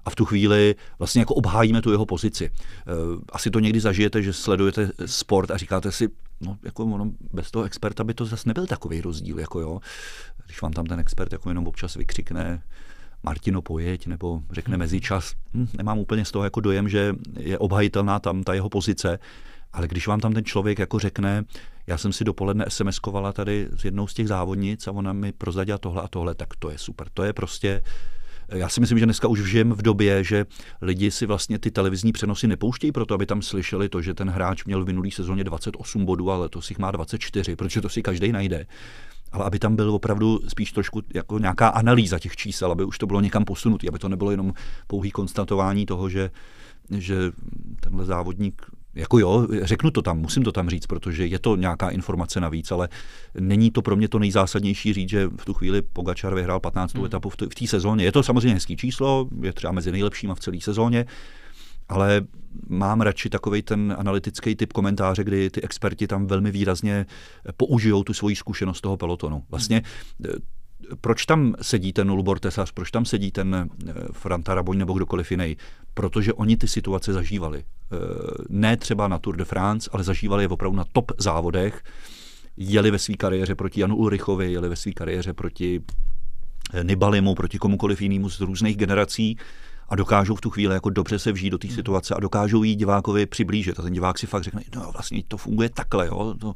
A 0.06 0.10
v 0.10 0.14
tu 0.14 0.24
chvíli 0.24 0.74
vlastně 0.98 1.20
jako 1.20 1.34
obhájíme 1.34 1.82
tu 1.82 1.90
jeho 1.90 2.06
pozici. 2.06 2.50
Eh, 2.50 2.92
asi 3.32 3.50
to 3.50 3.60
někdy 3.60 3.80
zažijete, 3.80 4.22
že 4.22 4.32
sledujete 4.32 4.90
sport 5.06 5.50
a 5.50 5.56
říkáte 5.56 5.92
si, 5.92 6.08
no 6.40 6.58
jako 6.62 6.84
ono, 6.84 7.10
bez 7.32 7.50
toho 7.50 7.64
experta 7.64 8.04
by 8.04 8.14
to 8.14 8.24
zase 8.24 8.48
nebyl 8.48 8.66
takový 8.66 9.00
rozdíl, 9.00 9.38
jako 9.38 9.60
jo. 9.60 9.80
Když 10.46 10.62
vám 10.62 10.72
tam 10.72 10.86
ten 10.86 11.00
expert 11.00 11.32
jako 11.32 11.50
jenom 11.50 11.66
občas 11.66 11.94
vykřikne, 11.94 12.62
Martino 13.22 13.62
pojeď, 13.62 14.06
nebo 14.06 14.42
řekne 14.50 14.72
hmm. 14.72 14.78
mezičas. 14.78 15.34
Hm, 15.54 15.68
nemám 15.76 15.98
úplně 15.98 16.24
z 16.24 16.30
toho 16.30 16.44
jako 16.44 16.60
dojem, 16.60 16.88
že 16.88 17.14
je 17.38 17.58
obhajitelná 17.58 18.18
tam 18.18 18.42
ta 18.42 18.54
jeho 18.54 18.68
pozice, 18.68 19.18
ale 19.72 19.88
když 19.88 20.06
vám 20.06 20.20
tam 20.20 20.34
ten 20.34 20.44
člověk 20.44 20.78
jako 20.78 20.98
řekne, 20.98 21.44
já 21.86 21.98
jsem 21.98 22.12
si 22.12 22.24
dopoledne 22.24 22.64
SMS-kovala 22.64 23.32
tady 23.32 23.68
s 23.76 23.84
jednou 23.84 24.06
z 24.06 24.14
těch 24.14 24.28
závodnic 24.28 24.86
a 24.86 24.92
ona 24.92 25.12
mi 25.12 25.32
prozadila 25.32 25.78
tohle 25.78 26.02
a 26.02 26.08
tohle, 26.08 26.34
tak 26.34 26.56
to 26.58 26.70
je 26.70 26.78
super. 26.78 27.08
To 27.14 27.22
je 27.22 27.32
prostě, 27.32 27.82
já 28.48 28.68
si 28.68 28.80
myslím, 28.80 28.98
že 28.98 29.04
dneska 29.04 29.28
už 29.28 29.44
žijeme 29.44 29.74
v 29.74 29.82
době, 29.82 30.24
že 30.24 30.46
lidi 30.82 31.10
si 31.10 31.26
vlastně 31.26 31.58
ty 31.58 31.70
televizní 31.70 32.12
přenosy 32.12 32.46
nepouštějí 32.46 32.92
proto, 32.92 33.14
aby 33.14 33.26
tam 33.26 33.42
slyšeli 33.42 33.88
to, 33.88 34.02
že 34.02 34.14
ten 34.14 34.30
hráč 34.30 34.64
měl 34.64 34.84
v 34.84 34.86
minulý 34.86 35.10
sezóně 35.10 35.44
28 35.44 36.04
bodů, 36.04 36.30
ale 36.30 36.48
to 36.48 36.62
si 36.62 36.72
jich 36.72 36.78
má 36.78 36.90
24, 36.90 37.56
protože 37.56 37.80
to 37.80 37.88
si 37.88 38.02
každý 38.02 38.32
najde. 38.32 38.66
Ale 39.32 39.44
aby 39.44 39.58
tam 39.58 39.76
byl 39.76 39.90
opravdu 39.90 40.40
spíš 40.48 40.72
trošku 40.72 41.02
jako 41.14 41.38
nějaká 41.38 41.68
analýza 41.68 42.18
těch 42.18 42.36
čísel, 42.36 42.72
aby 42.72 42.84
už 42.84 42.98
to 42.98 43.06
bylo 43.06 43.20
někam 43.20 43.44
posunutý, 43.44 43.88
aby 43.88 43.98
to 43.98 44.08
nebylo 44.08 44.30
jenom 44.30 44.52
pouhý 44.86 45.10
konstatování 45.10 45.86
toho, 45.86 46.08
že, 46.08 46.30
že 46.90 47.32
tenhle 47.80 48.04
závodník 48.04 48.62
jako 48.96 49.18
jo, 49.18 49.46
řeknu 49.62 49.90
to 49.90 50.02
tam, 50.02 50.18
musím 50.18 50.42
to 50.42 50.52
tam 50.52 50.68
říct, 50.68 50.86
protože 50.86 51.26
je 51.26 51.38
to 51.38 51.56
nějaká 51.56 51.90
informace 51.90 52.40
navíc, 52.40 52.72
ale 52.72 52.88
není 53.40 53.70
to 53.70 53.82
pro 53.82 53.96
mě 53.96 54.08
to 54.08 54.18
nejzásadnější 54.18 54.92
říct, 54.92 55.08
že 55.08 55.26
v 55.26 55.44
tu 55.44 55.54
chvíli 55.54 55.82
Pogačar 55.82 56.34
vyhrál 56.34 56.60
15. 56.60 56.94
Hmm. 56.94 57.04
etapu 57.04 57.30
v 57.30 57.36
té 57.36 57.66
sezóně. 57.66 58.04
Je 58.04 58.12
to 58.12 58.22
samozřejmě 58.22 58.54
hezký 58.54 58.76
číslo, 58.76 59.28
je 59.42 59.52
třeba 59.52 59.72
mezi 59.72 59.92
nejlepšíma 59.92 60.34
v 60.34 60.40
celé 60.40 60.60
sezóně, 60.60 61.06
ale 61.88 62.22
mám 62.68 63.00
radši 63.00 63.30
takový 63.30 63.62
ten 63.62 63.94
analytický 63.98 64.56
typ 64.56 64.72
komentáře, 64.72 65.24
kdy 65.24 65.50
ty 65.50 65.62
experti 65.62 66.06
tam 66.06 66.26
velmi 66.26 66.50
výrazně 66.50 67.06
použijou 67.56 68.04
tu 68.04 68.14
svoji 68.14 68.36
zkušenost 68.36 68.80
toho 68.80 68.96
pelotonu. 68.96 69.44
Vlastně 69.50 69.82
eh, 70.24 70.28
proč 71.00 71.26
tam 71.26 71.54
sedí 71.62 71.92
ten 71.92 72.10
Lubor 72.10 72.38
Tesas, 72.38 72.72
proč 72.72 72.90
tam 72.90 73.04
sedí 73.04 73.30
ten 73.30 73.54
eh, 73.88 73.92
Franta 74.12 74.54
Raboň 74.54 74.78
nebo 74.78 74.92
kdokoliv 74.92 75.30
jiný? 75.30 75.56
Protože 75.96 76.32
oni 76.32 76.56
ty 76.56 76.68
situace 76.68 77.12
zažívali. 77.12 77.64
Eh, 77.64 77.96
ne 78.48 78.76
třeba 78.76 79.08
na 79.08 79.18
Tour 79.18 79.36
de 79.36 79.44
France, 79.44 79.90
ale 79.92 80.04
zažívali 80.04 80.44
je 80.44 80.48
opravdu 80.48 80.76
na 80.76 80.84
top 80.92 81.12
závodech. 81.18 81.82
Jeli 82.56 82.90
ve 82.90 82.98
své 82.98 83.14
kariéře 83.14 83.54
proti 83.54 83.80
Janu 83.80 83.96
Ulrichovi, 83.96 84.52
jeli 84.52 84.68
ve 84.68 84.76
své 84.76 84.92
kariéře 84.92 85.32
proti 85.32 85.82
Nibalimu, 86.82 87.34
proti 87.34 87.58
komukoliv 87.58 88.02
jinému 88.02 88.30
z 88.30 88.40
různých 88.40 88.76
generací 88.76 89.36
a 89.88 89.96
dokážou 89.96 90.34
v 90.34 90.40
tu 90.40 90.50
chvíli 90.50 90.74
jako 90.74 90.90
dobře 90.90 91.18
se 91.18 91.32
vžít 91.32 91.50
do 91.50 91.58
té 91.58 91.68
hmm. 91.68 91.76
situace 91.76 92.14
a 92.14 92.20
dokážou 92.20 92.62
jí 92.62 92.76
divákovi 92.76 93.26
přiblížit. 93.26 93.78
A 93.78 93.82
ten 93.82 93.92
divák 93.92 94.18
si 94.18 94.26
fakt 94.26 94.44
řekne, 94.44 94.62
no 94.76 94.92
vlastně 94.92 95.22
to 95.28 95.36
funguje 95.36 95.68
takhle, 95.68 96.06
jo. 96.06 96.34
To, 96.40 96.54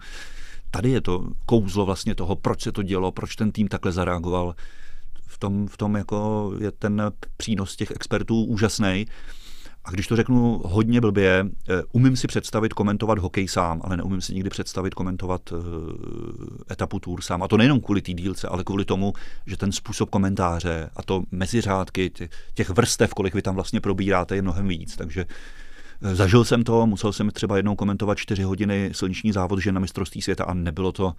tady 0.70 0.90
je 0.90 1.00
to 1.00 1.28
kouzlo 1.46 1.86
vlastně 1.86 2.14
toho, 2.14 2.36
proč 2.36 2.62
se 2.62 2.72
to 2.72 2.82
dělo, 2.82 3.12
proč 3.12 3.36
ten 3.36 3.52
tým 3.52 3.68
takhle 3.68 3.92
zareagoval. 3.92 4.54
Tom, 5.40 5.68
v 5.68 5.76
tom 5.76 5.96
jako 5.96 6.52
je 6.58 6.70
ten 6.70 7.02
přínos 7.36 7.76
těch 7.76 7.90
expertů 7.90 8.44
úžasný. 8.44 9.06
A 9.84 9.90
když 9.90 10.06
to 10.06 10.16
řeknu 10.16 10.60
hodně 10.64 11.00
blbě, 11.00 11.46
eh, 11.68 11.82
umím 11.92 12.16
si 12.16 12.26
představit 12.26 12.72
komentovat 12.72 13.18
hokej 13.18 13.48
sám, 13.48 13.80
ale 13.84 13.96
neumím 13.96 14.20
si 14.20 14.34
nikdy 14.34 14.50
představit 14.50 14.94
komentovat 14.94 15.52
uh, 15.52 15.58
etapu 16.70 16.98
Tour 16.98 17.20
sám. 17.22 17.42
A 17.42 17.48
to 17.48 17.56
nejenom 17.56 17.80
kvůli 17.80 18.02
té 18.02 18.12
dílce, 18.12 18.48
ale 18.48 18.64
kvůli 18.64 18.84
tomu, 18.84 19.12
že 19.46 19.56
ten 19.56 19.72
způsob 19.72 20.10
komentáře 20.10 20.90
a 20.96 21.02
to 21.02 21.22
meziřádky, 21.30 22.10
těch 22.54 22.70
vrstev, 22.70 23.14
kolik 23.14 23.34
vy 23.34 23.42
tam 23.42 23.54
vlastně 23.54 23.80
probíráte, 23.80 24.36
je 24.36 24.42
mnohem 24.42 24.68
víc. 24.68 24.96
Takže 24.96 25.26
eh, 26.02 26.14
Zažil 26.14 26.44
jsem 26.44 26.64
to, 26.64 26.86
musel 26.86 27.12
jsem 27.12 27.30
třeba 27.30 27.56
jednou 27.56 27.76
komentovat 27.76 28.18
čtyři 28.18 28.42
hodiny 28.42 28.90
silniční 28.92 29.32
závod 29.32 29.58
že 29.58 29.72
na 29.72 29.80
mistrovství 29.80 30.22
světa 30.22 30.44
a 30.44 30.54
nebylo 30.54 30.92
to, 30.92 31.14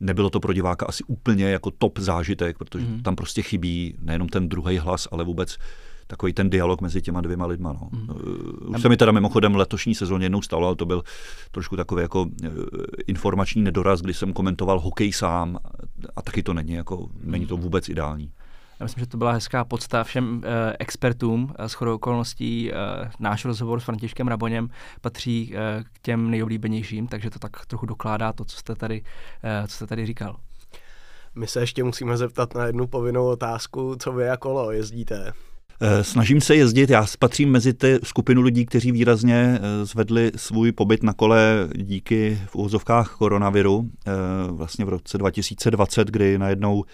nebylo 0.00 0.30
to 0.30 0.40
pro 0.40 0.52
diváka 0.52 0.86
asi 0.86 1.04
úplně 1.04 1.44
jako 1.44 1.70
top 1.70 1.98
zážitek, 1.98 2.58
protože 2.58 2.86
mm. 2.86 3.02
tam 3.02 3.16
prostě 3.16 3.42
chybí 3.42 3.94
nejenom 4.00 4.28
ten 4.28 4.48
druhý 4.48 4.78
hlas, 4.78 5.08
ale 5.10 5.24
vůbec 5.24 5.56
takový 6.06 6.32
ten 6.32 6.50
dialog 6.50 6.80
mezi 6.80 7.02
těma 7.02 7.20
dvěma 7.20 7.46
lidma. 7.46 7.72
No. 7.72 7.88
Mm. 7.92 8.08
Už 8.74 8.82
se 8.82 8.88
mi 8.88 8.96
teda 8.96 9.12
mimochodem 9.12 9.56
letošní 9.56 9.94
sezóně 9.94 10.24
jednou 10.24 10.42
stalo, 10.42 10.66
ale 10.66 10.76
to 10.76 10.86
byl 10.86 11.02
trošku 11.50 11.76
takový 11.76 12.02
jako 12.02 12.26
eh, 12.44 12.48
informační 13.06 13.62
nedoraz, 13.62 14.00
kdy 14.00 14.14
jsem 14.14 14.32
komentoval 14.32 14.80
hokej 14.80 15.12
sám 15.12 15.58
a 16.16 16.22
taky 16.22 16.42
to 16.42 16.54
není, 16.54 16.72
jako, 16.72 17.08
není 17.24 17.46
to 17.46 17.56
vůbec 17.56 17.88
ideální. 17.88 18.30
Já 18.80 18.84
myslím, 18.84 19.00
že 19.00 19.06
to 19.06 19.16
byla 19.16 19.32
hezká 19.32 19.64
podsta 19.64 20.04
všem 20.04 20.42
eh, 20.44 20.76
expertům. 20.78 21.54
S 21.58 21.72
chodou 21.72 21.94
okolností 21.94 22.72
eh, 22.72 22.74
náš 23.20 23.44
rozhovor 23.44 23.80
s 23.80 23.84
Františkem 23.84 24.28
Raboněm 24.28 24.68
patří 25.00 25.54
eh, 25.54 25.84
k 25.92 25.98
těm 26.02 26.30
nejoblíbenějším, 26.30 27.06
takže 27.06 27.30
to 27.30 27.38
tak 27.38 27.66
trochu 27.66 27.86
dokládá 27.86 28.32
to, 28.32 28.44
co 28.44 28.56
jste 28.56 28.74
tady, 28.74 29.02
eh, 29.42 29.68
co 29.68 29.74
jste 29.74 29.86
tady 29.86 30.06
říkal. 30.06 30.36
My 31.34 31.46
se 31.46 31.60
ještě 31.60 31.84
musíme 31.84 32.16
zeptat 32.16 32.54
na 32.54 32.66
jednu 32.66 32.86
povinnou 32.86 33.26
otázku, 33.26 33.96
co 33.98 34.12
vy 34.12 34.24
jako 34.24 34.48
kolo 34.48 34.72
jezdíte? 34.72 35.32
Eh, 35.80 36.04
snažím 36.04 36.40
se 36.40 36.56
jezdit, 36.56 36.90
já 36.90 37.06
patřím 37.18 37.50
mezi 37.50 37.74
ty 37.74 37.98
skupinu 38.02 38.42
lidí, 38.42 38.66
kteří 38.66 38.92
výrazně 38.92 39.58
eh, 39.60 39.84
zvedli 39.84 40.32
svůj 40.36 40.72
pobyt 40.72 41.02
na 41.02 41.12
kole 41.12 41.68
díky 41.74 42.40
v 42.46 42.56
úvozovkách 42.56 43.14
koronaviru. 43.18 43.90
Eh, 44.06 44.12
vlastně 44.50 44.84
v 44.84 44.88
roce 44.88 45.18
2020, 45.18 46.08
kdy 46.08 46.38
najednou 46.38 46.84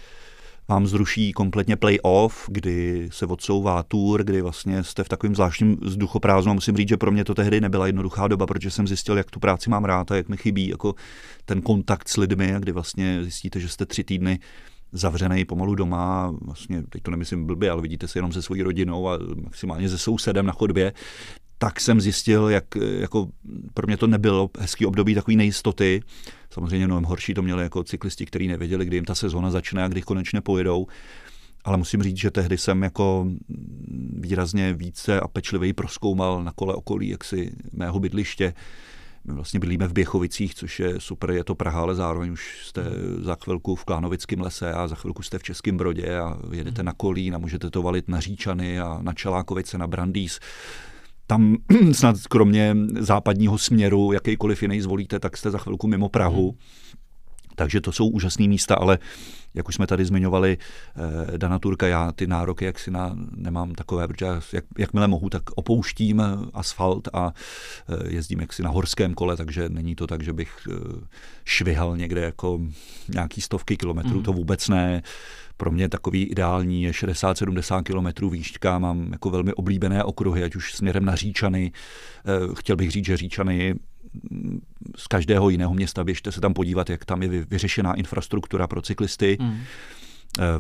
vám 0.69 0.87
zruší 0.87 1.33
kompletně 1.33 1.77
playoff, 1.77 2.45
kdy 2.49 3.09
se 3.13 3.27
odsouvá 3.27 3.83
tour, 3.83 4.25
kdy 4.25 4.43
vlastně 4.43 4.85
jste 4.85 5.05
v 5.05 5.09
takovém 5.09 5.35
zvláštním 5.35 5.77
vzduchoprázdnu. 5.83 6.55
Musím 6.55 6.77
říct, 6.77 6.89
že 6.89 6.97
pro 6.97 7.11
mě 7.11 7.25
to 7.25 7.35
tehdy 7.35 7.61
nebyla 7.61 7.87
jednoduchá 7.87 8.29
doba, 8.29 8.47
protože 8.47 8.71
jsem 8.71 8.89
zjistil, 8.89 9.17
jak 9.17 9.31
tu 9.31 9.41
práci 9.41 9.71
mám 9.71 9.85
rád 9.85 10.11
a 10.11 10.17
jak 10.17 10.29
mi 10.29 10.37
chybí 10.37 10.69
jako 10.69 10.95
ten 11.45 11.63
kontakt 11.63 12.09
s 12.09 12.17
lidmi, 12.17 12.55
kdy 12.59 12.73
vlastně 12.73 13.23
zjistíte, 13.23 13.61
že 13.61 13.69
jste 13.69 13.87
tři 13.87 14.05
týdny 14.05 14.39
zavřený 14.93 15.45
pomalu 15.45 15.75
doma, 15.75 16.35
vlastně, 16.41 16.83
teď 16.83 17.03
to 17.03 17.11
nemyslím 17.11 17.47
blbě, 17.47 17.71
ale 17.71 17.83
vidíte 17.83 18.09
se 18.09 18.19
jenom 18.19 18.33
se 18.33 18.43
svojí 18.43 18.63
rodinou 18.63 19.09
a 19.09 19.19
maximálně 19.43 19.89
se 19.89 19.99
sousedem 19.99 20.47
na 20.47 20.53
chodbě, 20.53 20.93
tak 21.63 21.81
jsem 21.81 22.01
zjistil, 22.01 22.49
jak 22.49 22.65
jako 22.99 23.29
pro 23.75 23.87
mě 23.87 23.97
to 23.97 24.07
nebylo 24.07 24.51
hezký 24.59 24.87
období 24.87 25.15
takové 25.15 25.37
nejistoty. 25.37 26.03
Samozřejmě 26.51 26.87
mnohem 26.87 27.05
horší 27.05 27.35
to 27.35 27.43
měli 27.43 27.63
jako 27.63 27.85
cyklisti, 27.85 28.27
kteří 28.27 28.49
nevěděli, 28.49 28.85
kdy 28.85 28.97
jim 28.97 29.05
ta 29.05 29.15
sezóna 29.15 29.51
začne 29.51 29.85
a 29.85 29.89
kdy 29.89 30.03
konečně 30.03 30.41
pojedou. 30.41 30.87
Ale 31.65 31.77
musím 31.77 32.03
říct, 32.03 32.17
že 32.17 32.31
tehdy 32.31 32.59
jsem 32.59 32.83
jako 32.83 33.27
výrazně 34.13 34.73
více 34.73 35.21
a 35.21 35.29
pečlivěji 35.29 35.73
proskoumal 35.73 36.45
na 36.45 36.53
kole 36.53 36.75
okolí 36.75 37.09
jaksi 37.09 37.53
mého 37.73 38.01
bydliště 38.01 38.55
my 39.25 39.35
vlastně 39.35 39.61
bydlíme 39.61 39.89
v 39.89 39.93
Běchovicích, 39.93 40.55
což 40.55 40.81
je 40.81 41.01
super, 41.01 41.31
je 41.31 41.45
to 41.45 41.55
Praha, 41.55 41.81
ale 41.81 41.95
zároveň 41.95 42.31
už 42.31 42.67
jste 42.67 42.85
za 43.19 43.37
chvilku 43.45 43.75
v 43.75 43.85
Klánovickém 43.85 44.41
lese 44.41 44.73
a 44.73 44.89
za 44.89 44.95
chvilku 44.95 45.23
jste 45.23 45.39
v 45.39 45.43
Českém 45.43 45.77
Brodě 45.77 46.19
a 46.19 46.39
jedete 46.53 46.83
na 46.83 46.93
Kolín 46.93 47.35
a 47.35 47.39
můžete 47.39 47.71
to 47.71 47.83
valit 47.83 48.09
na 48.09 48.21
Říčany 48.21 48.81
a 48.81 48.99
na 49.03 49.13
Čelákovice, 49.13 49.79
na 49.79 49.87
Brandýs 49.87 50.41
tam 51.33 51.57
snad 51.93 52.17
kromě 52.29 52.77
západního 52.99 53.59
směru, 53.59 54.13
jakýkoliv 54.13 54.63
jiný 54.63 54.81
zvolíte, 54.81 55.19
tak 55.19 55.37
jste 55.37 55.51
za 55.51 55.59
chvilku 55.59 55.87
mimo 55.87 56.09
Prahu. 56.09 56.57
Takže 57.55 57.81
to 57.81 57.93
jsou 57.93 58.09
úžasné 58.09 58.49
místa, 58.49 58.75
ale 58.75 58.99
jak 59.55 59.69
už 59.69 59.75
jsme 59.75 59.87
tady 59.87 60.05
zmiňovali, 60.05 60.59
eh, 60.59 61.39
Dana 61.39 61.59
Turka, 61.59 61.87
já 61.87 62.13
ty 62.13 62.27
nároky 62.27 62.65
jak 62.65 62.79
si 62.79 62.91
na, 62.91 63.17
nemám 63.37 63.73
takové, 63.73 64.09
protože 64.09 64.27
jak, 64.53 64.65
jakmile 64.79 65.09
mohu, 65.09 65.29
tak 65.29 65.43
opouštím 65.55 66.23
asfalt 66.55 67.09
a 67.13 67.33
eh, 67.89 68.15
jezdím 68.15 68.41
jaksi 68.41 68.63
na 68.63 68.71
horském 68.71 69.15
kole, 69.15 69.37
takže 69.37 69.69
není 69.69 69.95
to 69.95 70.07
tak, 70.07 70.23
že 70.23 70.33
bych 70.33 70.69
eh, 70.71 70.75
švihal 71.45 71.97
někde 71.97 72.21
jako 72.21 72.61
nějaký 73.09 73.41
stovky 73.41 73.77
kilometrů, 73.77 74.17
mm. 74.17 74.23
to 74.23 74.33
vůbec 74.33 74.69
ne. 74.69 75.03
Pro 75.63 75.71
mě 75.71 75.89
takový 75.89 76.25
ideální 76.25 76.83
je 76.83 76.91
60-70 76.91 77.83
kilometrů 77.83 78.31
výšťka, 78.31 78.79
mám 78.79 79.13
jako 79.13 79.31
velmi 79.31 79.55
oblíbené 79.55 80.05
okruhy, 80.05 80.45
ať 80.45 80.57
už 80.57 80.75
směrem 80.75 81.05
na 81.05 81.17
Říčany. 81.17 81.73
Chtěl 82.55 82.77
bych 82.77 82.91
říct, 82.91 83.05
že 83.05 83.17
Říčany 83.17 83.75
z 84.97 85.07
každého 85.07 85.51
jiného 85.51 85.75
města, 85.75 86.05
běžte 86.05 86.33
se 86.33 86.41
tam 86.41 86.55
podívat, 86.55 86.91
jak 86.91 87.05
tam 87.05 87.23
je 87.23 87.29
vyřešená 87.29 87.95
infrastruktura 87.95 88.67
pro 88.67 88.83
cyklisty. 88.83 89.37
Mm. 89.41 89.59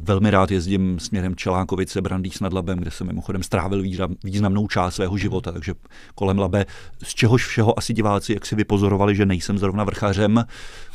Velmi 0.00 0.30
rád 0.30 0.50
jezdím 0.50 0.98
směrem 0.98 1.36
Čelákovice, 1.36 2.00
Brandýs 2.00 2.40
nad 2.40 2.52
Labem, 2.52 2.78
kde 2.78 2.90
jsem 2.90 3.06
mimochodem 3.06 3.42
strávil 3.42 3.82
významnou 4.24 4.68
část 4.68 4.94
svého 4.94 5.18
života, 5.18 5.52
takže 5.52 5.74
kolem 6.14 6.38
Labe, 6.38 6.66
z 7.02 7.14
čehož 7.14 7.46
všeho 7.46 7.78
asi 7.78 7.92
diváci, 7.92 8.32
jak 8.32 8.46
si 8.46 8.56
vypozorovali, 8.56 9.16
že 9.16 9.26
nejsem 9.26 9.58
zrovna 9.58 9.84
vrchařem, 9.84 10.44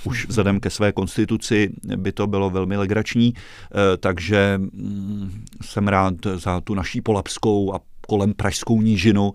už 0.03 0.27
vzhledem 0.27 0.59
ke 0.59 0.69
své 0.69 0.91
konstituci 0.91 1.73
by 1.95 2.11
to 2.11 2.27
bylo 2.27 2.49
velmi 2.49 2.77
legrační, 2.77 3.33
eh, 3.35 3.97
takže 3.97 4.57
mm, 4.57 5.45
jsem 5.61 5.87
rád 5.87 6.13
za 6.35 6.61
tu 6.61 6.73
naší 6.73 7.01
polapskou 7.01 7.73
a 7.73 7.79
kolem 8.07 8.33
pražskou 8.33 8.81
nížinu, 8.81 9.33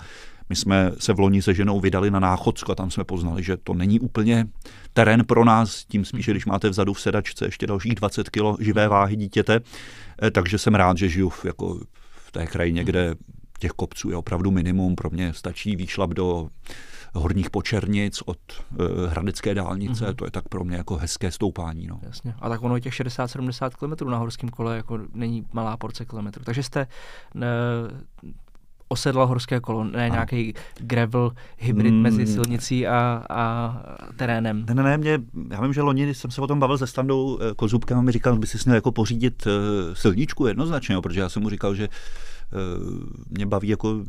my 0.52 0.56
jsme 0.56 0.92
se 0.98 1.12
v 1.12 1.20
loni 1.20 1.42
se 1.42 1.54
ženou 1.54 1.80
vydali 1.80 2.10
na 2.10 2.20
Náchodsko 2.20 2.72
a 2.72 2.74
tam 2.74 2.90
jsme 2.90 3.04
poznali, 3.04 3.42
že 3.42 3.56
to 3.56 3.74
není 3.74 4.00
úplně 4.00 4.46
terén 4.92 5.24
pro 5.24 5.44
nás, 5.44 5.84
tím 5.84 6.04
spíše, 6.04 6.30
když 6.30 6.46
máte 6.46 6.68
vzadu 6.68 6.92
v 6.92 7.00
sedačce 7.00 7.44
ještě 7.44 7.66
dalších 7.66 7.94
20 7.94 8.30
kg 8.30 8.60
živé 8.60 8.88
váhy 8.88 9.16
dítěte. 9.16 9.60
Eh, 10.22 10.30
takže 10.30 10.58
jsem 10.58 10.74
rád, 10.74 10.98
že 10.98 11.08
žiju 11.08 11.28
v, 11.28 11.44
jako 11.44 11.80
v 12.16 12.32
té 12.32 12.46
krajině, 12.46 12.84
kde 12.84 13.14
těch 13.58 13.70
kopců 13.70 14.10
je 14.10 14.16
opravdu 14.16 14.50
minimum. 14.50 14.94
Pro 14.94 15.10
mě 15.10 15.32
stačí 15.32 15.76
výšlap 15.76 16.10
do 16.10 16.48
horních 17.14 17.50
počernic 17.50 18.22
od 18.26 18.38
uh, 18.70 18.86
Hradecké 19.10 19.54
dálnice, 19.54 20.04
mm-hmm. 20.04 20.14
to 20.14 20.24
je 20.24 20.30
tak 20.30 20.48
pro 20.48 20.64
mě 20.64 20.76
jako 20.76 20.96
hezké 20.96 21.30
stoupání. 21.30 21.86
No. 21.86 22.00
Jasně. 22.02 22.34
A 22.40 22.48
tak 22.48 22.62
ono 22.62 22.78
těch 22.78 22.92
60-70 22.92 23.70
km 23.70 24.10
na 24.10 24.18
horském 24.18 24.48
kole 24.48 24.76
jako 24.76 24.98
není 25.14 25.46
malá 25.52 25.76
porce 25.76 26.04
kilometrů. 26.04 26.44
Takže 26.44 26.62
jste 26.62 26.86
uh, 27.34 27.42
osedlal 28.92 29.26
horské 29.26 29.60
kolo, 29.60 29.84
ne 29.84 30.08
nějaký 30.10 30.54
gravel 30.78 31.32
hybrid 31.56 31.94
mm. 31.94 32.02
mezi 32.02 32.26
silnicí 32.26 32.86
a, 32.86 33.24
a 33.30 33.76
terénem. 34.16 34.64
Ne, 34.68 34.74
ne, 34.74 34.82
ne, 34.82 34.98
mě, 34.98 35.18
já 35.50 35.60
vím, 35.60 35.72
že 35.72 35.82
loni, 35.82 36.14
jsem 36.14 36.30
se 36.30 36.40
o 36.40 36.46
tom 36.46 36.60
bavil 36.60 36.78
se 36.78 36.86
standou 36.86 37.38
eh, 37.40 37.54
Kozubkem, 37.54 37.98
a 37.98 38.02
mi 38.02 38.12
říkal, 38.12 38.38
by 38.38 38.46
si 38.46 38.58
měl 38.64 38.74
jako 38.74 38.92
pořídit 38.92 39.46
uh, 39.46 39.52
silničku 39.94 40.46
jednoznačně, 40.46 41.00
protože 41.00 41.20
já 41.20 41.28
jsem 41.28 41.42
mu 41.42 41.50
říkal, 41.50 41.74
že 41.74 41.88
uh, 41.88 43.06
mě 43.30 43.46
baví 43.46 43.68
jako 43.68 44.04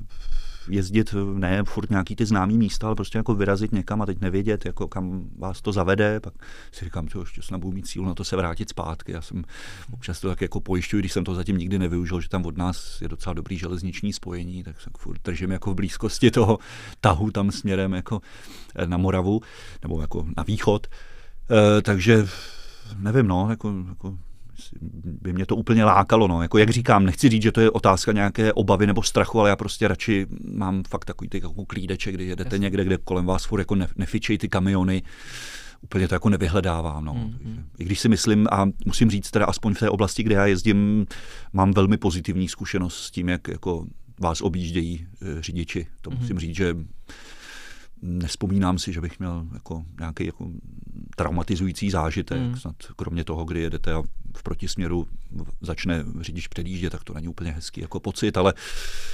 jezdit 0.70 1.16
ne 1.34 1.64
furt 1.64 1.90
nějaký 1.90 2.16
ty 2.16 2.26
známý 2.26 2.58
místa, 2.58 2.88
ale 2.88 2.96
prostě 2.96 3.18
jako 3.18 3.36
vyrazit 3.36 3.72
někam 3.72 4.02
a 4.02 4.06
teď 4.06 4.22
nevědět, 4.22 4.66
jako 4.66 4.88
kam 4.88 5.30
vás 5.38 5.62
to 5.62 5.72
zavede, 5.72 6.20
pak 6.20 6.34
si 6.72 6.86
říkám, 6.86 7.08
že 7.08 7.20
ještě 7.20 7.42
snad 7.42 7.58
budu 7.58 7.74
mít 7.74 7.88
sílu 7.88 8.06
na 8.06 8.14
to 8.14 8.24
se 8.24 8.36
vrátit 8.36 8.70
zpátky. 8.70 9.12
Já 9.12 9.22
jsem 9.22 9.44
občas 9.94 10.20
to 10.20 10.30
tak 10.30 10.42
jako 10.42 10.62
pojišťuji, 10.62 11.00
když 11.00 11.12
jsem 11.12 11.24
to 11.24 11.36
zatím 11.36 11.58
nikdy 11.58 11.80
nevyužil, 11.80 12.22
že 12.22 12.30
tam 12.30 12.46
od 12.46 12.58
nás 12.58 13.02
je 13.02 13.08
docela 13.08 13.34
dobrý 13.34 13.58
železniční 13.58 14.14
spojení, 14.14 14.64
tak 14.64 14.82
se 14.82 14.90
furt 14.98 15.22
držím 15.24 15.52
jako 15.52 15.72
v 15.72 15.76
blízkosti 15.76 16.32
toho 16.32 16.60
tahu 17.02 17.32
tam 17.32 17.52
směrem 17.52 17.94
jako 17.94 18.22
na 18.86 18.98
Moravu, 18.98 19.42
nebo 19.82 20.02
jako 20.02 20.26
na 20.38 20.44
východ. 20.44 20.88
E, 21.52 21.82
takže 21.82 22.28
nevím, 22.98 23.28
no, 23.28 23.48
jako, 23.50 23.74
jako 23.90 24.18
by 25.04 25.34
mě 25.34 25.46
to 25.46 25.56
úplně 25.56 25.86
lákalo. 25.86 26.28
No. 26.28 26.42
Jako 26.42 26.58
jak 26.58 26.70
říkám, 26.70 27.06
nechci 27.06 27.30
říct, 27.30 27.44
že 27.44 27.52
to 27.52 27.62
je 27.62 27.72
otázka 27.72 28.12
nějaké 28.12 28.54
obavy 28.54 28.88
nebo 28.88 29.04
strachu, 29.04 29.40
ale 29.40 29.50
já 29.50 29.56
prostě 29.56 29.88
radši 29.88 30.28
mám 30.54 30.84
fakt 30.90 31.06
takový 31.06 31.30
ty 31.30 31.38
jako 31.38 31.66
klídeče, 31.66 32.12
kdy 32.12 32.26
jedete 32.26 32.56
Jasně. 32.56 32.64
někde, 32.64 32.86
kde 32.86 32.98
kolem 32.98 33.26
vás 33.26 33.46
furt 33.46 33.60
jako 33.60 33.76
nefičejí 33.96 34.38
ty 34.38 34.50
kamiony 34.50 35.04
úplně 35.84 36.08
to 36.08 36.16
jako 36.16 36.30
nevyhledávám. 36.30 37.06
No. 37.06 37.14
Mm-hmm. 37.14 37.64
I 37.78 37.86
když 37.86 38.00
si 38.00 38.10
myslím, 38.10 38.48
a 38.52 38.66
musím 38.86 39.10
říct 39.10 39.32
teda 39.32 39.46
aspoň 39.46 39.74
v 39.74 39.80
té 39.80 39.90
oblasti, 39.90 40.24
kde 40.24 40.36
já 40.36 40.46
jezdím, 40.46 41.06
mám 41.54 41.72
velmi 41.72 41.98
pozitivní 41.98 42.48
zkušenost 42.48 43.04
s 43.04 43.12
tím, 43.12 43.30
jak 43.30 43.48
jako 43.48 43.86
vás 44.20 44.42
objíždějí 44.42 45.08
e, 45.22 45.42
řidiči. 45.42 45.88
To 46.02 46.10
mm-hmm. 46.10 46.20
musím 46.20 46.40
říct, 46.40 46.56
že 46.56 46.76
nespomínám 48.02 48.80
si, 48.80 48.94
že 48.94 49.02
bych 49.02 49.20
měl 49.20 49.48
jako 49.54 49.86
nějaký 50.00 50.26
jako 50.26 50.50
traumatizující 51.16 51.90
zážitek, 51.90 52.42
mm. 52.42 52.56
snad 52.56 52.76
kromě 52.96 53.24
toho, 53.24 53.46
kdy 53.46 53.62
jedete 53.62 53.94
a 53.94 54.04
v 54.38 54.44
protisměru 54.44 55.08
začne 55.62 56.06
řidič 56.22 56.48
předjíždět, 56.48 56.92
tak 56.92 57.04
to 57.04 57.14
není 57.14 57.28
úplně 57.28 57.52
hezký 57.52 57.82
jako 57.82 58.00
pocit, 58.00 58.38
ale 58.38 58.54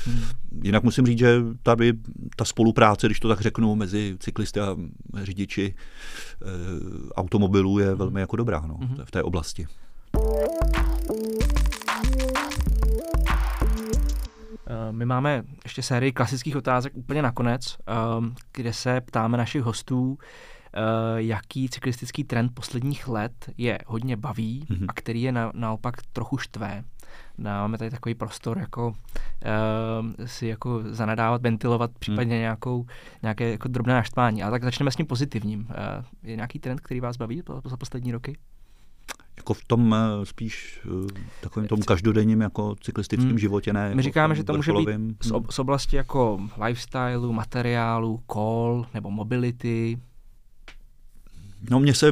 mm. 0.08 0.22
jinak 0.64 0.84
musím 0.84 1.06
říct, 1.06 1.20
že 1.20 1.42
tady 1.64 1.94
ta 2.36 2.46
spolupráce, 2.46 3.08
když 3.08 3.20
to 3.20 3.28
tak 3.28 3.42
řeknu, 3.42 3.76
mezi 3.76 4.16
cyklisty 4.20 4.60
a 4.60 4.76
řidiči 5.24 5.74
e, 5.74 7.14
automobilů 7.14 7.80
je 7.80 7.96
velmi 7.96 8.20
jako 8.20 8.36
dobrá 8.36 8.64
no, 8.68 8.78
mm. 8.82 8.98
v 9.06 9.12
té 9.12 9.24
oblasti. 9.24 9.68
Eh, 14.70 14.92
my 14.92 15.06
máme 15.06 15.44
ještě 15.64 15.84
sérii 15.84 16.12
klasických 16.12 16.56
otázek 16.56 16.94
úplně 16.96 17.22
nakonec, 17.22 17.78
ehm, 17.88 18.36
kde 18.54 18.74
se 18.74 19.02
ptáme 19.02 19.38
našich 19.38 19.62
hostů, 19.62 20.18
eh, 20.22 20.26
jaký 21.16 21.70
cyklistický 21.70 22.24
trend 22.24 22.52
posledních 22.54 23.08
let 23.08 23.50
je 23.58 23.78
hodně 23.88 24.18
baví 24.18 24.66
mm-hmm. 24.70 24.86
a 24.88 24.94
který 24.94 25.22
je 25.22 25.32
na, 25.32 25.52
naopak 25.56 25.96
trochu 26.14 26.38
štvé. 26.38 26.84
Máme 27.38 27.78
tady 27.78 27.92
takový 27.92 28.16
prostor 28.16 28.58
jako 28.58 28.88
uh, 28.88 30.26
si 30.26 30.48
jako 30.48 30.84
zanadávat, 30.86 31.42
ventilovat 31.42 31.92
případně 32.00 32.36
mm. 32.36 32.40
nějakou, 32.40 32.86
nějaké 33.22 33.52
jako 33.52 33.68
drobné 33.68 33.94
naštvání. 33.94 34.44
Ale 34.44 34.52
tak 34.52 34.64
začneme 34.64 34.92
s 34.92 34.96
tím 34.96 35.06
pozitivním. 35.06 35.60
Uh, 35.60 36.06
je 36.24 36.36
nějaký 36.36 36.60
trend, 36.60 36.80
který 36.80 37.00
vás 37.00 37.18
baví 37.18 37.44
za 37.66 37.78
poslední 37.78 38.12
roky? 38.12 38.38
jako 39.40 39.54
v 39.54 39.66
tom 39.66 39.96
eh, 39.96 40.26
spíš 40.26 40.82
eh, 40.86 41.22
takovým 41.42 41.68
tom 41.68 41.82
každodenním 41.82 42.42
jako 42.42 42.76
cyklistickém 42.82 43.30
hmm. 43.30 43.40
životě, 43.40 43.74
ne? 43.74 43.84
My 43.84 43.90
jako 43.90 44.02
říkáme, 44.02 44.36
že 44.36 44.44
to 44.44 44.54
může 44.54 44.74
být 44.74 44.90
z, 45.24 45.32
ob, 45.32 45.52
z 45.52 45.60
oblasti 45.60 45.96
jako 45.96 46.40
lifestylu, 46.66 47.34
materiálu, 47.34 48.20
call 48.34 48.86
nebo 48.94 49.12
mobility. 49.12 49.98
No 51.70 51.80
mně 51.80 51.94
se 51.94 52.12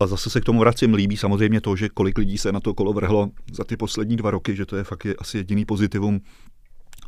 a 0.00 0.06
zase 0.06 0.30
se 0.30 0.40
k 0.40 0.44
tomu 0.44 0.60
vracím, 0.60 0.94
líbí 0.94 1.16
samozřejmě 1.16 1.60
to, 1.60 1.76
že 1.76 1.88
kolik 1.88 2.18
lidí 2.18 2.38
se 2.38 2.52
na 2.52 2.60
to 2.60 2.74
kolo 2.74 2.92
vrhlo 2.92 3.30
za 3.52 3.64
ty 3.64 3.76
poslední 3.76 4.16
dva 4.16 4.30
roky, 4.30 4.56
že 4.56 4.66
to 4.66 4.76
je 4.76 4.84
fakt 4.84 5.04
je 5.04 5.14
asi 5.18 5.36
jediný 5.36 5.64
pozitivum 5.64 6.20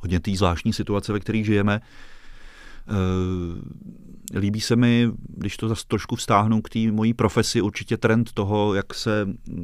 hodně 0.01 0.21
té 0.21 0.37
zvláštní 0.37 0.73
situace, 0.73 1.13
ve 1.13 1.21
které 1.21 1.45
žijeme. 1.45 1.81
Eh, 2.89 4.39
líbí 4.39 4.61
se 4.61 4.77
mi, 4.77 5.11
když 5.29 5.57
to 5.57 5.69
zase 5.69 5.85
trošku 5.89 6.17
vztáhnu 6.17 6.63
k 6.63 6.69
té 6.69 6.79
mojí 6.79 7.15
profesi, 7.15 7.61
určitě 7.61 7.97
trend 7.97 8.33
toho, 8.33 8.75
jak 8.75 8.95
se 8.95 9.29
eh, 9.29 9.63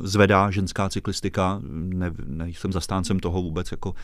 zvedá 0.00 0.50
ženská 0.50 0.88
cyklistika. 0.88 1.60
Ne, 1.70 2.10
nejsem 2.26 2.72
zastáncem 2.72 3.20
toho 3.20 3.42
vůbec, 3.42 3.70
jako 3.70 3.94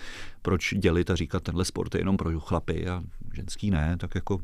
proč 0.43 0.74
dělit 0.74 1.11
a 1.11 1.16
říkat, 1.16 1.43
tenhle 1.43 1.64
sport 1.64 1.95
je 1.95 2.01
jenom 2.01 2.16
pro 2.16 2.41
chlapy 2.41 2.89
a 2.89 3.03
ženský 3.35 3.70
ne, 3.70 3.97
tak 4.01 4.14
jako 4.14 4.41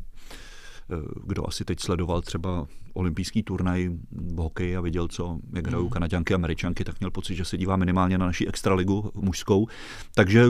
kdo 1.26 1.48
asi 1.48 1.64
teď 1.64 1.80
sledoval 1.80 2.20
třeba 2.20 2.66
olympijský 2.92 3.42
turnaj 3.42 3.90
v 4.10 4.36
hokeji 4.36 4.76
a 4.76 4.80
viděl, 4.80 5.08
co, 5.08 5.38
jak 5.54 5.66
hrajou 5.66 5.84
mm. 5.84 5.90
kanaděnky 5.90 6.34
a 6.34 6.36
američanky, 6.36 6.84
tak 6.84 7.00
měl 7.00 7.10
pocit, 7.10 7.34
že 7.34 7.44
se 7.44 7.56
dívá 7.56 7.76
minimálně 7.76 8.18
na 8.18 8.26
naší 8.26 8.48
extraligu 8.48 9.10
mužskou. 9.14 9.66
Takže 10.14 10.44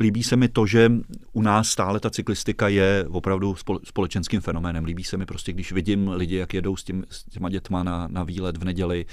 Líbí 0.00 0.22
se 0.22 0.36
mi 0.36 0.48
to, 0.48 0.66
že 0.66 0.92
u 1.32 1.42
nás 1.42 1.68
stále 1.68 2.00
ta 2.00 2.10
cyklistika 2.10 2.68
je 2.68 3.06
opravdu 3.08 3.56
společenským 3.84 4.40
fenoménem. 4.40 4.84
Líbí 4.84 5.04
se 5.04 5.16
mi 5.16 5.26
prostě, 5.26 5.52
když 5.52 5.72
vidím 5.72 6.08
lidi, 6.08 6.36
jak 6.36 6.54
jedou 6.54 6.76
s, 6.76 6.84
tím, 6.84 7.04
s 7.10 7.24
těma 7.24 7.48
dětma 7.48 7.82
na, 7.82 8.08
na 8.10 8.24
výlet 8.24 8.56
v 8.56 8.64
neděli, 8.64 9.06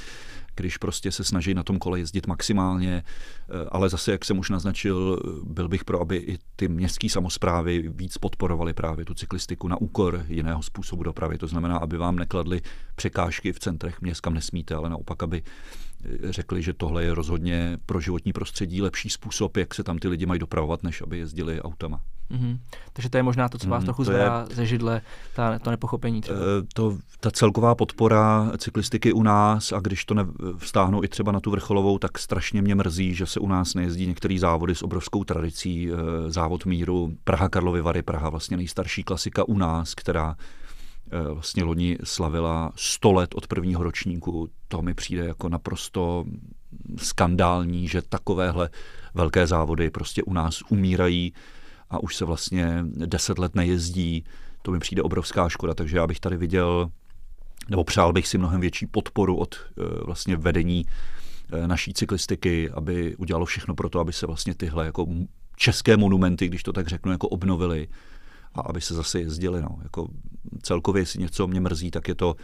když 0.61 0.77
prostě 0.77 1.11
se 1.11 1.23
snaží 1.23 1.53
na 1.53 1.63
tom 1.63 1.79
kole 1.79 1.99
jezdit 1.99 2.27
maximálně, 2.27 3.03
eh, 3.03 3.65
ale 3.71 3.89
zase, 3.89 4.11
jak 4.11 4.25
jsem 4.25 4.39
už 4.39 4.49
naznačil, 4.49 5.19
byl 5.43 5.67
bych 5.67 5.83
pro, 5.83 6.01
aby 6.01 6.17
i 6.17 6.37
ty 6.55 6.67
městské 6.67 7.09
samozprávy 7.09 7.89
víc 7.95 8.17
podporovaly 8.17 8.73
právě 8.73 9.05
tu 9.05 9.13
cyklistiku 9.13 9.67
na 9.67 9.81
úkor 9.81 10.25
jiného 10.27 10.63
způsobu 10.63 11.03
dopravy. 11.03 11.37
To 11.37 11.47
znamená, 11.47 11.77
aby 11.77 11.97
vám 11.97 12.15
nekladly 12.15 12.61
překážky 12.95 13.53
v 13.53 13.59
centrech 13.59 14.01
měst, 14.01 14.21
kam 14.21 14.33
nesmíte, 14.33 14.75
ale 14.75 14.89
naopak, 14.89 15.23
aby 15.23 15.43
řekli, 16.29 16.61
že 16.61 16.73
tohle 16.73 17.03
je 17.03 17.13
rozhodně 17.13 17.77
pro 17.85 17.99
životní 17.99 18.33
prostředí 18.33 18.81
lepší 18.81 19.09
způsob, 19.09 19.57
jak 19.57 19.73
se 19.73 19.83
tam 19.83 19.97
ty 19.97 20.07
lidi 20.07 20.25
mají 20.25 20.39
dopravovat, 20.39 20.83
než 20.83 21.01
aby 21.01 21.17
jezdili 21.17 21.61
autama. 21.61 22.01
Mm-hmm. 22.31 22.57
Takže 22.93 23.09
to 23.09 23.17
je 23.17 23.23
možná 23.23 23.49
to, 23.49 23.57
co 23.57 23.69
vás 23.69 23.81
mm, 23.81 23.85
trochu 23.85 24.03
zvedá 24.03 24.45
ze 24.53 24.65
židle, 24.65 25.01
ta, 25.35 25.59
to 25.59 25.71
nepochopení 25.71 26.21
třeba. 26.21 26.39
Eh, 26.39 26.67
to, 26.73 26.97
ta 27.19 27.31
celková 27.31 27.75
podpora 27.75 28.51
cyklistiky 28.57 29.13
u 29.13 29.23
nás, 29.23 29.71
a 29.71 29.79
když 29.79 30.05
to 30.05 30.15
vztáhnu 30.57 31.03
i 31.03 31.07
třeba 31.07 31.31
na 31.31 31.39
tu 31.39 31.51
vrcholovou, 31.51 31.97
tak 31.97 32.19
strašně 32.19 32.61
mě 32.61 32.75
mrzí, 32.75 33.13
že 33.13 33.25
se 33.25 33.39
u 33.39 33.47
nás 33.47 33.73
nejezdí 33.73 34.07
některé 34.07 34.39
závody 34.39 34.75
s 34.75 34.83
obrovskou 34.83 35.23
tradicí. 35.23 35.89
Eh, 35.91 36.31
závod 36.31 36.65
míru 36.65 37.13
Praha 37.23 37.49
Karlovy 37.49 37.81
Vary, 37.81 38.01
Praha 38.01 38.29
vlastně 38.29 38.57
nejstarší 38.57 39.03
klasika 39.03 39.47
u 39.47 39.57
nás, 39.57 39.95
která 39.95 40.35
Eh, 41.13 41.33
vlastně 41.33 41.63
loni 41.63 41.97
slavila 42.03 42.71
100 42.75 43.11
let 43.11 43.35
od 43.35 43.47
prvního 43.47 43.83
ročníku. 43.83 44.49
To 44.67 44.81
mi 44.81 44.93
přijde 44.93 45.25
jako 45.25 45.49
naprosto 45.49 46.25
skandální, 46.97 47.87
že 47.87 48.01
takovéhle 48.01 48.69
velké 49.13 49.47
závody 49.47 49.89
prostě 49.89 50.23
u 50.23 50.33
nás 50.33 50.61
umírají 50.69 51.33
a 51.91 52.03
už 52.03 52.15
se 52.15 52.25
vlastně 52.25 52.85
10 52.85 53.39
let 53.39 53.55
nejezdí. 53.55 54.23
To 54.61 54.71
mi 54.71 54.79
přijde 54.79 55.01
obrovská 55.01 55.49
škoda, 55.49 55.73
takže 55.73 55.97
já 55.97 56.07
bych 56.07 56.19
tady 56.19 56.37
viděl, 56.37 56.89
nebo 57.69 57.83
přál 57.83 58.13
bych 58.13 58.27
si 58.27 58.37
mnohem 58.37 58.61
větší 58.61 58.87
podporu 58.87 59.35
od 59.35 59.55
eh, 59.55 59.83
vlastně 60.05 60.35
vedení 60.35 60.85
eh, 61.51 61.67
naší 61.67 61.93
cyklistiky, 61.93 62.69
aby 62.69 63.15
udělalo 63.15 63.45
všechno 63.45 63.75
pro 63.75 63.89
to, 63.89 63.99
aby 63.99 64.13
se 64.13 64.27
vlastně 64.27 64.55
tyhle 64.55 64.85
jako 64.85 65.07
české 65.57 65.97
monumenty, 65.97 66.47
když 66.47 66.63
to 66.63 66.73
tak 66.73 66.87
řeknu, 66.87 67.11
jako 67.11 67.27
obnovily 67.27 67.87
a 68.53 68.61
aby 68.61 68.81
se 68.81 68.93
zase 68.93 69.19
jezdili. 69.19 69.61
No. 69.61 69.77
Jako 69.83 70.07
celkově, 70.61 71.01
jestli 71.01 71.19
něco 71.19 71.47
mě 71.47 71.59
mrzí, 71.59 71.91
tak 71.91 72.07
je 72.07 72.15
to, 72.15 72.35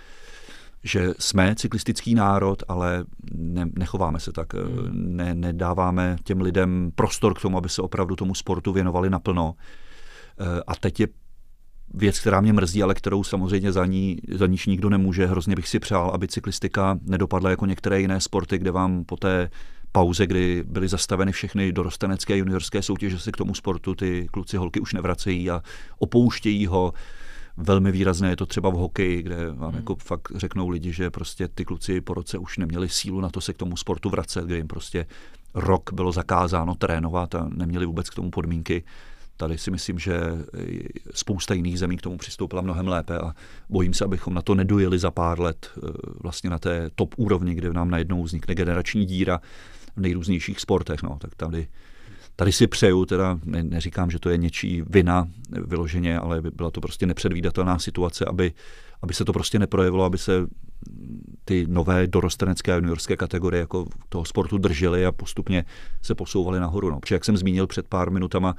že 0.84 1.14
jsme 1.20 1.56
cyklistický 1.56 2.16
národ, 2.16 2.64
ale 2.68 3.06
ne, 3.34 3.70
nechováme 3.80 4.20
se 4.20 4.32
tak. 4.32 4.54
Hmm. 4.54 4.90
Ne, 4.92 5.36
nedáváme 5.36 6.16
těm 6.24 6.42
lidem 6.42 6.92
prostor 6.96 7.34
k 7.34 7.42
tomu, 7.42 7.58
aby 7.58 7.70
se 7.70 7.82
opravdu 7.82 8.16
tomu 8.16 8.36
sportu 8.36 8.74
věnovali 8.74 9.10
naplno. 9.10 9.54
Eh, 10.40 10.62
a 10.68 10.76
teď 10.76 11.00
je 11.00 11.08
věc, 11.94 12.20
která 12.20 12.42
mě 12.42 12.54
mrzí, 12.54 12.84
ale 12.84 12.94
kterou 12.94 13.24
samozřejmě 13.24 13.72
za, 13.72 13.86
ní, 13.86 14.18
za 14.34 14.48
níž 14.48 14.66
nikdo 14.66 14.90
nemůže. 14.90 15.26
Hrozně 15.26 15.56
bych 15.56 15.68
si 15.68 15.80
přál, 15.80 16.10
aby 16.10 16.28
cyklistika 16.28 17.00
nedopadla 17.02 17.50
jako 17.50 17.66
některé 17.66 18.02
jiné 18.02 18.22
sporty, 18.22 18.58
kde 18.58 18.72
vám 18.72 19.04
po 19.06 19.18
té 19.18 19.50
pauze, 19.92 20.28
kdy 20.28 20.64
byly 20.68 20.88
zastaveny 20.88 21.32
všechny 21.32 21.72
dorostenecké 21.72 22.38
juniorské 22.38 22.82
soutěže, 22.82 23.20
se 23.20 23.32
k 23.32 23.38
tomu 23.38 23.54
sportu 23.54 23.96
ty 23.96 24.28
kluci 24.32 24.58
holky 24.58 24.80
už 24.80 24.94
nevracejí 24.94 25.50
a 25.50 25.62
opouštějí 26.00 26.66
ho. 26.66 26.94
Velmi 27.58 27.92
výrazné 27.92 28.30
je 28.30 28.36
to 28.36 28.46
třeba 28.46 28.70
v 28.70 28.74
hokeji, 28.74 29.22
kde 29.22 29.52
vám 29.52 29.70
hmm. 29.70 29.80
jako 29.80 29.96
fakt 29.96 30.32
řeknou 30.36 30.70
lidi, 30.70 30.94
že 30.94 31.10
prostě 31.10 31.48
ty 31.48 31.66
kluci 31.66 32.02
po 32.02 32.14
roce 32.14 32.38
už 32.38 32.58
neměli 32.58 32.90
sílu 32.90 33.22
na 33.22 33.30
to 33.30 33.42
se 33.42 33.54
k 33.54 33.58
tomu 33.58 33.78
sportu 33.78 34.10
vracet, 34.10 34.46
kde 34.46 34.58
jim 34.58 34.68
prostě 34.68 35.06
rok 35.54 35.94
bylo 35.94 36.12
zakázáno 36.12 36.76
trénovat 36.76 37.36
a 37.36 37.50
neměli 37.54 37.86
vůbec 37.86 38.10
k 38.10 38.16
tomu 38.16 38.32
podmínky. 38.32 38.84
Tady 39.38 39.58
si 39.58 39.72
myslím, 39.72 40.00
že 40.00 40.20
spousta 41.14 41.54
jiných 41.54 41.80
zemí 41.80 41.98
k 41.98 42.02
tomu 42.02 42.18
přistoupila 42.18 42.62
mnohem 42.62 42.88
lépe 42.88 43.18
a 43.18 43.34
bojím 43.70 43.94
se, 43.94 44.06
abychom 44.06 44.34
na 44.34 44.42
to 44.42 44.56
nedojeli 44.56 45.00
za 45.00 45.12
pár 45.12 45.40
let 45.40 45.70
eh, 45.78 45.92
vlastně 46.24 46.50
na 46.50 46.60
té 46.60 46.90
top 46.96 47.16
úrovni, 47.18 47.56
kde 47.56 47.74
nám 47.74 47.90
najednou 47.90 48.24
vznikne 48.24 48.56
generační 48.56 49.06
díra 49.06 49.42
v 49.96 50.02
nejrůznějších 50.02 50.60
sportech. 50.60 51.04
No. 51.04 51.18
Tak 51.20 51.36
tady, 51.36 51.68
tady 52.40 52.52
si 52.52 52.68
přeju, 52.68 53.06
teda 53.06 53.40
ne, 53.46 53.64
neříkám, 53.64 54.12
že 54.12 54.20
to 54.20 54.30
je 54.30 54.38
něčí 54.38 54.84
vina 54.90 55.28
vyloženě, 55.50 56.20
ale 56.20 56.42
by 56.42 56.52
byla 56.52 56.72
to 56.72 56.82
prostě 56.82 57.06
nepředvídatelná 57.06 57.80
situace, 57.80 58.26
aby, 58.26 58.54
aby 59.02 59.14
se 59.14 59.26
to 59.26 59.34
prostě 59.34 59.60
neprojevilo, 59.60 60.04
aby 60.04 60.18
se 60.18 60.48
ty 61.46 61.66
nové 61.70 62.08
dorostenecké 62.08 62.74
a 62.74 62.76
juniorské 62.76 63.18
kategorie 63.18 63.60
jako 63.60 63.86
toho 64.10 64.26
sportu 64.26 64.58
držely 64.58 65.06
a 65.06 65.12
postupně 65.12 65.66
se 66.02 66.16
posouvaly 66.16 66.60
nahoru. 66.60 66.90
No. 66.90 67.00
Protože 67.00 67.16
jak 67.16 67.26
jsem 67.26 67.38
zmínil 67.38 67.68
před 67.68 67.88
pár 67.88 68.12
minutama, 68.12 68.56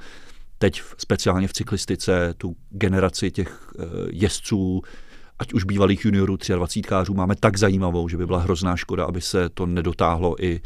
teď 0.57 0.81
speciálně 0.97 1.47
v 1.47 1.53
cyklistice 1.53 2.33
tu 2.37 2.55
generaci 2.69 3.31
těch 3.31 3.73
eh, 3.79 3.83
jezdců, 4.11 4.81
ať 5.39 5.53
už 5.53 5.63
bývalých 5.63 6.05
juniorů 6.05 6.37
23 6.55 6.81
kářů 6.81 7.13
máme 7.13 7.35
tak 7.35 7.57
zajímavou, 7.57 8.09
že 8.09 8.17
by 8.17 8.25
byla 8.25 8.39
hrozná 8.39 8.75
škoda, 8.75 9.05
aby 9.05 9.21
se 9.21 9.49
to 9.49 9.65
nedotáhlo 9.65 10.43
i 10.43 10.61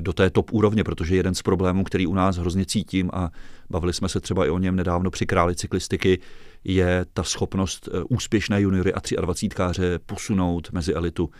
do 0.00 0.12
té 0.12 0.30
top 0.30 0.52
úrovně, 0.52 0.84
protože 0.84 1.16
jeden 1.16 1.34
z 1.34 1.42
problémů, 1.42 1.84
který 1.84 2.06
u 2.06 2.14
nás 2.14 2.36
hrozně 2.36 2.66
cítím 2.66 3.10
a 3.12 3.30
bavili 3.70 3.92
jsme 3.92 4.08
se 4.08 4.20
třeba 4.20 4.46
i 4.46 4.50
o 4.50 4.58
něm 4.58 4.76
nedávno 4.76 5.10
při 5.10 5.26
králi 5.26 5.54
cyklistiky, 5.54 6.18
je 6.64 7.06
ta 7.12 7.22
schopnost 7.22 7.88
eh, 7.88 8.02
úspěšné 8.08 8.60
juniory 8.60 8.92
a 8.92 9.00
23 9.20 9.48
káře 9.48 9.98
posunout 10.06 10.72
mezi 10.72 10.94
elitu 10.94 11.30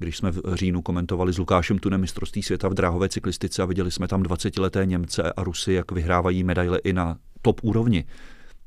když 0.00 0.16
jsme 0.16 0.30
v 0.30 0.40
říjnu 0.54 0.82
komentovali 0.82 1.32
s 1.32 1.38
Lukášem 1.38 1.78
Tunem 1.78 2.00
mistrovství 2.00 2.42
světa 2.42 2.68
v 2.68 2.74
dráhové 2.74 3.08
cyklistice 3.08 3.62
a 3.62 3.64
viděli 3.64 3.90
jsme 3.90 4.08
tam 4.08 4.22
20-leté 4.22 4.86
Němce 4.86 5.32
a 5.32 5.44
Rusy, 5.44 5.72
jak 5.72 5.92
vyhrávají 5.92 6.44
medaile 6.44 6.78
i 6.78 6.92
na 6.92 7.16
top 7.42 7.60
úrovni, 7.62 8.04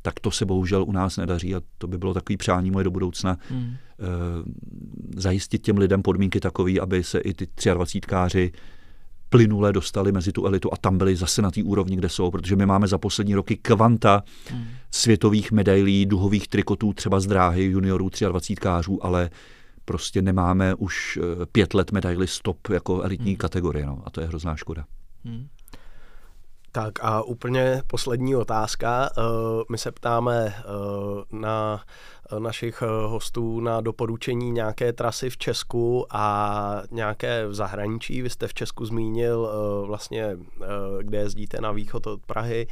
tak 0.02 0.20
to 0.20 0.32
se 0.32 0.46
bohužel 0.46 0.84
u 0.84 0.92
nás 0.92 1.18
nedaří 1.18 1.56
a 1.56 1.62
to 1.78 1.88
by 1.88 1.98
bylo 1.98 2.14
takový 2.14 2.38
přání 2.38 2.72
moje 2.72 2.84
do 2.84 2.92
budoucna. 2.92 3.38
Hmm. 3.50 3.64
E, 3.64 3.76
zajistit 5.16 5.62
těm 5.62 5.78
lidem 5.78 6.02
podmínky 6.02 6.40
takové, 6.40 6.80
aby 6.80 7.04
se 7.04 7.20
i 7.20 7.34
ty 7.34 7.46
23káři 7.46 8.52
plynule 9.34 9.74
dostali 9.74 10.12
mezi 10.12 10.32
tu 10.32 10.46
elitu 10.46 10.74
a 10.74 10.78
tam 10.78 10.98
byli 10.98 11.16
zase 11.16 11.42
na 11.42 11.52
té 11.52 11.64
úrovni, 11.64 11.96
kde 11.96 12.10
jsou, 12.10 12.32
protože 12.32 12.56
my 12.56 12.66
máme 12.66 12.88
za 12.88 12.98
poslední 12.98 13.36
roky 13.36 13.58
kvanta 13.58 14.24
hmm. 14.50 14.66
světových 14.92 15.52
medailí, 15.52 16.06
duhových 16.06 16.48
trikotů, 16.48 16.94
třeba 16.94 17.20
z 17.20 17.26
dráhy 17.26 17.64
juniorů 17.64 18.10
23 18.30 18.56
kářů, 18.56 19.06
ale 19.06 19.30
prostě 19.86 20.22
nemáme 20.22 20.76
už 20.76 21.20
eh, 21.22 21.46
pět 21.46 21.74
let 21.74 21.92
medaily 21.92 22.28
stop 22.28 22.70
jako 22.70 23.02
elitní 23.02 23.32
hmm. 23.32 23.38
kategorie, 23.38 23.86
no, 23.86 24.02
a 24.06 24.10
to 24.10 24.22
je 24.22 24.28
hrozná 24.28 24.56
škoda. 24.56 24.86
Hmm. 25.26 25.48
Tak 26.76 26.94
a 27.02 27.22
úplně 27.22 27.82
poslední 27.88 28.36
otázka. 28.36 29.10
Eh, 29.18 29.22
my 29.72 29.78
se 29.78 29.92
ptáme 29.92 30.54
eh, 30.58 30.64
na 31.32 31.84
našich 32.40 32.82
hostů 32.82 33.60
na 33.60 33.82
doporučení 33.82 34.52
nějaké 34.52 34.94
trasy 34.94 35.30
v 35.30 35.38
Česku 35.38 36.06
a 36.10 36.82
nějaké 36.92 37.48
v 37.48 37.54
zahraničí. 37.54 38.22
Vy 38.22 38.30
jste 38.30 38.48
v 38.48 38.54
Česku 38.54 38.86
zmínil 38.86 39.50
vlastně, 39.86 40.38
kde 41.02 41.18
jezdíte 41.18 41.62
na 41.62 41.72
východ 41.72 42.08
od 42.08 42.26
Prahy, 42.26 42.68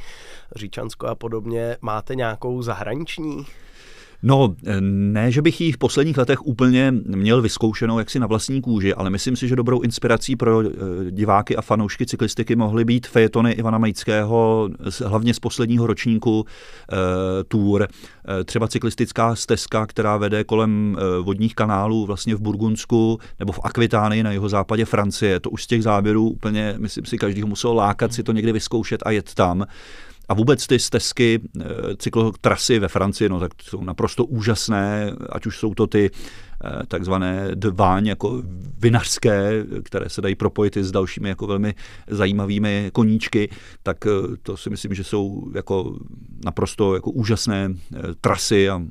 Říčansko 0.56 1.06
a 1.06 1.14
podobně. 1.14 1.76
Máte 1.80 2.14
nějakou 2.14 2.62
zahraniční? 2.62 3.46
No, 4.22 4.54
ne, 4.80 5.32
že 5.32 5.42
bych 5.42 5.60
ji 5.60 5.72
v 5.72 5.78
posledních 5.78 6.18
letech 6.18 6.46
úplně 6.46 6.94
měl 7.06 7.42
vyzkoušenou 7.42 7.98
jaksi 7.98 8.18
na 8.18 8.26
vlastní 8.26 8.60
kůži, 8.60 8.94
ale 8.94 9.10
myslím 9.10 9.36
si, 9.36 9.48
že 9.48 9.56
dobrou 9.56 9.80
inspirací 9.80 10.36
pro 10.36 10.60
eh, 10.60 10.70
diváky 11.10 11.56
a 11.56 11.62
fanoušky 11.62 12.06
cyklistiky 12.06 12.56
mohly 12.56 12.84
být 12.84 13.06
fejetony 13.06 13.52
Ivana 13.52 13.78
Majického, 13.78 14.70
hlavně 15.04 15.34
z 15.34 15.40
posledního 15.40 15.86
ročníku 15.86 16.44
e, 16.92 17.44
Tour. 17.44 17.82
E, 17.82 18.44
třeba 18.44 18.68
cyklistická 18.68 19.36
stezka, 19.36 19.86
která 19.86 20.16
vede 20.16 20.44
kolem 20.44 20.96
vodních 21.22 21.54
kanálů 21.54 22.06
vlastně 22.06 22.34
v 22.34 22.40
Burgundsku 22.40 23.18
nebo 23.38 23.52
v 23.52 23.60
Akvitánii 23.62 24.22
na 24.22 24.32
jeho 24.32 24.48
západě 24.48 24.84
Francie. 24.84 25.40
To 25.40 25.50
už 25.50 25.64
z 25.64 25.66
těch 25.66 25.82
záběrů 25.82 26.28
úplně, 26.28 26.74
myslím 26.78 27.04
si, 27.04 27.18
každý 27.18 27.44
musel 27.44 27.74
lákat 27.74 28.12
si 28.12 28.22
to 28.22 28.32
někdy 28.32 28.52
vyzkoušet 28.52 29.02
a 29.04 29.10
jet 29.10 29.34
tam. 29.34 29.66
A 30.32 30.34
vůbec 30.34 30.66
ty 30.66 30.78
stezky, 30.78 31.40
eh, 31.60 31.64
cyklotrasy 31.96 32.78
ve 32.78 32.88
Francii, 32.88 33.28
no 33.28 33.40
tak 33.40 33.52
jsou 33.62 33.84
naprosto 33.84 34.24
úžasné, 34.24 35.12
ať 35.28 35.46
už 35.46 35.58
jsou 35.58 35.74
to 35.74 35.86
ty 35.86 36.10
takzvané 36.88 37.48
dváň 37.54 38.06
jako 38.06 38.42
vinařské, 38.78 39.64
které 39.82 40.08
se 40.08 40.20
dají 40.20 40.34
propojit 40.34 40.76
i 40.76 40.84
s 40.84 40.92
dalšími 40.92 41.28
jako 41.28 41.46
velmi 41.46 41.74
zajímavými 42.06 42.90
koníčky, 42.92 43.50
tak 43.82 43.96
to 44.42 44.56
si 44.56 44.70
myslím, 44.70 44.94
že 44.94 45.04
jsou 45.04 45.50
jako 45.54 45.98
naprosto 46.44 46.94
jako 46.94 47.10
úžasné 47.10 47.74
trasy 48.20 48.68
a 48.68 48.82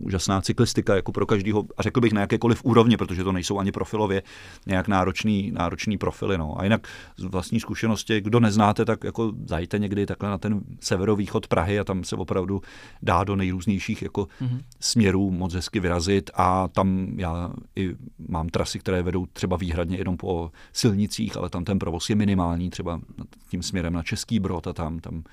úžasná 0.00 0.40
cyklistika 0.40 0.96
jako 0.96 1.12
pro 1.12 1.26
každého, 1.26 1.64
a 1.76 1.82
řekl 1.82 2.00
bych 2.00 2.12
na 2.12 2.20
jakékoliv 2.20 2.64
úrovni, 2.64 2.96
protože 2.96 3.24
to 3.24 3.32
nejsou 3.32 3.58
ani 3.58 3.72
profilově 3.72 4.22
nějak 4.66 4.88
náročný, 4.88 5.52
náročný 5.54 5.98
profily. 5.98 6.38
No. 6.38 6.60
A 6.60 6.64
jinak 6.64 6.88
z 7.16 7.24
vlastní 7.24 7.60
zkušenosti, 7.60 8.20
kdo 8.20 8.40
neznáte, 8.40 8.84
tak 8.84 9.04
jako 9.04 9.32
zajte 9.46 9.78
někdy 9.78 10.06
takhle 10.06 10.30
na 10.30 10.38
ten 10.38 10.60
severovýchod 10.80 11.46
Prahy 11.46 11.78
a 11.78 11.84
tam 11.84 12.04
se 12.04 12.16
opravdu 12.16 12.60
dá 13.02 13.24
do 13.24 13.36
nejrůznějších 13.36 14.02
jako 14.02 14.22
mm-hmm. 14.22 14.60
směrů 14.80 15.30
moc 15.30 15.54
hezky 15.54 15.80
vyrazit 15.80 16.30
a 16.34 16.68
tam 16.68 17.05
já 17.16 17.50
i 17.76 17.96
mám 18.28 18.48
trasy, 18.48 18.78
které 18.78 19.02
vedou 19.02 19.26
třeba 19.26 19.56
výhradně 19.56 19.96
jenom 19.96 20.16
po 20.16 20.50
silnicích, 20.72 21.36
ale 21.36 21.50
tam 21.50 21.64
ten 21.64 21.78
provoz 21.78 22.10
je 22.10 22.16
minimální, 22.16 22.70
třeba 22.70 23.00
tím 23.48 23.62
směrem 23.62 23.92
na 23.92 24.02
Český 24.02 24.40
Brod 24.40 24.66
a 24.66 24.72
tam, 24.72 24.98
tam 24.98 25.24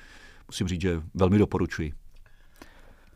musím 0.47 0.67
říct, 0.67 0.81
že 0.81 1.01
velmi 1.13 1.37
doporučuji. 1.37 1.93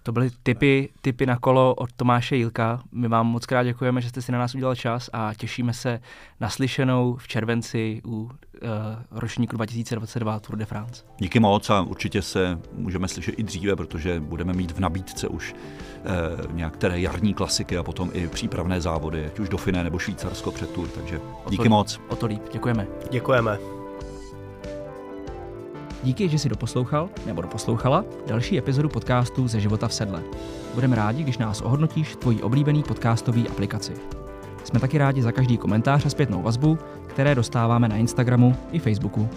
To 0.03 0.11
byly 0.11 0.29
typy, 0.43 0.89
typy 1.01 1.25
na 1.25 1.37
kolo 1.37 1.75
od 1.75 1.93
Tomáše 1.93 2.35
Jilka. 2.35 2.83
My 2.91 3.07
vám 3.07 3.27
moc 3.27 3.45
krát 3.45 3.63
děkujeme, 3.63 4.01
že 4.01 4.09
jste 4.09 4.21
si 4.21 4.31
na 4.31 4.39
nás 4.39 4.55
udělal 4.55 4.75
čas 4.75 5.09
a 5.13 5.33
těšíme 5.33 5.73
se 5.73 5.99
na 6.39 6.49
slyšenou 6.49 7.15
v 7.15 7.27
červenci 7.27 8.01
u 8.05 8.31
ročníku 9.11 9.55
2022 9.55 10.39
Tour 10.39 10.55
de 10.57 10.65
France. 10.65 11.03
Díky 11.17 11.39
moc 11.39 11.69
a 11.69 11.81
určitě 11.81 12.21
se 12.21 12.59
můžeme 12.73 13.07
slyšet 13.07 13.39
i 13.39 13.43
dříve, 13.43 13.75
protože 13.75 14.19
budeme 14.19 14.53
mít 14.53 14.71
v 14.71 14.79
nabídce 14.79 15.27
už 15.27 15.53
uh, 15.53 16.55
nějaké 16.55 16.99
jarní 16.99 17.33
klasiky 17.33 17.77
a 17.77 17.83
potom 17.83 18.09
i 18.13 18.27
přípravné 18.27 18.81
závody, 18.81 19.25
ať 19.25 19.39
už 19.39 19.49
do 19.49 19.57
Finé 19.57 19.83
nebo 19.83 19.99
Švýcarsko 19.99 20.51
před 20.51 20.69
Tour, 20.69 20.87
takže 20.87 21.21
díky 21.49 21.61
o 21.61 21.63
to, 21.63 21.69
moc. 21.69 21.99
O 22.09 22.15
to 22.15 22.25
líp, 22.25 22.41
děkujeme. 22.51 22.87
Děkujeme. 23.11 23.57
Díky, 26.03 26.29
že 26.29 26.39
jsi 26.39 26.49
doposlouchal 26.49 27.09
nebo 27.25 27.41
doposlouchala 27.41 28.05
další 28.27 28.57
epizodu 28.57 28.89
podcastu 28.89 29.47
ze 29.47 29.59
života 29.59 29.87
v 29.87 29.93
sedle. 29.93 30.23
Budeme 30.73 30.95
rádi, 30.95 31.23
když 31.23 31.37
nás 31.37 31.61
ohodnotíš 31.61 32.09
v 32.09 32.15
tvojí 32.15 32.43
oblíbený 32.43 32.83
podcastový 32.83 33.49
aplikaci. 33.49 33.93
Jsme 34.63 34.79
taky 34.79 34.97
rádi 34.97 35.21
za 35.21 35.31
každý 35.31 35.57
komentář 35.57 36.05
a 36.05 36.09
zpětnou 36.09 36.41
vazbu, 36.41 36.77
které 37.17 37.35
dostáváme 37.35 37.89
na 37.89 37.95
Instagramu 37.95 38.55
i 38.71 38.79
Facebooku. 38.79 39.29